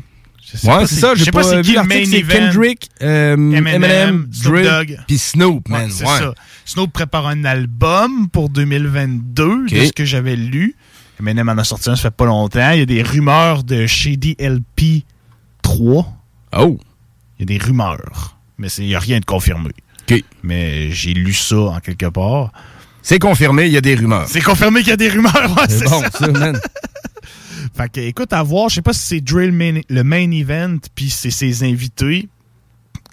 Je 0.51 0.57
sais 0.57 0.67
Ouais, 0.69 0.75
pas 0.77 0.87
c'est 0.87 0.95
ça, 0.95 1.13
je 1.13 1.19
j'ai 1.19 1.25
sais 1.25 1.31
pas, 1.31 1.41
pas 1.41 1.49
c'est 1.49 1.55
vu 1.57 1.63
qui 1.63 1.73
l'article, 1.73 2.07
c'est. 2.09 2.23
Kendrick, 2.23 2.89
euh, 3.01 3.33
Eminem, 3.33 3.67
Eminem, 3.83 4.27
Snoop 4.31 4.63
Dogg. 4.63 4.97
puis 5.07 5.17
Snoop, 5.17 5.67
man. 5.67 5.83
Ouais, 5.85 5.89
c'est 5.91 6.05
ouais. 6.05 6.19
ça. 6.19 6.33
Snoop 6.65 6.93
prépare 6.93 7.27
un 7.27 7.43
album 7.43 8.29
pour 8.29 8.49
2022, 8.49 9.43
Ok. 9.65 9.73
de 9.73 9.85
ce 9.85 9.91
que 9.91 10.05
j'avais 10.05 10.35
lu. 10.37 10.75
Eminem 11.19 11.49
en 11.49 11.57
a 11.57 11.63
sorti 11.63 11.89
un, 11.89 11.95
ça 11.95 12.03
fait 12.03 12.11
pas 12.15 12.25
longtemps. 12.25 12.71
Il 12.71 12.79
y 12.79 12.83
a 12.83 12.85
des 12.85 13.01
rumeurs 13.01 13.63
de 13.63 13.87
Shady 13.87 14.35
LP 14.39 15.03
3. 15.63 16.05
Oh! 16.57 16.79
Il 17.39 17.41
y 17.41 17.43
a 17.55 17.57
des 17.57 17.63
rumeurs, 17.65 18.37
mais 18.57 18.67
il 18.77 18.85
n'y 18.85 18.95
a 18.95 18.99
rien 18.99 19.19
de 19.19 19.25
confirmé. 19.25 19.71
Mais 20.43 20.91
j'ai 20.91 21.13
lu 21.13 21.33
ça 21.33 21.57
en 21.57 21.79
quelque 21.81 22.05
part. 22.05 22.53
C'est 23.09 23.19
confirmé, 23.19 23.67
il 23.67 23.71
y 23.71 23.77
a 23.77 23.81
des 23.81 23.95
rumeurs. 23.95 24.27
C'est 24.27 24.41
confirmé 24.41 24.81
qu'il 24.81 24.89
y 24.89 24.91
a 24.91 24.97
des 24.97 25.07
rumeurs, 25.07 25.33
ouais, 25.57 25.63
C'est 25.69 25.85
bon, 25.85 26.01
ça. 26.01 26.09
ça, 26.11 26.27
man. 26.27 26.59
Fait 27.77 27.89
que, 27.89 28.01
écoute, 28.01 28.33
à 28.33 28.43
voir, 28.43 28.67
je 28.67 28.75
sais 28.75 28.81
pas 28.81 28.91
si 28.91 28.99
c'est 28.99 29.21
Drill 29.21 29.53
main- 29.53 29.79
le 29.87 30.03
main 30.03 30.29
event, 30.31 30.75
puis 30.93 31.09
c'est 31.09 31.29
ses 31.31 31.63
invités. 31.63 32.27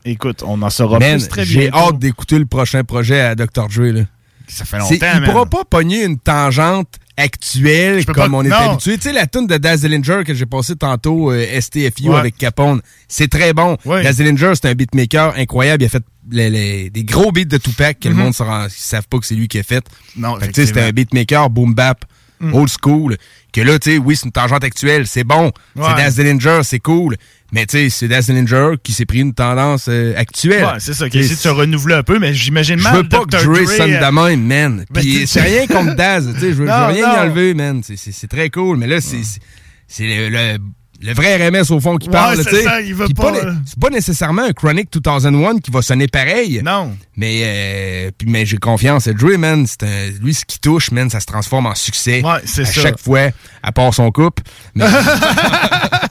Écoute, 0.05 0.42
on 0.45 0.61
en 0.62 0.70
saura 0.70 0.99
Man, 0.99 1.18
plus 1.20 1.28
très 1.28 1.45
j'ai 1.45 1.70
hâte 1.72 2.01
d'écouter 2.01 2.40
le 2.40 2.47
prochain 2.47 2.82
projet 2.82 3.20
à 3.20 3.36
Dr. 3.36 3.68
Dre. 3.68 3.82
Là. 3.92 4.01
Ça 4.49 4.64
fait 4.64 4.78
longtemps, 4.78 4.95
Il 5.14 5.20
man. 5.20 5.24
pourra 5.30 5.47
pas 5.47 5.64
pogner 5.64 6.03
une 6.05 6.18
tangente 6.18 6.88
actuelle 7.17 8.05
comme 8.07 8.15
pas- 8.15 8.29
on 8.37 8.45
est 8.45 8.49
non. 8.49 8.57
habitué. 8.73 8.97
Tu 8.97 9.03
sais, 9.03 9.12
la 9.12 9.27
tune 9.27 9.47
de 9.47 9.57
Daz 9.57 9.81
Dillinger 9.81 10.23
que 10.25 10.35
j'ai 10.35 10.47
passée 10.47 10.77
tantôt, 10.77 11.31
euh, 11.31 11.45
STFU 11.61 12.09
Ouais. 12.09 12.17
avec 12.19 12.37
Capone, 12.37 12.81
c'est 13.09 13.29
très 13.29 13.53
bon. 13.53 13.77
Ouais. 13.85 14.03
Daz 14.03 14.17
Dillinger, 14.17 14.53
c'est 14.55 14.69
un 14.69 14.75
beatmaker 14.75 15.35
incroyable. 15.37 15.83
Il 15.83 15.87
a 15.87 15.89
fait 15.91 16.03
les- 16.31 16.51
les- 16.51 16.91
des 16.91 17.05
gros 17.05 17.33
beats 17.33 17.45
de 17.45 17.59
Tupac 17.59 17.99
que 18.01 18.09
le 18.09 18.15
Mhm. 18.15 18.21
monde 18.23 18.35
ne 18.39 18.69
savent 18.69 19.09
pas 19.09 19.19
que 19.19 19.27
c'est 19.27 19.35
lui 19.35 19.49
qui 19.49 19.59
a 19.59 19.62
fait. 19.62 19.85
Non, 20.17 20.39
Fait 20.41 20.51
c'était 20.67 20.81
un 20.83 20.91
beatmaker 20.91 21.51
boom 21.51 21.75
bap, 21.75 22.05
Mm. 22.41 22.55
old 22.55 22.69
school. 22.83 23.17
Que 23.53 23.61
là, 23.61 23.79
tu 23.79 23.93
sais, 23.93 23.99
oui, 23.99 24.17
c'est 24.17 24.27
une 24.27 24.33
tangente 24.33 24.65
actuelle, 24.65 25.07
c'est 25.07 25.23
bon. 25.25 25.53
Ouais. 25.77 25.85
C'est 25.89 25.95
Daz 26.03 26.15
Dillinger, 26.17 26.61
c'est 26.65 26.81
cool. 26.81 27.17
Mais 27.55 27.64
tu 27.66 27.78
sais, 27.78 27.88
c'est 27.88 28.09
Daz 28.09 28.26
Dillinger 28.26 28.72
qui 28.82 28.92
s'est 28.92 29.07
pris 29.07 29.20
une 29.20 29.32
tendance 29.32 29.86
euh, 29.88 30.12
actuelle. 30.16 30.64
Ouais, 30.64 30.72
c'est 30.80 30.92
ça, 30.92 31.09
qui 31.09 31.20
essaie 31.20 31.34
de 31.36 31.38
se 31.38 31.48
renouveler 31.48 31.94
un 31.94 32.02
peu, 32.02 32.18
mais 32.18 32.34
j'imagine 32.34 32.78
je 32.78 32.82
mal. 32.82 32.96
veux 32.96 33.09
pas 33.09 33.20
que 33.20 33.26
Dr. 33.30 33.44
Dre 33.44 33.52
Dre, 33.64 33.68
sonne 33.70 33.92
euh, 33.94 34.05
de 34.07 34.12
même, 34.12 34.44
man. 34.46 34.84
Puis 34.92 35.26
c'est 35.26 35.40
rien 35.40 35.66
contre 35.68 35.94
Daz, 35.94 36.28
tu 36.34 36.40
sais, 36.40 36.48
je 36.48 36.55
veux, 36.55 36.66
je 36.66 36.72
rien 36.92 37.14
y 37.14 37.18
enlever, 37.20 37.55
man. 37.55 37.80
C'est- 37.84 37.96
C'est 37.96 38.12
c'est 38.12 38.26
très 38.28 38.50
cool, 38.50 38.76
mais 38.76 38.88
là, 38.88 39.00
c'est 39.00 39.22
c'est- 39.22 39.40
c'est 39.86 40.05
le, 40.05 40.28
le, 40.30 40.59
le 41.02 41.12
vrai 41.12 41.36
RMS 41.36 41.70
au 41.70 41.78
fond 41.80 41.96
qui 41.98 42.09
Ouais, 42.09 42.12
parle, 42.12 42.36
c'est 42.42 42.50
tu 42.50 42.57
sais. 42.57 42.92
veut 42.92 43.05
Puis 43.05 43.14
pas, 43.14 43.32
euh. 43.34 43.52
C'est 43.66 43.78
pas 43.78 43.90
nécessairement 43.90 44.42
un 44.42 44.52
Chronic 44.52 44.88
2001 44.92 45.59
qui 45.59 45.70
va 45.70 45.82
sonner 45.82 46.09
pareil. 46.09 46.62
Non. 46.64 46.96
Mais, 47.16 47.40
euh, 47.44 48.11
puis, 48.16 48.28
mais 48.28 48.46
j'ai 48.46 48.57
confiance. 48.57 49.07
Dre, 49.09 49.36
man, 49.38 49.66
c'est 49.66 49.82
un- 49.84 50.11
lui, 50.22 50.34
ce 50.34 50.44
qui 50.44 50.59
touche, 50.59 50.90
man, 50.90 51.09
ça 51.11 51.20
se 51.20 51.26
transforme 51.26 51.66
en 51.66 51.74
succès. 51.74 52.22
Ouais, 52.24 52.40
c'est 52.46 52.62
à 52.62 52.64
ça. 52.64 52.80
chaque 52.80 52.98
fois, 52.98 53.28
à 53.62 53.70
part 53.72 53.92
son 53.94 54.11
couple. 54.11 54.42
Mais- 54.74 54.86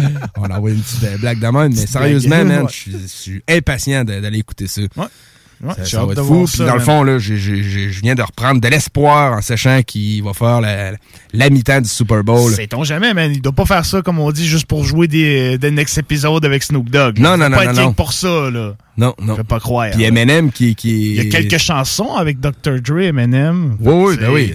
On 0.36 0.44
a 0.44 0.56
envoyé 0.58 0.76
une 0.76 0.82
petite 0.82 1.04
euh, 1.04 1.16
blague 1.18 1.38
de 1.40 1.46
même, 1.46 1.72
mais 1.74 1.86
sérieusement, 1.86 2.44
man, 2.44 2.66
je 2.68 2.96
suis- 3.06 3.42
impatient 3.48 4.04
d'aller 4.04 4.38
écouter 4.38 4.66
ça. 4.66 4.82
Ouais. 4.96 5.04
Ouais, 5.62 5.74
Ça, 5.84 6.06
va 6.06 6.12
être 6.12 6.24
fou. 6.24 6.46
ça, 6.46 6.56
Puis 6.64 6.66
dans 6.66 6.74
le 6.74 6.80
fond, 6.80 7.02
là, 7.02 7.18
je 7.18 7.34
viens 8.00 8.14
de 8.14 8.22
reprendre 8.22 8.62
de 8.62 8.68
l'espoir 8.68 9.34
en 9.34 9.42
sachant 9.42 9.82
qu'il 9.82 10.22
va 10.24 10.32
faire 10.32 10.62
la, 10.62 10.92
la 11.34 11.50
mi-temps 11.50 11.82
du 11.82 11.88
Super 11.90 12.24
Bowl. 12.24 12.50
Sait-on 12.50 12.82
jamais, 12.82 13.12
man. 13.12 13.30
Il 13.30 13.42
doit 13.42 13.52
pas 13.52 13.66
faire 13.66 13.84
ça, 13.84 14.00
comme 14.00 14.20
on 14.20 14.32
dit, 14.32 14.46
juste 14.48 14.64
pour 14.64 14.84
jouer 14.84 15.06
des, 15.06 15.58
des 15.58 15.70
next 15.70 15.98
épisodes 15.98 16.42
avec 16.46 16.62
Snoop 16.62 16.88
Dogg. 16.88 17.18
Non, 17.18 17.34
Il 17.34 17.40
non, 17.40 17.44
faut 17.44 17.50
non, 17.50 17.56
pas 17.58 17.64
non, 17.66 17.70
être 17.72 17.80
non. 17.82 17.92
pour 17.92 18.14
ça, 18.14 18.50
là. 18.50 18.74
Non, 18.96 19.14
non. 19.20 19.34
Je 19.34 19.36
peux 19.36 19.44
pas 19.44 19.60
croire. 19.60 19.90
Puis 19.90 20.00
là. 20.00 20.08
Eminem 20.08 20.50
qui, 20.50 20.74
qui 20.74 21.10
Il 21.16 21.16
y 21.16 21.20
a 21.20 21.24
quelques 21.30 21.58
chansons 21.58 22.14
avec 22.14 22.40
Dr. 22.40 22.80
Dre, 22.82 23.00
Eminem. 23.00 23.76
Oui, 23.80 23.92
oui, 23.92 24.16
ben 24.18 24.30
oui. 24.30 24.54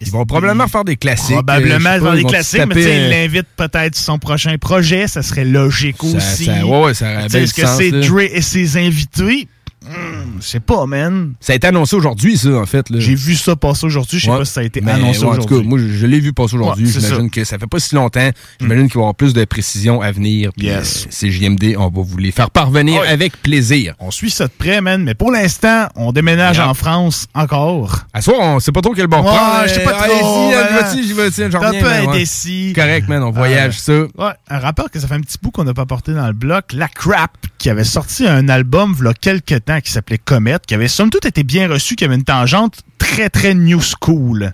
Ils 0.00 0.10
vont 0.10 0.24
probablement 0.24 0.68
faire 0.68 0.84
des 0.84 0.96
classiques. 0.96 1.32
Probablement 1.34 1.90
euh, 1.90 2.12
les 2.14 2.18
ils 2.20 2.22
vont 2.22 2.28
classiques, 2.28 2.62
mais 2.68 2.74
tu 2.74 2.80
il 2.82 3.08
l'invite 3.10 3.46
peut-être 3.56 3.96
sur 3.96 4.04
son 4.04 4.18
prochain 4.18 4.56
projet. 4.58 5.08
Ça 5.08 5.22
serait 5.22 5.44
logique 5.44 5.96
Ça- 6.00 6.16
aussi. 6.16 6.44
ça- 6.44 6.64
ouais, 6.66 6.94
ça 6.94 7.24
Est-ce 7.26 7.54
que 7.54 7.66
c'est. 7.66 7.90
Dre 7.90 8.20
et 8.20 8.40
ses 8.42 8.76
invités? 8.76 9.48
Hmm, 9.84 10.38
je 10.40 10.46
sais 10.46 10.60
pas, 10.60 10.86
man. 10.86 11.34
Ça 11.40 11.52
a 11.52 11.56
été 11.56 11.66
annoncé 11.66 11.94
aujourd'hui, 11.96 12.36
ça, 12.36 12.50
en 12.50 12.66
fait. 12.66 12.86
J'ai 12.96 13.14
vu 13.14 13.34
ça 13.36 13.54
passer 13.56 13.86
aujourd'hui. 13.86 14.18
Je 14.18 14.24
sais 14.24 14.30
Ouais. 14.30 14.38
pas 14.38 14.44
si 14.44 14.52
ça 14.52 14.60
a 14.60 14.64
été 14.64 14.80
Mais, 14.80 14.92
annoncé 14.92 15.20
ouais, 15.20 15.26
En 15.26 15.30
tout 15.34 15.38
aujourd'hui. 15.44 15.58
cas, 15.62 15.68
moi, 15.68 15.78
je, 15.78 15.86
je 15.88 16.06
l'ai 16.06 16.20
vu 16.20 16.32
passer 16.32 16.56
aujourd'hui. 16.56 16.86
Ouais, 16.86 16.92
J'imagine. 16.92 17.26
Hmm. 17.26 17.30
que 17.30 17.44
ça 17.44 17.58
fait 17.58 17.66
pas 17.66 17.78
si 17.78 17.94
longtemps. 17.94 18.30
J'imagine 18.60 18.86
qu'il 18.86 18.94
va 18.94 19.00
y 19.00 19.02
avoir 19.04 19.14
plus 19.14 19.32
de 19.34 19.44
précisions 19.44 20.00
à 20.02 20.10
venir. 20.10 20.50
Yes. 20.56 21.04
euh, 21.04 21.08
c'est 21.10 21.30
JMD, 21.30 21.74
on 21.78 21.88
va 21.88 22.02
vous 22.02 22.16
les 22.18 22.32
faire 22.32 22.50
parvenir 22.50 23.02
avec 23.08 23.40
plaisir. 23.40 23.94
On 24.00 24.10
suit 24.10 24.30
ça 24.30 24.46
de 24.48 24.52
près, 24.56 24.80
man. 24.80 25.02
Mais 25.04 25.14
pour 25.14 25.30
l'instant, 25.30 25.86
on 25.94 26.12
déménage 26.12 26.58
en 26.58 26.74
France 26.74 27.26
encore. 27.34 28.00
À 28.12 28.20
soir, 28.20 28.38
on 28.40 28.60
sait 28.60 28.72
pas 28.72 28.80
trop 28.80 28.94
quel 28.94 29.06
bord 29.06 29.22
prendre. 29.24 29.62
je 29.68 29.74
sais 29.74 29.84
pas 29.84 29.92
trop, 29.92 30.48
voilà. 30.48 30.92
j'y 30.94 31.50
j'en 31.50 31.62
un 31.62 31.72
peu 31.72 31.86
indécis. 31.86 32.72
Correct, 32.74 33.08
man, 33.08 33.22
on 33.22 33.30
voyage 33.30 33.78
ça. 33.78 33.92
Ouais, 34.16 34.32
un 34.48 34.58
rappeur 34.58 34.90
que 34.90 34.98
ça 34.98 35.06
fait 35.06 35.14
un 35.14 35.20
petit 35.20 35.38
bout 35.40 35.50
qu'on 35.50 35.64
n'a 35.64 35.74
pas 35.74 35.86
porté 35.86 36.12
dans 36.12 36.26
le 36.26 36.32
bloc, 36.32 36.72
La 36.72 36.88
Crap, 36.88 37.30
qui 37.58 37.70
avait 37.70 37.84
sorti 37.84 38.26
un 38.26 38.48
album 38.48 38.94
il 38.98 39.04
y 39.04 39.08
a 39.08 39.14
quelques 39.14 39.64
qui 39.82 39.92
s'appelait 39.92 40.18
Comet, 40.18 40.58
qui 40.66 40.74
avait 40.74 40.88
somme 40.88 41.10
toute 41.10 41.26
été 41.26 41.44
bien 41.44 41.68
reçu, 41.68 41.94
qui 41.96 42.04
avait 42.04 42.14
une 42.14 42.24
tangente 42.24 42.80
très 42.98 43.28
très 43.28 43.54
new 43.54 43.80
school. 43.80 44.52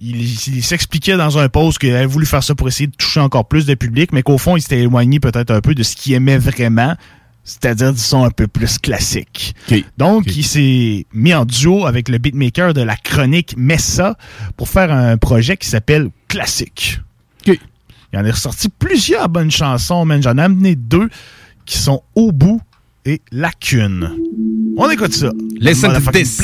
Il, 0.00 0.20
il 0.20 0.62
s'expliquait 0.62 1.16
dans 1.16 1.38
un 1.38 1.48
post 1.48 1.78
qu'il 1.78 1.94
avait 1.94 2.06
voulu 2.06 2.26
faire 2.26 2.42
ça 2.42 2.54
pour 2.54 2.68
essayer 2.68 2.86
de 2.86 2.94
toucher 2.94 3.20
encore 3.20 3.48
plus 3.48 3.66
de 3.66 3.74
public, 3.74 4.12
mais 4.12 4.22
qu'au 4.22 4.38
fond, 4.38 4.56
il 4.56 4.60
s'était 4.60 4.80
éloigné 4.80 5.18
peut-être 5.18 5.50
un 5.50 5.60
peu 5.60 5.74
de 5.74 5.82
ce 5.82 5.96
qu'il 5.96 6.12
aimait 6.12 6.38
vraiment, 6.38 6.94
c'est-à-dire 7.42 7.92
du 7.92 7.98
son 8.00 8.24
un 8.24 8.30
peu 8.30 8.46
plus 8.46 8.78
classique. 8.78 9.54
Donc, 9.96 10.26
il 10.36 10.44
s'est 10.44 11.06
mis 11.12 11.34
en 11.34 11.44
duo 11.44 11.86
avec 11.86 12.08
le 12.08 12.18
beatmaker 12.18 12.74
de 12.74 12.82
la 12.82 12.96
chronique 12.96 13.54
Messa 13.56 14.16
pour 14.56 14.68
faire 14.68 14.92
un 14.92 15.16
projet 15.16 15.56
qui 15.56 15.68
s'appelle 15.68 16.10
Classique. 16.28 17.00
Il 18.12 18.18
en 18.18 18.24
est 18.24 18.30
ressorti 18.30 18.68
plusieurs 18.68 19.28
bonnes 19.28 19.50
chansons, 19.50 20.04
man. 20.04 20.22
J'en 20.22 20.38
ai 20.38 20.42
amené 20.42 20.76
deux 20.76 21.08
qui 21.66 21.78
sont 21.78 22.02
Au 22.14 22.32
bout 22.32 22.60
et 23.08 23.22
Lacune. 23.32 24.10
On 24.76 24.90
écoute 24.90 25.14
ça. 25.14 25.30
Listen 25.60 25.94
to 25.94 26.12
this, 26.12 26.42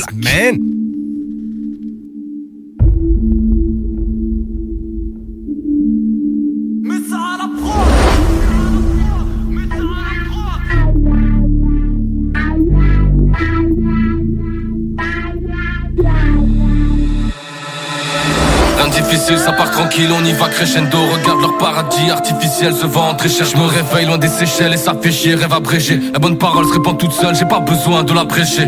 difficile, 19.07 19.37
ça 19.37 19.51
part 19.51 19.71
tranquille, 19.71 20.09
on 20.11 20.23
y 20.25 20.33
va 20.33 20.47
crescendo. 20.49 20.97
Regarde 20.97 21.41
leur 21.41 21.57
paradis 21.57 22.09
artificiel 22.09 22.73
se 22.73 22.85
vend 22.85 23.13
très 23.15 23.29
cher. 23.29 23.45
Je 23.45 23.57
me 23.57 23.65
réveille 23.65 24.05
loin 24.05 24.17
des 24.17 24.27
Seychelles 24.27 24.73
et 24.73 24.77
ça 24.77 24.93
fait 24.99 25.11
chier, 25.11 25.35
rêve 25.35 25.53
abrégé. 25.53 25.99
La 26.13 26.19
bonne 26.19 26.37
parole 26.37 26.65
se 26.65 26.73
répand 26.73 26.97
toute 26.97 27.13
seule, 27.13 27.35
j'ai 27.35 27.45
pas 27.45 27.59
besoin 27.59 28.03
de 28.03 28.13
la 28.13 28.25
prêcher. 28.25 28.67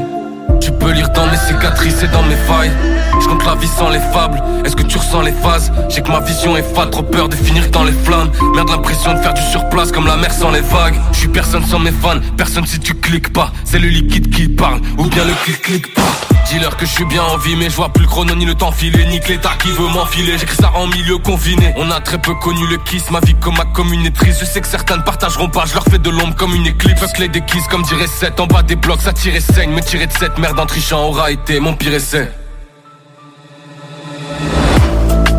Tu 0.62 0.72
peux 0.72 0.92
lire 0.92 1.10
dans 1.10 1.26
mes 1.28 1.38
cicatrices 1.38 2.04
et 2.04 2.08
dans 2.08 2.24
mes 2.24 2.36
failles. 2.36 2.72
Je 3.20 3.28
compte 3.28 3.46
la 3.46 3.56
vie 3.56 3.68
sans 3.68 3.90
les 3.90 4.00
fables. 4.00 4.42
Est-ce 4.66 4.76
que 4.76 4.84
tu 4.84 4.98
ressens 4.98 5.22
les 5.22 5.32
phases? 5.32 5.72
J'ai 5.90 6.02
que 6.02 6.12
ma 6.12 6.20
vision 6.20 6.56
est 6.56 6.76
fade, 6.76 6.92
trop 6.92 7.04
peur 7.04 7.30
de 7.30 7.36
finir 7.36 7.70
dans 7.72 7.84
les 7.84 7.92
flammes. 7.92 8.32
Merde, 8.56 8.70
l'impression 8.70 9.14
de 9.14 9.20
faire 9.20 9.34
du 9.34 9.42
surplace 9.42 9.92
comme 9.92 10.08
la 10.08 10.18
mer 10.18 10.32
sans 10.32 10.52
les 10.52 10.62
vagues. 10.62 11.00
Je 11.12 11.20
suis 11.20 11.28
personne 11.28 11.66
sans 11.66 11.80
mes 11.80 11.92
fans, 11.92 12.20
personne 12.38 12.66
si 12.66 12.80
tu 12.80 12.94
cliques 12.94 13.34
pas. 13.34 13.52
C'est 13.64 13.80
le 13.80 13.88
liquide 13.88 14.34
qui 14.34 14.48
parle, 14.48 14.82
ou 14.98 15.06
bien 15.06 15.24
le 15.26 15.34
clic 15.44 15.62
clic 15.62 15.94
pas. 15.94 16.02
Dis-leur 16.50 16.78
que 16.78 16.86
je 16.86 16.92
suis 16.92 17.06
bien 17.06 17.24
en 17.24 17.38
vie, 17.38 17.58
mais 17.58 17.70
je 17.70 17.76
vois 17.76 17.90
plus 17.90 18.04
le 18.04 18.08
chrono 18.08 18.34
ni 18.34 18.46
le 18.46 18.56
temps 18.56 18.72
filer, 18.72 19.06
ni 19.08 19.20
que 19.20 19.28
l'état 19.28 19.52
qui 19.62 19.70
veut 19.70 19.88
m'enfiler. 19.88 20.38
J'écris 20.38 20.56
ça 20.56 20.72
en 20.76 20.88
milieu 20.88 21.18
confiné. 21.18 21.74
On 21.76 21.92
a 21.92 22.00
très 22.00 22.20
peu 22.20 22.34
connu 22.36 22.66
le 22.68 22.78
kiss, 22.78 23.12
ma 23.12 23.20
vie 23.20 23.36
comme 23.42 23.58
ma 23.58 23.66
commune 23.66 24.10
triste. 24.12 24.40
Je 24.40 24.46
sais 24.46 24.62
que 24.62 24.68
certains 24.68 24.96
ne 24.96 25.02
partageront 25.02 25.50
pas, 25.50 25.66
je 25.66 25.74
leur 25.74 25.84
fais 25.84 25.98
de 25.98 26.10
l'ombre 26.10 26.36
comme 26.36 26.56
une 26.56 26.68
éclipse. 26.68 27.02
Fuck 27.02 27.18
les 27.18 27.28
déquises 27.28 27.68
comme 27.68 27.82
dirait 27.82 28.08
7 28.08 28.40
en 28.40 28.48
bas 28.48 28.64
des 28.64 28.78
blocs, 28.78 29.02
ça 29.02 29.12
tire 29.12 29.36
et 29.36 29.42
saigne. 29.42 29.72
Me 29.72 29.82
tirer 29.82 30.08
de 30.08 30.14
cette 30.38 30.44
merde 30.44 30.60
en 30.60 30.66
trichant 30.68 31.08
aura 31.08 31.32
été 31.32 31.60
mon 31.60 31.74
pire 31.74 31.94
essai. 31.96 32.30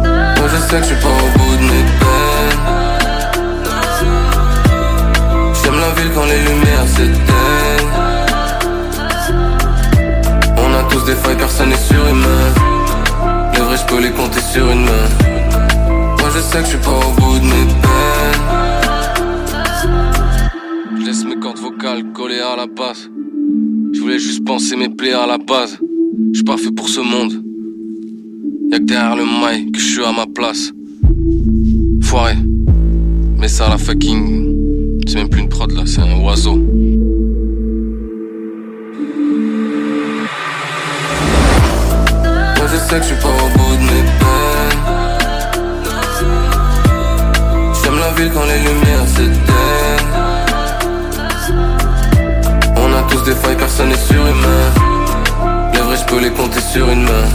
Moi 0.03 0.49
je 0.53 0.57
sais 0.57 0.79
que 0.79 0.83
je 0.83 0.89
suis 0.89 0.97
pas 0.97 1.09
au 1.09 1.39
bout 1.39 1.57
de 1.57 1.63
mes 1.63 1.85
peines. 2.01 2.65
J'aime 5.63 5.79
la 5.79 5.91
ville 5.91 6.11
quand 6.15 6.25
les 6.25 6.41
lumières 6.41 6.89
s'éteignent. 6.89 7.93
On 10.57 10.75
a 10.75 10.83
tous 10.91 11.05
des 11.05 11.15
failles, 11.15 11.37
personne 11.37 11.69
n'est 11.69 11.77
surhumain 11.77 12.53
Les 13.55 13.61
vrais 13.61 13.77
je 13.77 13.85
peux 13.85 14.01
les 14.01 14.11
compter 14.11 14.41
sur 14.41 14.69
une 14.69 14.85
main? 14.85 15.09
Moi 16.19 16.29
je 16.35 16.41
sais 16.41 16.59
que 16.59 16.65
je 16.65 16.71
suis 16.71 16.79
pas 16.79 16.91
au 16.91 17.13
bout 17.21 17.39
de 17.39 17.45
mes 17.45 17.67
peines. 17.83 18.43
Je 21.01 21.07
laisse 21.07 21.25
mes 21.25 21.39
cordes 21.39 21.59
collées 22.15 22.41
à 22.41 22.57
la 22.57 22.67
base. 22.67 23.11
Je 23.93 24.01
voulais 24.01 24.19
juste 24.19 24.45
penser 24.45 24.77
mes 24.77 24.89
plaies 24.89 25.13
à 25.13 25.27
la 25.27 25.39
base. 25.39 25.79
Je 26.33 26.43
pas 26.43 26.57
fait 26.57 26.71
pour 26.71 26.89
ce 26.89 27.01
monde. 27.01 27.43
Y'a 28.71 28.79
que 28.79 28.85
derrière 28.85 29.17
le 29.17 29.25
mic 29.25 29.73
que 29.73 29.81
je 29.81 29.87
suis 29.87 30.05
à 30.05 30.13
ma 30.13 30.27
place. 30.27 30.73
Foiré. 32.03 32.35
Mais 33.39 33.49
ça, 33.49 33.69
la 33.69 33.79
fucking. 33.79 35.01
C'est 35.07 35.15
même 35.17 35.29
plus 35.29 35.41
une 35.41 35.49
prod 35.49 35.71
là, 35.73 35.85
c'est 35.87 36.03
un 36.03 36.21
oiseau. 36.21 36.57
Moi 42.57 42.67
je 42.71 42.77
sais 42.77 42.97
que 42.99 43.03
je 43.03 43.09
suis 43.09 43.23
pas 43.23 43.29
au 43.29 43.49
bout 43.57 43.77
de 43.77 43.83
mes 43.83 44.05
peines 44.19 44.83
J'aime 47.83 47.99
la 47.99 48.11
ville 48.13 48.31
quand 48.35 48.45
les 48.45 48.59
lumières 48.59 49.09
s'éteignent 49.09 50.28
des 53.29 53.35
failles, 53.35 53.57
personne 53.57 53.91
n'est 53.91 53.97
surhumain 53.97 54.73
Les 55.75 55.81
vrais 55.81 55.97
je 55.97 56.05
peux 56.05 56.21
les 56.21 56.31
compter 56.31 56.61
sur 56.61 56.89
une 56.89 57.03
main. 57.03 57.29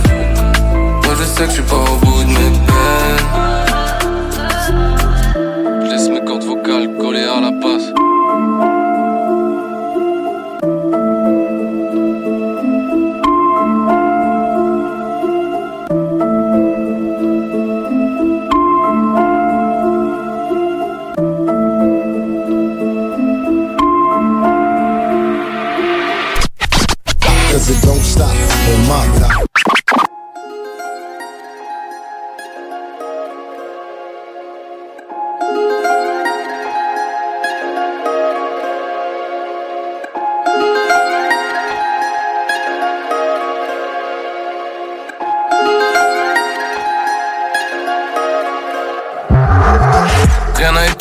Moi 1.04 1.14
je 1.20 1.24
sais 1.24 1.44
que 1.44 1.50
je 1.50 1.54
suis 1.54 1.64
pas 1.64 1.76
au 1.76 1.98
bout 1.98 2.24
de 2.24 2.30
mes 2.30 2.73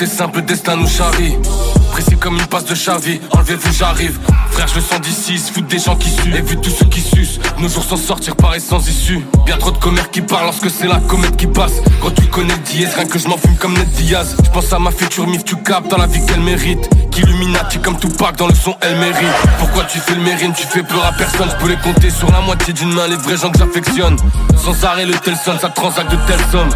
Été 0.03 0.11
simple, 0.11 0.39
le 0.39 0.43
destin 0.43 0.75
nous 0.75 0.89
charrie. 0.89 1.37
Précis 1.93 2.17
comme 2.19 2.37
une 2.37 2.47
passe 2.47 2.65
de 2.65 2.75
Chavi, 2.75 3.21
enlevez-vous, 3.31 3.73
j'arrive. 3.73 4.19
Frère, 4.51 4.67
je 4.67 4.75
le 4.75 4.81
sens 4.81 5.01
d'ici, 5.01 5.39
se 5.39 5.61
des 5.61 5.79
gens 5.79 5.95
qui 5.95 6.11
suent. 6.11 6.35
Et 6.35 6.41
vu 6.41 6.57
tous 6.57 6.71
ceux 6.71 6.87
qui 6.87 7.01
sucent, 7.01 7.39
nos 7.59 7.69
jours 7.69 7.85
s'en 7.85 7.97
sortir 7.97 8.35
paraît 8.35 8.59
sans 8.59 8.85
issue. 8.89 9.25
Bien 9.47 9.57
trop 9.59 9.71
de 9.71 9.77
commères 9.77 10.11
qui 10.11 10.21
parlent 10.21 10.47
lorsque 10.47 10.71
c'est 10.71 10.89
la 10.89 10.99
comète 10.99 11.37
qui 11.37 11.47
passe. 11.47 11.75
Quand 12.01 12.11
tu 12.11 12.27
connais 12.27 12.53
le 12.53 12.95
rien 12.97 13.07
que 13.07 13.17
je 13.17 13.29
m'en 13.29 13.37
fume 13.37 13.55
comme 13.55 13.75
Ned 13.75 13.89
Diaz. 13.91 14.35
Je 14.45 14.51
pense 14.51 14.73
à 14.73 14.81
ma 14.81 14.91
future 14.91 15.29
mif, 15.29 15.45
tu 15.45 15.55
captes 15.55 15.89
dans 15.89 15.99
la 15.99 16.09
vie 16.09 16.27
qu'elle 16.27 16.41
mérite. 16.41 16.91
Qu'illuminati 17.13 17.79
comme 17.79 17.97
Tupac 17.97 18.35
dans 18.35 18.49
le 18.49 18.55
son, 18.55 18.75
elle 18.81 18.97
mérite. 18.97 19.37
Pourquoi 19.61 19.85
tu 19.85 20.01
fais 20.01 20.17
le 20.17 20.23
mérine, 20.23 20.53
tu 20.53 20.67
fais 20.67 20.83
peur 20.83 21.05
à 21.05 21.13
personne. 21.13 21.49
Je 21.49 21.65
peux 21.65 21.71
les 21.71 21.79
compter 21.79 22.11
sur 22.11 22.29
la 22.33 22.41
moitié 22.41 22.73
d'une 22.73 22.93
main, 22.93 23.07
les 23.07 23.15
vrais 23.15 23.37
gens 23.37 23.53
que 23.53 23.59
j'affectionne. 23.61 24.17
Sans 24.57 24.85
arrêt, 24.85 25.07
le 25.07 25.15
tel 25.15 25.37
ça 25.37 25.69
transact 25.69 26.11
de 26.11 26.17
telles 26.27 26.45
sommes. 26.51 26.75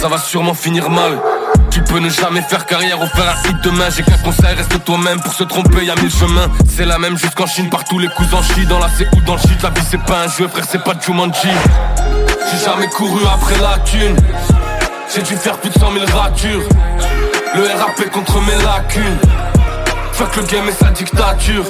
Ça 0.00 0.08
va 0.08 0.18
sûrement 0.18 0.54
finir 0.54 0.90
mal. 0.90 1.20
Tu 1.72 1.80
peux 1.80 2.00
ne 2.00 2.10
jamais 2.10 2.42
faire 2.42 2.66
carrière 2.66 3.00
ou 3.00 3.06
faire 3.06 3.34
un 3.34 3.48
hit 3.48 3.56
demain. 3.64 3.88
J'ai 3.88 4.02
qu'un 4.02 4.18
conseil, 4.18 4.54
reste 4.54 4.84
toi-même. 4.84 5.20
Pour 5.22 5.32
se 5.32 5.42
tromper, 5.44 5.86
y 5.86 5.90
a 5.90 5.94
mille 5.94 6.10
chemins. 6.10 6.48
C'est 6.68 6.84
la 6.84 6.98
même 6.98 7.16
jusqu'en 7.16 7.46
Chine, 7.46 7.70
partout 7.70 7.98
les 7.98 8.08
coups 8.08 8.32
en 8.34 8.42
chie. 8.42 8.66
Dans 8.66 8.78
la 8.78 8.90
C 8.90 9.06
ou 9.16 9.20
dans 9.22 9.36
le 9.36 9.40
shit, 9.40 9.62
la 9.62 9.70
vie 9.70 9.80
c'est 9.90 10.02
pas 10.02 10.24
un 10.24 10.28
jeu, 10.28 10.48
frère, 10.48 10.64
c'est 10.68 10.84
pas 10.84 10.92
Jumanji. 11.00 11.48
J'ai 12.50 12.64
jamais 12.64 12.88
couru 12.88 13.20
après 13.24 13.58
la 13.58 13.78
thune. 13.78 14.16
J'ai 15.14 15.22
dû 15.22 15.34
faire 15.34 15.56
plus 15.58 15.70
de 15.70 15.78
100 15.78 15.92
000 15.92 16.04
ratures. 16.14 16.68
Le 17.54 17.62
RAP 17.62 18.10
contre 18.10 18.38
mes 18.42 18.62
lacunes. 18.62 19.18
Fuck 20.12 20.36
le 20.36 20.42
game 20.42 20.68
et 20.68 20.72
sa 20.72 20.90
dictature. 20.90 21.64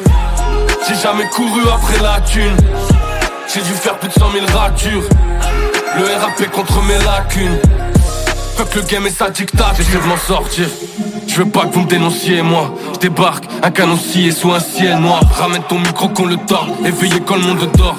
J'ai 0.88 0.96
jamais 0.96 1.28
couru 1.28 1.62
après 1.72 2.03
la 2.03 2.20
thune. 2.22 2.57
J'ai 3.55 3.62
dû 3.62 3.72
faire 3.72 3.96
plus 3.98 4.09
de 4.09 4.14
100 4.14 4.32
000 4.32 4.46
ratures. 4.59 5.03
Le 5.96 6.05
RAP 6.20 6.50
contre 6.50 6.82
mes 6.82 6.98
lacunes. 7.05 7.59
Fuck 8.57 8.74
le 8.74 8.82
game 8.82 9.07
et 9.07 9.11
sa 9.11 9.30
dictature. 9.30 9.74
J'essaie 9.76 9.98
de 9.98 10.07
m'en 10.07 10.16
sortir. 10.16 10.66
Je 11.26 11.36
veux 11.36 11.48
pas 11.48 11.66
que 11.66 11.74
vous 11.74 11.82
me 11.82 11.88
dénonciez, 11.88 12.42
moi. 12.42 12.74
Je 12.94 12.98
débarque, 13.00 13.44
un 13.62 13.70
canon 13.70 13.96
scié 13.96 14.30
sous 14.30 14.53
un 14.53 14.61
ciel 14.61 14.98
noir. 14.98 15.22
Ramène 15.38 15.62
ton 15.68 15.78
micro 15.78 16.09
qu'on 16.09 16.26
le 16.26 16.36
tord. 16.36 16.68
Éveillé 16.84 17.20
quand 17.26 17.36
le 17.36 17.42
monde 17.42 17.70
dort. 17.76 17.96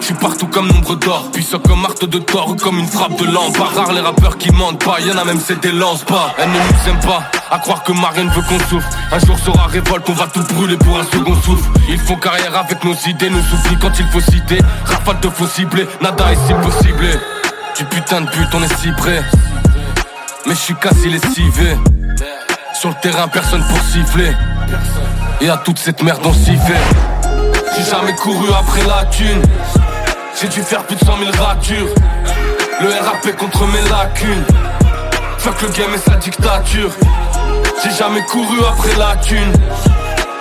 Je 0.00 0.06
suis 0.06 0.14
partout 0.14 0.46
comme 0.46 0.66
nombre 0.66 0.96
d'or, 0.96 1.30
puissant 1.30 1.58
comme 1.58 1.82
marteau 1.82 2.06
de 2.06 2.18
Thor 2.18 2.48
ou 2.48 2.54
comme 2.56 2.78
une 2.78 2.86
frappe 2.86 3.16
de 3.16 3.26
lampe. 3.26 3.56
Pas 3.56 3.64
rare 3.64 3.92
les 3.92 4.00
rappeurs 4.00 4.38
qui 4.38 4.50
mentent 4.50 4.82
pas, 4.82 4.98
y'en 5.00 5.16
a 5.18 5.24
même 5.24 5.38
c'est 5.38 5.60
des 5.60 5.72
lance 5.72 6.04
pas. 6.04 6.34
Elle 6.38 6.48
ne 6.48 6.54
nous 6.54 6.88
aime 6.88 7.00
pas, 7.00 7.22
à 7.50 7.58
croire 7.58 7.82
que 7.82 7.92
Marine 7.92 8.30
veut 8.30 8.42
qu'on 8.48 8.58
souffre. 8.70 8.88
Un 9.12 9.18
jour 9.18 9.38
sera 9.38 9.66
révolte, 9.66 10.08
on 10.08 10.14
va 10.14 10.26
tout 10.26 10.42
brûler 10.54 10.78
pour 10.78 10.98
un 10.98 11.04
second 11.04 11.34
souffle. 11.42 11.68
Ils 11.88 11.98
font 11.98 12.16
carrière 12.16 12.56
avec 12.56 12.82
nos 12.82 12.94
idées, 13.06 13.28
nous 13.28 13.38
oublient 13.38 13.78
quand 13.78 13.92
il 13.98 14.06
faut 14.06 14.20
citer. 14.20 14.58
Rafale 14.86 15.20
de 15.20 15.28
faux 15.28 15.46
ciblés, 15.46 15.86
nada 16.00 16.32
est 16.32 16.46
si 16.46 16.54
possible. 16.54 17.06
Du 17.76 17.84
putain 17.84 18.22
de 18.22 18.30
but, 18.30 18.48
on 18.54 18.62
est 18.62 18.76
si 18.80 18.90
près. 18.92 19.22
Mais 20.46 20.54
je 20.54 20.60
suis 20.60 20.74
quasi 20.74 21.08
lessivé. 21.08 21.76
Sur 22.74 22.88
le 22.90 22.94
terrain, 23.02 23.28
personne 23.28 23.62
pour 23.68 23.78
siffler. 23.84 24.32
Et 25.40 25.50
à 25.50 25.56
toute 25.58 25.78
cette 25.78 26.02
merde, 26.02 26.20
on 26.24 26.32
s'y 26.32 26.56
fait. 26.56 26.80
J'ai 27.76 27.90
jamais 27.90 28.14
couru 28.14 28.48
après 28.58 28.82
la 28.86 29.04
thune. 29.06 29.42
J'ai 30.40 30.48
dû 30.48 30.62
faire 30.62 30.84
plus 30.84 30.96
de 30.96 31.04
100 31.04 31.18
000 31.18 31.30
ratures. 31.38 31.88
Le 32.80 32.88
RAP 32.88 33.36
contre 33.36 33.66
mes 33.66 33.82
lacunes. 33.90 34.44
Fuck 35.38 35.62
le 35.62 35.68
game 35.68 35.94
et 35.94 35.98
sa 35.98 36.16
dictature. 36.16 36.90
J'ai 37.82 37.90
jamais 37.90 38.22
couru 38.22 38.58
après 38.66 38.96
la 38.98 39.16
thune. 39.16 39.52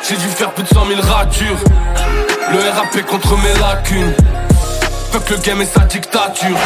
J'ai 0.08 0.16
dû 0.16 0.28
faire 0.28 0.52
plus 0.52 0.64
de 0.64 0.70
100 0.70 0.86
000 0.88 1.02
ratures. 1.02 1.58
Le 2.52 2.60
RAP 2.60 3.06
contre 3.06 3.36
mes 3.38 3.60
lacunes. 3.60 4.14
Fuck 5.12 5.30
le 5.30 5.38
game 5.38 5.62
et 5.62 5.66
sa 5.66 5.82
dictature. 5.82 6.58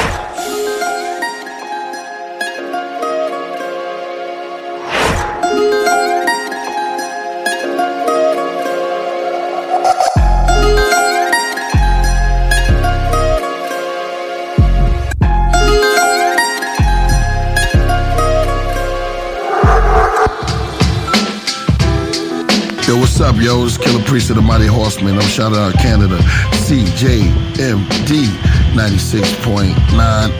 What's 23.13 23.21
up, 23.21 23.39
yo? 23.39 23.63
It's 23.63 23.77
Killer 23.77 24.03
Priest 24.05 24.31
of 24.31 24.37
the 24.37 24.41
Mighty 24.41 24.65
Horseman. 24.65 25.13
I'm 25.13 25.21
shouting 25.21 25.59
out 25.59 25.75
Canada. 25.75 26.17
CJMD 26.65 28.25
96.9 28.73 29.75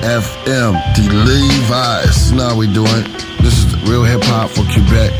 FM. 0.01 0.73
The 0.95 1.13
Levi's. 1.13 2.31
How 2.31 2.57
we 2.57 2.65
doing. 2.65 3.03
This 3.43 3.63
is 3.63 3.75
real 3.87 4.03
hip 4.03 4.23
hop 4.23 4.49
for 4.49 4.63
Quebec. 4.63 5.11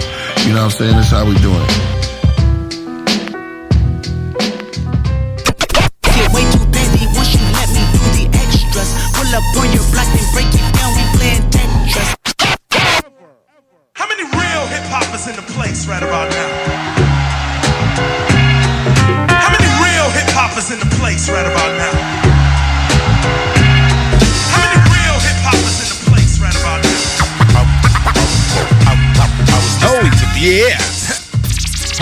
You 0.48 0.54
know 0.54 0.64
what 0.64 0.66
I'm 0.66 0.72
saying? 0.72 0.96
This 0.98 1.06
is 1.06 1.12
how 1.12 1.28
we 1.28 1.38
doing. 1.42 2.03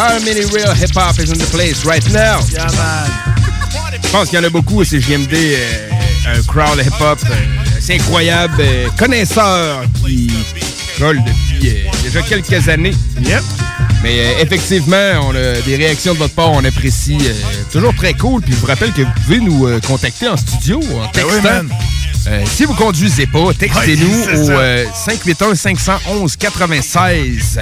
How 0.01 0.17
many 0.25 0.41
real 0.45 0.73
hip 0.73 0.95
hop 0.95 1.19
is 1.19 1.29
in 1.31 1.37
the 1.37 1.45
place 1.51 1.85
right 1.85 2.03
now? 2.11 2.39
Yeah, 2.51 2.65
man. 2.75 3.07
Je 4.03 4.09
pense 4.09 4.29
qu'il 4.29 4.39
y 4.39 4.41
en 4.41 4.45
a 4.45 4.49
beaucoup, 4.49 4.83
c'est 4.83 4.99
JMD, 4.99 5.31
euh, 5.31 5.89
un 6.35 6.41
crowd 6.43 6.79
hip 6.83 6.91
hop, 6.99 7.19
c'est 7.79 7.93
incroyable, 7.95 8.55
euh, 8.59 8.89
connaisseur 8.97 9.83
qui 10.03 10.31
colle 10.97 11.21
depuis 11.23 11.69
euh, 11.69 11.83
déjà 12.03 12.21
quelques 12.23 12.67
années. 12.67 12.95
Yep. 13.23 13.43
Mais 14.01 14.17
euh, 14.19 14.39
effectivement, 14.41 15.27
on 15.29 15.35
a 15.35 15.61
des 15.61 15.75
réactions 15.75 16.13
de 16.13 16.17
votre 16.19 16.33
part, 16.33 16.51
on 16.51 16.65
apprécie. 16.65 17.19
euh, 17.21 17.33
toujours 17.71 17.93
très 17.95 18.15
cool. 18.15 18.41
Puis 18.41 18.53
je 18.53 18.57
vous 18.59 18.65
rappelle 18.65 18.91
que 18.93 19.03
vous 19.03 19.11
pouvez 19.23 19.39
nous 19.39 19.67
euh, 19.67 19.79
contacter 19.85 20.27
en 20.27 20.35
studio 20.35 20.79
en 20.79 21.05
Ben 21.13 21.23
oui, 21.27 21.33
textant. 21.43 21.67
Euh, 22.27 22.43
si 22.55 22.65
vous 22.65 22.73
conduisez 22.73 23.27
pas, 23.27 23.53
textez-nous 23.57 24.23
au 24.41 24.45
ça. 24.47 24.51
euh, 24.53 24.85
581-511-96. 25.07 27.59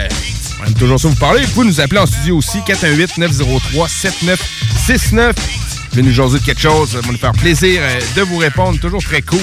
Euh, 0.60 0.64
On 0.64 0.68
aime 0.68 0.74
toujours 0.74 1.00
ça 1.00 1.08
vous 1.08 1.16
parler. 1.16 1.42
Vous 1.44 1.52
pouvez 1.52 1.68
nous 1.68 1.80
appeler 1.82 2.00
en 2.02 2.06
studio 2.06 2.38
aussi, 2.38 2.58
418-903-7969. 2.68 5.34
Vous 5.36 5.44
voulez 5.92 6.04
nous 6.04 6.14
jaser 6.14 6.40
de 6.40 6.44
quelque 6.46 6.62
chose, 6.62 6.92
ça 6.92 7.02
va 7.02 7.12
nous 7.12 7.18
faire 7.18 7.32
plaisir 7.32 7.82
euh, 7.84 8.00
de 8.16 8.22
vous 8.22 8.38
répondre. 8.38 8.80
Toujours 8.80 9.04
très 9.04 9.22
cool. 9.22 9.40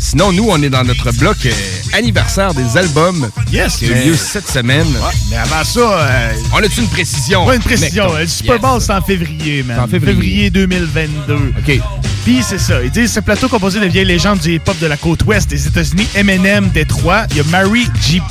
Sinon, 0.00 0.32
nous, 0.32 0.46
on 0.48 0.62
est 0.62 0.70
dans 0.70 0.84
notre 0.84 1.12
bloc 1.12 1.36
euh, 1.46 1.52
anniversaire 1.92 2.54
des 2.54 2.76
albums 2.76 3.28
Yes, 3.52 3.76
qui 3.76 3.86
a 3.86 3.88
eu 3.88 4.08
lieu 4.10 4.16
cette 4.16 4.48
semaine. 4.48 4.86
Mais 5.30 5.36
avant 5.36 5.64
ça, 5.64 5.80
euh, 5.80 6.32
On 6.52 6.58
a-tu 6.58 6.80
une 6.80 6.88
précision? 6.88 7.46
Ouais, 7.46 7.56
une 7.56 7.62
précision. 7.62 8.04
Mettons. 8.04 8.18
Le 8.18 8.26
Super 8.26 8.58
Bowl, 8.58 8.80
c'est 8.80 8.92
en 8.92 9.02
février, 9.02 9.62
man. 9.62 9.80
En 9.80 9.88
février. 9.88 10.50
2022. 10.50 11.34
OK. 11.58 11.80
Puis 12.24 12.42
c'est 12.46 12.58
ça. 12.58 12.82
Ils 12.82 12.90
disent 12.90 13.12
ce 13.12 13.20
plateau 13.20 13.48
composé 13.48 13.80
de 13.80 13.86
vieilles 13.86 14.06
légendes 14.06 14.38
du 14.38 14.54
hip-hop 14.54 14.78
de 14.78 14.86
la 14.86 14.96
côte 14.96 15.24
ouest 15.24 15.48
des 15.50 15.66
États-Unis, 15.66 16.06
Eminem, 16.14 16.68
Détroit. 16.70 17.26
Il 17.32 17.36
y 17.38 17.40
a 17.40 17.44
Mary 17.44 17.86
G. 18.00 18.22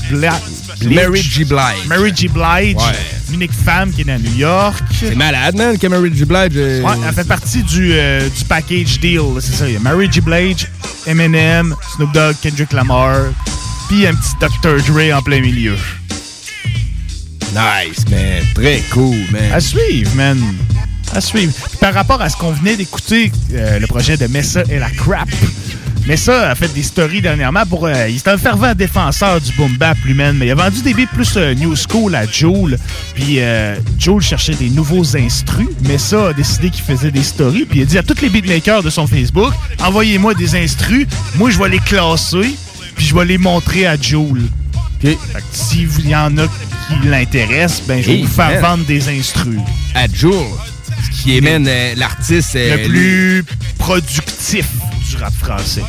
Mary 0.89 1.21
G. 1.21 1.43
Blige. 1.45 1.87
Mary 1.87 2.11
G. 2.15 2.27
Blige. 2.27 2.75
Ouais. 2.75 2.97
L'unique 3.31 3.51
femme 3.53 3.91
qui 3.91 4.01
est 4.01 4.05
née 4.05 4.13
à 4.13 4.19
New 4.19 4.35
York. 4.35 4.83
C'est 4.99 5.15
malade, 5.15 5.55
man, 5.55 5.77
que 5.77 5.87
Mary 5.87 6.11
G. 6.15 6.25
Blige. 6.25 6.51
euh, 6.55 6.81
Ouais, 6.81 6.95
elle 7.07 7.13
fait 7.13 7.27
partie 7.27 7.63
du, 7.63 7.91
euh, 7.93 8.27
du 8.29 8.45
package 8.45 8.99
deal. 8.99 9.21
C'est 9.39 9.53
ça. 9.55 9.67
Il 9.67 9.73
y 9.73 9.77
a 9.77 9.79
Mary 9.79 10.07
G. 10.11 10.21
Blige, 10.21 10.67
Eminem, 11.07 11.75
Snoop 11.95 12.11
Dogg, 12.13 12.35
Kendrick 12.41 12.71
Lamar. 12.73 13.17
Puis 13.89 14.05
un 14.07 14.13
petit 14.13 14.33
Dr. 14.39 14.81
Dre 14.91 15.15
en 15.17 15.21
plein 15.21 15.41
milieu. 15.41 15.75
Nice, 17.53 18.05
man. 18.09 18.43
Très 18.55 18.81
cool, 18.91 19.17
man. 19.31 19.51
À 19.53 19.59
suivre, 19.59 20.09
man. 20.15 20.39
À 21.13 21.21
suivre. 21.21 21.53
Puis 21.53 21.77
par 21.79 21.93
rapport 21.93 22.21
à 22.21 22.29
ce 22.29 22.37
qu'on 22.37 22.51
venait 22.51 22.75
d'écouter, 22.75 23.31
euh, 23.53 23.77
le 23.79 23.85
projet 23.87 24.17
de 24.17 24.25
Messa 24.27 24.63
et 24.69 24.79
la 24.79 24.89
Crap. 24.89 25.29
Messa 26.05 26.49
a 26.51 26.55
fait 26.55 26.67
des 26.73 26.83
stories 26.83 27.21
dernièrement 27.21 27.65
pour. 27.65 27.85
euh, 27.85 28.09
il 28.09 28.17
est 28.17 28.27
un 28.27 28.37
fervent 28.37 28.73
défenseur 28.75 29.39
du 29.39 29.53
boom 29.53 29.77
bap, 29.77 29.97
lui, 30.03 30.13
man. 30.13 30.35
Mais 30.37 30.47
il 30.47 30.51
a 30.51 30.55
vendu 30.55 30.81
des 30.81 30.93
beats 30.93 31.07
plus 31.13 31.37
euh, 31.37 31.53
new 31.55 31.73
school 31.77 32.13
à 32.15 32.25
Joel. 32.25 32.77
Puis 33.15 33.39
euh, 33.39 33.75
Joel 33.97 34.21
cherchait 34.21 34.55
des 34.55 34.69
nouveaux 34.69 35.15
instrus. 35.15 35.67
Messa 35.87 36.29
a 36.29 36.33
décidé 36.33 36.69
qu'il 36.69 36.83
faisait 36.83 37.11
des 37.11 37.23
stories. 37.23 37.65
Puis 37.65 37.79
il 37.79 37.83
a 37.83 37.85
dit 37.85 37.97
à 37.97 38.03
tous 38.03 38.19
les 38.21 38.29
beatmakers 38.29 38.83
de 38.83 38.89
son 38.89 39.07
Facebook 39.07 39.53
envoyez-moi 39.81 40.33
des 40.33 40.55
instrus. 40.55 41.07
Moi, 41.35 41.51
je 41.51 41.57
vais 41.59 41.69
les 41.69 41.79
classer. 41.79 42.53
Puis 42.95 43.05
je 43.05 43.15
vais 43.15 43.25
les 43.25 43.37
montrer 43.37 43.87
à 43.87 43.95
Joel. 43.99 44.41
Fait 45.01 45.15
que 45.15 45.41
s'il 45.51 46.07
y 46.07 46.15
en 46.15 46.37
a 46.37 46.47
qui 46.47 47.07
l'intéressent, 47.07 47.83
ben 47.87 48.01
je 48.01 48.07
vais 48.07 48.13
Hey, 48.15 48.21
vous 48.23 48.27
faire 48.31 48.49
man. 48.51 48.61
vendre 48.61 48.85
des 48.85 49.07
instrus. 49.09 49.59
À 49.95 50.07
Joule, 50.13 50.33
ce 51.17 51.21
qui 51.23 51.35
émène 51.37 51.65
euh, 51.67 51.93
l'artiste... 51.95 52.55
euh, 52.55 52.77
le 52.77 52.87
plus 52.89 53.45
productif 53.77 54.65
du 55.15 55.23
rap 55.23 55.33
français. 55.33 55.83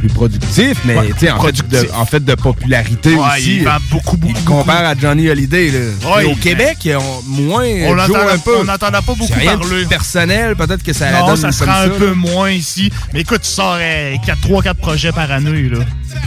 plus 0.00 0.08
productif, 0.08 0.78
mais 0.84 0.96
Ouais, 0.98 1.08
tu 1.18 1.20
sais, 1.20 1.30
en, 1.30 1.40
fait, 1.40 1.66
de- 1.66 1.88
en 1.94 2.04
fait 2.04 2.22
de 2.22 2.34
popularité 2.34 3.14
Ouais, 3.14 3.20
aussi. 3.38 3.56
il 3.58 3.64
vend 3.64 3.76
beaucoup, 3.90 4.16
beaucoup, 4.18 4.34
Il 4.36 4.44
compare 4.44 4.84
à 4.84 4.94
Johnny 4.94 5.30
Hallyday. 5.30 5.70
Là. 5.70 5.78
Ouais, 6.16 6.24
au 6.24 6.34
Québec, 6.34 6.76
on, 6.94 7.22
moins 7.30 7.64
On 7.64 7.94
n'entendait 7.94 8.98
pas 8.98 9.14
beaucoup 9.14 9.32
rien 9.34 9.56
parler. 9.58 9.86
personnel, 9.86 10.56
peut-être 10.56 10.82
que 10.82 10.92
ça 10.92 11.10
la 11.10 11.20
non, 11.20 11.26
donne 11.28 11.36
ça 11.38 11.52
sera 11.52 11.82
un 11.84 11.88
peu 11.88 12.12
moins 12.12 12.50
ici. 12.50 12.90
Mais 13.14 13.20
écoute, 13.20 13.42
tu 13.42 13.48
sors 13.50 13.78
3-4 14.42 14.74
projets 14.74 15.12
par 15.12 15.30
année. 15.30 15.70
Là. 15.70 15.78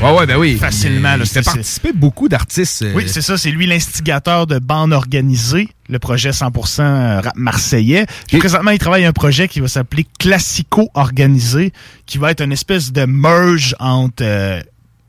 Ouais, 0.02 0.12
ouais, 0.16 0.26
ben 0.28 0.38
oui. 0.38 0.58
Facilement. 0.58 1.16
Il 1.16 1.20
Là, 1.20 1.92
beaucoup 1.96 2.30
d'artistes. 2.30 2.84
euh, 2.84 2.94
Oui, 2.96 3.06
c'est 3.08 3.22
ça. 3.22 3.38
C'est 3.38 3.50
lui 3.52 3.66
l'instigateur 3.66 4.46
de 4.46 4.60
Bande 4.60 4.94
Organisée, 4.94 5.70
le 5.90 5.98
projet 6.00 6.30
100% 6.30 7.22
rap 7.22 7.34
marseillais. 7.36 8.06
Puis 8.28 8.38
présentement, 8.38 8.72
il 8.72 8.78
travaille 8.78 9.06
à 9.06 9.10
un 9.10 9.14
projet 9.14 9.48
qui 9.48 9.60
va 9.60 9.68
s'appeler 9.68 10.06
Classico 10.20 10.90
Organisé, 10.94 11.74
qui 12.06 12.18
va 12.20 12.32
être 12.32 12.42
une 12.44 12.52
espèce 12.52 12.92
de 12.92 13.06
merge 13.06 13.76
entre 13.80 14.24
euh, 14.24 14.62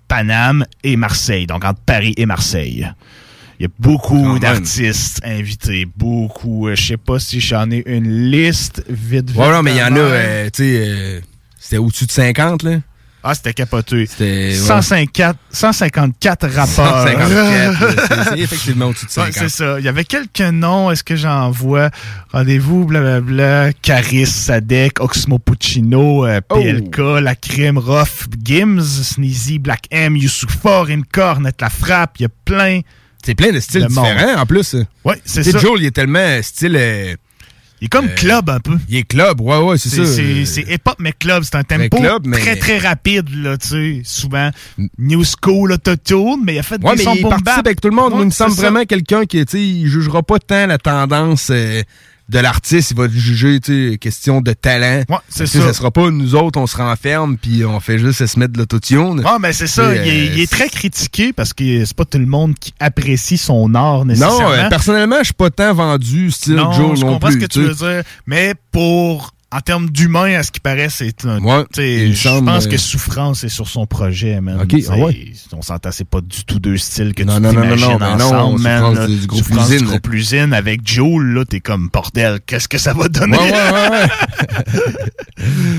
Paname 0.09 0.65
et 0.85 0.97
Marseille, 0.97 1.47
donc 1.47 1.65
entre 1.65 1.81
Paris 1.81 2.15
et 2.16 2.24
Marseille. 2.24 2.89
Il 3.60 3.65
y 3.65 3.66
a 3.66 3.70
beaucoup 3.78 4.39
d'artistes 4.39 5.20
invités, 5.24 5.86
beaucoup. 5.97 6.69
Euh, 6.69 6.77
Je 6.77 6.86
sais 6.86 6.97
pas 6.97 7.19
si 7.19 7.40
j'en 7.40 7.70
ai 7.70 7.82
une 7.86 8.31
liste 8.31 8.85
vite, 8.89 9.31
vite. 9.31 9.36
Ouais, 9.39 9.51
non, 9.51 9.62
mais 9.62 9.73
il 9.73 9.78
y 9.78 9.82
en 9.82 9.94
a, 9.97 9.98
euh, 9.98 10.44
tu 10.47 10.62
sais, 10.62 10.85
euh, 10.86 11.20
c'était 11.59 11.77
au-dessus 11.78 12.06
de 12.06 12.12
50, 12.12 12.62
là. 12.62 12.78
Ah, 13.23 13.35
c'était 13.35 13.53
capoté. 13.53 14.07
C'était. 14.07 14.49
ouais. 14.51 14.55
154, 14.55 15.36
154 15.51 16.49
rappeurs. 16.49 17.03
154, 17.09 18.16
là, 18.16 18.24
c'est- 18.31 18.39
effectivement 18.39 18.86
au-dessus 18.86 19.07
de 19.07 19.11
Ouais, 19.11 19.32
50. 19.32 19.35
c'est 19.35 19.49
ça. 19.49 19.78
Il 19.81 19.85
y 19.85 19.89
avait 19.89 20.05
quelques 20.05 20.40
noms. 20.40 20.90
Est-ce 20.90 21.03
que 21.03 21.16
j'en 21.16 21.51
vois? 21.51 21.90
Rendez-vous, 22.32 22.85
blablabla. 22.85 23.73
Caris, 23.82 24.27
Sadek, 24.27 25.01
Oxmo 25.01 25.39
Puccino, 25.39 26.27
euh, 26.27 26.40
Oh. 26.51 26.55
PLK, 26.61 26.99
La 27.20 27.35
Crime, 27.35 27.78
Ruff, 27.78 28.27
Gims, 28.43 28.81
Sneezy, 28.82 29.59
Black 29.59 29.86
M, 29.90 30.16
Youssoufa, 30.16 30.82
Rimkor, 30.82 31.40
Net 31.40 31.61
La 31.61 31.70
Frappe. 31.70 32.12
Il 32.19 32.23
y 32.23 32.27
a 32.27 32.31
plein. 32.45 32.81
C'est 33.24 33.35
plein 33.35 33.51
de 33.53 33.59
styles 33.61 33.86
de 33.89 33.93
monde. 33.93 34.07
différents, 34.07 34.40
en 34.43 34.47
plus. 34.47 34.77
Ouais, 35.05 35.20
c'est 35.24 35.43
ça. 35.43 35.59
Joel, 35.59 35.82
il 35.82 35.86
est 35.86 35.90
tellement 35.90 36.40
style. 36.43 36.77
euh, 36.77 37.15
Il 37.80 37.84
est 37.84 37.88
comme 37.88 38.06
euh, 38.06 38.14
club 38.16 38.50
un 38.50 38.60
peu. 38.60 38.76
Il 38.88 38.96
est 38.96 39.02
club, 39.05 39.40
ouais, 39.40 39.59
ouais, 39.59 39.78
c'est 39.78 39.88
ça. 39.88 40.05
C'est 40.05 40.44
c'est 40.44 40.62
hip-hop, 40.62 40.96
mais 40.98 41.12
club. 41.12 41.44
C'est 41.44 41.55
un 41.56 41.62
tempo 41.62 41.96
club, 41.98 42.26
mais- 42.26 42.38
très, 42.38 42.56
très 42.56 42.78
rapide, 42.78 43.28
là, 43.42 43.56
tu 43.56 43.68
sais. 43.68 44.02
Souvent, 44.05 44.50
New 44.98 45.22
School, 45.24 45.72
autotune, 45.72 46.42
mais 46.44 46.55
il 46.55 46.59
a 46.59 46.62
fait 46.62 46.82
Ouais, 46.84 46.96
des 46.96 47.02
sons 47.05 47.14
il 47.14 47.22
participe 47.22 47.66
avec 47.66 47.80
tout 47.80 47.88
le 47.88 47.94
monde. 47.94 48.12
Ouais, 48.14 48.20
il 48.22 48.26
me 48.26 48.30
semble 48.30 48.52
ça. 48.52 48.62
vraiment 48.62 48.84
quelqu'un 48.84 49.26
qui, 49.26 49.44
tu 49.46 49.52
sais, 49.52 49.62
il 49.64 49.86
jugera 49.86 50.22
pas 50.22 50.38
tant 50.38 50.66
la 50.66 50.78
tendance 50.78 51.48
euh, 51.50 51.82
de 52.28 52.38
l'artiste. 52.38 52.90
Il 52.92 52.96
va 52.96 53.09
juger, 53.09 53.60
tu 53.60 53.92
sais, 53.92 53.98
question 53.98 54.40
de 54.40 54.52
talent. 54.52 55.02
Ouais, 55.09 55.16
c'est 55.28 55.46
ça. 55.46 55.60
Ça 55.60 55.72
sera 55.72 55.90
pas 55.90 56.10
nous 56.10 56.34
autres, 56.34 56.59
on 56.60 56.66
se 56.66 56.76
renferme 56.76 57.36
puis 57.36 57.64
on 57.64 57.80
fait 57.80 57.98
juste 57.98 58.24
se 58.26 58.38
mettre 58.38 58.52
de 58.52 58.59
l'autotune. 58.59 59.22
Ah, 59.24 59.38
ben 59.40 59.52
c'est 59.52 59.66
ça. 59.66 59.94
Il 59.94 59.98
est, 60.09 60.10
euh, 60.30 60.32
il 60.34 60.40
est 60.40 60.50
très 60.50 60.68
critiqué 60.68 61.32
parce 61.32 61.52
que 61.52 61.84
c'est 61.84 61.96
pas 61.96 62.05
tout 62.05 62.18
le 62.18 62.26
monde 62.26 62.55
qui 62.59 62.74
apprécie 62.80 63.38
son 63.38 63.74
art 63.74 64.05
nécessairement. 64.05 64.40
Non, 64.40 64.50
euh, 64.52 64.68
personnellement, 64.68 65.18
je 65.20 65.24
suis 65.26 65.34
pas 65.34 65.50
tant 65.50 65.72
vendu 65.74 66.30
style 66.30 66.55
Non, 66.55 66.72
Joe 66.72 66.98
je 66.98 67.05
non 67.05 67.12
comprends 67.14 67.28
plus. 67.28 67.40
ce 67.40 67.46
que 67.46 67.52
tu 67.52 67.60
veux 67.62 67.74
dire. 67.74 68.02
Mais 68.26 68.55
pour, 68.72 69.32
en 69.51 69.61
termes 69.61 69.89
d'humain, 69.89 70.35
à 70.39 70.43
ce 70.43 70.53
qui 70.53 70.61
paraît, 70.61 70.91
c'est 70.91 71.25
un. 71.25 71.41
Ouais, 71.43 71.65
je 71.75 72.39
pense 72.45 72.66
euh, 72.66 72.69
que 72.70 72.77
Souffrance 72.77 73.45
est 73.45 73.49
sur 73.49 73.66
son 73.66 73.87
projet, 73.87 74.41
man. 74.43 74.61
Ok, 74.61 74.69
Tu 74.69 74.83
sais, 74.83 74.91
ah 74.93 74.99
ouais. 74.99 75.33
On 75.53 75.62
s'entend, 75.62 75.91
c'est 75.91 76.05
pas 76.07 76.20
du 76.20 76.45
tout 76.45 76.59
deux 76.59 76.77
styles 76.77 77.15
que 77.15 77.23
Non, 77.23 77.37
tu 77.37 77.41
non, 77.43 77.53
non, 77.53 77.61
non, 77.61 77.62
t'imagines 77.62 77.89
non, 77.93 77.99
ben 77.99 78.16
non, 78.19 78.25
ensemble, 78.27 78.61
man. 78.61 78.79
Souffrance 78.81 78.99
là. 78.99 79.07
du- 79.07 79.27
groupe 79.27 79.45
Souffrance 79.45 79.69
Usine. 79.69 79.79
du 79.79 79.85
groupe 79.87 80.12
Usine 80.12 80.53
avec 80.53 80.87
Joel, 80.87 81.27
là, 81.33 81.45
t'es 81.47 81.61
comme 81.61 81.89
bordel. 81.91 82.41
Qu'est-ce 82.47 82.69
que 82.69 82.77
ça 82.79 82.93
va 82.93 83.09
donner? 83.09 83.39
Ouais, 83.39 83.51
ouais, 83.53 83.89
ouais, 83.91 83.91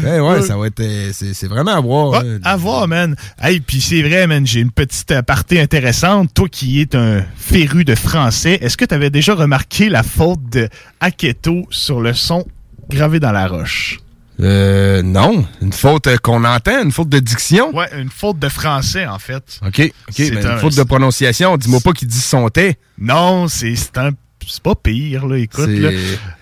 ouais. 0.03 0.19
ouais, 0.19 0.19
ouais, 0.39 0.41
ça 0.41 0.57
va 0.57 0.67
être. 0.67 0.79
euh, 0.79 1.11
C'est 1.13 1.33
c'est 1.35 1.47
vraiment 1.47 1.75
à 1.75 1.79
voir. 1.81 2.09
Ouais, 2.23 2.23
là. 2.23 2.37
à 2.45 2.57
voir, 2.57 2.87
man. 2.87 3.15
Hey, 3.39 3.59
puis 3.59 3.81
c'est 3.81 4.01
vrai, 4.01 4.25
man, 4.27 4.47
j'ai 4.47 4.61
une 4.61 4.71
petite 4.71 5.11
euh, 5.11 5.21
partie 5.21 5.59
intéressante. 5.59 6.33
Toi 6.33 6.47
qui 6.49 6.81
es 6.81 6.95
un 6.95 7.21
féru 7.37 7.85
de 7.85 7.93
français, 7.95 8.57
est-ce 8.61 8.77
que 8.77 8.85
tu 8.85 8.95
avais 8.95 9.09
déjà 9.11 9.35
remarqué 9.35 9.89
la 9.89 10.01
faute 10.03 10.41
de 10.51 10.69
Aketo 10.99 11.67
sur 11.69 12.01
le 12.01 12.13
son 12.13 12.45
gravé 12.89 13.19
dans 13.19 13.31
la 13.31 13.47
roche? 13.47 13.99
Euh, 14.41 15.01
non. 15.01 15.45
Une 15.61 15.73
faute 15.73 16.07
euh, 16.07 16.17
qu'on 16.17 16.43
entend, 16.45 16.81
une 16.83 16.91
faute 16.93 17.09
de 17.09 17.19
diction. 17.19 17.75
Ouais, 17.75 17.89
une 17.99 18.09
faute 18.09 18.39
de 18.39 18.47
français, 18.47 19.05
en 19.05 19.19
fait. 19.19 19.59
OK, 19.65 19.79
OK. 19.81 19.91
C'est 20.15 20.45
un- 20.45 20.53
une 20.53 20.59
faute 20.59 20.75
de 20.77 20.83
prononciation. 20.83 21.57
Dis-moi 21.57 21.81
pas 21.81 21.91
qu'il 21.91 22.07
dit 22.07 22.21
son 22.21 22.47
thé. 22.49 22.77
Non, 22.97 23.47
c'est 23.49 23.75
c'est 23.75 23.97
un, 23.97 24.11
c'est 24.47 24.63
pas 24.63 24.75
pire, 24.75 25.27
là, 25.27 25.37
écoute. 25.37 25.65
C'est- 25.65 25.79
là. 25.79 25.89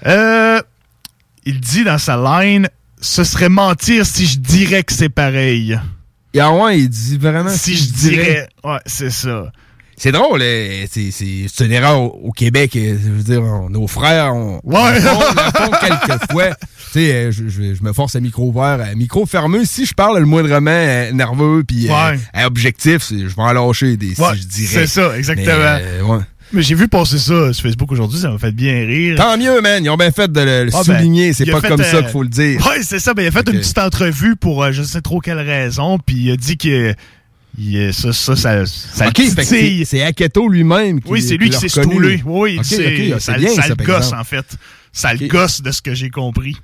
Euh, 0.06 0.62
il 1.46 1.60
dit 1.60 1.84
dans 1.84 1.98
sa 1.98 2.18
line 2.18 2.68
Ce 3.02 3.24
serait 3.24 3.50
mentir 3.50 4.06
si 4.08 4.26
je 4.26 4.40
dirais 4.40 4.84
que 4.84 4.92
c'est 4.94 5.10
pareil. 5.10 5.80
Et 6.34 6.40
ah 6.40 6.52
ouais, 6.52 6.80
il 6.80 6.90
dit 6.90 7.18
vraiment 7.18 7.50
Si 7.50 7.76
je 7.78 7.92
dirais. 7.94 8.48
Ouais, 8.64 8.80
c'est 8.86 9.10
ça. 9.12 9.52
C'est 10.00 10.12
drôle, 10.12 10.44
hein, 10.44 10.86
c'est 10.92 11.66
une 11.66 11.72
erreur 11.72 12.00
au, 12.00 12.20
au 12.26 12.32
Québec. 12.32 12.76
euh, 12.76 12.96
Je 13.04 13.10
veux 13.10 13.24
dire, 13.24 13.42
on- 13.42 13.68
nos 13.70 13.88
frères, 13.88 14.36
on, 14.36 14.60
Ouais. 14.64 14.76
on 15.60 15.70
quelquefois. 15.72 16.50
Tu 16.94 17.00
sais, 17.00 17.14
euh, 17.14 17.32
je, 17.32 17.48
je- 17.50 17.74
je 17.74 17.84
me 17.84 17.94
force 17.94 18.16
à 18.16 18.20
micro 18.20 18.48
ouvert, 18.50 18.80
à 18.80 18.94
micro 18.94 19.26
fermé. 19.26 19.66
Si 19.66 19.88
je 19.88 19.94
parle 19.96 20.20
le 20.20 20.26
moindrement 20.26 20.70
euh, 20.72 21.12
nerveux 21.14 21.64
puis 21.68 21.90
euh, 21.90 21.94
Ouais. 21.94 22.20
à 22.34 22.46
objectif, 22.46 23.08
je 23.10 23.26
vais 23.26 23.34
en 23.38 23.52
lâcher 23.54 23.98
des 23.98 24.10
Ouais, 24.20 24.36
si 24.36 24.42
je 24.44 24.48
dirais. 24.48 24.68
c'est 24.74 24.88
ça, 24.88 25.18
exactement. 25.18 25.48
Mais, 25.48 25.82
euh, 25.84 26.04
ouais. 26.04 26.20
Mais 26.54 26.62
j'ai 26.62 26.76
vu 26.76 26.88
passer 26.88 27.18
ça 27.18 27.52
sur 27.52 27.64
Facebook 27.64 27.92
aujourd'hui, 27.92 28.20
ça 28.20 28.30
m'a 28.30 28.38
fait 28.38 28.54
bien 28.54 28.86
rire. 28.86 29.18
Tant 29.18 29.36
mieux, 29.38 29.60
man. 29.62 29.84
Ils 29.84 29.90
ont 29.90 29.98
bien 29.98 30.12
fait 30.12 30.32
de 30.32 30.40
le, 30.40 30.70
Ah, 30.74 30.78
ben, 30.88 30.98
souligner. 30.98 31.34
c'est 31.34 31.46
pas 31.48 31.60
comme 31.60 31.84
ça 31.84 32.02
qu'il 32.04 32.08
faut 32.12 32.24
le 32.24 32.30
dire. 32.30 32.66
Ouais, 32.68 32.84
c'est 32.84 33.00
ça. 33.00 33.14
Ben, 33.16 33.24
il 33.24 33.28
a 33.28 33.32
fait 33.32 33.50
une 33.50 33.60
petite 33.60 33.80
entrevue 33.80 34.36
pour 34.38 34.64
euh, 34.64 34.72
je 34.72 34.84
sais 34.84 35.02
trop 35.02 35.20
quelle 35.20 35.40
raison, 35.40 35.98
puis 35.98 36.16
il 36.18 36.32
a 36.32 36.38
dit 36.38 36.56
que 36.58 36.94
il- 37.58 37.94
ça, 37.94 38.14
ça, 38.14 38.36
c'est- 38.36 40.02
Aketo 40.04 40.48
lui-même 40.48 41.02
qui 41.02 41.10
Oui, 41.10 41.22
c'est 41.22 41.38
lui 41.38 41.50
qui 41.50 41.58
s'est 41.58 41.70
stoulé. 41.70 42.22
Oui, 42.26 42.58
OK, 42.60 42.66
c'est, 42.66 43.14
OK, 43.16 43.22
ça, 43.22 43.38
bien, 43.38 43.50
ça 43.50 43.62
ça, 43.64 43.68
le 43.70 43.76
gosse, 43.84 44.14
en 44.14 44.24
fait. 44.24 44.46
Ça 44.92 45.14
le 45.14 45.28
gosse 45.28 45.62
de 45.62 45.72
ce 45.72 45.82
que 45.82 45.94
j'ai 45.94 46.10
compris. 46.10 46.56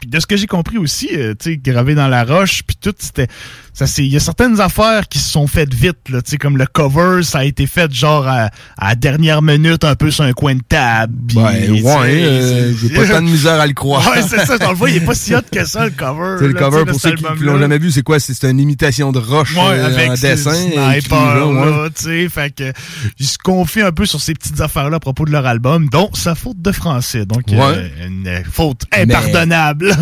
Puis 0.00 0.08
de 0.10 0.18
ce 0.18 0.26
que 0.26 0.36
j'ai 0.36 0.46
compris 0.46 0.78
aussi, 0.78 1.08
euh, 1.12 1.34
tu 1.38 1.52
sais, 1.52 1.56
gravé 1.56 1.94
dans 1.94 2.08
la 2.08 2.24
roche, 2.24 2.62
puis 2.66 2.76
tout, 2.80 2.94
c'était... 2.98 3.28
ça 3.74 3.86
c'est 3.86 4.04
Il 4.04 4.12
y 4.12 4.16
a 4.16 4.20
certaines 4.20 4.60
affaires 4.60 5.08
qui 5.08 5.18
se 5.18 5.30
sont 5.30 5.46
faites 5.46 5.72
vite, 5.72 6.08
là, 6.10 6.20
tu 6.22 6.32
sais, 6.32 6.36
comme 6.38 6.58
le 6.58 6.66
cover, 6.66 7.22
ça 7.22 7.38
a 7.38 7.44
été 7.44 7.66
fait 7.66 7.92
genre 7.92 8.26
à, 8.28 8.50
à 8.76 8.88
la 8.90 8.94
dernière 8.94 9.40
minute, 9.42 9.84
un 9.84 9.94
peu 9.94 10.10
sur 10.10 10.24
un 10.24 10.32
coin 10.32 10.54
de 10.54 10.60
table. 10.68 11.14
puis, 11.28 11.38
Ouais, 11.38 11.80
ouais, 11.82 12.22
euh, 12.22 12.72
j'ai 12.76 12.90
pas 12.90 13.06
tant 13.08 13.22
de 13.22 13.26
misère 13.26 13.60
à 13.60 13.66
le 13.66 13.72
croire. 13.72 14.06
Ouais, 14.10 14.22
c'est 14.22 14.44
ça, 14.44 14.58
dans 14.58 14.70
le 14.70 14.76
fond, 14.76 14.86
il 14.86 14.96
est 14.96 15.00
pas 15.00 15.14
si 15.14 15.34
hot 15.34 15.40
que 15.50 15.64
ça, 15.64 15.84
le 15.86 15.90
cover. 15.96 16.36
C'est 16.38 16.46
le 16.48 16.52
là, 16.52 16.60
cover 16.60 16.84
pour 16.84 17.00
ceux 17.00 17.12
qui, 17.12 17.24
qui 17.38 17.44
l'ont 17.44 17.58
jamais 17.58 17.78
vu, 17.78 17.90
c'est 17.90 18.02
quoi? 18.02 18.20
C'est 18.20 18.42
une 18.50 18.60
imitation 18.60 19.10
de 19.12 19.18
roche 19.18 19.54
Ouais, 19.56 19.62
euh, 19.64 19.86
avec 19.86 20.10
en 20.10 20.14
dessin. 20.14 20.52
écrit, 20.94 21.08
là, 21.10 21.46
ouais. 21.46 21.70
là, 21.70 21.88
tu 21.94 22.02
sais, 22.04 22.28
fait 22.28 22.54
que 22.54 22.72
il 23.18 23.26
se 23.26 23.38
confie 23.38 23.80
un 23.80 23.92
peu 23.92 24.04
sur 24.06 24.20
ces 24.20 24.34
petites 24.34 24.60
affaires-là 24.60 24.96
à 24.96 25.00
propos 25.00 25.24
de 25.24 25.30
leur 25.32 25.46
album, 25.46 25.88
dont 25.88 26.10
sa 26.12 26.34
faute 26.34 26.60
de 26.60 26.72
français, 26.72 27.24
donc 27.26 27.44
euh, 27.52 27.56
Ouais. 27.56 27.90
une 28.06 28.26
euh, 28.28 28.40
faute 28.50 28.82
impardonnable. 28.92 29.92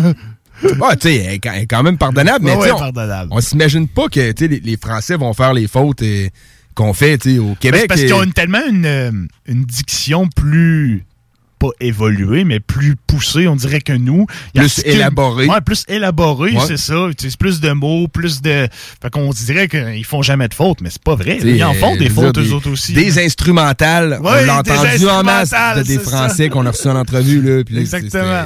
Ouais, 0.63 0.95
tu 0.97 1.07
sais, 1.09 1.15
elle 1.15 1.33
est 1.61 1.67
quand- 1.67 1.83
même 1.83 1.97
pardonnable, 1.97 2.45
mais 2.45 2.51
Ouais, 2.55 2.63
ouais, 2.63 2.71
on- 2.71 2.79
pardonnable. 2.79 3.29
on, 3.33 3.41
s'imagine 3.41 3.87
pas 3.87 4.07
que 4.07 4.19
les, 4.45 4.59
les 4.59 4.77
Français 4.77 5.15
vont 5.15 5.33
faire 5.33 5.53
les 5.53 5.67
fautes 5.67 6.01
euh, 6.03 6.27
qu'on 6.75 6.93
fait 6.93 7.17
tu 7.17 7.33
sais, 7.33 7.39
au 7.39 7.49
Mais 7.49 7.55
Québec. 7.59 7.85
parce 7.87 8.01
et- 8.01 8.05
qu'ils 8.05 8.13
ont 8.13 8.23
une- 8.23 8.33
tellement 8.33 8.65
une, 8.69 8.85
euh, 8.85 9.11
une 9.47 9.65
diction 9.65 10.27
plus 10.35 11.05
pas 11.59 11.69
évoluée, 11.79 12.43
mais 12.43 12.59
plus 12.59 12.95
poussée, 12.95 13.47
on 13.47 13.55
dirait 13.55 13.81
que 13.81 13.93
nous. 13.93 14.25
Plus 14.55 14.81
élaborée. 14.83 15.45
Ouais, 15.45 15.61
plus 15.61 15.83
élaborée, 15.87 16.53
Ouais. 16.53 16.63
c'est 16.67 16.77
ça. 16.77 16.95
Ils 17.05 17.11
utilisent 17.11 17.35
plus 17.35 17.59
de 17.61 17.69
mots, 17.71 18.07
plus 18.07 18.41
de... 18.41 18.67
Fait 18.99 19.11
qu'on 19.11 19.29
dirait 19.29 19.67
qu'ils 19.67 20.03
font 20.03 20.23
jamais 20.23 20.47
de 20.47 20.55
fautes, 20.55 20.81
mais 20.81 20.89
c'est 20.89 21.03
pas 21.03 21.13
vrai. 21.13 21.37
Ils 21.43 21.63
en 21.63 21.75
font 21.75 21.95
des 21.97 22.09
fautes, 22.09 22.39
eux 22.39 22.51
autres 22.53 22.71
aussi. 22.71 22.93
Des 22.93 23.23
instrumentales. 23.23 24.13
Ouais, 24.23 24.31
on 24.41 24.45
l'a 24.47 24.63
des 24.63 24.71
entendu 24.71 25.07
en 25.07 25.21
masse 25.23 25.51
de 25.77 25.83
des. 25.83 25.99
Français 25.99 26.49
qu'on 26.49 26.65
a 26.65 26.71
reçus 26.71 26.87
en 26.87 26.95
entrevue. 26.95 27.41
Là, 27.43 27.79
Exactement. 27.79 28.45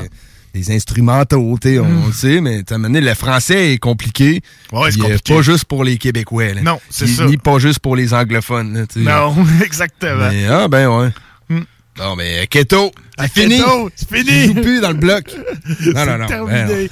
Des 0.56 0.72
instrumentaux, 0.74 1.58
tu 1.62 1.68
sais, 1.68 1.80
on, 1.80 1.84
on 1.86 2.08
le 2.08 2.14
sait, 2.14 2.40
mais 2.40 2.60
à 2.72 2.76
un 2.76 2.78
moment 2.78 2.94
donné, 2.94 3.02
le 3.02 3.14
français 3.14 3.74
est 3.74 3.78
compliqué. 3.78 4.40
Ouais, 4.72 4.90
c'est 4.90 5.00
compliqué. 5.00 5.36
Pas 5.36 5.42
juste 5.42 5.66
pour 5.66 5.84
les 5.84 5.98
Québécois. 5.98 6.54
là. 6.54 6.62
Non, 6.62 6.80
c'est 6.90 7.08
ça. 7.08 7.26
Ni 7.26 7.36
pas 7.36 7.60
juste 7.60 7.80
pour 7.80 7.98
les 7.98 8.14
anglophones. 8.14 8.74
là. 8.74 8.86
Non, 8.96 9.36
exactement. 9.66 10.30
Mais, 10.30 10.46
ah, 10.48 10.70
ben 10.70 10.88
ouais. 10.88 11.10
Hmm. 11.50 11.64
Non, 12.00 12.16
mais 12.16 12.48
Keto, 12.48 12.92
c'est 13.20 13.26
Ah, 13.26 13.28
fini. 13.28 13.58
Keto, 13.58 13.90
c'est 13.98 14.10
fini. 14.10 14.24
Tu 14.30 14.46
joues 14.48 14.62
plus 14.62 14.80
dans 14.80 14.92
le 14.92 14.94
bloc. 14.98 15.26
Non, 15.94 16.06
non, 16.06 16.18
non. 16.20 16.26
terminé. 16.28 16.88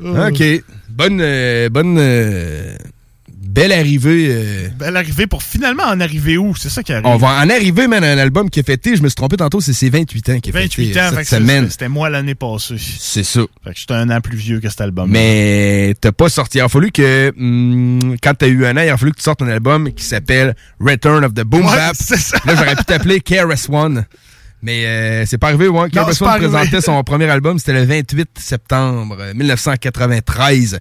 ben, 0.00 0.28
OK. 0.30 0.42
Bonne, 0.88 1.18
euh, 1.20 1.68
bonne, 1.68 1.96
euh, 1.98 2.76
belle 3.56 3.72
arrivée. 3.72 4.28
euh. 4.30 4.68
Belle 4.78 4.96
arrivée 4.96 5.26
pour 5.26 5.42
finalement 5.42 5.82
en 5.84 5.98
arriver 6.00 6.36
où? 6.38 6.54
C'est 6.54 6.68
ça 6.68 6.82
qui 6.82 6.92
arrive. 6.92 7.06
On 7.06 7.16
va 7.16 7.28
en 7.42 7.50
arriver, 7.50 7.88
man, 7.88 8.04
à 8.04 8.12
un 8.12 8.18
album 8.18 8.48
qui 8.50 8.60
a 8.60 8.62
fêté, 8.62 8.94
je 8.96 9.02
me 9.02 9.08
suis 9.08 9.16
trompé 9.16 9.36
tantôt, 9.36 9.60
c'est 9.60 9.72
ses 9.72 9.90
28 9.90 10.28
ans 10.30 10.38
qui 10.40 10.50
a 10.50 10.52
28 10.52 10.86
fêté 10.88 11.00
ans, 11.00 11.04
euh, 11.04 11.10
fait 11.16 11.24
cette 11.24 11.38
semaine. 11.40 11.70
c'était 11.70 11.88
moi 11.88 12.08
l'année 12.10 12.34
passée. 12.34 12.76
C'est 12.78 13.24
ça. 13.24 13.40
Fait 13.64 13.72
que 13.72 13.78
j'étais 13.80 13.94
un 13.94 14.08
an 14.10 14.20
plus 14.20 14.36
vieux 14.36 14.60
que 14.60 14.68
cet 14.68 14.80
album. 14.82 15.10
Mais 15.10 15.94
t'as 16.00 16.12
pas 16.12 16.28
sorti. 16.28 16.58
Il 16.58 16.60
a 16.60 16.68
fallu 16.68 16.92
que, 16.92 17.32
hum, 17.38 18.16
quand 18.22 18.34
t'as 18.34 18.46
eu 18.48 18.64
un 18.66 18.76
an, 18.76 18.82
il 18.82 18.88
a 18.90 18.96
fallu 18.96 19.10
que 19.12 19.16
tu 19.18 19.22
sortes 19.24 19.42
un 19.42 19.48
album 19.48 19.92
qui 19.92 20.04
s'appelle 20.04 20.54
Return 20.78 21.24
of 21.24 21.34
the 21.34 21.40
Boom 21.42 21.64
Ouais, 21.66 21.76
Bap. 21.76 21.96
c'est 21.98 22.16
ça. 22.18 22.36
Là, 22.44 22.54
j'aurais 22.54 22.76
pu 22.76 22.84
t'appeler 22.84 23.20
KRS 23.20 23.68
One. 23.70 24.04
Mais 24.62 24.84
euh, 24.86 25.24
c'est 25.26 25.38
pas 25.38 25.48
arrivé, 25.48 25.68
ouais. 25.68 25.90
KRS 25.90 26.22
One 26.22 26.38
présentait 26.38 26.80
son 26.80 27.02
premier 27.04 27.26
album, 27.28 27.58
c'était 27.58 27.74
le 27.74 27.84
28 27.84 28.28
septembre 28.38 29.16
euh, 29.20 29.34
1993. 29.34 30.78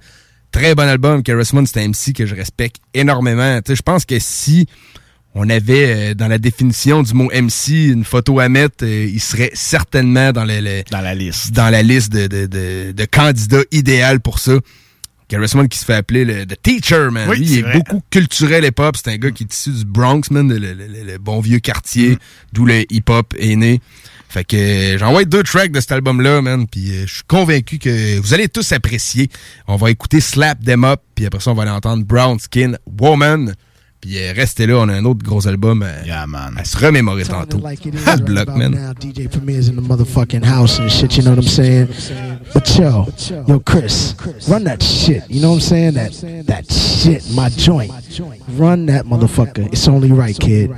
Très 0.55 0.73
bon 0.73 0.87
album. 0.87 1.21
One, 1.27 1.67
c'est 1.67 1.83
un 1.83 1.89
MC 1.89 2.13
que 2.15 2.25
je 2.25 2.33
respecte 2.33 2.77
énormément. 2.93 3.59
Tu 3.61 3.71
sais, 3.71 3.75
je 3.75 3.81
pense 3.81 4.05
que 4.05 4.19
si 4.19 4.67
on 5.33 5.49
avait 5.49 6.11
euh, 6.11 6.13
dans 6.13 6.29
la 6.29 6.37
définition 6.37 7.03
du 7.03 7.13
mot 7.13 7.29
MC 7.29 7.89
une 7.91 8.05
photo 8.05 8.39
à 8.39 8.47
mettre, 8.47 8.83
euh, 8.85 9.05
il 9.11 9.19
serait 9.19 9.51
certainement 9.53 10.31
dans, 10.31 10.45
le- 10.45 10.61
le- 10.61 10.83
dans 10.89 11.01
la 11.01 11.13
liste. 11.13 11.51
dans 11.51 11.69
la 11.69 11.83
liste 11.83 12.09
de, 12.13 12.27
de, 12.27 12.45
de, 12.45 12.93
de 12.93 13.05
candidats 13.05 13.63
idéal 13.73 14.21
pour 14.21 14.39
ça. 14.39 14.53
One 15.33 15.67
qui 15.67 15.77
se 15.77 15.83
fait 15.83 15.95
appeler 15.95 16.23
le 16.23 16.45
The 16.45 16.55
Teacher, 16.61 17.09
man. 17.11 17.27
Oui, 17.29 17.39
Lui, 17.39 17.45
il 17.51 17.59
est 17.59 17.73
beaucoup 17.73 18.01
culturel 18.09 18.63
hip-hop. 18.63 18.95
C'est 18.95 19.11
un 19.11 19.17
gars 19.17 19.31
qui 19.31 19.43
est 19.43 19.53
issu 19.53 19.71
du 19.71 19.83
Bronx, 19.83 20.21
man, 20.31 20.47
le, 20.47 20.57
le- 20.57 20.73
le- 20.73 21.03
le 21.11 21.17
bon 21.17 21.41
vieux 21.41 21.59
quartier, 21.59 22.11
Mm. 22.11 22.17
d'où 22.53 22.65
le 22.65 22.83
hip-hop 22.93 23.33
est 23.37 23.55
né. 23.57 23.81
Fait 24.29 24.43
que 24.43 24.55
euh, 24.57 24.97
j'envoie 24.97 25.23
deux 25.25 25.43
tracks 25.43 25.71
de 25.71 25.79
cet 25.79 25.93
album-là, 25.93 26.41
man, 26.41 26.67
puis 26.67 26.89
euh, 26.91 27.05
je 27.07 27.13
suis 27.15 27.23
convaincu 27.23 27.77
que 27.77 28.19
vous 28.19 28.33
allez 28.33 28.49
tous 28.49 28.71
apprécier. 28.71 29.29
On 29.67 29.77
va 29.77 29.91
écouter 29.91 30.19
Slap 30.19 30.63
Them 30.63 30.83
Up, 30.83 31.01
puis 31.15 31.25
après 31.25 31.39
ça, 31.39 31.51
on 31.51 31.53
va 31.53 31.63
aller 31.63 31.71
entendre 31.71 32.03
Brown 32.03 32.37
Skin 32.39 32.73
Woman. 32.99 33.53
Puis 34.01 34.19
euh, 34.19 34.33
restez 34.35 34.67
là, 34.67 34.75
on 34.77 34.89
a 34.89 34.93
un 34.93 35.05
autre 35.05 35.23
gros 35.23 35.47
album 35.47 35.83
à, 35.83 36.25
à 36.59 36.63
se 36.65 36.77
remémorer 36.77 37.23
tantôt. 37.23 37.59
Pas 37.59 38.17
de 38.17 38.23
bloc, 38.23 38.49
man. 38.49 38.71
Now 38.73 38.93
DJ 38.93 39.27
Premier's 39.29 39.67
in 39.69 39.75
the 39.75 39.81
motherfucking 39.81 40.43
house 40.43 40.79
and 40.79 40.89
shit, 40.89 41.15
you 41.17 41.23
know 41.23 41.31
what 41.31 41.39
I'm 41.39 41.47
saying? 41.47 41.87
But 42.53 42.67
yo, 42.77 43.07
yo, 43.47 43.59
Chris, 43.61 44.15
run 44.47 44.65
that 44.65 44.83
shit. 44.83 45.23
You 45.29 45.41
know 45.41 45.53
what 45.53 45.55
I'm 45.55 45.61
saying? 45.61 45.93
That 45.93 46.11
that 46.45 46.71
shit, 46.71 47.23
my 47.33 47.49
joint. 47.49 47.91
Run 48.49 48.85
that 48.87 49.05
motherfucker. 49.05 49.71
It's 49.71 49.87
only 49.87 50.11
right, 50.11 50.37
kid. 50.37 50.71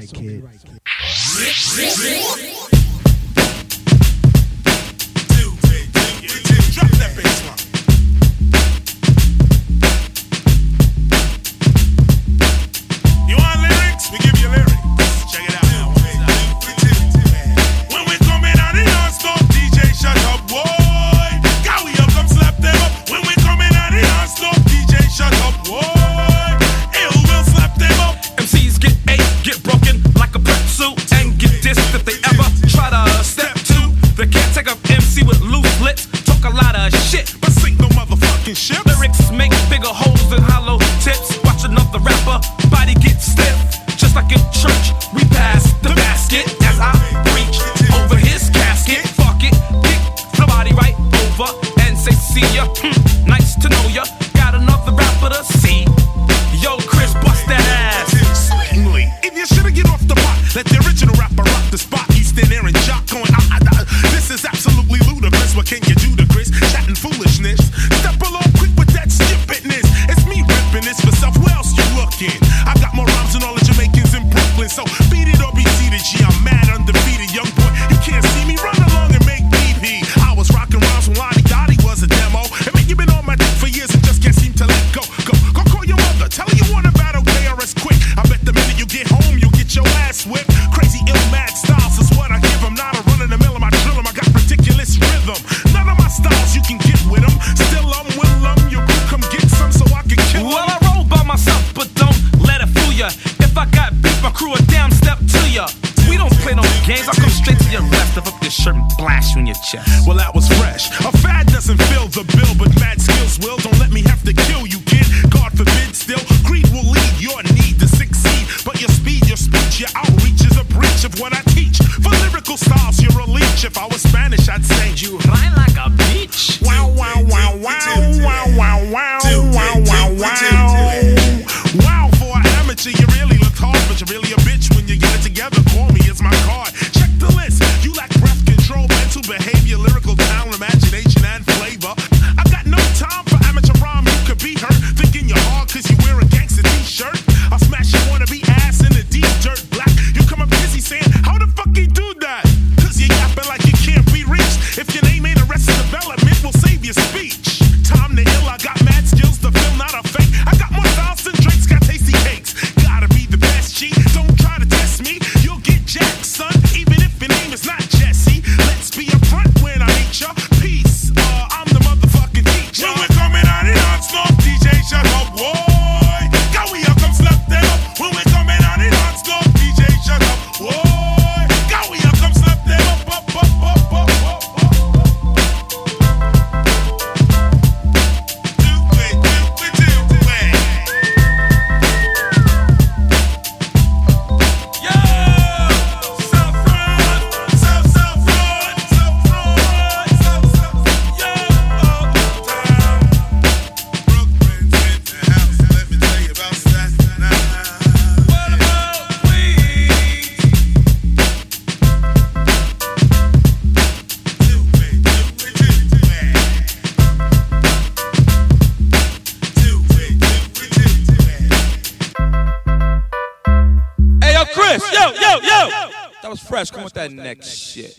That 226.28 226.32
was 226.32 226.44
fresh. 226.44 226.72
Come 226.72 226.84
with 226.84 226.92
that 226.96 227.10
next 227.10 227.48
shit. 227.48 227.98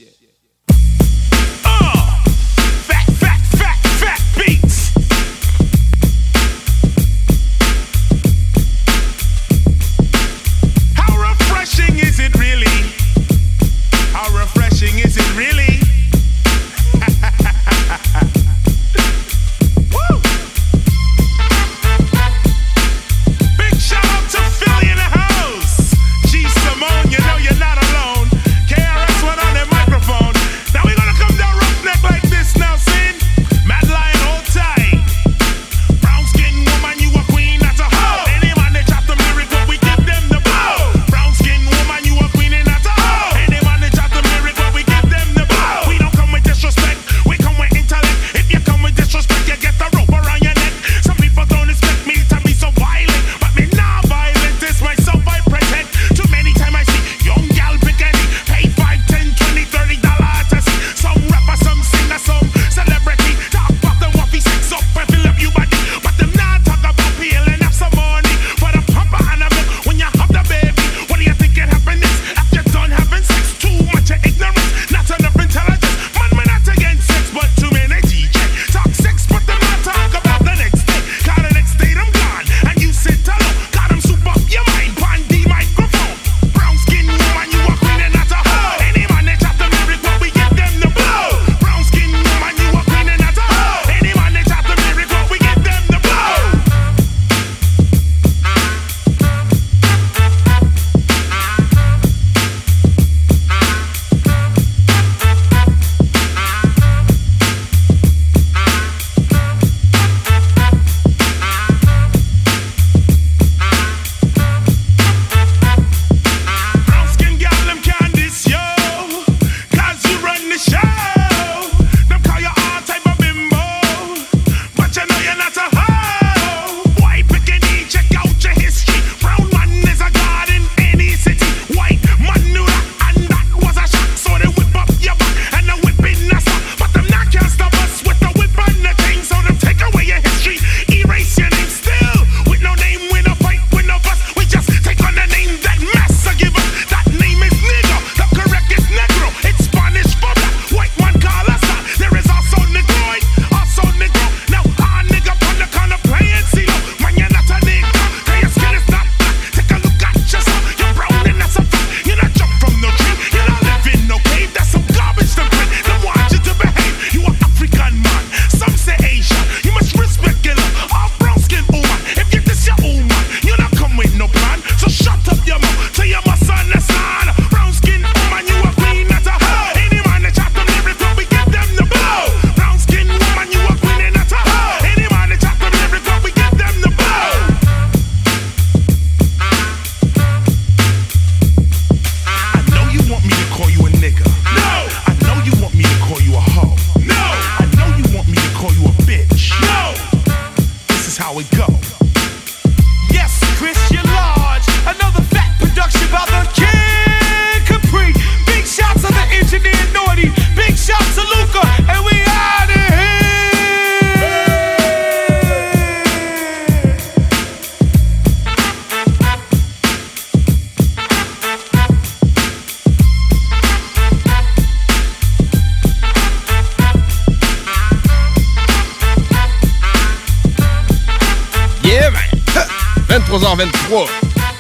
23h23. 233.59 234.06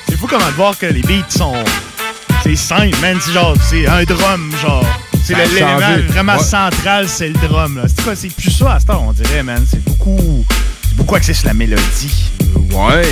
C'est 0.08 0.16
fou 0.18 0.26
comment 0.26 0.50
voir 0.56 0.76
que 0.76 0.86
les 0.86 1.02
beats 1.02 1.28
sont. 1.30 1.54
C'est 2.42 2.56
simple, 2.56 2.96
man. 3.00 3.18
C'est 3.20 3.32
genre, 3.32 3.54
c'est 3.68 3.86
un 3.86 4.04
drum, 4.04 4.50
genre. 4.62 4.84
C'est 5.24 5.34
l'élément 5.34 5.78
vraiment 6.08 6.36
Ouais. 6.36 6.42
central, 6.42 7.08
c'est 7.08 7.28
le 7.28 7.34
drum, 7.34 7.76
là. 7.76 7.82
C'est 7.86 8.02
quoi, 8.02 8.16
c'est 8.16 8.28
plus 8.34 8.50
ça 8.50 8.74
à 8.74 8.80
ce 8.80 8.86
temps, 8.86 9.04
on 9.08 9.12
dirait, 9.12 9.42
man. 9.42 9.64
C'est 9.70 9.82
beaucoup. 9.84 10.44
C'est 10.88 10.96
beaucoup 10.96 11.14
axé 11.14 11.34
sur 11.34 11.46
la 11.48 11.54
mélodie. 11.54 12.30
Ouais, 12.72 13.02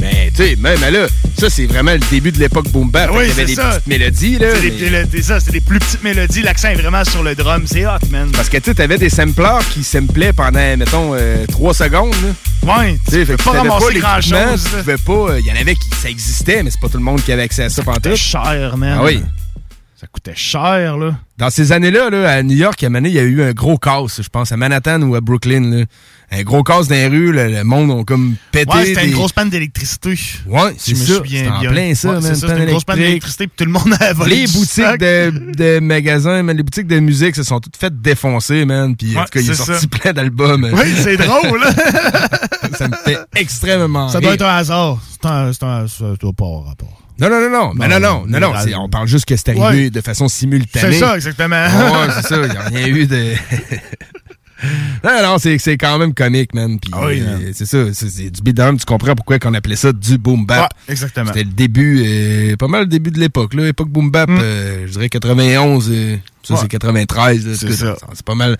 mais 0.00 0.30
tu 0.36 0.44
sais, 0.44 0.56
même 0.56 0.80
là, 0.80 1.06
ça 1.38 1.50
c'est 1.50 1.66
vraiment 1.66 1.92
le 1.92 2.00
début 2.10 2.32
de 2.32 2.38
l'époque 2.38 2.68
boom 2.68 2.90
bap. 2.90 3.10
Oui, 3.12 3.24
Il 3.24 3.28
y 3.28 3.32
avait 3.32 3.44
des 3.46 3.54
ça. 3.54 3.70
petites 3.70 3.86
mélodies, 3.86 4.38
là. 4.38 4.48
C'est 4.54 4.70
des, 4.70 4.90
mais- 4.90 5.22
ça, 5.22 5.40
c'est 5.40 5.52
des 5.52 5.60
plus 5.60 5.78
petites 5.78 6.02
mélodies. 6.02 6.42
L'accent 6.42 6.68
est 6.68 6.74
vraiment 6.76 7.04
sur 7.04 7.22
le 7.22 7.34
drum. 7.34 7.64
C'est 7.66 7.86
hot, 7.86 7.98
man. 8.10 8.30
Parce 8.32 8.48
que 8.48 8.56
tu 8.58 8.64
sais, 8.70 8.74
t'avais 8.74 8.98
des 8.98 9.10
samplers 9.10 9.60
qui 9.72 9.82
samplaient 9.84 10.32
pendant, 10.32 10.76
mettons, 10.76 11.14
3 11.50 11.74
secondes. 11.74 12.14
Là. 12.22 12.76
Ouais, 12.78 12.98
tu 13.10 13.26
que 13.26 13.42
pas 13.42 13.50
ramasser 13.52 13.94
grand-chose, 14.00 14.66
euh, 15.30 15.40
Il 15.40 15.46
y 15.46 15.52
en 15.52 15.60
avait 15.60 15.74
qui 15.74 15.88
ça 16.00 16.08
existait, 16.08 16.62
mais 16.62 16.70
c'est 16.70 16.80
pas 16.80 16.88
tout 16.88 16.96
le 16.98 17.04
monde 17.04 17.22
qui 17.22 17.30
avait 17.32 17.42
accès 17.42 17.64
à 17.64 17.68
ça 17.68 17.82
pendant 17.82 18.00
tout. 18.00 18.16
cher, 18.16 18.76
man. 18.76 18.96
Ah 19.00 19.04
oui. 19.04 19.22
Coûtait 20.14 20.36
cher, 20.36 20.96
là. 20.96 21.16
Dans 21.38 21.50
ces 21.50 21.72
années-là, 21.72 22.08
là, 22.08 22.30
à 22.30 22.42
New 22.44 22.56
York, 22.56 22.80
à 22.84 22.86
il 22.86 23.08
y 23.08 23.18
a 23.18 23.22
eu 23.22 23.42
un 23.42 23.50
gros 23.50 23.76
casse, 23.76 24.22
je 24.22 24.28
pense, 24.28 24.52
à 24.52 24.56
Manhattan 24.56 25.02
ou 25.02 25.16
à 25.16 25.20
Brooklyn. 25.20 25.62
Là. 25.78 25.84
Un 26.30 26.42
gros 26.44 26.62
casse 26.62 26.86
dans 26.86 26.94
les 26.94 27.08
rues, 27.08 27.32
là, 27.32 27.48
le 27.48 27.64
monde 27.64 27.90
ont 27.90 28.04
comme 28.04 28.36
pété. 28.52 28.70
Ouais, 28.72 28.86
c'était 28.86 29.00
des- 29.02 29.08
une 29.08 29.14
grosse 29.14 29.32
panne 29.32 29.50
d'électricité. 29.50 30.10
Ouais, 30.46 30.72
c'est 30.78 30.94
je 30.94 31.00
me 31.00 31.04
ça. 31.04 31.14
souviens 31.16 31.38
C'était 31.40 31.50
en 31.50 31.60
bien. 31.62 31.70
plein 31.72 31.94
ça, 31.96 32.08
Ouais, 32.10 32.14
man, 32.14 32.22
c'est 32.22 32.34
ça, 32.36 32.46
panne 32.46 32.62
une 32.62 32.66
grosse 32.70 32.84
panne 32.84 32.98
d'électricité, 32.98 33.46
puis 33.48 33.54
tout 33.56 33.64
le 33.64 33.72
monde 33.72 33.96
a 33.98 34.12
volé 34.12 34.36
Les 34.36 34.46
boutiques 34.46 34.68
sac. 34.68 35.00
de, 35.00 35.52
de 35.56 35.80
magasins, 35.80 36.44
man, 36.44 36.56
les 36.56 36.62
boutiques 36.62 36.86
de 36.86 37.00
musique 37.00 37.34
se 37.34 37.42
sont 37.42 37.58
toutes 37.58 37.76
faites 37.76 38.00
défoncer, 38.00 38.64
man. 38.64 38.94
Puis 38.94 39.18
en 39.18 39.24
tout 39.24 39.30
cas, 39.32 39.40
il 39.40 39.50
est 39.50 39.54
sorti 39.54 39.72
ça. 39.80 39.86
plein 39.88 40.12
d'albums. 40.12 40.70
Oui, 40.72 40.94
c'est 41.02 41.16
drôle. 41.16 41.64
ça 42.78 42.86
me 42.86 42.94
fait 43.04 43.18
extrêmement 43.34 44.08
Ça 44.08 44.20
doit 44.20 44.34
être 44.34 44.44
un 44.44 44.56
hasard. 44.58 44.98
C'est 45.10 45.26
un, 45.28 45.48
un, 45.48 45.88
ça 45.88 46.04
doit 46.20 46.32
pas 46.32 46.44
avoir 46.46 46.66
rapport. 46.66 47.00
Non, 47.20 47.30
non, 47.30 47.40
non, 47.40 47.50
non. 47.50 47.72
Mais 47.74 47.88
non, 47.88 48.00
non, 48.00 48.24
non, 48.26 48.40
non. 48.40 48.52
On 48.78 48.88
parle 48.88 49.06
juste 49.06 49.24
que 49.26 49.36
c'est 49.36 49.50
arrivé 49.50 49.84
Ouais. 49.84 49.90
de 49.90 50.00
façon 50.00 50.26
simultanée. 50.28 50.94
C'est 50.94 50.98
ça, 51.00 51.14
exactement. 51.16 51.64
Ouais, 51.64 52.12
c'est 52.16 52.26
ça. 52.28 52.36
Il 52.44 52.50
n'y 52.50 52.56
a 52.56 52.62
rien 52.62 52.86
eu 52.88 53.06
de. 53.06 53.34
non, 55.04 55.22
non, 55.22 55.36
c'est 55.38 55.76
quand 55.76 55.98
même 55.98 56.14
comique, 56.14 56.54
man. 56.54 56.78
Puis, 56.80 56.90
Ah 56.94 57.06
oui, 57.06 57.20
euh, 57.20 57.38
man. 57.38 57.50
c'est 57.52 57.66
ça. 57.66 57.78
C'est 57.92 58.30
du 58.30 58.40
beatdown. 58.42 58.78
Tu 58.78 58.84
comprends 58.86 59.14
pourquoi 59.14 59.36
on 59.44 59.54
appelait 59.54 59.76
ça 59.76 59.92
du 59.92 60.16
boom 60.18 60.46
bap. 60.46 60.72
Ouais, 60.88 60.92
exactement. 60.92 61.26
C'était 61.28 61.44
le 61.44 61.50
début, 61.50 62.02
euh, 62.06 62.56
pas 62.56 62.68
mal 62.68 62.80
le 62.82 62.86
début 62.86 63.10
de 63.10 63.20
l'époque, 63.20 63.54
là. 63.54 63.68
Époque 63.68 63.90
boom 63.90 64.10
bap, 64.10 64.28
euh, 64.30 64.86
je 64.86 64.92
dirais 64.92 65.08
91. 65.08 65.90
euh, 65.90 66.16
ça. 66.42 66.54
Ouais. 66.54 66.60
c'est 66.62 66.68
93. 66.68 67.46
là. 67.46 67.52
C'est 67.54 67.66
En 67.66 67.68
tout 67.68 67.74
cas, 67.76 67.78
ça. 68.00 68.06
C'est 68.14 68.24
pas 68.24 68.34
mal 68.34 68.56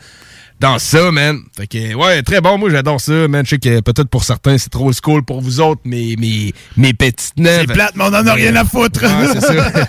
dans 0.64 0.78
ça, 0.78 1.12
man. 1.12 1.40
Fait 1.54 1.66
que, 1.66 1.94
ouais, 1.94 2.22
très 2.22 2.40
bon. 2.40 2.56
Moi, 2.56 2.70
j'adore 2.70 2.98
ça, 2.98 3.28
man. 3.28 3.44
Je 3.44 3.50
sais 3.50 3.58
que 3.58 3.80
peut-être 3.80 4.08
pour 4.08 4.24
certains, 4.24 4.56
c'est 4.56 4.70
trop 4.70 4.90
school 4.94 5.22
pour 5.22 5.42
vous 5.42 5.60
autres, 5.60 5.82
mais 5.84 6.14
mes, 6.18 6.54
mes 6.78 6.94
petites 6.94 7.36
neufs. 7.36 7.66
C'est 7.66 7.72
plate, 7.74 7.92
mais 7.96 8.04
on 8.04 8.14
en 8.14 8.26
a 8.26 8.32
rien 8.32 8.56
à 8.56 8.64
foutre. 8.64 9.02
Ouais, 9.02 9.28
c'est 9.34 9.40
ça. 9.42 9.70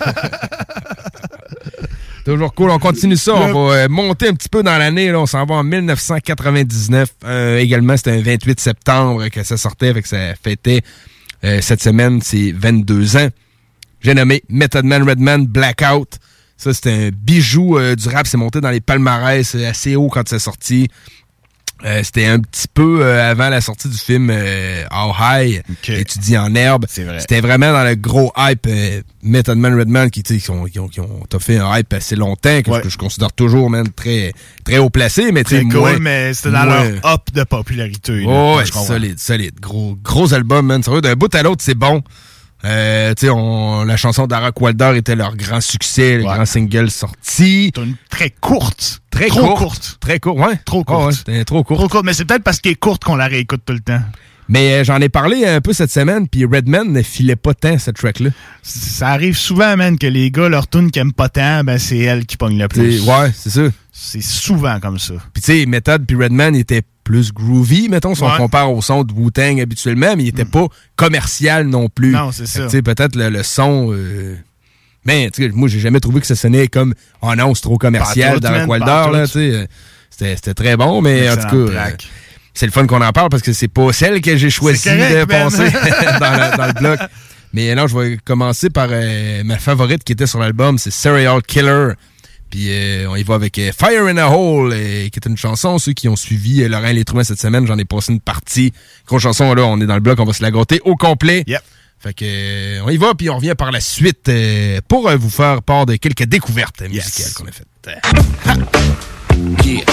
Toujours 2.26 2.54
cool. 2.54 2.72
On 2.72 2.80
continue 2.80 3.16
ça. 3.16 3.36
On 3.36 3.68
va 3.68 3.74
euh, 3.76 3.88
monter 3.88 4.28
un 4.28 4.34
petit 4.34 4.50
peu 4.50 4.64
dans 4.64 4.78
l'année. 4.78 5.12
là. 5.12 5.20
On 5.22 5.26
s'en 5.26 5.46
va 5.46 5.56
en 5.56 5.64
1999. 5.64 7.10
Euh, 7.24 7.58
également, 7.60 7.96
c'était 7.96 8.12
un 8.12 8.22
28 8.22 8.60
septembre 8.60 9.30
que 9.30 9.44
ça 9.44 9.56
sortait. 9.56 9.94
Fait 9.94 10.02
que 10.02 10.08
ça 10.10 10.36
fêtait 10.44 10.82
euh, 11.46 11.62
cette 11.62 11.82
semaine 11.82 12.22
ses 12.22 12.52
22 12.52 13.16
ans. 13.16 13.30
J'ai 14.02 14.14
nommé 14.14 14.44
Method 14.50 14.84
Man 14.84 15.08
Redman 15.08 15.46
Blackout. 15.46 16.20
Ça, 16.57 16.73
c'était 16.73 16.91
un 16.91 17.10
bijou 17.11 17.77
euh, 17.77 17.95
du 17.95 18.07
rap. 18.10 18.27
C'est 18.27 18.38
monté 18.38 18.61
dans 18.61 18.69
les 18.72 18.82
palmarès 18.82 19.56
euh, 19.56 19.69
assez 19.69 19.95
haut 19.95 20.07
quand 20.10 20.27
c'est 20.27 20.40
sorti. 20.40 20.88
Euh, 21.84 22.02
c'était 22.03 22.26
un 22.26 22.40
petit 22.40 22.69
peu 22.73 23.02
euh, 23.03 23.30
avant 23.32 23.49
la 23.49 23.60
sortie 23.60 23.90
du 23.90 23.98
film 23.98 24.30
euh, 24.32 24.86
How 24.91 25.11
High, 25.19 25.61
étudié 25.90 26.38
en 26.38 26.56
herbe. 26.56 26.86
vrai. 27.03 27.19
C'était 27.19 27.41
vraiment 27.41 27.73
dans 27.73 27.84
le 27.84 27.95
gros 27.95 28.32
hype 28.38 28.65
Method 29.22 29.57
Man 29.57 29.77
Redman 29.77 30.10
qui, 30.10 30.23
qui 30.23 30.49
ont, 30.49 30.64
qui 30.65 30.80
ont, 30.80 30.88
qui 30.88 31.02
ont 31.02 31.40
fait 31.40 31.57
un 31.57 31.77
hype 31.77 31.91
assez 31.94 32.15
longtemps, 32.15 32.61
que, 32.61 32.90
je- 32.90 32.98
considère 32.98 33.34
toujours 33.34 33.69
man, 33.69 33.86
très, 33.94 34.32
très 34.64 34.77
haut 34.77 34.90
placé, 34.90 35.34
mais 35.34 35.44
C'est 35.45 35.64
cool, 35.64 35.73
moins- 35.73 35.99
mais 35.99 36.34
c'était 36.34 36.52
dans 36.52 36.65
moins- 36.65 36.90
leur 36.90 36.99
hop 37.14 37.30
de 37.34 37.44
popularité. 37.44 38.22
là, 38.22 38.56
ouais, 38.56 38.64
solide, 38.65 39.19
solide. 39.19 39.60
Gros, 39.60 39.98
gros 40.02 40.34
album, 40.34 40.65
man. 40.68 40.82
Sérieux, 40.82 41.02
d'un 41.02 41.15
bout 41.15 41.36
à 41.36 41.44
l'autre, 41.44 41.61
c'est 41.61 41.76
bon. 41.76 42.02
Euh, 42.66 43.14
on- 43.32 43.84
la 43.86 43.96
chanson 43.98 44.28
d'Arak 44.28 44.60
Wilder 44.60 44.94
était 44.96 45.16
leur 45.16 45.36
grand 45.36 45.62
succès, 45.62 46.18
le 46.18 46.24
grand 46.24 46.46
single 46.46 46.90
sorti. 46.90 47.72
Très 48.10 48.32
courte. 48.32 49.02
Très 49.12 49.28
Trop 49.28 49.42
courte. 49.42 49.58
courte. 49.60 49.98
Très 50.00 50.20
courte, 50.20 50.40
ouais. 50.40 50.60
Trop 50.66 50.80
Oh, 50.80 50.84
courte. 50.84 51.28
ouais, 51.28 51.46
trop 51.46 51.64
court. 51.64 51.78
Trop 51.78 51.88
courte, 51.88 52.06
mais 52.06 52.14
c'est 52.14 52.26
peut-être 52.26 52.44
parce 52.44 52.60
qu'elle 52.60 52.74
est 52.74 52.76
courte 52.76 53.04
qu'on 53.04 53.16
la 53.16 53.28
réécoute 53.28 53.62
tout 53.66 53.74
le 53.74 53.80
temps. 53.80 54.02
Mais 54.48 54.74
euh, 54.74 54.84
j'en 54.84 55.00
ai 55.02 55.10
parlé 55.10 55.46
un 55.46 55.60
peu 55.62 55.74
cette 55.74 55.92
semaine, 55.92 56.28
puis 56.28 56.46
Redman 56.46 56.92
ne 56.92 57.02
filait 57.02 57.36
pas 57.36 57.54
tant 57.56 57.78
cette 57.80 57.96
track-là. 57.96 58.30
Ça 58.62 59.10
arrive 59.10 59.36
souvent, 59.38 59.76
man, 59.76 59.98
que 59.98 60.06
les 60.08 60.30
gars, 60.32 60.50
leur 60.50 60.68
tune 60.68 60.92
qu'ils 60.92 61.02
aiment 61.02 61.14
pas 61.14 61.30
tant, 61.30 61.64
ben 61.64 61.78
c'est 61.80 61.98
elle 61.98 62.26
qui 62.28 62.38
pogne 62.38 62.58
le 62.60 62.68
plus. 62.68 63.00
T'sais, 63.02 63.10
Ouais, 63.12 63.32
c'est 63.36 63.50
ça. 63.50 63.62
C'est 63.92 64.22
souvent 64.22 64.80
comme 64.80 65.00
ça. 65.00 65.14
Puis 65.34 65.42
tu 65.42 65.60
sais, 65.62 65.66
Method 65.66 66.06
puis 66.06 66.16
Redman 66.18 66.56
étaient 66.56 66.84
plus 67.06 67.32
groovy, 67.32 67.88
mettons, 67.88 68.15
si 68.15 68.23
on 68.23 68.27
compare 68.38 68.73
au 68.73 68.82
son 68.82 69.03
de 69.06 69.14
Wu-Tang 69.14 69.61
habituellement, 69.61 70.15
mais 70.18 70.23
il 70.23 70.27
était 70.27 70.44
pas 70.44 70.65
commercial 70.98 71.68
non 71.68 71.88
plus. 71.88 72.11
Non, 72.11 72.32
c'est 72.34 72.45
ça. 72.48 72.68
Peut-être 72.82 73.15
le, 73.15 73.30
le 73.30 73.44
son... 73.44 73.91
euh, 73.94 74.36
Mais 75.06 75.30
tu 75.32 75.44
sais, 75.44 75.49
moi, 75.53 75.69
j'ai 75.69 75.80
jamais 75.80 75.99
trouvé 76.02 76.19
que 76.19 76.27
ça 76.27 76.36
sonnait 76.36 76.68
comme 76.68 76.94
«Oh 77.22 77.34
non, 77.36 77.53
c'est 77.56 77.61
trop 77.61 77.77
commercial 77.77 78.40
dans 78.40 78.49
le 78.52 78.65
sais. 79.27 79.40
euh, 79.53 79.65
C'était 80.10 80.53
très 80.53 80.76
bon, 80.76 81.02
mais 81.02 81.30
en 81.30 81.36
tout 81.36 81.41
cas... 81.48 81.56
euh, 81.56 81.68
c'est 82.53 82.65
le 82.65 82.72
fun 82.72 82.88
qu'on 82.88 83.02
en 83.02 83.11
parle 83.11 83.30
parce 83.30 83.44
que 83.44 83.53
c'est 83.53 83.68
pas 83.68 83.91
celle 83.94 84.19
que 84.22 84.36
j'ai 84.38 84.49
choisi 84.49 84.84
correct, 84.84 85.11
de 85.11 85.26
dans, 86.19 86.32
le, 86.32 86.57
dans 86.57 86.68
le 86.68 86.73
bloc. 86.73 86.99
Mais 87.53 87.76
non, 87.76 87.86
je 87.88 87.98
vais 87.98 88.18
commencer 88.26 88.69
par 88.69 88.88
euh, 88.91 89.44
ma 89.44 89.57
favorite 89.57 90.03
qui 90.03 90.14
était 90.14 90.26
sur 90.27 90.40
l'album, 90.40 90.77
c'est 90.77 90.91
Serial 90.91 91.41
Killer. 91.44 91.90
Puis 92.50 92.68
euh, 92.70 93.08
on 93.10 93.16
y 93.16 93.24
va 93.24 93.36
avec 93.36 93.58
euh, 93.60 93.72
Fire 93.78 94.06
in 94.06 94.18
a 94.18 94.30
Hole, 94.30 94.72
euh, 94.74 95.10
qui 95.10 95.20
est 95.20 95.26
une 95.28 95.38
chanson. 95.38 95.78
Ceux 95.80 95.94
qui 95.94 96.08
ont 96.08 96.16
suivi 96.16 96.62
euh, 96.62 96.70
Laurent 96.70 96.92
Létruin 96.92 97.24
cette 97.24 97.42
semaine, 97.42 97.66
j'en 97.68 97.78
ai 97.78 97.86
passé 97.86 98.14
une 98.14 98.20
partie. 98.22 98.72
Grosse 99.08 99.24
chanson, 99.24 99.54
là, 99.54 99.66
on 99.66 99.80
est 99.82 99.86
dans 99.86 99.96
le 99.96 100.00
bloc, 100.02 100.20
on 100.20 100.26
va 100.26 100.34
se 100.34 100.42
la 100.44 100.52
gâter 100.52 100.80
au 100.86 100.96
complet. 100.96 101.44
Fait 102.00 102.14
que 102.14 102.26
euh, 102.26 102.84
on 102.86 102.90
y 102.90 102.98
va, 102.98 103.14
puis 103.16 103.30
on 103.30 103.38
revient 103.38 103.56
par 103.58 103.72
la 103.72 103.80
suite 103.80 104.30
euh, 104.30 104.80
pour 104.88 105.10
vous 105.18 105.30
faire 105.30 105.62
part 105.64 105.86
de 105.86 105.96
quelques 105.96 106.26
découvertes 106.26 106.82
musicales 106.82 107.34
qu'on 107.34 107.46
a 107.46 107.52
faites. 107.52 107.68
Yeah, 109.66 109.84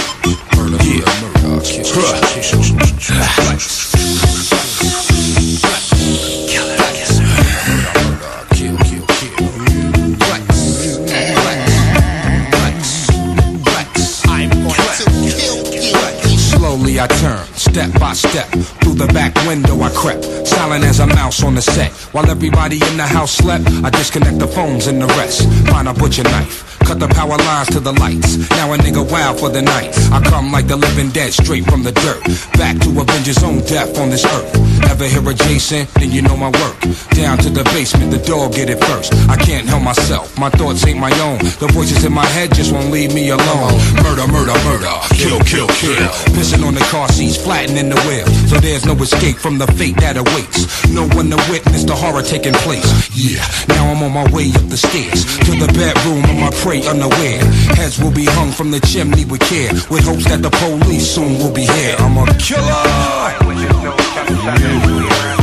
I 17.03 17.09
turn, 17.09 17.45
step 17.55 17.91
by 17.99 18.13
step. 18.13 18.47
Through 18.79 18.95
the 18.95 19.09
back 19.09 19.35
window 19.45 19.75
I 19.83 19.91
crept, 19.91 20.25
silent 20.47 20.85
as 20.85 21.01
a 21.01 21.07
mouse 21.09 21.43
on 21.43 21.57
the 21.57 21.61
set. 21.61 21.91
While 22.15 22.31
everybody 22.31 22.77
in 22.77 22.97
the 22.97 23.03
house 23.03 23.33
slept, 23.33 23.67
I 23.83 23.91
disconnect 23.91 24.39
the 24.39 24.47
phones 24.47 24.87
and 24.87 25.03
the 25.03 25.09
rest. 25.19 25.51
Find 25.67 25.89
a 25.89 25.95
butcher 25.95 26.23
knife, 26.23 26.72
cut 26.93 27.09
the 27.09 27.15
power 27.15 27.37
lines 27.49 27.69
to 27.69 27.81
the 27.81 27.93
lights. 27.93 28.37
Now 28.51 28.73
a 28.73 28.77
nigga 28.77 29.03
wild 29.11 29.41
for 29.41 29.49
the 29.49 29.63
night. 29.63 29.97
I 30.13 30.21
come 30.21 30.53
like 30.53 30.67
the 30.67 30.77
living 30.77 31.11
dead, 31.11 31.33
straight 31.33 31.65
from 31.65 31.83
the 31.83 31.93
dirt. 31.93 32.21
Back 32.59 32.79
to 32.85 32.89
avenge 33.01 33.27
his 33.27 33.43
own 33.43 33.61
death 33.65 33.99
on 33.99 34.11
this 34.11 34.25
earth. 34.25 34.51
Ever 34.91 35.07
hear 35.07 35.25
a 35.29 35.35
Jason? 35.35 35.87
Then 35.95 36.11
you 36.11 36.23
know 36.23 36.37
my 36.37 36.51
work. 36.61 36.77
Down 37.17 37.39
to 37.39 37.51
the 37.51 37.65
basement, 37.73 38.11
the 38.11 38.19
dog 38.19 38.53
get 38.53 38.69
it 38.69 38.83
first. 38.85 39.15
I 39.29 39.37
can't 39.37 39.67
help 39.67 39.83
myself, 39.83 40.37
my 40.39 40.51
thoughts 40.51 40.87
ain't 40.87 40.99
my 40.99 41.13
own. 41.21 41.39
The 41.63 41.69
voices 41.73 42.05
in 42.05 42.13
my 42.13 42.27
head 42.27 42.53
just 42.55 42.73
won't 42.73 42.91
leave 42.91 43.15
me 43.15 43.31
alone. 43.31 43.73
Murder, 44.05 44.27
murder, 44.29 44.57
murder, 44.69 44.93
kill, 45.17 45.41
kill, 45.49 45.69
kill. 45.81 46.13
Pissing 46.37 46.67
on 46.67 46.75
the 46.75 46.85
car 46.93 47.09
seats, 47.09 47.37
flattening 47.37 47.89
the 47.89 48.01
wheel. 48.05 48.27
So 48.51 48.61
there's 48.61 48.85
no 48.85 48.95
escape 49.01 49.37
from 49.37 49.57
the 49.57 49.67
fate 49.79 49.97
that 50.05 50.17
awaits. 50.17 50.69
No 50.91 51.09
one 51.17 51.31
to 51.31 51.41
witness 51.49 51.85
the 51.85 51.95
horror 51.95 52.23
taking 52.23 52.55
place. 52.67 52.85
Yeah, 53.17 53.41
now 53.69 53.89
I'm 53.89 54.03
on 54.03 54.13
my 54.13 54.29
way 54.33 54.53
up 54.53 54.69
the 54.69 54.77
stairs 54.77 55.25
to 55.47 55.53
the 55.57 55.73
bedroom 55.73 56.25
of 56.25 56.37
my 56.37 56.51
prey 56.61 56.82
unaware. 56.87 57.45
Heads 57.77 57.99
will 58.03 58.13
be 58.13 58.25
hung 58.25 58.51
from 58.51 58.71
the 58.71 58.81
chimney 58.81 59.25
with 59.25 59.41
care, 59.41 59.73
with 59.91 60.05
hopes 60.05 60.25
that 60.29 60.43
the 60.43 60.51
police 60.51 61.11
soon 61.15 61.39
will 61.39 61.53
be 61.53 61.65
here. 61.67 61.97
I'm 61.99 62.17
a 62.17 62.25
Yo, 64.53 65.42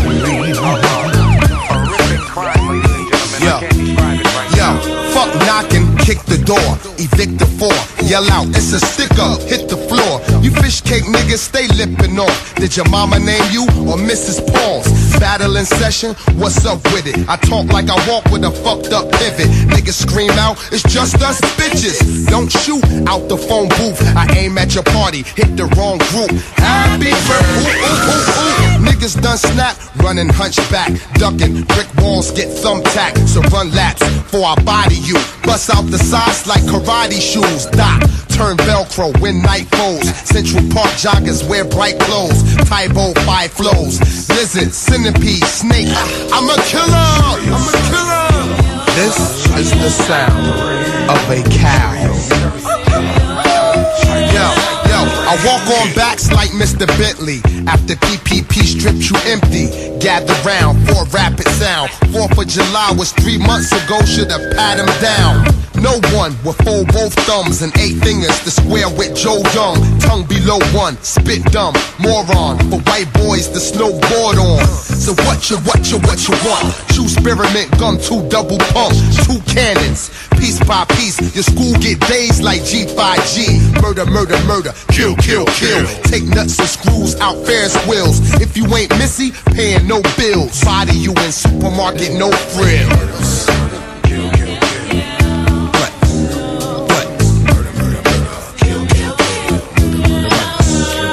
fuck 5.19 5.35
knocking, 5.45 5.85
kick 5.97 6.19
the 6.31 6.39
door, 6.47 6.69
evict 6.95 7.39
the 7.39 7.49
four, 7.59 7.75
yell 8.07 8.23
out, 8.31 8.47
it's 8.55 8.71
a 8.71 8.79
stick 8.79 9.11
up, 9.19 9.41
hit 9.41 9.67
the 9.67 9.75
floor. 9.75 10.21
You 10.41 10.51
fish 10.63 10.79
cake 10.81 11.03
niggas, 11.03 11.43
stay 11.51 11.67
lipping 11.75 12.17
off. 12.17 12.55
Did 12.55 12.75
your 12.77 12.87
mama 12.89 13.19
name 13.19 13.43
you 13.51 13.63
or 13.83 13.97
Mrs. 13.99 14.39
Paul's? 14.53 14.87
Battle 15.19 15.57
in 15.57 15.65
session, 15.65 16.15
what's 16.39 16.65
up 16.65 16.81
with 16.93 17.05
it? 17.07 17.27
I 17.27 17.35
talk 17.35 17.67
like 17.67 17.89
I 17.89 17.97
walk 18.07 18.25
with 18.31 18.43
a 18.45 18.51
fucked 18.63 18.93
up 18.93 19.11
pivot. 19.19 19.49
Niggas 19.73 19.99
scream 20.07 20.31
out, 20.31 20.55
it's 20.71 20.83
just 20.83 21.21
us 21.21 21.41
bitches. 21.59 21.99
Don't 22.27 22.49
shoot 22.49 22.83
out 23.07 23.27
the 23.27 23.37
phone 23.37 23.67
booth. 23.75 23.99
I 24.15 24.25
aim 24.37 24.57
at 24.57 24.73
your 24.73 24.83
party, 24.83 25.23
hit 25.23 25.57
the 25.57 25.65
wrong 25.75 25.97
group. 26.11 26.31
Happy 26.55 27.11
birthday, 27.27 28.78
Niggas 28.89 29.21
done 29.21 29.37
snap, 29.37 29.77
running 29.97 30.29
hunchback, 30.29 30.89
ducking. 31.13 31.63
Brick 31.63 31.87
walls 32.01 32.31
get 32.31 32.47
thumbtacked, 32.47 33.27
so 33.27 33.39
run 33.53 33.71
laps 33.71 34.01
for 34.31 34.41
I 34.43 34.55
body 34.63 34.95
you. 34.95 35.13
Bust 35.43 35.69
out 35.69 35.85
the 35.85 35.99
sides 35.99 36.47
like 36.47 36.63
karate 36.63 37.21
shoes. 37.21 37.67
Doc, 37.67 38.01
turn 38.29 38.57
Velcro 38.65 39.13
when 39.21 39.43
night 39.43 39.67
falls. 39.77 40.09
Central 40.25 40.63
Park 40.73 40.89
joggers 40.97 41.47
wear 41.47 41.65
bright 41.65 41.99
clothes. 41.99 42.41
Tybo 42.65 43.13
five 43.25 43.51
flows. 43.51 44.01
Lizard, 44.29 44.73
centipede, 44.73 45.45
snake. 45.45 45.93
I'm 46.33 46.49
a 46.49 46.57
killer. 46.65 46.89
I'm 46.89 47.69
a 47.69 47.77
killer. 47.93 48.19
This 48.97 49.45
is 49.55 49.69
the 49.69 49.89
sound 49.89 50.47
of 51.13 51.29
a 51.29 51.43
cow. 51.57 52.88
I 55.29 55.35
walk 55.45 55.61
on 55.79 55.93
backs 55.93 56.31
like 56.31 56.49
Mr. 56.49 56.87
Bentley. 56.97 57.37
After 57.67 57.93
PPP 57.93 58.65
strips 58.65 59.11
you 59.11 59.17
empty. 59.29 59.69
Gather 59.99 60.33
round 60.41 60.81
for 60.89 61.05
rapid 61.13 61.47
sound. 61.49 61.91
Fourth 62.09 62.35
of 62.35 62.47
July 62.47 62.95
was 62.97 63.11
three 63.11 63.37
months 63.37 63.71
ago, 63.71 64.03
should 64.05 64.31
have 64.31 64.41
pat 64.57 64.79
him 64.79 64.89
down. 64.99 65.45
No 65.81 65.99
one 66.11 66.35
will 66.43 66.53
fold 66.53 66.87
both 66.91 67.13
thumbs 67.23 67.61
and 67.61 67.71
eight 67.79 67.95
fingers 68.03 68.37
to 68.43 68.51
square 68.51 68.89
with 68.89 69.15
Joe 69.15 69.39
Young. 69.55 69.79
Tongue 69.99 70.27
below 70.27 70.59
one, 70.75 70.97
spit 71.01 71.43
dumb, 71.55 71.73
moron. 71.99 72.59
For 72.69 72.79
white 72.83 73.07
boys 73.13 73.47
to 73.49 73.59
snowboard 73.59 74.35
on. 74.35 74.65
So 74.99 75.13
what 75.23 75.49
you, 75.49 75.57
what 75.63 75.89
you, 75.89 75.97
what 76.03 76.19
you 76.27 76.35
want? 76.43 76.75
True 76.91 77.07
spearmint 77.07 77.71
gum, 77.79 77.97
two 77.97 78.27
double 78.27 78.57
pump, 78.75 78.91
two 79.23 79.39
cannons. 79.47 80.11
Piece 80.35 80.59
by 80.67 80.85
piece, 80.95 81.19
your 81.33 81.43
school 81.43 81.73
get 81.79 81.99
dazed 82.07 82.43
like 82.43 82.61
G5G. 82.61 83.81
Murder, 83.81 84.05
murder, 84.05 84.37
murder, 84.45 84.73
kill, 84.91 85.15
kill, 85.15 85.45
kill. 85.45 85.85
Take 86.03 86.23
nuts 86.23 86.59
and 86.59 86.67
screws 86.67 87.15
out 87.19 87.35
Ferris 87.45 87.75
wheels. 87.87 88.19
If 88.41 88.57
you 88.57 88.65
ain't 88.75 88.91
Missy, 88.97 89.31
paying 89.55 89.87
no 89.87 90.01
bills. 90.17 90.63
Body 90.63 90.93
you 90.93 91.11
in 91.11 91.31
supermarket, 91.31 92.13
no 92.13 92.31
frills. 92.31 93.68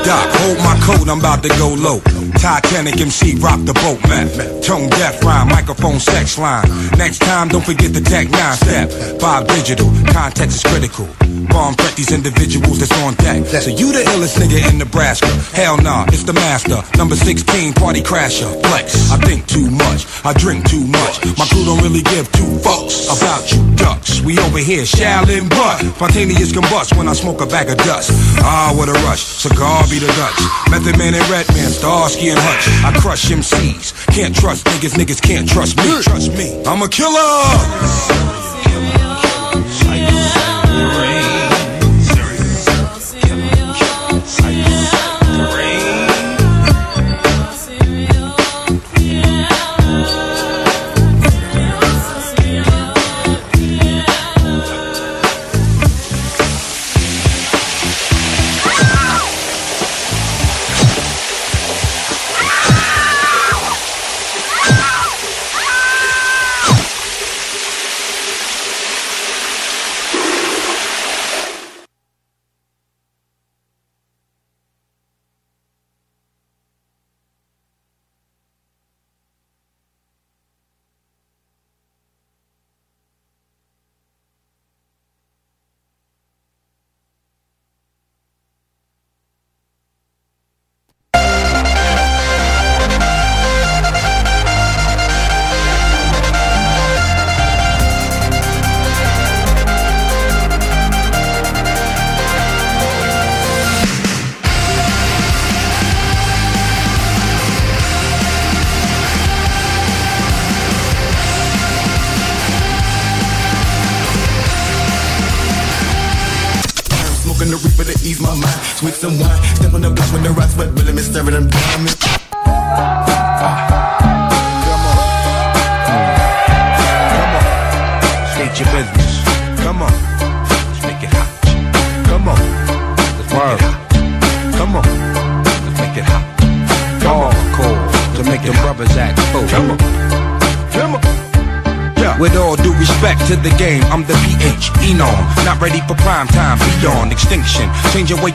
Hold 0.08 0.58
my 0.58 0.78
coat, 0.86 1.08
I'm 1.08 1.18
about 1.18 1.42
to 1.42 1.48
go 1.58 1.68
low. 1.68 2.25
Titanic 2.32 3.00
MC, 3.00 3.36
rock 3.36 3.60
the 3.64 3.74
boat, 3.74 4.00
man. 4.08 4.26
Tone 4.62 4.88
deaf 4.90 5.22
rhyme, 5.22 5.48
microphone 5.48 6.00
sex 6.00 6.38
line. 6.38 6.68
Next 6.96 7.18
time, 7.18 7.48
don't 7.48 7.64
forget 7.64 7.92
the 7.92 8.00
tech 8.00 8.28
nine 8.30 8.56
step. 8.56 8.90
Bob 9.20 9.46
Digital, 9.48 9.90
context 10.12 10.56
is 10.56 10.62
critical. 10.62 11.08
Bomb 11.48 11.74
threat 11.74 11.94
these 11.96 12.12
individuals 12.12 12.78
that's 12.78 12.92
on 13.02 13.14
deck. 13.14 13.46
So 13.46 13.70
you 13.70 13.92
the 13.92 14.02
illest 14.12 14.38
nigga 14.38 14.58
in 14.70 14.78
Nebraska? 14.78 15.28
Hell 15.54 15.76
nah, 15.78 16.06
it's 16.08 16.24
the 16.24 16.32
master. 16.32 16.82
Number 16.98 17.16
16, 17.16 17.74
party 17.74 18.02
crasher. 18.02 18.50
Flex. 18.66 19.10
I 19.10 19.16
think 19.18 19.46
too 19.46 19.70
much, 19.70 20.06
I 20.24 20.32
drink 20.32 20.68
too 20.68 20.84
much. 20.86 21.24
My 21.38 21.46
crew 21.46 21.64
don't 21.64 21.82
really 21.82 22.02
give 22.02 22.30
two 22.32 22.50
fucks 22.64 23.06
about 23.06 23.50
you 23.52 23.76
ducks. 23.76 24.20
We 24.20 24.38
over 24.38 24.58
here, 24.58 24.82
Shaolin 24.82 25.48
butt. 25.48 25.80
Spontaneous 25.96 26.52
combust 26.52 26.96
when 26.96 27.08
I 27.08 27.12
smoke 27.12 27.40
a 27.40 27.46
bag 27.46 27.70
of 27.70 27.78
dust. 27.78 28.10
Ah, 28.42 28.74
what 28.76 28.88
a 28.88 28.96
rush. 29.06 29.22
Cigar 29.22 29.84
be 29.88 29.98
the 29.98 30.10
Dutch. 30.18 30.40
Method 30.70 30.98
Man 30.98 31.14
and 31.14 31.28
Redman, 31.28 31.70
Starsky 31.70 32.25
and. 32.30 32.38
I 32.84 32.92
crush 33.00 33.26
MCs. 33.26 34.06
Can't 34.14 34.34
trust 34.34 34.66
niggas, 34.66 34.94
niggas 34.94 35.20
can't 35.22 35.48
trust 35.48 35.76
me. 35.76 35.84
Trust 36.02 36.32
me. 36.32 36.62
I'm 36.64 36.82
a 36.82 36.88
killer. 36.88 38.16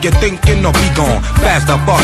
get 0.02 0.14
things 0.20 0.31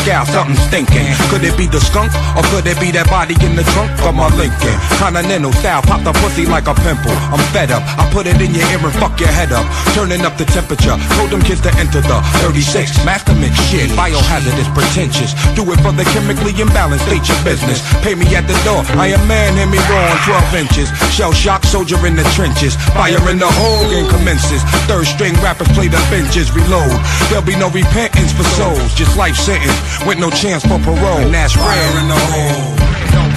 out, 0.09 0.27
something 0.27 0.57
stinking. 0.69 1.05
Could 1.29 1.45
it 1.45 1.55
be 1.57 1.69
the 1.69 1.79
skunk 1.79 2.11
or 2.33 2.43
could 2.49 2.65
it 2.65 2.77
be 2.81 2.89
that 2.97 3.07
body 3.09 3.37
in 3.45 3.55
the 3.55 3.65
trunk 3.73 3.89
of 4.01 4.13
my 4.17 4.29
Lincoln? 4.33 4.75
Continental 4.97 5.53
style, 5.53 5.81
pop 5.85 6.01
the 6.01 6.13
pussy 6.19 6.45
like 6.45 6.65
a 6.65 6.75
pimple. 6.81 7.13
I'm 7.29 7.41
fed 7.53 7.69
up, 7.69 7.85
I 7.97 8.09
put 8.09 8.25
it 8.25 8.41
in 8.41 8.53
your 8.53 8.65
ear 8.73 8.81
and 8.81 8.95
fuck 8.97 9.17
your 9.21 9.29
head 9.29 9.53
up. 9.53 9.65
Turning 9.93 10.25
up 10.25 10.35
the 10.37 10.45
temperature, 10.49 10.97
told 11.15 11.29
them 11.29 11.41
kids 11.41 11.61
to 11.65 11.71
enter 11.77 12.01
the 12.01 12.17
36. 12.41 13.05
Master 13.05 13.33
mix 13.37 13.53
shit, 13.69 13.89
biohazardous, 13.93 14.69
pretentious. 14.73 15.37
Do 15.53 15.63
it 15.71 15.79
for 15.85 15.93
the 15.93 16.05
chemically 16.09 16.53
imbalanced, 16.57 17.05
state 17.05 17.25
your 17.29 17.39
business. 17.45 17.79
Pay 18.01 18.15
me 18.15 18.25
at 18.33 18.49
the 18.49 18.57
door, 18.65 18.81
I 18.97 19.13
am 19.13 19.23
man, 19.29 19.55
hit 19.55 19.69
me 19.69 19.79
on 19.79 20.17
12 20.53 20.67
inches. 20.67 20.87
Shell 21.13 21.33
shock 21.33 21.63
soldier 21.65 21.99
in 22.05 22.15
the 22.15 22.25
trenches. 22.33 22.75
Fire 22.97 23.21
in 23.29 23.37
the 23.37 23.51
hole 23.61 23.89
and 23.93 24.09
commences. 24.09 24.65
Third 24.89 25.05
string 25.05 25.35
rappers 25.45 25.69
play 25.77 25.87
the 25.87 26.01
benches, 26.09 26.51
reload. 26.51 26.97
There'll 27.29 27.45
be 27.45 27.55
no 27.55 27.69
repentance 27.69 28.33
for 28.33 28.47
souls, 28.57 28.93
just 28.95 29.17
life 29.17 29.35
sentence 29.35 29.98
with 30.05 30.17
no 30.19 30.29
chance 30.29 30.63
for 30.63 30.79
parole. 30.79 31.19
And 31.19 31.33
that's 31.33 31.53
fire 31.53 31.99
in 31.99 32.07
the 32.07 32.15
hole. 32.15 32.77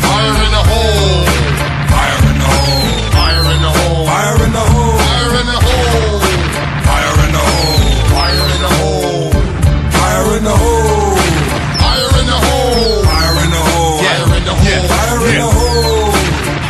Fire 0.02 0.36
in 0.44 0.50
the 0.50 0.62
hole. 0.70 1.24
Fire 1.88 2.22
in 2.30 2.38
the 2.38 2.50
hole. 2.52 3.06
Fire 3.12 3.48
in 3.54 3.60
the 3.62 3.70
hole. 3.70 4.06
Fire 4.06 4.36
in 4.42 4.52
the 4.52 4.62
hole. 4.62 4.98
Fire 4.98 5.38
in 5.38 5.46
the 5.46 5.58
hole. 6.92 6.92
Fire 6.92 7.16
in 7.22 7.32
the 7.32 7.42
hole. 7.42 7.72
Fire 8.12 8.46
in 8.46 8.62
the 8.62 8.74
hole. 8.78 9.30
Fire 9.90 10.28
in 10.36 10.44
the 10.44 10.52
hole. 10.52 10.82
Fire 11.52 12.18
in 12.20 12.26
the 12.26 12.38
hole. 12.42 13.02
Fire 13.02 13.38
in 13.42 13.50
the 13.50 13.62
hole. 13.62 13.92
Fire 13.92 14.28
in 14.32 14.44
the 14.44 14.54
hole. 14.54 14.86
Fire 14.92 15.20
in 15.22 15.36
the 15.38 15.50
hole. 15.50 16.12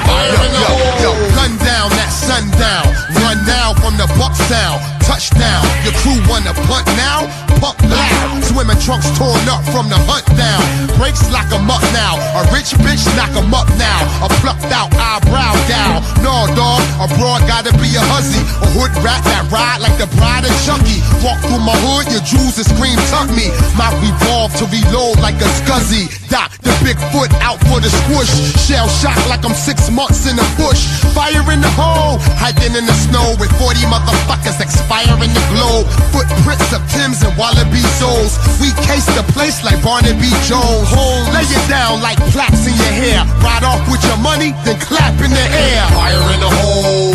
Fire 0.09 0.39
in 0.47 0.53
the 0.53 0.65
hole. 0.69 1.03
Yo, 1.03 1.11
gun 1.35 1.53
down, 1.59 1.91
that 1.99 2.11
sundown. 2.13 2.87
Run 3.21 3.39
now 3.47 3.75
from 3.75 3.97
the 3.97 4.07
buck 4.19 4.35
sound. 4.35 4.81
Touchdown. 5.03 5.65
Your 5.85 5.95
crew 5.99 6.19
wanna 6.31 6.55
punt 6.55 6.87
now? 6.95 7.27
Puck 7.63 7.79
loud. 7.87 8.43
Swimming 8.43 8.81
trunks 8.83 9.07
torn 9.15 9.39
up 9.47 9.63
from 9.71 9.87
the 9.87 9.95
hunt 10.11 10.27
down. 10.35 10.67
Breaks 10.99 11.23
lock 11.31 11.47
'em 11.55 11.71
up 11.71 11.79
now. 11.95 12.19
A 12.35 12.43
rich 12.51 12.75
bitch 12.83 13.07
knock 13.15 13.31
'em 13.39 13.55
up 13.55 13.71
now. 13.79 14.03
A 14.19 14.29
plucked 14.43 14.67
out 14.75 14.91
eyebrow 14.99 15.55
down. 15.71 16.03
No, 16.27 16.51
dog. 16.59 16.83
A 16.99 17.07
broad 17.15 17.47
gotta 17.47 17.71
be 17.79 17.95
a 17.95 18.03
hussy. 18.11 18.43
A 18.67 18.67
hood 18.75 18.91
rat 19.05 19.23
that 19.31 19.47
ride 19.55 19.79
like 19.79 19.97
the 19.97 20.09
bride 20.19 20.45
of 20.45 20.51
Chucky. 20.67 20.99
walk 21.23 21.39
through 21.47 21.63
my 21.63 21.79
hood, 21.87 22.11
your 22.11 22.25
jewels 22.27 22.59
and 22.59 22.67
scream 22.67 22.99
tuck 23.15 23.31
me. 23.31 23.47
My 23.79 23.95
revolve 24.03 24.51
to 24.59 24.67
reload 24.67 25.21
like 25.21 25.39
a 25.39 25.47
scuzzy. 25.63 26.11
Doc, 26.29 26.51
the 26.67 26.75
big 26.83 26.99
foot 27.15 27.31
out 27.47 27.63
for 27.71 27.79
the 27.79 27.91
squish. 27.91 28.33
Shell 28.67 28.89
shock 28.89 29.19
like 29.31 29.45
I'm 29.45 29.55
six 29.55 29.89
months 29.89 30.27
in 30.27 30.35
the 30.35 30.47
bush. 30.59 30.83
Fire 31.15 31.47
in 31.55 31.61
the 31.61 31.71
hole, 31.79 32.19
hiking 32.43 32.75
in 32.75 32.87
the 32.87 32.97
snow 33.07 33.37
with 33.39 33.53
40 33.63 33.87
motherfuckers 33.87 34.59
expiring 34.59 35.31
the 35.31 35.45
globe. 35.55 35.87
Footprints 36.11 36.73
of 36.73 36.83
Tim's 36.91 37.23
and 37.23 37.37
Wallaby 37.53 37.81
souls. 38.01 38.39
We 38.61 38.73
case 38.89 39.05
the 39.15 39.25
place 39.33 39.63
like 39.65 39.83
Barnaby 39.83 40.33
Jones. 40.49 40.89
Lay 41.37 41.45
it 41.45 41.69
down 41.69 42.01
like 42.01 42.17
plaques 42.33 42.67
in 42.67 42.75
your 42.75 42.95
hair. 42.97 43.25
Ride 43.45 43.65
off 43.65 43.85
with 43.91 44.03
your 44.05 44.17
money, 44.19 44.53
then 44.65 44.79
clap 44.81 45.15
in 45.21 45.31
the 45.31 45.47
air. 45.53 45.87
Fire 45.93 46.35
in 46.35 46.41
the 46.41 46.49
hole. 46.49 47.13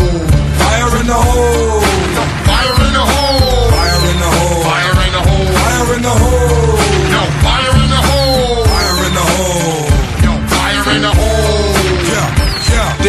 Fire 0.62 1.00
in 1.02 1.08
the 1.08 1.14
hole. 1.14 1.77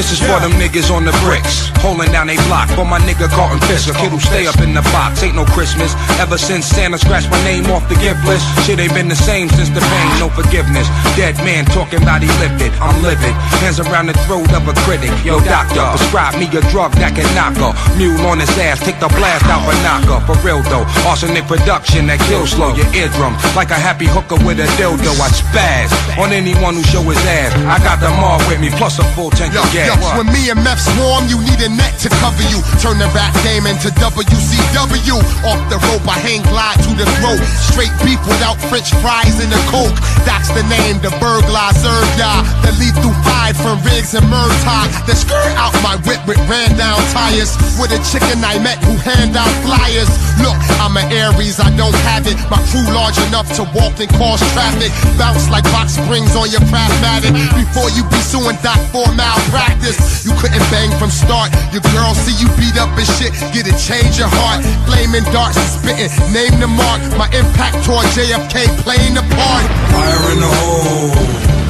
This 0.09 0.23
is 0.23 0.25
for 0.25 0.41
them 0.41 0.57
niggas 0.57 0.89
on 0.89 1.05
the 1.05 1.13
bricks. 1.21 1.69
Holding 1.85 2.09
down 2.11 2.33
they 2.33 2.41
block 2.49 2.73
for 2.73 2.89
my 2.89 2.97
nigga 3.05 3.29
Carlton 3.29 3.61
Fisk. 3.69 3.93
A 3.93 3.95
kid 4.01 4.09
who 4.09 4.17
stay 4.19 4.49
up 4.49 4.57
in 4.65 4.73
the 4.73 4.81
box. 4.89 5.21
Ain't 5.21 5.37
no 5.37 5.45
Christmas. 5.45 5.93
Ever 6.17 6.39
since 6.41 6.65
Santa 6.65 6.97
scratched 6.97 7.29
my 7.29 7.37
name 7.45 7.69
off 7.69 7.85
the 7.93 7.95
gift 8.01 8.25
list. 8.25 8.41
Shit 8.65 8.81
ain't 8.81 8.97
been 8.97 9.13
the 9.13 9.21
same 9.21 9.53
since 9.53 9.69
the 9.69 9.85
pain. 9.85 10.09
No 10.17 10.33
forgiveness. 10.33 10.89
Dead 11.13 11.37
man 11.45 11.69
talking 11.77 12.01
about 12.01 12.25
he 12.25 12.33
lifted. 12.41 12.73
I'm 12.81 12.97
livid. 13.05 13.37
Hands 13.61 13.79
around 13.85 14.09
the 14.09 14.17
throat 14.25 14.49
of 14.57 14.65
a 14.65 14.73
critic. 14.89 15.13
Yo, 15.29 15.45
doctor, 15.45 15.85
prescribe 15.93 16.41
me 16.41 16.49
a 16.57 16.65
drug 16.73 16.97
that 17.05 17.13
can 17.13 17.29
knock 17.37 17.61
her. 17.61 17.77
Mule 18.01 18.17
on 18.33 18.41
his 18.41 18.49
ass. 18.57 18.81
Take 18.81 19.05
the 19.05 19.13
blast 19.13 19.45
out 19.53 19.61
for 19.69 19.77
knocker. 19.85 20.25
For 20.25 20.41
real 20.41 20.65
though. 20.73 20.89
Arsenic 21.05 21.45
production 21.45 22.09
that 22.09 22.17
kills 22.25 22.57
slow. 22.57 22.73
Your 22.73 22.89
eardrum. 22.97 23.37
Like 23.53 23.77
a 23.77 23.77
happy 23.77 24.09
hooker 24.09 24.41
with 24.41 24.57
a 24.57 24.69
dildo. 24.81 25.13
I 25.21 25.29
spaz 25.37 25.93
on 26.17 26.33
anyone 26.33 26.81
who 26.81 26.83
show 26.89 27.05
his 27.05 27.21
ass. 27.29 27.53
I 27.69 27.77
got 27.85 28.01
them 28.01 28.17
all 28.25 28.41
with 28.49 28.57
me. 28.57 28.73
Plus 28.81 28.97
a 28.97 29.05
full 29.13 29.29
tank 29.29 29.53
Yo, 29.53 29.61
of 29.61 29.69
gas. 29.77 29.93
yo, 29.93 29.98
when 30.17 30.27
me 30.31 30.51
and 30.51 30.61
Meth 30.63 30.81
swarm, 30.81 31.27
you 31.27 31.39
need 31.43 31.61
a 31.63 31.71
net 31.71 31.95
to 32.03 32.09
cover 32.23 32.43
you. 32.51 32.63
Turn 32.79 32.99
the 32.99 33.11
rap 33.15 33.35
game 33.43 33.67
into 33.67 33.91
WCW. 33.99 35.19
Off 35.47 35.61
the 35.71 35.79
rope, 35.91 36.07
I 36.07 36.19
hang 36.19 36.43
glide 36.51 36.79
to 36.87 36.91
the 36.95 37.07
throat. 37.19 37.41
Straight 37.71 37.93
beef 38.05 38.21
without 38.27 38.59
French 38.71 38.95
fries 39.03 39.39
and 39.43 39.51
a 39.51 39.63
coke. 39.71 39.95
That's 40.23 40.51
the 40.55 40.63
name, 40.71 41.03
the 41.03 41.11
burglar 41.19 41.73
serve 41.79 42.11
ya. 42.19 42.43
The 42.63 42.73
lethal 42.79 43.15
five 43.27 43.57
from 43.57 43.81
rigs 43.83 44.15
and 44.15 44.27
Murtaugh. 44.31 44.91
The 45.07 45.15
skirt 45.15 45.55
out 45.59 45.75
my 45.83 45.97
whip 46.07 46.21
with 46.29 46.41
ran 46.47 46.77
down 46.77 46.99
tires. 47.15 47.57
With 47.81 47.95
a 47.95 48.01
chicken 48.11 48.43
I 48.45 48.59
met 48.61 48.79
who 48.85 48.95
hand 49.01 49.35
out 49.35 49.51
flyers. 49.65 50.11
Look, 50.43 50.59
I'm 50.79 50.95
an 50.97 51.11
Aries, 51.11 51.59
I 51.59 51.71
don't 51.75 51.97
have 52.07 52.27
it. 52.27 52.37
My 52.53 52.61
crew 52.71 52.87
large 52.95 53.19
enough 53.31 53.49
to 53.57 53.65
walk 53.75 53.99
and 53.99 54.11
cause 54.21 54.43
traffic. 54.55 54.93
Bounce 55.19 55.49
like 55.51 55.65
box 55.75 55.97
springs 55.99 56.37
on 56.37 56.51
your 56.51 56.63
Craftmatic. 56.71 57.33
Before 57.57 57.91
you 57.97 58.05
be 58.13 58.21
suing 58.23 58.59
Doc 58.63 58.79
for 58.93 59.07
malpractice. 59.17 59.88
You 60.25 60.33
couldn't 60.37 60.65
bang 60.69 60.91
from 60.99 61.11
start. 61.11 61.53
Your 61.73 61.81
girl 61.95 62.13
see 62.15 62.37
you 62.37 62.49
beat 62.61 62.77
up 62.77 62.93
and 62.93 63.09
shit. 63.17 63.33
Get 63.55 63.65
it 63.65 63.79
change 63.79 64.19
your 64.19 64.29
heart. 64.29 64.61
Flaming 64.85 65.25
darts 65.33 65.57
and 65.57 65.71
spitting. 65.71 66.13
Name 66.33 66.61
the 66.61 66.69
mark. 66.69 67.01
My 67.17 67.29
impact 67.33 67.85
toward 67.85 68.05
JFK 68.13 68.69
playing 68.85 69.15
the 69.15 69.25
part. 69.33 69.65
Fire 69.93 70.25
in 70.33 70.39
the 70.41 70.51
hole. 70.51 71.15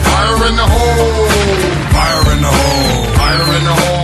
Fire 0.09 0.41
in 0.49 0.57
the 0.57 0.67
hole. 0.67 1.29
Fire 1.95 2.27
in 2.35 2.41
the 2.43 2.51
hole. 2.51 3.05
Fire 3.15 3.57
in 3.57 3.65
the 3.65 3.75
hole. 3.75 3.98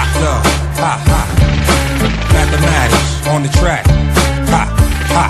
Doctor, 0.00 0.36
ha 0.80 0.92
ha. 1.12 1.20
Mathematics 2.32 3.12
on 3.28 3.42
the 3.42 3.52
track, 3.60 3.84
ha 4.48 4.64
ha. 5.12 5.26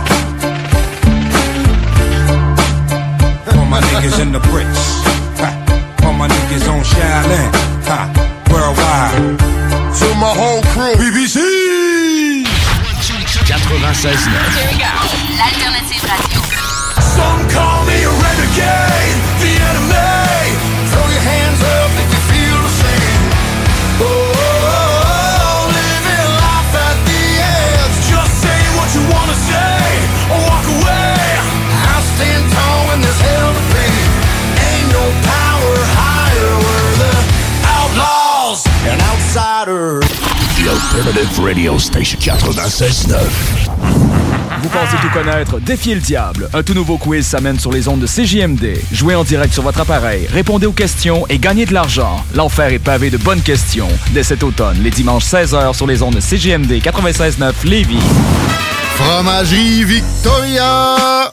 For 3.51 3.67
my 3.67 3.81
niggas 3.91 4.23
in 4.23 4.31
the 4.31 4.39
bricks, 4.47 5.03
ha. 5.43 5.51
For 5.99 6.13
my 6.15 6.29
niggas 6.29 6.71
on 6.71 6.87
Shaolin, 6.87 7.51
ha. 7.91 8.01
Worldwide. 8.47 9.43
To 9.99 10.09
my 10.23 10.31
whole 10.39 10.63
crew. 10.71 10.95
BBC! 11.03 11.39
96.9. 13.67 14.23
L'alternative 15.35 16.05
radio. 16.07 16.39
Some 17.17 17.43
call 17.51 17.85
me 17.87 18.05
a 18.05 18.13
renegade, 18.23 19.19
the 19.43 19.51
enemy. 19.71 19.90
Alternative 41.11 41.45
Radio 41.45 41.77
Station 41.77 42.19
96.9. 42.21 43.17
Vous 44.63 44.69
pensez 44.69 44.97
tout 45.03 45.11
connaître? 45.13 45.59
Défiez 45.59 45.97
le 45.97 46.01
diable. 46.01 46.49
Un 46.55 46.63
tout 46.63 46.73
nouveau 46.73 46.99
quiz 46.99 47.27
s'amène 47.27 47.59
sur 47.59 47.73
les 47.73 47.89
ondes 47.89 47.99
de 47.99 48.07
CJMD. 48.07 48.79
Jouez 48.93 49.17
en 49.17 49.25
direct 49.25 49.53
sur 49.53 49.65
votre 49.65 49.81
appareil, 49.81 50.29
répondez 50.33 50.67
aux 50.67 50.73
questions 50.73 51.27
et 51.29 51.39
gagnez 51.39 51.67
de 51.67 51.75
l'argent. 51.75 52.25
L'enfer 52.37 52.73
est 52.73 52.79
pavé 52.79 53.11
de 53.11 53.17
bonnes 53.17 53.43
questions. 53.43 53.89
Dès 54.13 54.23
cet 54.23 54.45
automne, 54.45 54.79
les 54.85 54.91
dimanches 54.91 55.25
16h 55.25 55.75
sur 55.75 55.89
les 55.89 56.01
ondes 56.01 56.15
de 56.15 56.21
CJMD 56.21 56.81
96.9 56.81 57.55
Lévis. 57.65 57.99
Fromagerie 58.95 59.83
Victoria! 59.83 61.33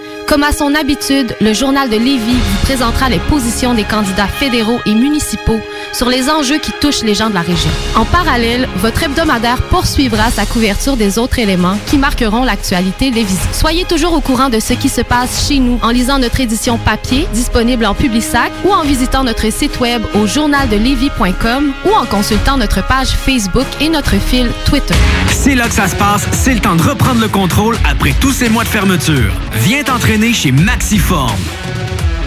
Comme 0.27 0.43
à 0.43 0.51
son 0.51 0.75
habitude, 0.75 1.35
le 1.41 1.53
journal 1.53 1.89
de 1.89 1.97
Lévis 1.97 2.33
vous 2.33 2.65
présentera 2.65 3.09
les 3.09 3.19
positions 3.19 3.73
des 3.73 3.83
candidats 3.83 4.27
fédéraux 4.27 4.79
et 4.85 4.93
municipaux 4.93 5.59
sur 5.93 6.07
les 6.09 6.29
enjeux 6.29 6.57
qui 6.57 6.71
touchent 6.79 7.03
les 7.03 7.15
gens 7.15 7.29
de 7.29 7.33
la 7.33 7.41
région. 7.41 7.69
En 7.95 8.05
parallèle, 8.05 8.67
votre 8.77 9.03
hebdomadaire 9.03 9.61
poursuivra 9.63 10.31
sa 10.31 10.45
couverture 10.45 10.95
des 10.95 11.19
autres 11.19 11.39
éléments 11.39 11.77
qui 11.87 11.97
marqueront 11.97 12.43
l'actualité 12.43 13.11
lévisienne. 13.11 13.53
Soyez 13.53 13.83
toujours 13.85 14.13
au 14.13 14.21
courant 14.21 14.49
de 14.49 14.59
ce 14.59 14.73
qui 14.73 14.89
se 14.89 15.01
passe 15.01 15.47
chez 15.47 15.59
nous 15.59 15.79
en 15.81 15.89
lisant 15.89 16.19
notre 16.19 16.39
édition 16.39 16.77
papier 16.77 17.27
disponible 17.33 17.85
en 17.85 17.93
Publisac 17.93 18.51
ou 18.63 18.71
en 18.71 18.83
visitant 18.83 19.23
notre 19.23 19.51
site 19.51 19.79
web 19.79 20.01
au 20.15 20.27
journaldelevis.com 20.27 21.73
ou 21.85 21.93
en 21.93 22.05
consultant 22.05 22.57
notre 22.57 22.85
page 22.87 23.09
Facebook 23.09 23.67
et 23.79 23.89
notre 23.89 24.15
fil 24.17 24.49
Twitter. 24.65 24.95
C'est 25.29 25.55
là 25.55 25.67
que 25.67 25.73
ça 25.73 25.87
se 25.87 25.95
passe, 25.95 26.25
c'est 26.31 26.53
le 26.53 26.59
temps 26.59 26.75
de 26.75 26.83
reprendre 26.83 27.21
le 27.21 27.27
contrôle 27.27 27.77
après 27.89 28.13
tous 28.19 28.31
ces 28.31 28.49
mois 28.49 28.63
de 28.63 28.69
fermeture. 28.69 29.33
Viens 29.63 29.83
chez 30.33 30.51
Maxiform. 30.51 31.39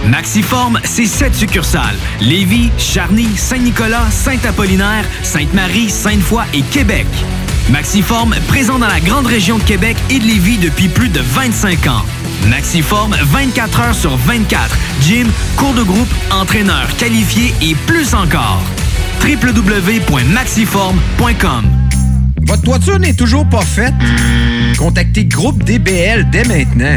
Maxiform, 0.08 0.80
c'est 0.84 1.04
sept 1.04 1.34
succursales. 1.34 1.98
Lévis, 2.18 2.70
Charny, 2.78 3.28
Saint-Nicolas, 3.36 4.10
Saint-Apollinaire, 4.10 5.04
Sainte-Marie, 5.22 5.90
Sainte-Foy 5.90 6.44
et 6.54 6.62
Québec. 6.62 7.04
Maxiform, 7.68 8.34
présent 8.48 8.78
dans 8.78 8.86
la 8.86 9.00
grande 9.00 9.26
région 9.26 9.58
de 9.58 9.64
Québec 9.64 9.98
et 10.08 10.18
de 10.18 10.24
Lévis 10.24 10.56
depuis 10.56 10.88
plus 10.88 11.10
de 11.10 11.20
25 11.20 11.86
ans. 11.88 12.00
Maxiform, 12.48 13.14
24 13.22 13.80
heures 13.80 13.94
sur 13.94 14.16
24. 14.16 14.74
Gym, 15.02 15.28
cours 15.58 15.74
de 15.74 15.82
groupe, 15.82 16.08
entraîneur 16.30 16.88
qualifié 16.96 17.52
et 17.60 17.74
plus 17.86 18.14
encore. 18.14 18.62
www.maxiform.com 19.22 21.64
Votre 22.46 22.62
toiture 22.62 22.98
n'est 22.98 23.12
toujours 23.12 23.46
pas 23.46 23.60
faite? 23.60 23.92
Contactez 24.78 25.26
Groupe 25.26 25.62
DBL 25.64 26.30
dès 26.30 26.44
maintenant. 26.44 26.96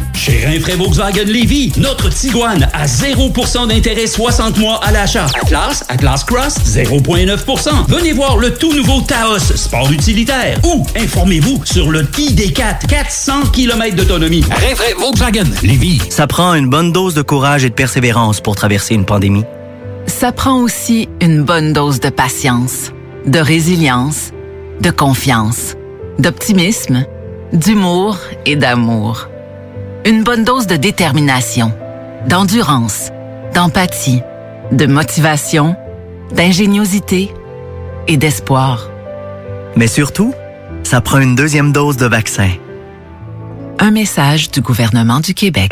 Chez 0.15 0.45
Rinfraie 0.45 0.75
Volkswagen 0.75 1.25
Lévy, 1.25 1.71
notre 1.77 2.09
Tiguan 2.09 2.67
à 2.73 2.85
0% 2.85 3.67
d'intérêt 3.67 4.07
60 4.07 4.57
mois 4.57 4.79
à 4.83 4.91
l'achat. 4.91 5.25
Atlas, 5.41 5.83
Atlas 5.89 6.23
Cross, 6.23 6.55
0,9%. 6.65 7.69
Venez 7.87 8.13
voir 8.13 8.37
le 8.37 8.53
tout 8.53 8.73
nouveau 8.73 9.01
Taos, 9.01 9.39
sport 9.39 9.91
utilitaire. 9.91 10.59
Ou 10.63 10.85
informez-vous 10.95 11.61
sur 11.65 11.89
le 11.89 12.03
ID4, 12.03 12.87
400 12.87 13.47
km 13.51 13.95
d'autonomie. 13.95 14.43
Rinfraie 14.49 14.93
Volkswagen 14.99 15.49
Lévy. 15.63 15.99
Ça 16.09 16.27
prend 16.27 16.53
une 16.53 16.69
bonne 16.69 16.91
dose 16.91 17.13
de 17.15 17.21
courage 17.21 17.65
et 17.65 17.69
de 17.69 17.75
persévérance 17.75 18.41
pour 18.41 18.55
traverser 18.55 18.93
une 18.93 19.05
pandémie. 19.05 19.43
Ça 20.05 20.31
prend 20.31 20.59
aussi 20.61 21.09
une 21.21 21.43
bonne 21.43 21.73
dose 21.73 21.99
de 21.99 22.09
patience, 22.09 22.91
de 23.25 23.39
résilience, 23.39 24.31
de 24.81 24.91
confiance, 24.91 25.75
d'optimisme, 26.19 27.05
d'humour 27.53 28.17
et 28.45 28.55
d'amour. 28.55 29.30
Une 30.03 30.23
bonne 30.23 30.43
dose 30.43 30.65
de 30.65 30.77
détermination, 30.77 31.71
d'endurance, 32.27 33.11
d'empathie, 33.53 34.21
de 34.71 34.87
motivation, 34.87 35.75
d'ingéniosité 36.31 37.31
et 38.07 38.17
d'espoir. 38.17 38.89
Mais 39.75 39.85
surtout, 39.85 40.33
ça 40.81 41.01
prend 41.01 41.19
une 41.19 41.35
deuxième 41.35 41.71
dose 41.71 41.97
de 41.97 42.07
vaccin. 42.07 42.49
Un 43.77 43.91
message 43.91 44.49
du 44.49 44.61
gouvernement 44.61 45.19
du 45.19 45.35
Québec. 45.35 45.71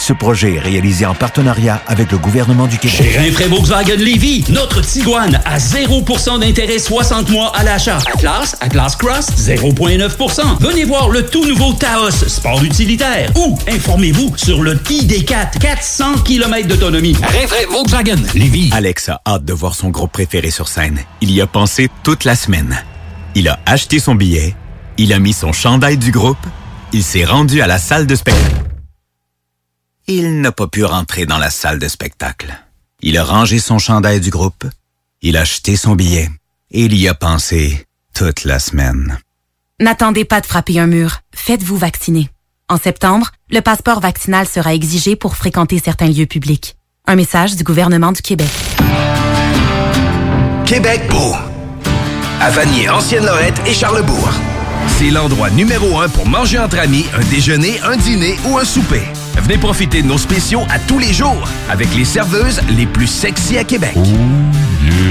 Ce 0.00 0.14
projet 0.14 0.54
est 0.54 0.60
réalisé 0.60 1.04
en 1.04 1.14
partenariat 1.14 1.82
avec 1.86 2.10
le 2.10 2.16
gouvernement 2.16 2.66
du 2.66 2.78
Québec. 2.78 2.96
Chez 2.96 3.18
Rinfraie 3.18 3.48
Volkswagen 3.48 3.96
Lévy, 3.98 4.42
notre 4.48 4.80
Tiguan 4.80 5.38
à 5.44 5.58
0% 5.58 6.40
d'intérêt 6.40 6.78
60 6.78 7.28
mois 7.28 7.54
à 7.54 7.62
l'achat. 7.62 7.98
Atlas, 8.14 8.56
Atlas 8.62 8.96
Cross, 8.96 9.26
0,9%. 9.36 10.58
Venez 10.58 10.84
voir 10.84 11.10
le 11.10 11.26
tout 11.26 11.44
nouveau 11.44 11.74
Taos, 11.74 12.12
sport 12.12 12.64
utilitaire. 12.64 13.30
Ou 13.36 13.58
informez-vous 13.68 14.32
sur 14.38 14.62
le 14.62 14.76
ID4, 14.76 15.58
400 15.58 16.14
km 16.24 16.66
d'autonomie. 16.66 17.14
Rinfraie 17.22 17.66
Volkswagen 17.70 18.22
Lévy. 18.34 18.70
Alex 18.72 19.10
a 19.10 19.20
hâte 19.26 19.44
de 19.44 19.52
voir 19.52 19.74
son 19.74 19.90
groupe 19.90 20.12
préféré 20.12 20.50
sur 20.50 20.68
scène. 20.68 20.98
Il 21.20 21.30
y 21.30 21.42
a 21.42 21.46
pensé 21.46 21.90
toute 22.02 22.24
la 22.24 22.36
semaine. 22.36 22.82
Il 23.34 23.48
a 23.48 23.60
acheté 23.66 23.98
son 23.98 24.14
billet, 24.14 24.54
il 24.96 25.12
a 25.12 25.18
mis 25.18 25.34
son 25.34 25.52
chandail 25.52 25.98
du 25.98 26.10
groupe, 26.10 26.46
il 26.94 27.02
s'est 27.02 27.26
rendu 27.26 27.60
à 27.60 27.66
la 27.66 27.76
salle 27.76 28.06
de 28.06 28.14
spectacle. 28.14 28.69
Il 30.12 30.40
n'a 30.40 30.50
pas 30.50 30.66
pu 30.66 30.84
rentrer 30.84 31.24
dans 31.24 31.38
la 31.38 31.50
salle 31.50 31.78
de 31.78 31.86
spectacle. 31.86 32.52
Il 33.00 33.16
a 33.16 33.22
rangé 33.22 33.60
son 33.60 33.78
chandail 33.78 34.20
du 34.20 34.30
groupe, 34.30 34.64
il 35.22 35.36
a 35.36 35.42
acheté 35.42 35.76
son 35.76 35.94
billet 35.94 36.28
et 36.72 36.86
il 36.86 36.96
y 36.96 37.06
a 37.06 37.14
pensé 37.14 37.86
toute 38.12 38.42
la 38.42 38.58
semaine. 38.58 39.20
N'attendez 39.78 40.24
pas 40.24 40.40
de 40.40 40.46
frapper 40.46 40.80
un 40.80 40.88
mur. 40.88 41.20
Faites-vous 41.32 41.76
vacciner. 41.76 42.28
En 42.68 42.76
septembre, 42.76 43.30
le 43.50 43.60
passeport 43.60 44.00
vaccinal 44.00 44.48
sera 44.48 44.74
exigé 44.74 45.14
pour 45.14 45.36
fréquenter 45.36 45.78
certains 45.78 46.08
lieux 46.08 46.26
publics. 46.26 46.74
Un 47.06 47.14
message 47.14 47.54
du 47.54 47.62
gouvernement 47.62 48.10
du 48.10 48.20
Québec. 48.20 48.50
Québec 50.66 51.02
beau. 51.08 51.36
À 52.40 52.50
Vanier, 52.50 52.88
Ancienne-Lorette 52.88 53.60
et 53.64 53.74
Charlebourg. 53.74 54.30
C'est 54.98 55.10
l'endroit 55.10 55.50
numéro 55.50 56.00
un 56.00 56.08
pour 56.08 56.26
manger 56.26 56.58
entre 56.58 56.80
amis, 56.80 57.06
un 57.14 57.24
déjeuner, 57.30 57.78
un 57.82 57.96
dîner 57.96 58.36
ou 58.48 58.58
un 58.58 58.64
souper. 58.64 59.04
Venez 59.36 59.58
profiter 59.58 60.02
de 60.02 60.06
nos 60.06 60.18
spéciaux 60.18 60.62
à 60.70 60.78
tous 60.78 60.98
les 60.98 61.12
jours 61.12 61.48
avec 61.68 61.94
les 61.96 62.04
serveuses 62.04 62.60
les 62.76 62.86
plus 62.86 63.06
sexy 63.06 63.56
à 63.58 63.64
Québec. 63.64 63.96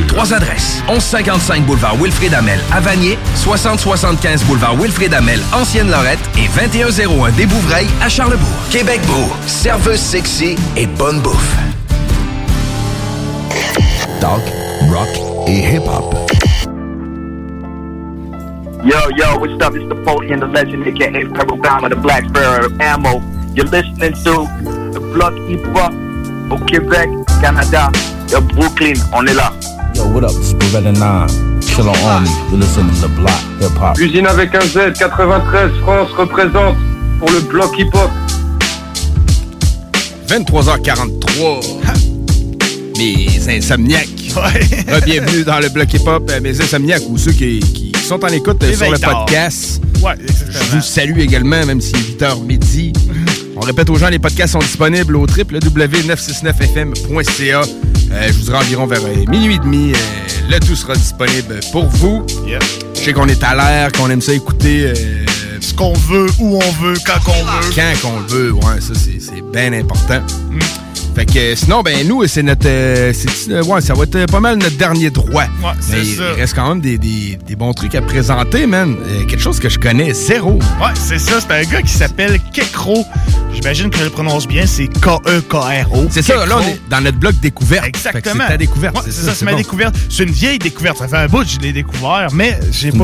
Trois 0.08 0.34
adresses. 0.34 0.84
1155 0.88 1.66
boulevard 1.66 1.96
Wilfrid 1.96 2.34
Amel 2.34 2.60
à 2.72 2.80
Vanier, 2.80 3.18
6075 3.36 4.44
boulevard 4.44 4.76
Wilfrid 4.76 5.14
Amel, 5.14 5.40
Ancienne-Lorette 5.54 6.20
et 6.38 6.48
2101 6.60 7.32
des 7.32 7.46
Bouvrailles 7.46 7.88
à 8.02 8.10
Charlebourg. 8.10 8.48
Québec 8.72 9.00
beau, 9.08 9.34
serveuse 9.48 10.00
sexy 10.00 10.56
et 10.76 10.88
bonne 10.88 11.20
bouffe. 11.22 11.56
Talk, 14.20 14.42
rock 14.92 15.08
et 15.48 15.76
hip-hop. 15.76 16.14
Yo, 18.84 18.98
yo, 19.18 19.40
what's 19.40 19.62
up? 19.66 19.76
It's 19.76 19.88
the 19.90 20.04
Foley 20.06 20.32
and 20.32 20.42
the 20.42 20.48
legend, 20.48 20.88
aka 20.88 21.26
Pebble 21.34 21.58
Bound 21.58 21.84
of 21.86 21.90
the 21.90 21.98
Black 21.98 22.26
Sparrow 22.30 22.70
Ammo. 22.80 23.22
You're 23.60 23.68
listening 23.68 24.14
to 24.24 24.48
the 24.94 25.02
Block 25.14 25.34
Hip 25.50 25.66
Hop 25.76 25.92
au 26.50 26.64
Québec, 26.64 27.10
Canada. 27.42 27.92
Yo, 28.32 28.40
Brooklyn, 28.40 28.94
on 29.12 29.28
est 29.28 29.34
là. 29.34 29.52
Yo, 29.96 30.06
what 30.14 30.24
up? 30.24 30.32
It's 30.32 30.54
9. 30.54 31.60
Chill 31.60 31.90
on 31.90 31.96
Army. 32.06 32.30
You're 32.52 32.62
listening 32.62 32.96
to 32.96 33.02
the 33.02 33.16
Block 33.18 33.38
Hip 33.60 33.78
Hop. 33.78 34.00
Usine 34.00 34.28
avec 34.28 34.56
un 34.56 34.62
Z, 34.62 34.98
93 34.98 35.72
France 35.82 36.10
représente 36.18 36.78
pour 37.20 37.30
le 37.32 37.42
bloc 37.42 37.78
hip-hop. 37.78 38.10
23h43. 40.30 41.60
Mes 42.98 43.58
insomniaques. 43.58 44.08
Ouais. 44.38 45.02
bienvenue 45.06 45.44
dans 45.44 45.60
le 45.60 45.68
bloc 45.68 45.94
hip-hop. 45.94 46.32
Euh, 46.32 46.40
Mes 46.40 46.62
insomniaques 46.62 47.04
ou 47.10 47.18
ceux 47.18 47.34
qui, 47.34 47.60
qui 47.60 47.92
sont 48.08 48.24
en 48.24 48.30
écoute 48.30 48.64
euh, 48.64 48.70
Les 48.70 48.76
sur 48.78 48.90
le 48.90 48.98
podcast. 48.98 49.82
Ouais, 50.02 50.14
exactement. 50.14 50.60
Je 50.64 50.76
vous 50.78 50.82
salue 50.82 51.20
également, 51.20 51.66
même 51.66 51.82
si 51.82 51.94
est 51.94 52.22
8h 52.22 52.42
midi. 52.46 52.94
On 53.62 53.66
répète 53.66 53.90
aux 53.90 53.98
gens, 53.98 54.08
les 54.08 54.20
podcasts 54.20 54.54
sont 54.54 54.60
disponibles 54.60 55.18
au 55.18 55.24
www.969fm.ca. 55.26 57.62
Euh, 58.12 58.28
je 58.28 58.32
vous 58.34 58.44
dirai 58.46 58.58
environ 58.58 58.86
vers 58.88 59.02
euh, 59.04 59.26
minuit 59.30 59.56
et 59.56 59.60
demi. 59.60 59.92
euh, 59.92 59.96
le 60.50 60.60
tout 60.62 60.78
sera 60.78 60.96
disponible 60.96 61.60
pour 61.74 61.86
vous. 61.88 62.26
Je 62.96 63.00
sais 63.00 63.12
qu'on 63.12 63.28
est 63.28 63.44
à 63.44 63.56
l'air, 63.56 63.92
qu'on 63.92 64.10
aime 64.10 64.22
ça 64.22 64.32
écouter. 64.34 64.94
Ce 65.60 65.74
qu'on 65.74 65.92
veut, 65.94 66.28
où 66.40 66.58
on 66.64 66.72
veut, 66.82 66.96
quand 67.06 67.20
qu'on 67.26 67.34
veut. 67.44 67.70
Quand 67.76 67.92
qu'on 68.02 68.22
veut, 68.34 68.54
ouais, 68.54 68.80
ça 68.80 68.94
c'est 68.96 69.20
c'est 69.20 69.42
bien 69.52 69.74
important. 69.74 70.22
Fait 71.16 71.26
que 71.26 71.56
sinon, 71.56 71.82
ben 71.82 72.08
nous, 72.08 72.26
c'est 72.28 72.44
notre. 72.44 72.66
euh, 72.68 73.12
euh, 73.50 73.64
ouais, 73.64 73.82
ça 73.82 73.94
va 73.94 74.04
être 74.04 74.16
euh, 74.16 74.26
pas 74.26 74.40
mal 74.40 74.58
notre 74.58 74.78
dernier 74.78 75.10
droit. 75.10 75.44
Ouais, 75.44 75.72
c'est 75.80 76.04
ça. 76.06 76.24
il 76.36 76.40
reste 76.42 76.54
quand 76.56 76.70
même 76.70 76.82
des, 76.82 76.98
des- 76.98 77.38
des 77.46 77.56
bons 77.56 77.74
trucs 77.74 77.96
à 77.96 78.02
présenter, 78.02 78.66
man. 78.68 78.96
Euh, 79.08 79.26
quelque 79.26 79.42
chose 79.42 79.60
que 79.60 79.68
je 79.70 79.80
connais 79.80 80.14
zéro. 80.14 80.54
Ouais, 80.54 80.92
c'est 80.96 81.20
ça. 81.20 81.40
C'est 81.42 81.52
un 81.52 81.64
gars 81.64 81.82
qui 81.82 81.92
s'appelle 81.92 82.40
Kekro. 82.54 83.06
J'imagine 83.54 83.90
que 83.90 83.98
je 83.98 84.04
le 84.06 84.10
prononce 84.12 84.48
bien. 84.48 84.66
C'est 84.66 84.88
K-E-K-R-O. 84.88 86.08
C'est 86.12 86.22
ça, 86.22 86.46
là, 86.46 86.58
on 86.58 86.62
est 86.62 86.80
dans 86.90 87.02
notre 87.02 87.18
bloc 87.18 87.36
découverte. 87.42 87.86
Exactement. 87.88 88.44
C'est 88.46 88.52
ta 88.54 88.58
découverte. 88.58 88.96
Ouais, 88.96 89.02
c'est 89.06 89.12
ça, 89.26 89.34
c'est 89.34 89.46
ma 89.46 89.54
découverte. 89.56 89.96
C'est 90.10 90.24
une 90.24 90.32
vieille 90.32 90.60
découverte. 90.60 90.98
Ça 90.98 91.08
fait 91.08 91.18
un 91.18 91.28
bout 91.28 91.44
que 91.44 91.50
je 91.50 91.60
l'ai 91.60 91.74
découvert, 91.74 92.28
mais 92.34 92.60
j'ai 92.72 92.92
pas, 92.92 92.98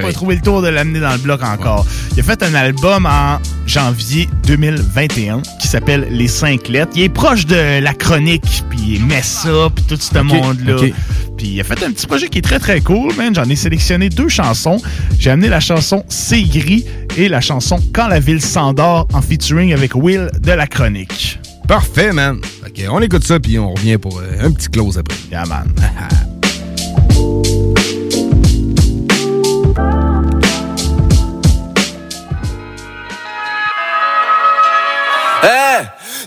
pas 0.00 0.12
trouvé 0.12 0.36
le 0.36 0.40
tour 0.40 0.62
de 0.62 0.68
l'amener 0.68 1.00
dans 1.00 1.12
le 1.12 1.18
bloc 1.18 1.42
encore. 1.42 1.84
Il 2.16 2.20
a 2.20 2.22
fait 2.22 2.42
un 2.42 2.54
album 2.54 3.06
en 3.06 3.38
janvier 3.66 4.28
2021 4.46 5.42
qui 5.60 5.68
s'appelle 5.68 6.06
Les 6.10 6.28
Cinq 6.28 6.68
Lettres. 6.68 6.92
Il 6.94 7.02
est 7.02 7.08
proche 7.08 7.44
de 7.48 7.80
la 7.80 7.94
chronique, 7.94 8.62
puis 8.70 8.98
Messa, 9.00 9.68
puis 9.74 9.84
tout 9.88 9.96
ce 9.98 10.18
monde-là. 10.18 10.76
ok. 10.76 10.92
Puis 11.36 11.46
il 11.48 11.60
a 11.60 11.64
fait 11.64 11.82
un 11.84 11.92
petit 11.92 12.06
projet 12.06 12.28
qui 12.28 12.38
est 12.38 12.42
très 12.42 12.58
très 12.58 12.80
cool, 12.80 13.14
man. 13.16 13.34
J'en 13.34 13.44
ai 13.44 13.56
sélectionné 13.56 14.08
deux 14.08 14.28
chansons. 14.28 14.80
J'ai 15.18 15.30
amené 15.30 15.48
la 15.48 15.60
chanson 15.60 16.04
C'est 16.08 16.42
gris 16.42 16.84
et 17.16 17.28
la 17.28 17.40
chanson 17.40 17.78
Quand 17.92 18.08
la 18.08 18.20
ville 18.20 18.40
s'endort 18.42 19.06
en 19.12 19.22
featuring 19.22 19.72
avec 19.72 19.94
Will 19.94 20.30
de 20.40 20.52
la 20.52 20.66
chronique. 20.66 21.38
Parfait, 21.66 22.12
man. 22.12 22.38
Que 22.74 22.88
on 22.88 23.00
écoute 23.00 23.24
ça, 23.24 23.38
puis 23.40 23.58
on 23.58 23.72
revient 23.74 23.98
pour 23.98 24.18
euh, 24.18 24.46
un 24.46 24.50
petit 24.50 24.68
close 24.68 24.98
après. 24.98 25.16
Yeah, 25.30 25.44
man. 25.46 25.72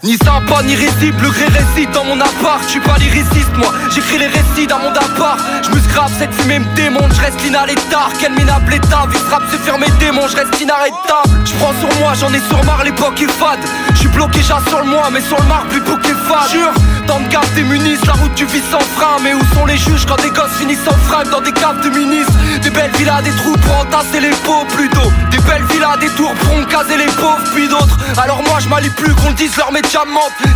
Ni 0.03 0.17
sympa 0.17 0.63
ni 0.63 0.75
risible, 0.75 1.21
le 1.21 1.29
gré 1.29 1.45
récite 1.45 1.91
dans 1.91 2.03
mon 2.03 2.19
appart. 2.19 2.63
Je 2.63 2.69
suis 2.69 2.79
pas 2.79 2.97
lyriciste 2.97 3.55
moi, 3.55 3.71
j'écris 3.93 4.17
les 4.17 4.27
récits 4.27 4.65
dans 4.67 4.79
mon 4.79 4.89
appart 4.89 5.37
Je 5.63 5.69
me 5.69 5.79
scrape, 5.79 6.09
cette 6.17 6.33
fumée 6.33 6.57
me 6.57 6.75
démonte, 6.75 7.13
je 7.13 7.21
reste 7.21 7.39
l'inarrêtable 7.43 8.13
Quel 8.19 8.31
minable 8.33 8.73
état, 8.73 9.05
vice 9.11 9.21
rap 9.29 9.43
c'est 9.51 9.59
faire 9.59 9.77
mes 9.77 9.91
démons, 9.99 10.27
je 10.27 10.37
reste 10.37 10.59
inarrêtable. 10.59 11.29
Je 11.45 11.53
prends 11.53 11.73
sur 11.79 11.99
moi, 11.99 12.13
j'en 12.19 12.33
ai 12.33 12.39
sur 12.49 12.63
marre, 12.65 12.83
l'époque 12.83 13.21
est 13.21 13.31
fade. 13.31 13.59
Je 13.93 13.99
suis 13.99 14.07
bloqué, 14.07 14.41
j'assure 14.41 14.81
le 14.81 14.89
moi, 14.89 15.09
mais 15.11 15.21
sur 15.21 15.39
le 15.39 15.47
marbre 15.47 15.67
plus 15.67 15.81
beau 15.81 15.97
qu'est 15.97 16.17
fade. 16.27 16.49
Jure, 16.51 16.73
dans 17.07 17.19
le 17.19 17.27
gaffe 17.27 17.53
des 17.53 17.63
munisses, 17.63 18.05
la 18.05 18.13
route 18.13 18.33
du 18.33 18.45
vis 18.45 18.63
sans 18.71 18.79
frein. 18.95 19.17
Mais 19.21 19.33
où 19.33 19.41
sont 19.53 19.65
les 19.65 19.77
juges 19.77 20.05
quand 20.07 20.19
des 20.21 20.29
gosses 20.29 20.57
finissent 20.57 20.87
en 20.87 20.97
fringues 21.09 21.29
dans 21.29 21.41
des 21.41 21.51
caves 21.51 21.81
de 21.83 21.89
ministres? 21.89 22.33
Des 22.63 22.69
belles 22.69 22.91
villas, 22.97 23.21
des 23.21 23.31
trous 23.31 23.57
pour 23.57 23.77
entasser 23.79 24.19
les 24.19 24.35
pots 24.45 24.65
plutôt. 24.69 25.11
Des 25.29 25.39
belles 25.39 25.65
villas, 25.65 25.97
des 25.99 26.09
tours 26.09 26.33
pour 26.33 26.57
en 26.57 26.63
caser 26.63 26.97
les 26.97 27.11
pauvres 27.21 27.43
puis 27.53 27.67
d'autres. 27.67 27.97
Alors 28.21 28.41
moi 28.43 28.59
je 28.59 28.69
m'allie 28.69 28.89
plus 28.89 29.13
qu'on 29.15 29.31
dise 29.31 29.55
leur 29.57 29.71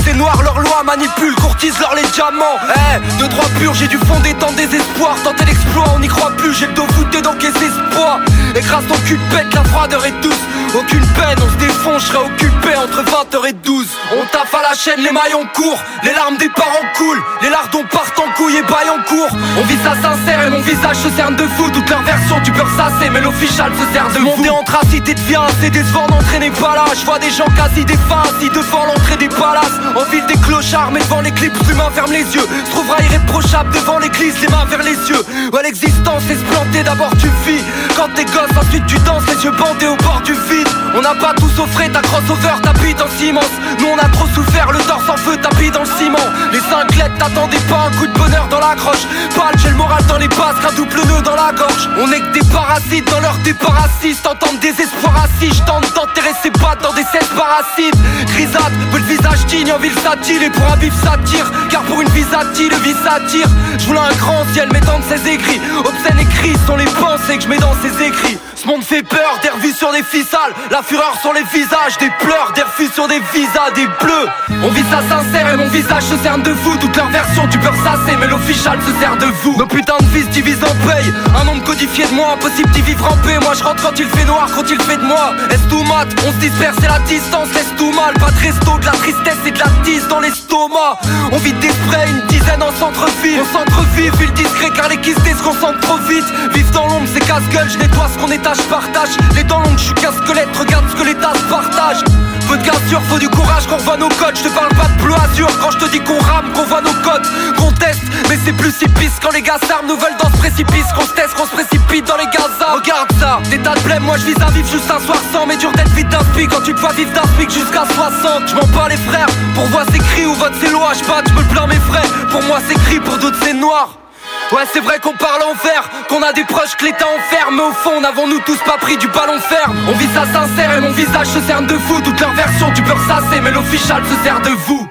C'est 0.06 0.14
noir 0.14 0.41
leur 0.44 0.57
loi 0.60 0.82
manipule, 0.86 1.36
courtise 1.36 1.78
leur 1.80 1.94
les 1.94 2.07
diamants. 2.14 2.57
Eh, 2.74 3.22
de 3.22 3.28
droit 3.28 3.49
pur 3.60 3.74
j'ai 3.74 3.88
dû 3.88 3.98
fonder 3.98 4.34
tant 4.36 4.49
de 4.52 4.56
désespoir 4.56 5.18
Tenter 5.26 5.44
l'exploit, 5.44 5.84
on 5.94 5.99
n'y 5.99 6.07
croit 6.07 6.32
plus, 6.38 6.53
j'ai 6.53 6.68
le 6.68 6.74
dos 6.74 6.86
voûté 6.94 7.22
dans 7.22 7.34
quel 7.34 7.49
espoir 7.49 8.22
Écrase 8.56 8.86
ton 8.88 8.95
cul 9.06 9.20
pète, 9.32 9.53
la 9.53 9.64
froideur 9.66 10.06
est 10.06 10.22
douce. 10.22 10.40
Aucune 10.74 11.06
peine, 11.07 11.38
on 11.45 11.49
se 11.49 11.57
défonce, 11.57 12.02
je 12.03 12.07
serai 12.07 12.26
occupé 12.26 12.76
entre 12.76 13.03
20h 13.03 13.48
et 13.48 13.53
12 13.53 13.88
On 14.20 14.26
taffe 14.26 14.53
à 14.53 14.62
la 14.70 14.76
chaîne, 14.76 14.99
les 14.99 15.12
maillons 15.12 15.45
courent 15.53 15.82
Les 16.03 16.12
larmes 16.12 16.36
des 16.36 16.49
parents 16.49 16.88
coulent 16.98 17.24
Les 17.41 17.49
lardons 17.49 17.86
partent 17.91 18.20
en 18.20 18.30
couille 18.36 18.57
et 18.57 18.62
baillent 18.64 18.90
en 18.90 19.02
cours. 19.03 19.30
On 19.57 19.64
vit 19.64 19.78
ça 19.84 19.95
sincère 19.95 20.48
et 20.48 20.49
mon 20.49 20.60
visage 20.60 20.98
se 20.98 21.10
cerne 21.16 21.36
de 21.38 21.48
fou. 21.48 21.70
Toute 21.70 21.90
leur 21.90 22.02
version 22.02 22.40
du 22.41 22.52
beurre 22.52 22.70
sacé 22.76 23.10
mais 23.10 23.22
l'official 23.22 23.72
se 23.72 23.94
sert 23.94 24.10
de 24.12 24.20
Monter 24.20 24.49
en 24.49 24.64
tracite 24.64 25.07
et 25.07 25.14
de 25.14 25.20
viande, 25.22 25.52
c'est 25.62 25.70
décevant 25.70 26.07
d'entraîner. 26.07 26.52
Pas 26.52 26.76
là 26.76 26.86
Je 26.94 27.06
vois 27.06 27.20
des 27.20 27.32
gens 27.32 27.48
quasi 27.56 27.86
défunts 27.86 28.24
assis 28.24 28.49
devant 28.49 28.86
l'entrée 28.86 29.16
des 29.16 29.25
palaces 29.30 29.80
En 29.96 30.04
ville 30.12 30.26
des 30.28 30.38
clochards 30.38 30.92
mais 30.92 31.02
devant 31.02 31.22
l'éclipse 31.22 31.60
l'humain 31.68 31.90
ferme 31.94 32.12
les 32.12 32.26
yeux. 32.36 32.48
Se 32.66 32.72
trouvera 32.72 33.02
irréprochable 33.02 33.72
devant 33.74 34.00
l'église 34.00 34.40
les 34.42 34.48
mains 34.48 34.66
vers 34.66 34.84
les 34.84 34.98
yeux 35.10 35.24
Ouais 35.54 35.64
l'existence 35.64 36.24
est 36.30 36.36
se 36.36 36.84
d'abord 36.84 37.12
tu 37.20 37.28
vis. 37.46 37.64
Quand 37.96 38.10
t'es 38.16 38.26
gosse 38.26 38.56
ensuite 38.58 38.86
tu 38.88 38.98
danses 39.00 39.24
les 39.28 39.44
yeux 39.44 39.52
bandés 39.52 39.88
au 39.88 39.98
bord 39.98 40.22
du 40.24 40.34
vide. 40.34 40.68
On 40.96 41.02
n'a 41.02 41.16
pas 41.16 41.34
tout 41.34 41.62
offré 41.62 41.90
ta 41.90 42.02
crossover 42.02 42.62
t'habites 42.62 43.02
en 43.02 43.10
cimence 43.18 43.56
Nous 43.80 43.88
on 43.88 43.98
a 43.98 44.10
trop 44.10 44.28
souffert 44.28 44.72
le 44.72 44.80
torse 44.80 45.10
en 45.10 45.18
feu 45.18 45.38
tapis 45.38 45.72
dans 45.72 45.84
le 45.84 45.92
ciment. 45.98 46.28
Les 46.52 46.60
cinq 46.60 46.96
lettres 46.96 47.18
t'attendaient 47.18 47.66
pas 47.70 47.88
un 47.88 47.92
coup 47.98 48.08
de 48.08 48.14
bonheur 48.14 48.48
dans 48.50 48.60
la 48.60 48.76
croche. 48.76 49.06
Pâle 49.36 49.56
j'ai 49.62 49.70
le 49.70 49.76
moral 49.76 50.04
dans 50.08 50.18
les 50.18 50.28
basques 50.30 50.66
un 50.70 50.76
double 50.76 51.02
nœud 51.08 51.22
dans 51.24 51.36
la 51.36 51.52
gorge. 51.54 51.90
On 52.00 52.12
est 52.12 52.20
que 52.20 52.40
des 52.40 52.46
parasites 52.52 53.10
dans 53.12 53.20
leur 53.20 53.38
déparasite 53.40 53.96
T'entends 54.24 54.54
désespoir 54.62 55.14
assis 55.24 55.52
je 55.54 55.64
tente 55.64 55.94
d'enterrer 55.96 56.34
ses 56.42 56.52
pattes 56.52 56.82
dans 56.82 56.94
des 56.94 57.04
cesses 57.04 57.32
parasites. 57.36 57.96
Grisade, 58.28 58.74
peu 58.92 58.98
le 58.98 59.04
visage 59.16 59.46
digne 59.48 59.72
en 59.72 59.80
ville 59.80 59.98
satire 60.04 60.42
Et 60.42 60.50
pour 60.50 60.66
un 60.72 60.76
vif 60.78 60.94
s'attire 61.04 61.52
Car 61.70 61.84
pour 61.84 62.02
une 62.02 62.10
vie 62.10 62.26
attire, 62.34 62.70
le 62.72 62.84
vice 62.84 63.06
attire. 63.06 63.48
Je 63.78 63.86
voulais 63.86 64.00
un 64.00 64.16
grand 64.16 64.46
ciel 64.54 64.70
mettant 64.72 65.00
de 65.00 65.04
ses 65.04 65.30
écrits 65.30 65.60
Obscènes 65.80 66.20
écrits 66.20 66.56
sont 66.66 66.76
les 66.76 66.86
pensées 66.86 67.38
que 67.38 67.44
je 67.44 67.48
mets 67.48 67.58
dans 67.58 67.76
ses 67.82 68.06
écrits 68.06 68.38
Ce 68.66 68.70
monde 68.72 68.84
fait 68.84 69.04
peur, 69.04 69.38
des 69.44 69.50
revues 69.50 69.74
sur 69.74 69.92
des 69.92 70.02
ficelles 70.02 70.56
La 70.72 70.82
fureur 70.82 71.14
sur 71.22 71.32
les 71.34 71.44
visages, 71.54 72.00
des 72.00 72.10
pleurs, 72.18 72.52
des 72.56 72.64
refus 72.64 72.90
sur 72.92 73.08
des 73.08 73.20
visas, 73.32 73.70
des 73.76 73.86
bleus. 73.86 74.28
On 74.64 74.70
vit 74.70 74.84
ça 74.90 75.02
sincère 75.08 75.54
et 75.54 75.56
mon 75.58 75.68
visage 75.68 76.02
se 76.02 76.18
cerne 76.18 76.42
de 76.42 76.50
vous 76.50 76.76
Toute 76.78 76.96
leur 76.96 77.08
version 77.10 77.46
du 77.46 77.60
beurre 77.60 77.76
sacé 77.84 78.18
mais 78.20 78.28
l'official 78.28 78.80
se 78.82 79.00
sert 79.00 79.18
de 79.18 79.28
vous. 79.44 79.56
Nos 79.58 79.68
putains 79.68 80.00
de 80.00 80.06
vies 80.06 80.24
se 80.24 80.30
divisent 80.30 80.64
en 80.64 80.88
paye 80.88 81.14
Un 81.40 81.44
nombre 81.44 81.64
codifié 81.64 82.08
de 82.08 82.14
moi, 82.16 82.34
impossible 82.34 82.72
d'y 82.72 82.82
vivre 82.82 83.06
en 83.06 83.18
paix. 83.18 83.38
Moi 83.40 83.54
je 83.54 83.64
rentre 83.64 83.84
quand 83.84 84.00
il 84.00 84.08
fait 84.08 84.26
noir, 84.26 84.48
quand 84.56 84.68
il 84.68 84.82
fait 84.82 84.98
de 84.98 85.06
moi. 85.06 85.36
Est 85.52 85.70
tout 85.70 85.84
mat, 85.84 86.08
on 86.26 86.32
se 86.32 86.38
disperse 86.38 86.78
et 86.84 86.88
la 86.88 87.00
distance 87.00 87.54
laisse 87.54 87.72
tout 87.78 87.92
mal. 87.92 88.16
Pas 88.16 88.32
de 88.32 88.40
resto, 88.40 88.80
de 88.80 88.86
la 88.86 88.94
tristesse 88.94 89.46
et 89.46 89.52
de 89.52 89.60
la 89.60 89.70
tisse 89.84 90.08
dans 90.08 90.22
l'estomac. 90.22 90.98
On 91.32 91.38
vide 91.38 91.60
des 91.60 91.70
sprays, 91.70 92.10
une 92.10 92.26
dizaine 92.28 92.64
en 92.64 92.72
centre-ville. 92.80 93.42
On 93.42 93.60
centre-ville, 93.60 94.12
ville 94.16 94.34
discret 94.34 94.72
car 94.76 94.90
les 94.90 94.98
quistés 94.98 95.36
se 95.38 95.44
concentrent 95.44 95.82
trop 95.82 95.98
vite. 96.10 96.26
Vivre 96.52 96.72
dans 96.72 96.88
l'ombre 96.88 97.08
c'est 97.14 97.26
casse-gueule, 97.28 97.70
je 97.70 97.78
nettoie 97.78 98.10
ce 98.12 98.18
qu'on 98.20 98.32
étage, 98.32 98.55
partage. 98.64 99.10
Les 99.36 99.44
dents 99.44 99.60
longues, 99.60 99.77
je 99.77 99.86
suis 99.86 99.94
casse-squelette, 99.94 100.56
regarde 100.57 100.86
ce 100.90 100.95
que 100.95 101.03
les 101.03 101.15
tasses 101.15 101.44
partagent 101.49 102.03
Peu 102.48 102.57
de 102.57 102.64
cassure, 102.64 103.02
faut 103.10 103.19
du 103.19 103.30
courage 103.30 103.68
qu'on 103.68 103.77
revoit 103.77 103.98
nos 103.98 104.10
codes. 104.10 104.36
Je 104.36 104.44
te 104.44 104.53
parle 104.53 104.69
pas 104.69 104.88
de 104.88 105.02
bleu 105.02 105.15
azur 105.23 105.48
quand 105.60 105.72
je 105.72 105.77
te 105.80 105.91
dis 105.91 105.99
qu'on 105.99 106.19
rame, 106.19 106.52
qu'on 106.53 106.64
voit 106.64 106.82
nos 106.82 106.94
codes. 107.03 107.26
Qu'on 107.57 107.72
teste, 107.72 108.03
mais 108.30 108.38
c'est 108.44 108.53
plus 108.53 108.72
si 108.72 108.88
pisse 108.90 109.19
quand 109.22 109.32
les 109.32 109.41
gars 109.41 109.60
s'arment. 109.68 109.88
Nous 109.88 109.98
veulent 109.98 110.18
dans 110.22 110.30
ce 110.30 110.38
précipice, 110.38 110.86
qu'on 110.95 111.06
se 111.06 111.14
teste, 111.14 111.34
qu'on 111.36 111.45
se 111.45 111.52
précipite 111.52 112.07
dans 112.07 112.18
les 112.18 112.27
gazas. 112.27 112.73
Regarde 112.73 113.11
ça, 113.19 113.40
des 113.49 113.60
tas 113.60 113.76
de 113.76 113.82
blême, 113.82 114.03
moi 114.03 114.18
je 114.18 114.26
vise 114.26 114.41
à 114.41 114.52
vivre 114.52 114.69
juste 114.69 114.90
un 114.90 114.99
soir 114.99 115.19
sans. 115.32 115.45
Mais 115.45 115.57
dur 115.57 115.72
d'être 115.73 115.94
vite 115.94 116.10
d'un 116.10 116.23
spic. 116.34 116.49
Quand 116.49 116.61
tu 116.61 116.73
te 116.73 116.80
vois 116.80 116.94
vivre 116.94 117.11
d'un 117.14 117.27
spic 117.34 117.49
jusqu'à 117.49 117.86
60 117.86 118.48
Je 118.48 118.56
m'en 118.56 118.68
bats 118.77 118.90
les 118.90 118.98
frères, 118.98 119.27
pour 119.53 119.65
voir 119.68 119.86
c'est 119.91 119.99
cri 119.99 120.26
ou 120.26 120.34
vote 120.34 120.53
c'est 120.61 120.72
loi. 120.72 120.91
Je 120.94 121.34
me 121.34 121.44
plains 121.53 121.68
mes 121.68 121.82
frères, 121.91 122.11
pour 122.32 122.44
moi 122.44 122.60
c'est 122.68 122.77
gris, 122.86 122.99
pour 122.99 123.18
d'autres 123.18 123.38
c'est 123.41 123.53
noir 123.53 124.05
Ouais 124.52 124.64
c'est 124.72 124.80
vrai 124.80 125.00
qu'on 125.00 125.14
parle 125.14 125.42
en 125.42 125.54
vert 125.54 125.90
Qu'on 126.08 126.22
a 126.22 126.32
des 126.32 126.44
proches 126.44 126.76
que 126.78 126.86
l'État 126.86 127.08
enferme 127.08 127.56
Mais 127.56 127.64
au 127.64 127.72
fond 127.72 128.00
n'avons-nous 128.00 128.40
tous 128.46 128.58
pas 128.60 128.78
pris 128.78 128.96
du 128.98 129.08
ballon 129.08 129.40
ferme? 129.40 129.76
On 129.90 129.94
vit 129.94 130.08
ça 130.14 130.26
sincère 130.32 130.78
et 130.78 130.82
mon 130.82 130.92
visage 130.92 131.28
se 131.28 131.40
cerne 131.42 131.66
de 131.66 131.74
vous 131.74 132.00
Toute 132.02 132.20
leur 132.20 132.32
version 132.34 132.70
du 132.72 132.82
beurre 132.84 133.02
sacé 133.08 133.42
Mais 133.42 133.52
l'official 133.52 134.04
se 134.06 134.24
sert 134.24 134.42
de 134.42 134.50
vous 134.50 134.88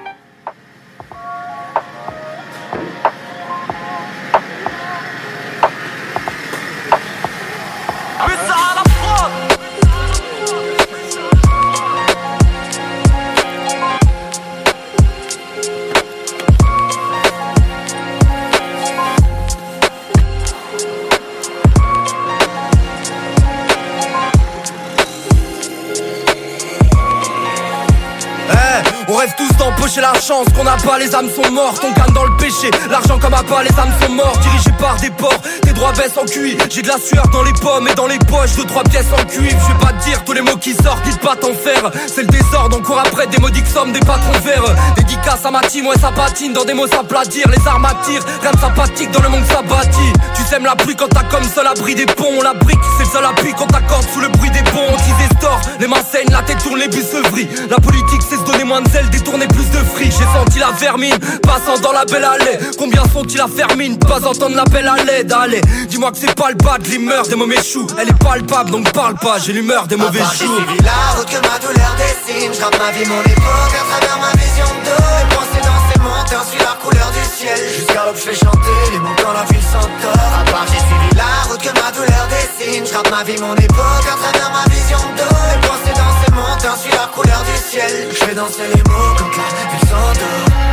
chance 30.25 30.47
qu'on 30.55 30.63
n'a 30.63 30.77
pas, 30.77 30.97
les 30.97 31.13
âmes 31.13 31.29
sont 31.29 31.51
mortes, 31.51 31.83
on 31.83 31.91
gagne 31.91 32.13
dans 32.13 32.23
le 32.23 32.35
péché. 32.37 32.71
L'argent 32.89 33.19
comme 33.19 33.33
à 33.33 33.43
pas, 33.43 33.61
les 33.63 33.79
âmes 33.79 33.93
sont 34.01 34.11
mortes, 34.13 34.39
dirigé 34.39 34.71
par 34.79 34.97
des 34.97 35.11
porcs, 35.11 35.41
tes 35.61 35.73
droits 35.73 35.91
baissent 35.91 36.17
en 36.17 36.25
QI. 36.25 36.57
J'ai 36.69 36.81
de 36.81 36.87
la 36.87 36.97
sueur 36.97 37.27
dans 37.31 37.43
les 37.43 37.53
pommes 37.53 37.87
et 37.87 37.93
dans 37.93 38.07
les 38.07 38.17
poches, 38.17 38.55
deux 38.55 38.63
trois 38.65 38.83
pièces 38.83 39.11
en 39.13 39.23
cuivre. 39.25 39.57
Je 39.61 39.73
vais 39.73 39.79
pas 39.79 39.93
te 39.93 40.03
dire 40.05 40.23
tous 40.25 40.33
les 40.33 40.41
mots 40.41 40.57
qui 40.57 40.73
sortent, 40.73 41.03
dites 41.03 41.19
pas 41.19 41.35
t'en 41.35 41.53
faire. 41.53 41.91
C'est 42.07 42.21
le 42.21 42.27
désordre, 42.27 42.77
on 42.79 42.81
court 42.81 42.99
après 42.99 43.27
des 43.27 43.37
maudiques 43.37 43.67
sommes, 43.67 43.91
des 43.91 43.99
patrons 43.99 44.39
verts. 44.43 44.63
Dédicace 44.95 45.45
à 45.45 45.51
ma 45.51 45.61
team, 45.61 45.85
ouais 45.85 45.99
ça 45.99 46.11
patine, 46.11 46.53
dans 46.53 46.65
des 46.65 46.73
mots 46.73 46.85
à 46.85 47.25
dire. 47.25 47.45
Les 47.49 47.67
armes 47.67 47.85
attirent, 47.85 48.25
rien 48.41 48.51
de 48.51 48.59
sympathique 48.59 49.11
dans 49.11 49.21
le 49.21 49.29
monde 49.29 49.45
ça 49.47 49.61
bâtit. 49.61 50.13
Tu 50.35 50.41
sèmes 50.43 50.65
la 50.65 50.75
pluie 50.75 50.95
quand 50.95 51.09
t'as 51.09 51.23
comme 51.23 51.43
seul 51.43 51.67
abri 51.67 51.93
des 51.93 52.07
ponts. 52.07 52.41
La 52.41 52.53
brique, 52.53 52.79
c'est 52.97 53.05
le 53.05 53.09
seul 53.09 53.25
appui 53.25 53.53
qu'on 53.53 53.67
t'accorde 53.67 54.05
sous 54.11 54.21
le 54.21 54.29
bruit 54.29 54.49
des 54.49 54.63
ponts. 54.63 54.89
On 54.91 54.97
les 55.79 55.87
mains 55.87 56.03
saignent, 56.09 56.31
la 56.31 56.41
tête 56.41 56.57
tourne, 56.63 56.79
les 56.79 56.87
bus 56.87 57.03
se 57.03 57.17
vrillent. 57.29 57.49
La 57.69 57.77
politique, 57.77 58.21
c'est 58.27 58.37
se 58.37 58.43
donner 58.43 58.63
moins 58.63 58.81
de 58.81 58.89
zèle, 58.89 59.09
détourner 59.09 59.45
plus 59.47 59.69
de 59.69 59.77
fric. 59.93 60.14
J'ai 60.17 60.25
senti 60.25 60.59
la 60.59 60.71
vermine, 60.71 61.17
passant 61.43 61.79
dans 61.81 61.91
la 61.91 62.05
belle 62.05 62.23
allée. 62.23 62.57
Combien 62.77 63.03
sont-ils 63.11 63.41
à 63.41 63.47
fermine 63.47 63.97
Pas 63.99 64.25
entendre 64.25 64.55
l'appel 64.55 64.87
à 64.87 65.03
l'aide, 65.03 65.31
allez. 65.31 65.61
Dis-moi 65.89 66.11
que 66.11 66.17
c'est 66.17 66.35
pas 66.35 66.49
le 66.49 66.55
bas 66.55 66.77
de 66.77 66.87
l'humeur 66.89 67.27
des 67.27 67.35
mauvais 67.35 67.61
choux. 67.61 67.87
Elle 67.99 68.09
est 68.09 68.23
palpable, 68.23 68.71
donc 68.71 68.91
parle 68.91 69.15
pas, 69.15 69.37
j'ai 69.39 69.53
l'humeur 69.53 69.87
des 69.87 69.95
mauvais 69.97 70.23
choux. 70.37 70.57
la 70.83 71.17
route 71.17 71.27
que 71.29 71.35
ma 71.47 71.59
douleur 71.59 71.95
dessine 71.97 72.51
Je 72.53 72.77
ma 72.79 72.91
vie, 72.91 73.05
mon 73.07 73.21
époque 73.21 73.73
à 73.75 73.83
travers 73.89 74.19
ma 74.19 74.31
vision 74.39 74.65
Et 74.65 75.35
penser 75.35 75.61
dans 75.61 75.81
ces 75.91 75.99
montagnes, 75.99 76.47
suis 76.49 76.59
la 76.59 76.75
couleur 76.81 77.11
du 77.11 77.23
ciel 77.37 77.59
Jusqu'à 77.75 78.05
l'aube, 78.05 78.15
je 78.15 78.21
fais 78.29 78.35
chanter 78.35 78.75
les 78.91 78.99
mots 78.99 79.15
quand 79.21 79.33
la 79.33 79.43
ville 79.51 79.63
s'endort 79.63 80.31
À 80.39 80.51
part, 80.51 80.65
j'ai 80.71 80.79
suivi 80.79 81.09
la 81.15 81.49
route 81.49 81.61
que 81.61 81.73
ma 81.79 81.91
douleur 81.91 82.27
dessine 82.31 82.85
Je 82.85 83.09
ma 83.11 83.23
vie, 83.23 83.39
mon 83.41 83.55
époque 83.55 84.05
à 84.07 84.15
travers 84.15 84.51
ma 84.51 84.63
vision 84.71 84.99
Et 84.99 85.59
penser 85.67 85.93
dans 85.95 86.14
ces 86.35 86.41
montagnes, 86.41 86.79
suis 86.81 86.91
la 86.91 87.07
couleur 87.07 87.43
du 87.43 87.69
ciel. 87.69 88.07
Je 88.11 88.15
fais 88.15 88.35
danser 88.35 88.67
les 88.73 88.83
mots 88.91 89.15
quand 89.17 89.25
la 89.25 89.71
ville 89.71 89.89
s'endort. 89.89 90.65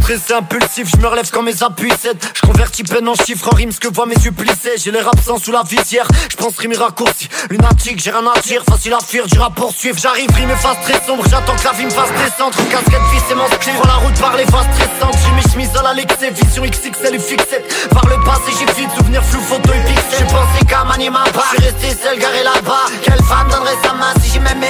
Stressé, 0.00 0.32
impulsif, 0.32 0.88
je 0.90 0.96
me 0.96 1.06
relève 1.06 1.30
quand 1.30 1.42
mes 1.42 1.62
appuis 1.62 1.92
cèdent. 2.00 2.22
Je 2.34 2.40
convertis 2.40 2.82
peine 2.84 3.08
en 3.08 3.14
chiffres, 3.14 3.48
en 3.52 3.54
rimes 3.54 3.72
ce 3.72 3.80
que 3.80 3.88
voient 3.88 4.06
mes 4.06 4.14
yeux 4.14 4.32
plissés 4.32 4.76
J'ai 4.76 4.90
l'air 4.90 5.06
absent 5.08 5.38
sous 5.38 5.52
la 5.52 5.62
visière, 5.62 6.08
je 6.30 6.36
pense 6.36 6.56
rimer 6.58 6.76
raccourci. 6.76 7.28
Lunatique, 7.50 8.02
j'ai 8.02 8.10
rien 8.10 8.24
à 8.26 8.40
dire, 8.40 8.64
facile 8.64 8.94
à 8.94 9.00
fuir, 9.00 9.26
dur 9.26 9.44
à 9.44 9.50
poursuivre. 9.50 9.98
J'arrive, 9.98 10.30
rime 10.34 10.56
face 10.56 10.80
très 10.82 11.04
sombre, 11.04 11.24
j'attends 11.28 11.56
que 11.56 11.64
la 11.64 11.72
vie 11.72 11.84
me 11.84 11.90
fasse 11.90 12.10
descendre. 12.12 12.58
Une 12.58 12.68
casquette 12.68 13.02
vis 13.12 13.18
et 13.18 13.58
clé, 13.58 13.72
prends 13.78 13.88
la 13.88 13.94
route 13.96 14.18
par 14.18 14.36
les 14.36 14.46
phases 14.46 14.66
stressantes 14.72 15.18
J'ai 15.22 15.32
mes 15.32 15.52
chemises 15.52 15.76
à 15.76 15.82
la 15.82 15.94
l'excès, 15.94 16.30
vision 16.30 16.62
XXL 16.64 17.14
et 17.14 17.18
fixette 17.18 17.88
Par 17.90 18.06
le 18.06 18.16
passé, 18.24 18.52
j'ai 18.58 18.72
fui 18.72 18.86
de 18.86 18.92
souvenirs 18.92 19.24
flous, 19.24 19.42
photos 19.42 19.76
et 19.76 19.80
pixels 19.80 20.18
J'ai 20.18 20.24
pensé 20.24 20.64
qu'à 20.66 20.84
manier 20.84 21.10
ma 21.10 21.24
barre, 21.30 21.52
je 21.52 21.62
suis 21.62 21.70
resté 21.70 22.02
seul, 22.02 22.18
garé 22.18 22.42
là-bas. 22.42 22.86
Quelle 23.02 23.22
femme 23.24 23.48
donnerait 23.50 23.76
sa 23.82 23.92
main 23.92 24.14
si 24.22 24.32
j'ai 24.32 24.40
même 24.40 24.62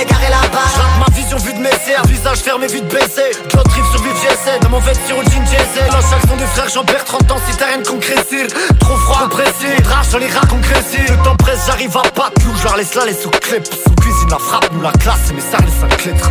ma 0.99 1.15
vision 1.15 1.37
vue 1.39 1.53
de 1.53 1.59
mes 1.59 1.71
serres, 1.85 2.05
visage 2.07 2.39
fermé, 2.39 2.67
vue 2.67 2.81
de 2.81 2.87
baisser. 2.87 3.31
D'autres 3.53 3.75
rive 3.75 3.85
sur 3.91 4.03
vif, 4.03 4.13
j'essaie, 4.23 4.59
dans 4.61 4.71
mon 4.71 4.81
vêtement 4.81 5.23
jean 5.31 5.43
diesel 5.43 5.87
La 5.91 6.01
chaque 6.01 6.29
son 6.29 6.37
des 6.37 6.47
frères, 6.47 6.69
j'en 6.73 6.85
perds 6.85 7.05
30 7.05 7.33
ans 7.33 7.41
si 7.49 7.57
t'as 7.57 7.67
rien 7.67 7.79
de 7.79 8.79
Trop 8.79 8.97
froid, 8.97 9.29
compressé, 9.29 9.81
drache 9.83 10.09
dans 10.11 10.19
les 10.19 10.29
rats 10.29 10.47
concrécés 10.47 11.05
Le 11.09 11.23
temps 11.23 11.37
presse, 11.37 11.61
j'arrive 11.67 11.97
à 11.97 12.03
pas. 12.11 12.31
Clou, 12.41 12.53
je 12.57 12.65
leur 12.65 12.77
laisse 12.77 12.95
la 12.95 13.07
laisse 13.07 13.27
au 13.27 13.31
clip 13.31 13.65
Sous 13.67 13.95
cuisine 13.95 14.31
la 14.31 14.39
frappe, 14.39 14.71
nous 14.73 14.83
la 14.83 14.93
classe, 14.93 15.33
mais 15.35 15.41
ça 15.41 15.59
laisse 15.59 15.83
un 15.83 15.89
clêtre 15.97 16.31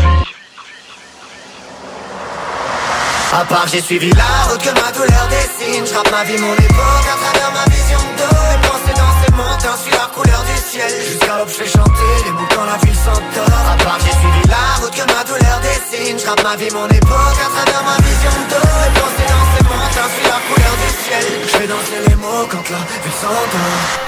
À 3.34 3.44
part 3.44 3.68
j'ai 3.68 3.82
suivi 3.82 4.10
la 4.12 4.50
route 4.50 4.62
que 4.62 4.70
ma 4.70 4.92
douleur 4.92 5.28
dessine. 5.30 5.86
Je 5.86 6.12
ma 6.12 6.24
vie, 6.24 6.38
mon 6.40 6.54
époque 6.54 7.08
à 7.12 7.18
travers 7.20 7.52
ma 7.52 7.66
vision 7.70 8.00
d'eau 8.18 8.38
Et 8.54 8.60
penser 8.66 8.94
dans 8.96 9.14
ces 9.20 9.32
montagnes, 9.36 9.82
suis 9.84 9.92
la 9.92 10.08
couleur 10.16 10.44
du 10.44 10.58
ciel. 10.70 10.92
Jusqu'à 11.06 11.38
l'aube 11.38 11.50
je 11.50 11.64
fais 11.64 11.68
chanter 11.68 12.12
les 12.26 12.32
mots 12.32 12.48
quand 12.56 12.66
la 12.66 12.78
ville 12.78 12.96
s'endort 12.96 13.66
À 13.74 13.84
part 13.84 14.00
j'ai 14.00 14.16
suivi 14.16 14.42
la 14.48 14.80
route 14.80 14.96
que 14.96 15.06
ma 15.12 15.24
douleur 15.28 15.60
dessine. 15.60 16.18
Je 16.18 16.44
ma 16.44 16.56
vie, 16.56 16.72
mon 16.72 16.88
époque 16.88 17.40
à 17.44 17.50
travers 17.52 17.84
ma 17.84 17.98
vision 18.00 18.36
d'eau 18.48 18.68
Et 18.88 18.92
penser 18.96 19.28
dans 19.28 19.46
ces 19.52 19.64
montagnes, 19.68 20.14
suis 20.16 20.28
la 20.32 20.40
couleur 20.48 20.74
du 20.80 20.90
ciel. 21.04 21.26
Je 21.44 21.54
fais 21.58 21.68
danser 21.68 22.00
les 22.08 22.16
mots 22.16 22.48
quand 22.50 22.66
la 22.72 22.82
ville 23.04 23.18
s'endort. 23.20 24.08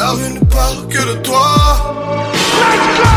La 0.00 0.12
rue 0.12 0.30
ne 0.32 0.40
parle 0.46 0.86
que 0.88 0.98
de 0.98 1.14
toi 1.22 1.44
Let's 2.62 2.96
go 2.96 3.10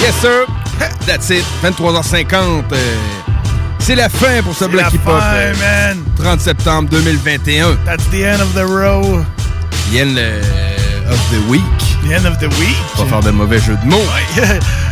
Yes, 0.00 0.14
sir. 0.20 0.46
That's 1.06 1.30
it. 1.30 1.44
23h50. 1.62 2.64
euh, 2.72 2.96
c'est 3.78 3.94
la 3.94 4.08
fin 4.08 4.42
pour 4.42 4.54
ce 4.54 4.64
la 4.64 4.88
hip-hop. 4.88 5.02
fin, 5.04 5.20
euh, 5.34 5.54
man. 5.60 6.02
30 6.16 6.40
septembre 6.40 6.88
2021. 6.90 7.76
That's 7.84 8.04
the 8.10 8.24
end 8.24 8.40
of 8.40 8.52
the 8.54 8.64
row. 8.66 9.22
The 9.92 9.98
end 10.00 10.16
euh, 10.18 10.40
of 11.10 11.18
the 11.30 11.50
week. 11.50 11.62
The 12.08 12.12
end 12.14 12.26
of 12.26 12.38
the 12.38 12.48
week. 12.58 12.76
Pas 12.96 13.04
faire 13.06 13.20
de 13.20 13.30
mauvais 13.30 13.58
jeu 13.60 13.76
de 13.82 13.86
mots. 13.88 14.08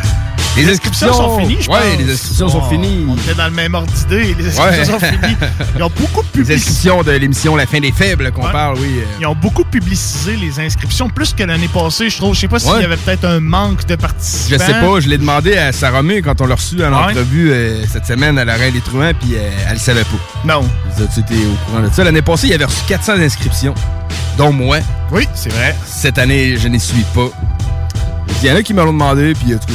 Les 0.54 0.68
inscriptions 0.70 1.12
sont 1.14 1.38
finies, 1.38 1.56
je 1.62 1.70
Ouais, 1.70 1.78
pense. 1.78 1.98
les 2.06 2.12
inscriptions 2.12 2.48
sont 2.48 2.58
On- 2.58 2.68
finies. 2.70 3.06
On 3.08 3.16
était 3.16 3.34
dans 3.34 3.46
le 3.46 3.52
même 3.52 3.74
ordre 3.74 3.90
d'idée. 3.90 4.34
Les 4.38 4.48
inscriptions 4.48 4.64
Ouais. 4.64 4.84
sont 4.84 4.98
finies. 5.00 5.36
Ils 5.76 5.82
ont 5.82 5.90
beaucoup 5.98 6.20
Les 6.20 6.28
publicisé. 6.28 6.54
inscriptions 6.54 7.02
de 7.02 7.10
l'émission 7.12 7.56
La 7.56 7.66
fin 7.66 7.80
des 7.80 7.90
faibles 7.92 8.30
qu'on 8.32 8.44
Ouais. 8.44 8.52
parle, 8.52 8.76
oui. 8.78 9.00
Ils 9.18 9.26
ont 9.26 9.34
beaucoup 9.34 9.64
publicisé 9.64 10.36
les 10.36 10.60
inscriptions, 10.60 11.08
plus 11.08 11.32
que 11.32 11.42
l'année 11.44 11.68
passée, 11.68 12.10
je 12.10 12.18
trouve. 12.18 12.34
Je 12.34 12.40
sais 12.40 12.48
pas 12.48 12.58
s'il 12.58 12.70
Ouais. 12.70 12.82
y 12.82 12.84
avait 12.84 12.98
peut-être 12.98 13.24
un 13.24 13.40
manque 13.40 13.86
de 13.86 13.92
Je 13.92 13.96
participants. 13.96 14.64
sais 14.66 14.72
pas, 14.74 15.00
je 15.00 15.08
l'ai 15.08 15.16
demandé 15.18 15.56
à 15.56 15.72
Sarah 15.72 16.02
May 16.02 16.20
quand 16.20 16.38
on 16.42 16.46
l'a 16.46 16.54
reçu 16.54 16.76
en 16.84 16.90
Ouais. 16.90 17.10
entrevue 17.12 17.50
euh, 17.50 17.84
cette 17.90 18.04
semaine 18.06 18.36
à 18.38 18.44
l'Oreille 18.44 18.72
des 18.72 18.80
Truands, 18.82 19.12
puis 19.18 19.34
euh, 19.36 19.50
elle 19.68 19.74
le 19.74 19.78
savait 19.78 20.04
pas. 20.04 20.18
Non. 20.44 20.68
Tu 21.14 21.20
étais 21.20 21.34
au 21.46 21.70
courant 21.70 21.82
de 21.82 21.90
ça? 21.90 22.04
L'année 22.04 22.20
passée, 22.22 22.48
il 22.48 22.52
avait 22.52 22.66
reçu 22.66 22.82
400 22.86 23.14
inscriptions, 23.14 23.74
dont 24.36 24.52
moi. 24.52 24.78
Oui, 25.10 25.26
c'est 25.34 25.50
vrai. 25.52 25.74
Cette 25.86 26.18
année, 26.18 26.58
je 26.58 26.68
n'y 26.68 26.78
suis 26.78 27.04
pas. 27.14 27.28
Il 28.42 28.48
y 28.48 28.52
en 28.52 28.56
a 28.56 28.62
qui 28.62 28.74
me 28.74 28.82
l'ont 28.84 28.92
demandé, 28.92 29.32
puis 29.34 29.54
en 29.54 29.58
tout 29.58 29.66
cas, 29.66 29.72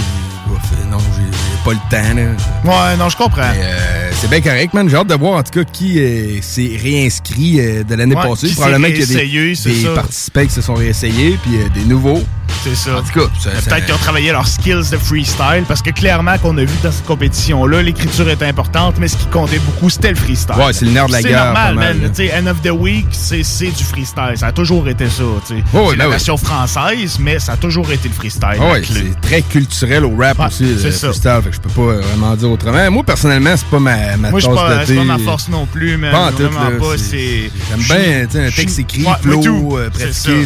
non, 0.90 0.98
j'ai 1.16 1.64
pas 1.64 1.72
le 1.72 1.90
temps. 1.90 2.16
Là. 2.16 2.92
Ouais, 2.92 2.98
non, 2.98 3.10
je 3.10 3.18
comprends. 3.18 3.52
Mais, 3.52 3.62
euh, 3.62 4.07
c'est 4.20 4.30
bien 4.30 4.42
correct, 4.42 4.74
man. 4.74 4.90
J'ai 4.90 4.96
hâte 4.96 5.08
de 5.08 5.14
voir 5.16 5.34
en 5.40 5.44
tout 5.44 5.52
cas 5.52 5.64
qui 5.72 6.00
euh, 6.00 6.42
s'est 6.42 6.78
réinscrit 6.82 7.60
euh, 7.60 7.84
de 7.84 7.96
l'année 7.96 8.16
Ouais, 8.16 8.28
passée. 8.28 8.50
Probablement 8.54 8.88
qu'il 8.88 9.00
y 9.00 9.04
a 9.04 9.06
des, 9.06 9.56
c'est 9.56 9.70
des 9.70 9.88
participants 9.94 10.44
qui 10.46 10.50
se 10.54 10.62
sont 10.62 10.74
réessayés, 10.74 11.38
puis 11.44 11.58
euh, 11.58 11.70
des 11.74 11.86
nouveaux. 11.86 12.22
C'est 12.64 12.76
ça. 12.76 12.98
En 12.98 13.02
tout 13.02 13.20
cas, 13.20 13.28
ça- 13.40 13.52
ça- 13.62 13.70
Peut-être 13.70 13.86
qu'ils 13.86 13.94
ont 13.94 13.98
travaillé 14.00 14.32
leurs 14.32 14.48
skills 14.48 14.90
de 14.92 14.98
freestyle, 14.98 15.64
parce 15.68 15.82
que 15.84 15.92
clairement, 15.92 16.38
qu'on 16.40 16.58
a 16.58 16.62
vu 16.64 16.74
dans 16.82 16.92
cette 16.92 17.06
compétition-là, 17.06 17.84
l'écriture 17.84 18.28
était 18.30 18.46
importante, 18.46 18.96
mais 19.00 19.08
ce 19.08 19.16
qui 19.18 19.28
comptait 19.28 19.60
beaucoup, 19.60 19.90
c'était 19.90 20.10
le 20.10 20.16
freestyle. 20.16 20.56
Ouais, 20.58 20.74
c'est 20.74 20.86
le 20.86 20.92
nerf 20.92 21.08
de 21.08 21.12
la 21.12 21.22
C'est 21.22 21.28
guerre, 21.30 21.46
normal, 21.46 21.76
pas 21.76 21.82
mal, 21.82 21.94
man. 21.96 22.04
là. 22.04 22.10
Tu 22.10 22.16
sais, 22.28 22.34
End 22.38 22.48
of 22.48 22.62
the 22.64 22.72
Week, 22.72 23.06
c'est 23.12 23.44
c'est 23.44 23.68
du 23.68 23.84
freestyle. 23.84 24.34
Ça 24.36 24.48
a 24.48 24.52
toujours 24.52 24.88
été 24.90 25.08
ça, 25.08 25.24
tu 25.48 25.56
sais. 25.56 25.78
Ouais, 25.78 25.88
c'est 25.92 25.96
la 25.98 26.06
ben 26.06 26.10
version 26.12 26.38
française, 26.38 27.18
mais 27.20 27.38
ça 27.40 27.54
a 27.54 27.58
toujours 27.58 27.92
été 27.92 28.08
le 28.08 28.14
freestyle. 28.16 28.58
Ah 28.60 28.74
c'est 28.84 29.22
très 29.22 29.42
culturel 29.44 30.04
au 30.06 30.16
rap 30.18 30.40
Ouais, 30.40 30.48
aussi, 30.48 30.66
c'est 30.80 30.86
le 30.86 30.92
ça. 30.92 31.08
freestyle, 31.10 31.40
fait 31.44 31.50
que 31.52 31.56
je 31.58 31.62
peux 31.62 31.70
pas 31.70 31.94
vraiment 32.02 32.36
dire 32.36 32.50
autrement. 32.52 32.92
Moi, 32.92 33.04
personnellement, 33.04 33.54
c'est 33.56 33.68
pas 33.68 33.80
ma, 33.80 34.07
ma 34.16 34.32
Moi, 34.32 34.40
je 34.40 34.46
suis 34.46 34.56
pas, 34.56 35.04
ma 35.04 35.18
force 35.20 35.50
non 35.50 35.66
plus, 35.66 35.98
mais 35.98 36.12
Pas 36.12 36.32
vraiment 36.32 36.70
là, 36.70 36.78
pas. 36.80 36.96
J'aime 36.98 37.82
bien, 37.82 38.46
un 38.46 38.52
texte 38.52 38.80
écrit, 38.80 39.06
flow, 39.22 39.78
euh, 39.78 39.90
pratiqué. 39.90 40.46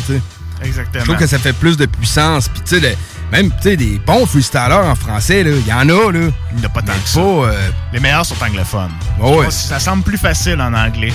Exactement. 0.63 1.03
Je 1.03 1.09
trouve 1.09 1.19
que 1.19 1.27
ça 1.27 1.39
fait 1.39 1.53
plus 1.53 1.77
de 1.77 1.85
puissance. 1.85 2.47
Puis, 2.47 2.61
tu 2.61 2.79
sais, 2.79 2.97
même, 3.31 3.49
tu 3.49 3.55
sais, 3.61 3.77
des 3.77 3.99
bons 4.05 4.25
freestylers 4.25 4.85
en 4.85 4.95
français, 4.95 5.41
il 5.41 5.67
y 5.67 5.73
en 5.73 5.87
a, 5.89 6.11
là. 6.11 6.29
Il 6.51 6.57
n'y 6.57 6.61
en 6.61 6.65
a 6.65 6.69
pas 6.69 6.81
tant 6.81 6.93
que 6.93 7.09
ça. 7.09 7.19
Pas, 7.19 7.27
euh, 7.27 7.69
Les 7.93 7.99
meilleurs 7.99 8.25
sont 8.25 8.35
anglophones. 8.43 8.91
Ouais. 9.19 9.49
Ça 9.49 9.79
semble 9.79 10.03
plus 10.03 10.17
facile 10.17 10.59
en 10.61 10.73
anglais. 10.73 11.13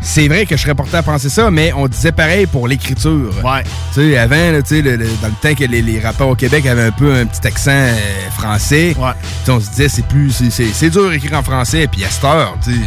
C'est 0.00 0.28
vrai 0.28 0.46
que 0.46 0.56
je 0.56 0.62
serais 0.62 0.74
porté 0.74 0.96
à 0.96 1.02
penser 1.02 1.28
ça, 1.28 1.50
mais 1.50 1.72
on 1.74 1.86
disait 1.88 2.12
pareil 2.12 2.46
pour 2.46 2.68
l'écriture. 2.68 3.32
Ouais. 3.44 3.62
Tu 3.92 4.12
sais, 4.12 4.16
avant, 4.18 4.36
là, 4.52 4.62
tu 4.62 4.76
sais, 4.76 4.82
le- 4.82 4.96
le- 4.96 5.06
dans 5.20 5.28
le 5.28 5.34
temps 5.42 5.54
que 5.54 5.64
les, 5.64 5.82
les 5.82 6.00
rappeurs 6.00 6.28
au 6.28 6.34
Québec 6.36 6.66
avaient 6.66 6.84
un 6.86 6.90
peu 6.92 7.12
un 7.14 7.26
petit 7.26 7.46
accent 7.46 7.70
euh, 7.72 7.94
français, 8.36 8.94
tu 8.94 9.00
sais, 9.46 9.50
on 9.52 9.60
se 9.60 9.70
disait 9.70 9.88
c'est 9.88 10.06
plus 10.06 10.30
c'est- 10.50 10.90
dur 10.90 11.10
d'écrire 11.10 11.36
en 11.38 11.42
français, 11.42 11.88
puis 11.90 12.04
à 12.04 12.10
cette 12.10 12.24
heure, 12.24 12.56
tu 12.62 12.72
sais, 12.72 12.78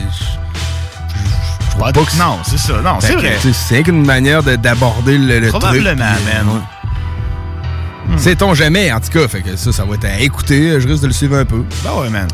que 2.03 2.17
Non, 2.17 2.37
c'est 2.43 2.57
ça. 2.57 2.81
Non, 2.81 2.97
c'est 2.99 3.13
vrai. 3.15 3.37
C'est 3.53 3.83
qu'une 3.83 4.05
manière 4.05 4.41
de- 4.43 4.55
d'aborder 4.55 5.17
le, 5.17 5.39
le 5.39 5.49
truc. 5.49 5.61
Probablement, 5.61 6.03
euh, 6.05 6.43
man. 6.45 6.55
ouais. 8.09 8.17
Sait-on 8.17 8.53
jamais, 8.53 8.91
en 8.91 8.99
tout 8.99 9.09
cas, 9.09 9.27
fait 9.27 9.41
que 9.41 9.55
ça, 9.55 9.71
ça 9.71 9.85
va 9.85 9.95
être 9.95 10.05
à 10.05 10.19
écouter. 10.19 10.79
Je 10.81 10.87
risque 10.87 11.01
de 11.03 11.07
le 11.07 11.13
suivre 11.13 11.37
un 11.37 11.45
peu. 11.45 11.63
Ben 11.83 11.91
ouais, 12.01 12.09
man. 12.09 12.27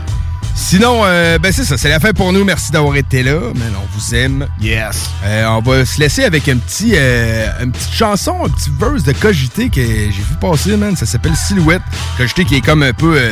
Sinon, 0.59 1.01
euh, 1.05 1.37
ben 1.37 1.53
c'est 1.53 1.63
ça, 1.63 1.77
c'est 1.77 1.87
la 1.87 1.99
fin 1.99 2.11
pour 2.11 2.33
nous. 2.33 2.43
Merci 2.43 2.71
d'avoir 2.71 2.95
été 2.97 3.21
là. 3.21 3.39
Man, 3.55 3.73
on 3.75 3.87
vous 3.95 4.15
aime. 4.15 4.47
Yes. 4.59 5.09
Euh, 5.23 5.45
on 5.45 5.61
va 5.61 5.85
se 5.85 5.99
laisser 5.99 6.25
avec 6.25 6.49
un 6.49 6.57
petit, 6.57 6.93
euh, 6.95 7.47
une 7.63 7.71
petite 7.71 7.93
chanson, 7.93 8.43
un 8.43 8.49
petit 8.49 8.71
verse 8.77 9.03
de 9.03 9.13
Cogité 9.13 9.69
que 9.69 9.81
j'ai 9.81 10.09
vu 10.09 10.35
passer, 10.41 10.75
man. 10.75 10.95
Ça 10.95 11.05
s'appelle 11.05 11.35
Silhouette. 11.35 11.83
Cogité 12.17 12.43
qui 12.43 12.55
est 12.55 12.61
comme 12.61 12.83
un 12.83 12.91
peu 12.91 13.15
euh, 13.15 13.31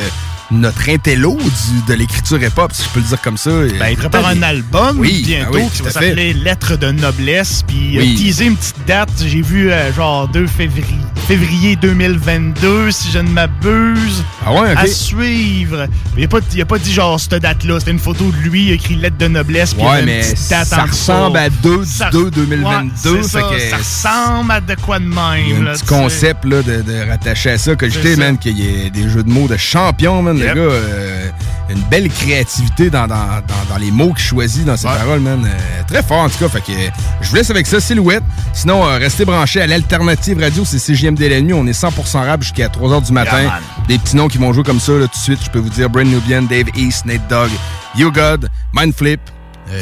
notre 0.51 0.89
intello 0.89 1.37
du- 1.37 1.81
de 1.87 1.93
l'écriture 1.97 2.41
hip-hop, 2.41 2.71
si 2.73 2.83
je 2.83 2.89
peux 2.89 2.99
le 2.99 3.05
dire 3.07 3.21
comme 3.21 3.37
ça. 3.37 3.49
Ben, 3.79 3.87
il 3.89 3.97
prépare 3.97 4.27
un 4.27 4.41
album 4.43 4.99
Oui, 4.99 5.23
bientôt 5.25 5.53
ben 5.53 5.59
oui, 5.63 5.69
qui 5.73 5.81
va 5.81 5.91
s'appeler 5.91 6.33
Lettres 6.33 6.77
de 6.77 6.91
noblesse. 6.91 7.63
Puis 7.67 7.97
Oui. 7.97 8.13
euh, 8.13 8.17
teaser 8.17 8.45
une 8.45 8.55
petite 8.55 8.85
date, 8.87 9.09
j'ai 9.25 9.41
vu 9.41 9.71
euh, 9.71 9.91
genre 9.93 10.27
2 10.27 10.45
février, 10.47 10.85
février 11.27 11.75
2022, 11.75 12.91
si 12.91 13.11
je 13.11 13.19
ne 13.19 13.29
m'abuse. 13.29 14.23
Ah 14.45 14.53
ouais, 14.53 14.71
ok. 14.73 14.77
À 14.77 14.87
suivre. 14.87 15.87
Il 16.15 16.21
n'a 16.21 16.27
pas, 16.27 16.39
il 16.53 16.61
a 16.61 16.65
pas 16.65 16.77
dit 16.77 16.93
genre 16.93 17.19
cette 17.19 17.41
date-là. 17.41 17.79
C'était 17.79 17.91
une 17.91 17.99
photo 17.99 18.25
de 18.31 18.37
lui, 18.49 18.65
il 18.67 18.71
a 18.71 18.73
écrit 18.75 18.95
Lettres 18.95 19.17
de 19.17 19.27
noblesse. 19.27 19.73
puis 19.73 19.83
Ouais, 19.83 19.99
une 20.01 20.05
mais 20.05 20.21
petite 20.21 20.49
date 20.49 20.67
ça 20.67 20.83
ressemble 20.83 21.37
à 21.37 21.49
2 21.49 21.79
du 21.79 21.85
Ça- 21.91 22.09
2 22.11 22.29
2022. 22.31 23.11
Ouais, 23.11 23.19
c'est 23.23 23.29
ça, 23.29 23.39
fait 23.49 23.55
que 23.55 23.61
ça 23.69 23.77
ressemble 23.77 24.51
à 24.51 24.61
de 24.61 24.75
quoi 24.75 24.99
de 24.99 25.05
même. 25.05 25.15
Il 25.47 25.49
y 25.49 25.53
a 25.55 25.57
un 25.57 25.63
là, 25.63 25.73
petit 25.73 25.85
concept 25.85 26.45
là, 26.45 26.61
de, 26.61 26.81
de 26.81 27.07
rattacher 27.09 27.51
à 27.51 27.57
ça. 27.57 27.75
Que 27.75 27.89
j'étais, 27.89 28.15
man, 28.15 28.37
qu'il 28.37 28.57
y 28.59 28.85
ait 28.85 28.89
des 28.89 29.09
jeux 29.09 29.23
de 29.23 29.29
mots 29.29 29.47
de 29.47 29.57
champion, 29.57 30.21
man. 30.21 30.34
Le 30.39 30.45
gars, 30.45 30.53
euh, 30.55 31.29
une 31.69 31.81
belle 31.89 32.09
créativité 32.09 32.89
dans, 32.89 33.07
dans, 33.07 33.15
dans, 33.15 33.69
dans 33.69 33.77
les 33.77 33.91
mots 33.91 34.13
qu'il 34.13 34.23
choisit 34.25 34.65
dans 34.65 34.77
ses 34.77 34.87
paroles, 34.87 35.19
man. 35.19 35.45
Euh, 35.45 35.83
très 35.87 36.03
fort, 36.03 36.19
en 36.19 36.29
tout 36.29 36.37
cas. 36.39 36.49
Fait 36.49 36.61
que 36.61 36.71
euh, 36.71 36.89
je 37.21 37.29
vous 37.29 37.35
laisse 37.35 37.49
avec 37.49 37.67
ça, 37.67 37.79
Silhouette. 37.79 38.23
Sinon, 38.53 38.83
restez 38.83 39.25
branchés 39.25 39.61
à 39.61 39.67
l'Alternative 39.67 40.39
Radio. 40.39 40.63
C'est 40.65 40.79
CGMD 40.79 41.19
la 41.21 41.41
nuit. 41.41 41.53
On 41.53 41.65
est 41.67 41.79
100% 41.79 42.25
rap 42.25 42.41
jusqu'à 42.43 42.67
3h 42.67 43.05
du 43.05 43.11
matin. 43.11 43.41
Yeah, 43.41 43.59
des 43.87 43.97
petits 43.97 44.15
noms 44.15 44.27
qui 44.27 44.37
vont 44.37 44.53
jouer 44.53 44.63
comme 44.63 44.79
ça, 44.79 44.93
là, 44.93 45.07
tout 45.07 45.17
de 45.17 45.23
suite. 45.23 45.39
Je 45.43 45.49
peux 45.49 45.59
vous 45.59 45.69
dire 45.69 45.89
Brand 45.89 46.07
Nubian, 46.07 46.43
Dave 46.43 46.67
East, 46.75 47.05
Nate 47.05 47.27
Dogg, 47.29 47.49
You 47.95 48.11
God, 48.11 48.49
Mindflip, 48.73 49.21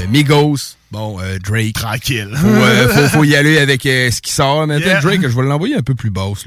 Migos. 0.10 0.76
Bon, 0.94 1.20
euh, 1.20 1.40
Drake. 1.40 1.74
Tranquille. 1.74 2.30
Faut, 2.36 2.46
euh, 2.48 2.88
faut, 2.94 3.08
faut 3.18 3.24
y 3.24 3.36
aller 3.36 3.58
avec 3.58 3.84
euh, 3.88 4.12
ce 4.12 4.22
qui 4.22 4.32
sort. 4.32 4.68
Mais 4.68 4.80
Yeah. 4.80 5.02
Drake, 5.02 5.22
je 5.24 5.28
vais 5.36 5.42
l'envoyer 5.42 5.76
un 5.76 5.82
peu 5.82 5.96
plus 5.96 6.12
basse. 6.12 6.46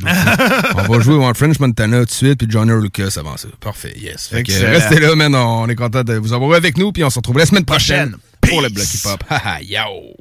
on 0.76 0.82
va 0.82 1.00
jouer 1.00 1.14
One 1.16 1.34
French 1.34 1.58
Montana 1.58 1.98
tout 2.00 2.04
de 2.04 2.10
suite, 2.12 2.38
puis 2.38 2.46
Johnny 2.48 2.70
Lucas 2.80 3.14
avant 3.16 3.36
ça. 3.36 3.48
Parfait, 3.58 3.94
yes. 3.98 4.28
Fait 4.28 4.44
que, 4.44 4.52
Excellent. 4.52 4.70
restez 4.72 5.00
là, 5.00 5.16
man. 5.16 5.34
On 5.34 5.68
est 5.68 5.74
content 5.74 6.04
de 6.04 6.14
vous 6.14 6.32
avoir 6.32 6.56
avec 6.56 6.78
nous, 6.78 6.92
puis 6.92 7.02
on 7.02 7.10
se 7.10 7.18
retrouve 7.18 7.38
la 7.38 7.46
semaine 7.46 7.64
prochaine, 7.64 8.16
pour 8.40 8.62
le 8.62 8.68
Block 8.68 8.86
Hip 8.94 9.08
Hop. 9.08 9.24
Yo! 9.62 10.14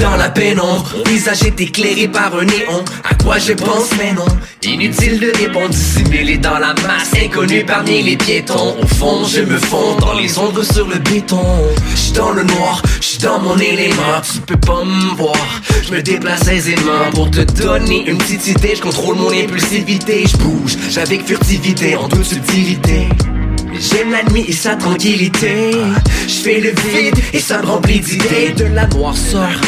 Dans 0.00 0.16
la 0.16 0.30
pénombre, 0.30 0.94
visage 1.06 1.42
est 1.44 1.60
éclairé 1.60 2.08
par 2.08 2.34
un 2.34 2.44
néon. 2.44 2.84
À 3.08 3.14
quoi 3.22 3.38
je 3.38 3.52
pense, 3.52 3.90
mais 3.98 4.12
non. 4.12 4.24
Inutile 4.62 5.20
de 5.20 5.32
répondre, 5.36 5.68
dissimulé 5.68 6.38
dans 6.38 6.58
la 6.58 6.74
masse, 6.74 7.12
inconnu 7.22 7.64
parmi 7.64 8.02
les 8.02 8.16
piétons. 8.16 8.76
Au 8.82 8.86
fond, 8.86 9.24
je 9.24 9.42
me 9.42 9.58
fonds 9.58 9.96
dans 10.00 10.14
les 10.14 10.38
ombres 10.38 10.62
sur 10.62 10.88
le 10.88 10.98
béton. 10.98 11.44
J'suis 11.94 12.12
dans 12.12 12.30
le 12.30 12.42
noir, 12.42 12.82
j'suis 13.00 13.18
dans 13.18 13.38
mon 13.40 13.56
élément. 13.58 14.20
Tu 14.22 14.40
peux 14.40 14.56
pas 14.56 14.84
me 14.84 15.14
voir, 15.16 15.60
je 15.86 15.92
me 15.92 16.02
déplace 16.02 16.48
aisément. 16.48 17.10
Pour 17.12 17.30
te 17.30 17.40
donner 17.40 18.08
une 18.08 18.18
petite 18.18 18.46
idée, 18.48 18.74
je 18.74 18.82
contrôle 18.82 19.16
mon 19.16 19.30
impulsivité. 19.30 20.24
Je 20.26 20.36
bouge, 20.38 20.76
j'avec 20.90 21.26
furtivité, 21.26 21.96
en 21.96 22.08
toute 22.08 22.24
subtilité. 22.24 23.08
J'aime 23.78 24.10
la 24.10 24.22
nuit 24.24 24.44
et 24.48 24.52
sa 24.52 24.76
tranquillité. 24.76 25.70
Je 26.26 26.34
fais 26.34 26.60
le 26.60 26.70
vide 26.70 27.18
et 27.32 27.38
ça 27.38 27.60
me 27.62 27.66
remplit 27.66 28.00
d'idées. 28.00 28.52
De 28.56 28.64
la 28.64 28.86
noirceur 28.88 29.60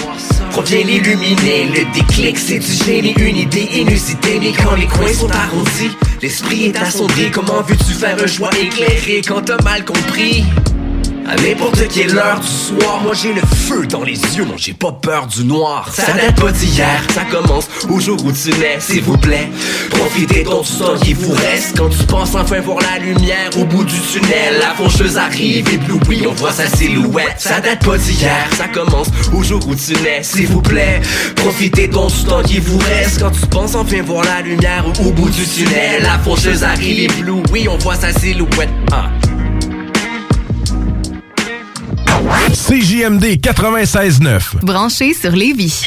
provient 0.51 0.85
l'illuminer. 0.85 1.69
Le 1.75 1.93
déclic, 1.95 2.39
c'est 2.39 2.59
du 2.59 2.73
génie, 2.85 3.15
une 3.19 3.37
idée 3.37 3.69
inusitée. 3.75 4.39
Mais 4.41 4.53
quand 4.53 4.75
les 4.75 4.87
coins 4.87 5.13
sont 5.13 5.31
arrondis, 5.31 5.97
l'esprit 6.21 6.67
est 6.67 6.77
assombri. 6.77 7.31
Comment 7.31 7.63
veux-tu 7.63 7.93
faire 7.95 8.17
un 8.23 8.27
choix 8.27 8.51
éclairé 8.61 9.23
quand 9.27 9.43
t'as 9.43 9.63
mal 9.63 9.85
compris? 9.85 10.45
À 11.29 11.37
n'importe 11.37 11.87
quelle 11.89 12.17
heure 12.19 12.41
du 12.41 12.47
soir, 12.47 13.01
moi 13.03 13.15
j'ai 13.15 13.33
le 13.33 13.41
feu 13.41 13.87
dans 13.87 14.03
les 14.03 14.15
yeux, 14.37 14.45
non 14.45 14.57
j'ai 14.57 14.73
pas 14.73 14.93
peur 14.93 15.27
du 15.27 15.45
noir. 15.45 15.89
Ça 15.95 16.13
date 16.13 16.41
pas 16.41 16.51
d'hier, 16.51 17.03
ça 17.15 17.25
commence 17.25 17.69
au 17.89 18.01
jour 18.01 18.19
où 18.25 18.33
tu 18.33 18.51
nais, 18.59 18.79
s'il 18.81 19.03
vous 19.03 19.17
plaît. 19.17 19.49
Profitez 19.91 20.43
donc 20.43 20.65
du 20.65 20.73
temps 20.73 20.97
qui 21.01 21.15
vous 21.15 21.33
reste 21.33 21.79
quand 21.79 21.89
tu 21.89 22.05
penses 22.07 22.35
enfin 22.35 22.61
voir 22.61 22.79
la 22.81 22.99
lumière 22.99 23.51
au 23.59 23.65
bout 23.65 23.85
du 23.85 23.99
tunnel. 24.01 24.59
La 24.61 24.75
faucheuse 24.75 25.17
arrive, 25.17 25.69
éblouie, 25.73 26.27
on 26.27 26.33
voit 26.33 26.53
sa 26.53 26.67
silhouette. 26.67 27.37
Ça 27.39 27.61
date 27.61 27.85
pas 27.85 27.99
d'hier, 27.99 28.49
ça 28.57 28.69
commence 28.69 29.09
au 29.33 29.43
jour 29.43 29.61
où 29.69 29.75
tu 29.75 29.93
nais, 30.03 30.23
s'il 30.23 30.49
vous 30.49 30.63
plaît. 30.63 31.01
Profitez 31.37 31.87
donc 31.89 32.13
du 32.13 32.25
temps 32.25 32.43
qui 32.43 32.59
vous 32.59 32.79
reste 32.79 33.21
quand 33.21 33.31
tu 33.31 33.47
penses 33.47 33.75
enfin 33.75 34.03
voir 34.03 34.25
la 34.25 34.43
lumière 34.43 34.85
au 35.07 35.13
bout 35.13 35.31
du 35.31 35.47
tunnel. 35.47 36.03
La 36.03 36.19
faucheuse 36.19 36.65
arrive, 36.65 37.11
éblouie, 37.19 37.69
on 37.69 37.79
voit 37.79 37.97
sa 37.97 38.13
silhouette. 38.13 38.71
Ah. 38.91 39.09
CJMD 42.53 43.41
96.9. 43.41 44.65
Branché 44.65 45.15
sur 45.15 45.33
Lévis. 45.33 45.87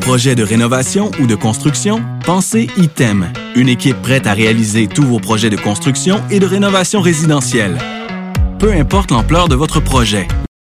Projet 0.00 0.34
de 0.34 0.42
rénovation 0.42 1.10
ou 1.20 1.26
de 1.26 1.34
construction? 1.34 2.02
Pensez 2.24 2.68
ITEM, 2.76 3.32
une 3.54 3.68
équipe 3.68 4.00
prête 4.00 4.26
à 4.26 4.32
réaliser 4.32 4.86
tous 4.86 5.02
vos 5.02 5.18
projets 5.18 5.50
de 5.50 5.56
construction 5.56 6.22
et 6.30 6.40
de 6.40 6.46
rénovation 6.46 7.00
résidentielle. 7.00 7.78
Peu 8.58 8.72
importe 8.72 9.10
l'ampleur 9.10 9.48
de 9.48 9.54
votre 9.54 9.80
projet, 9.80 10.26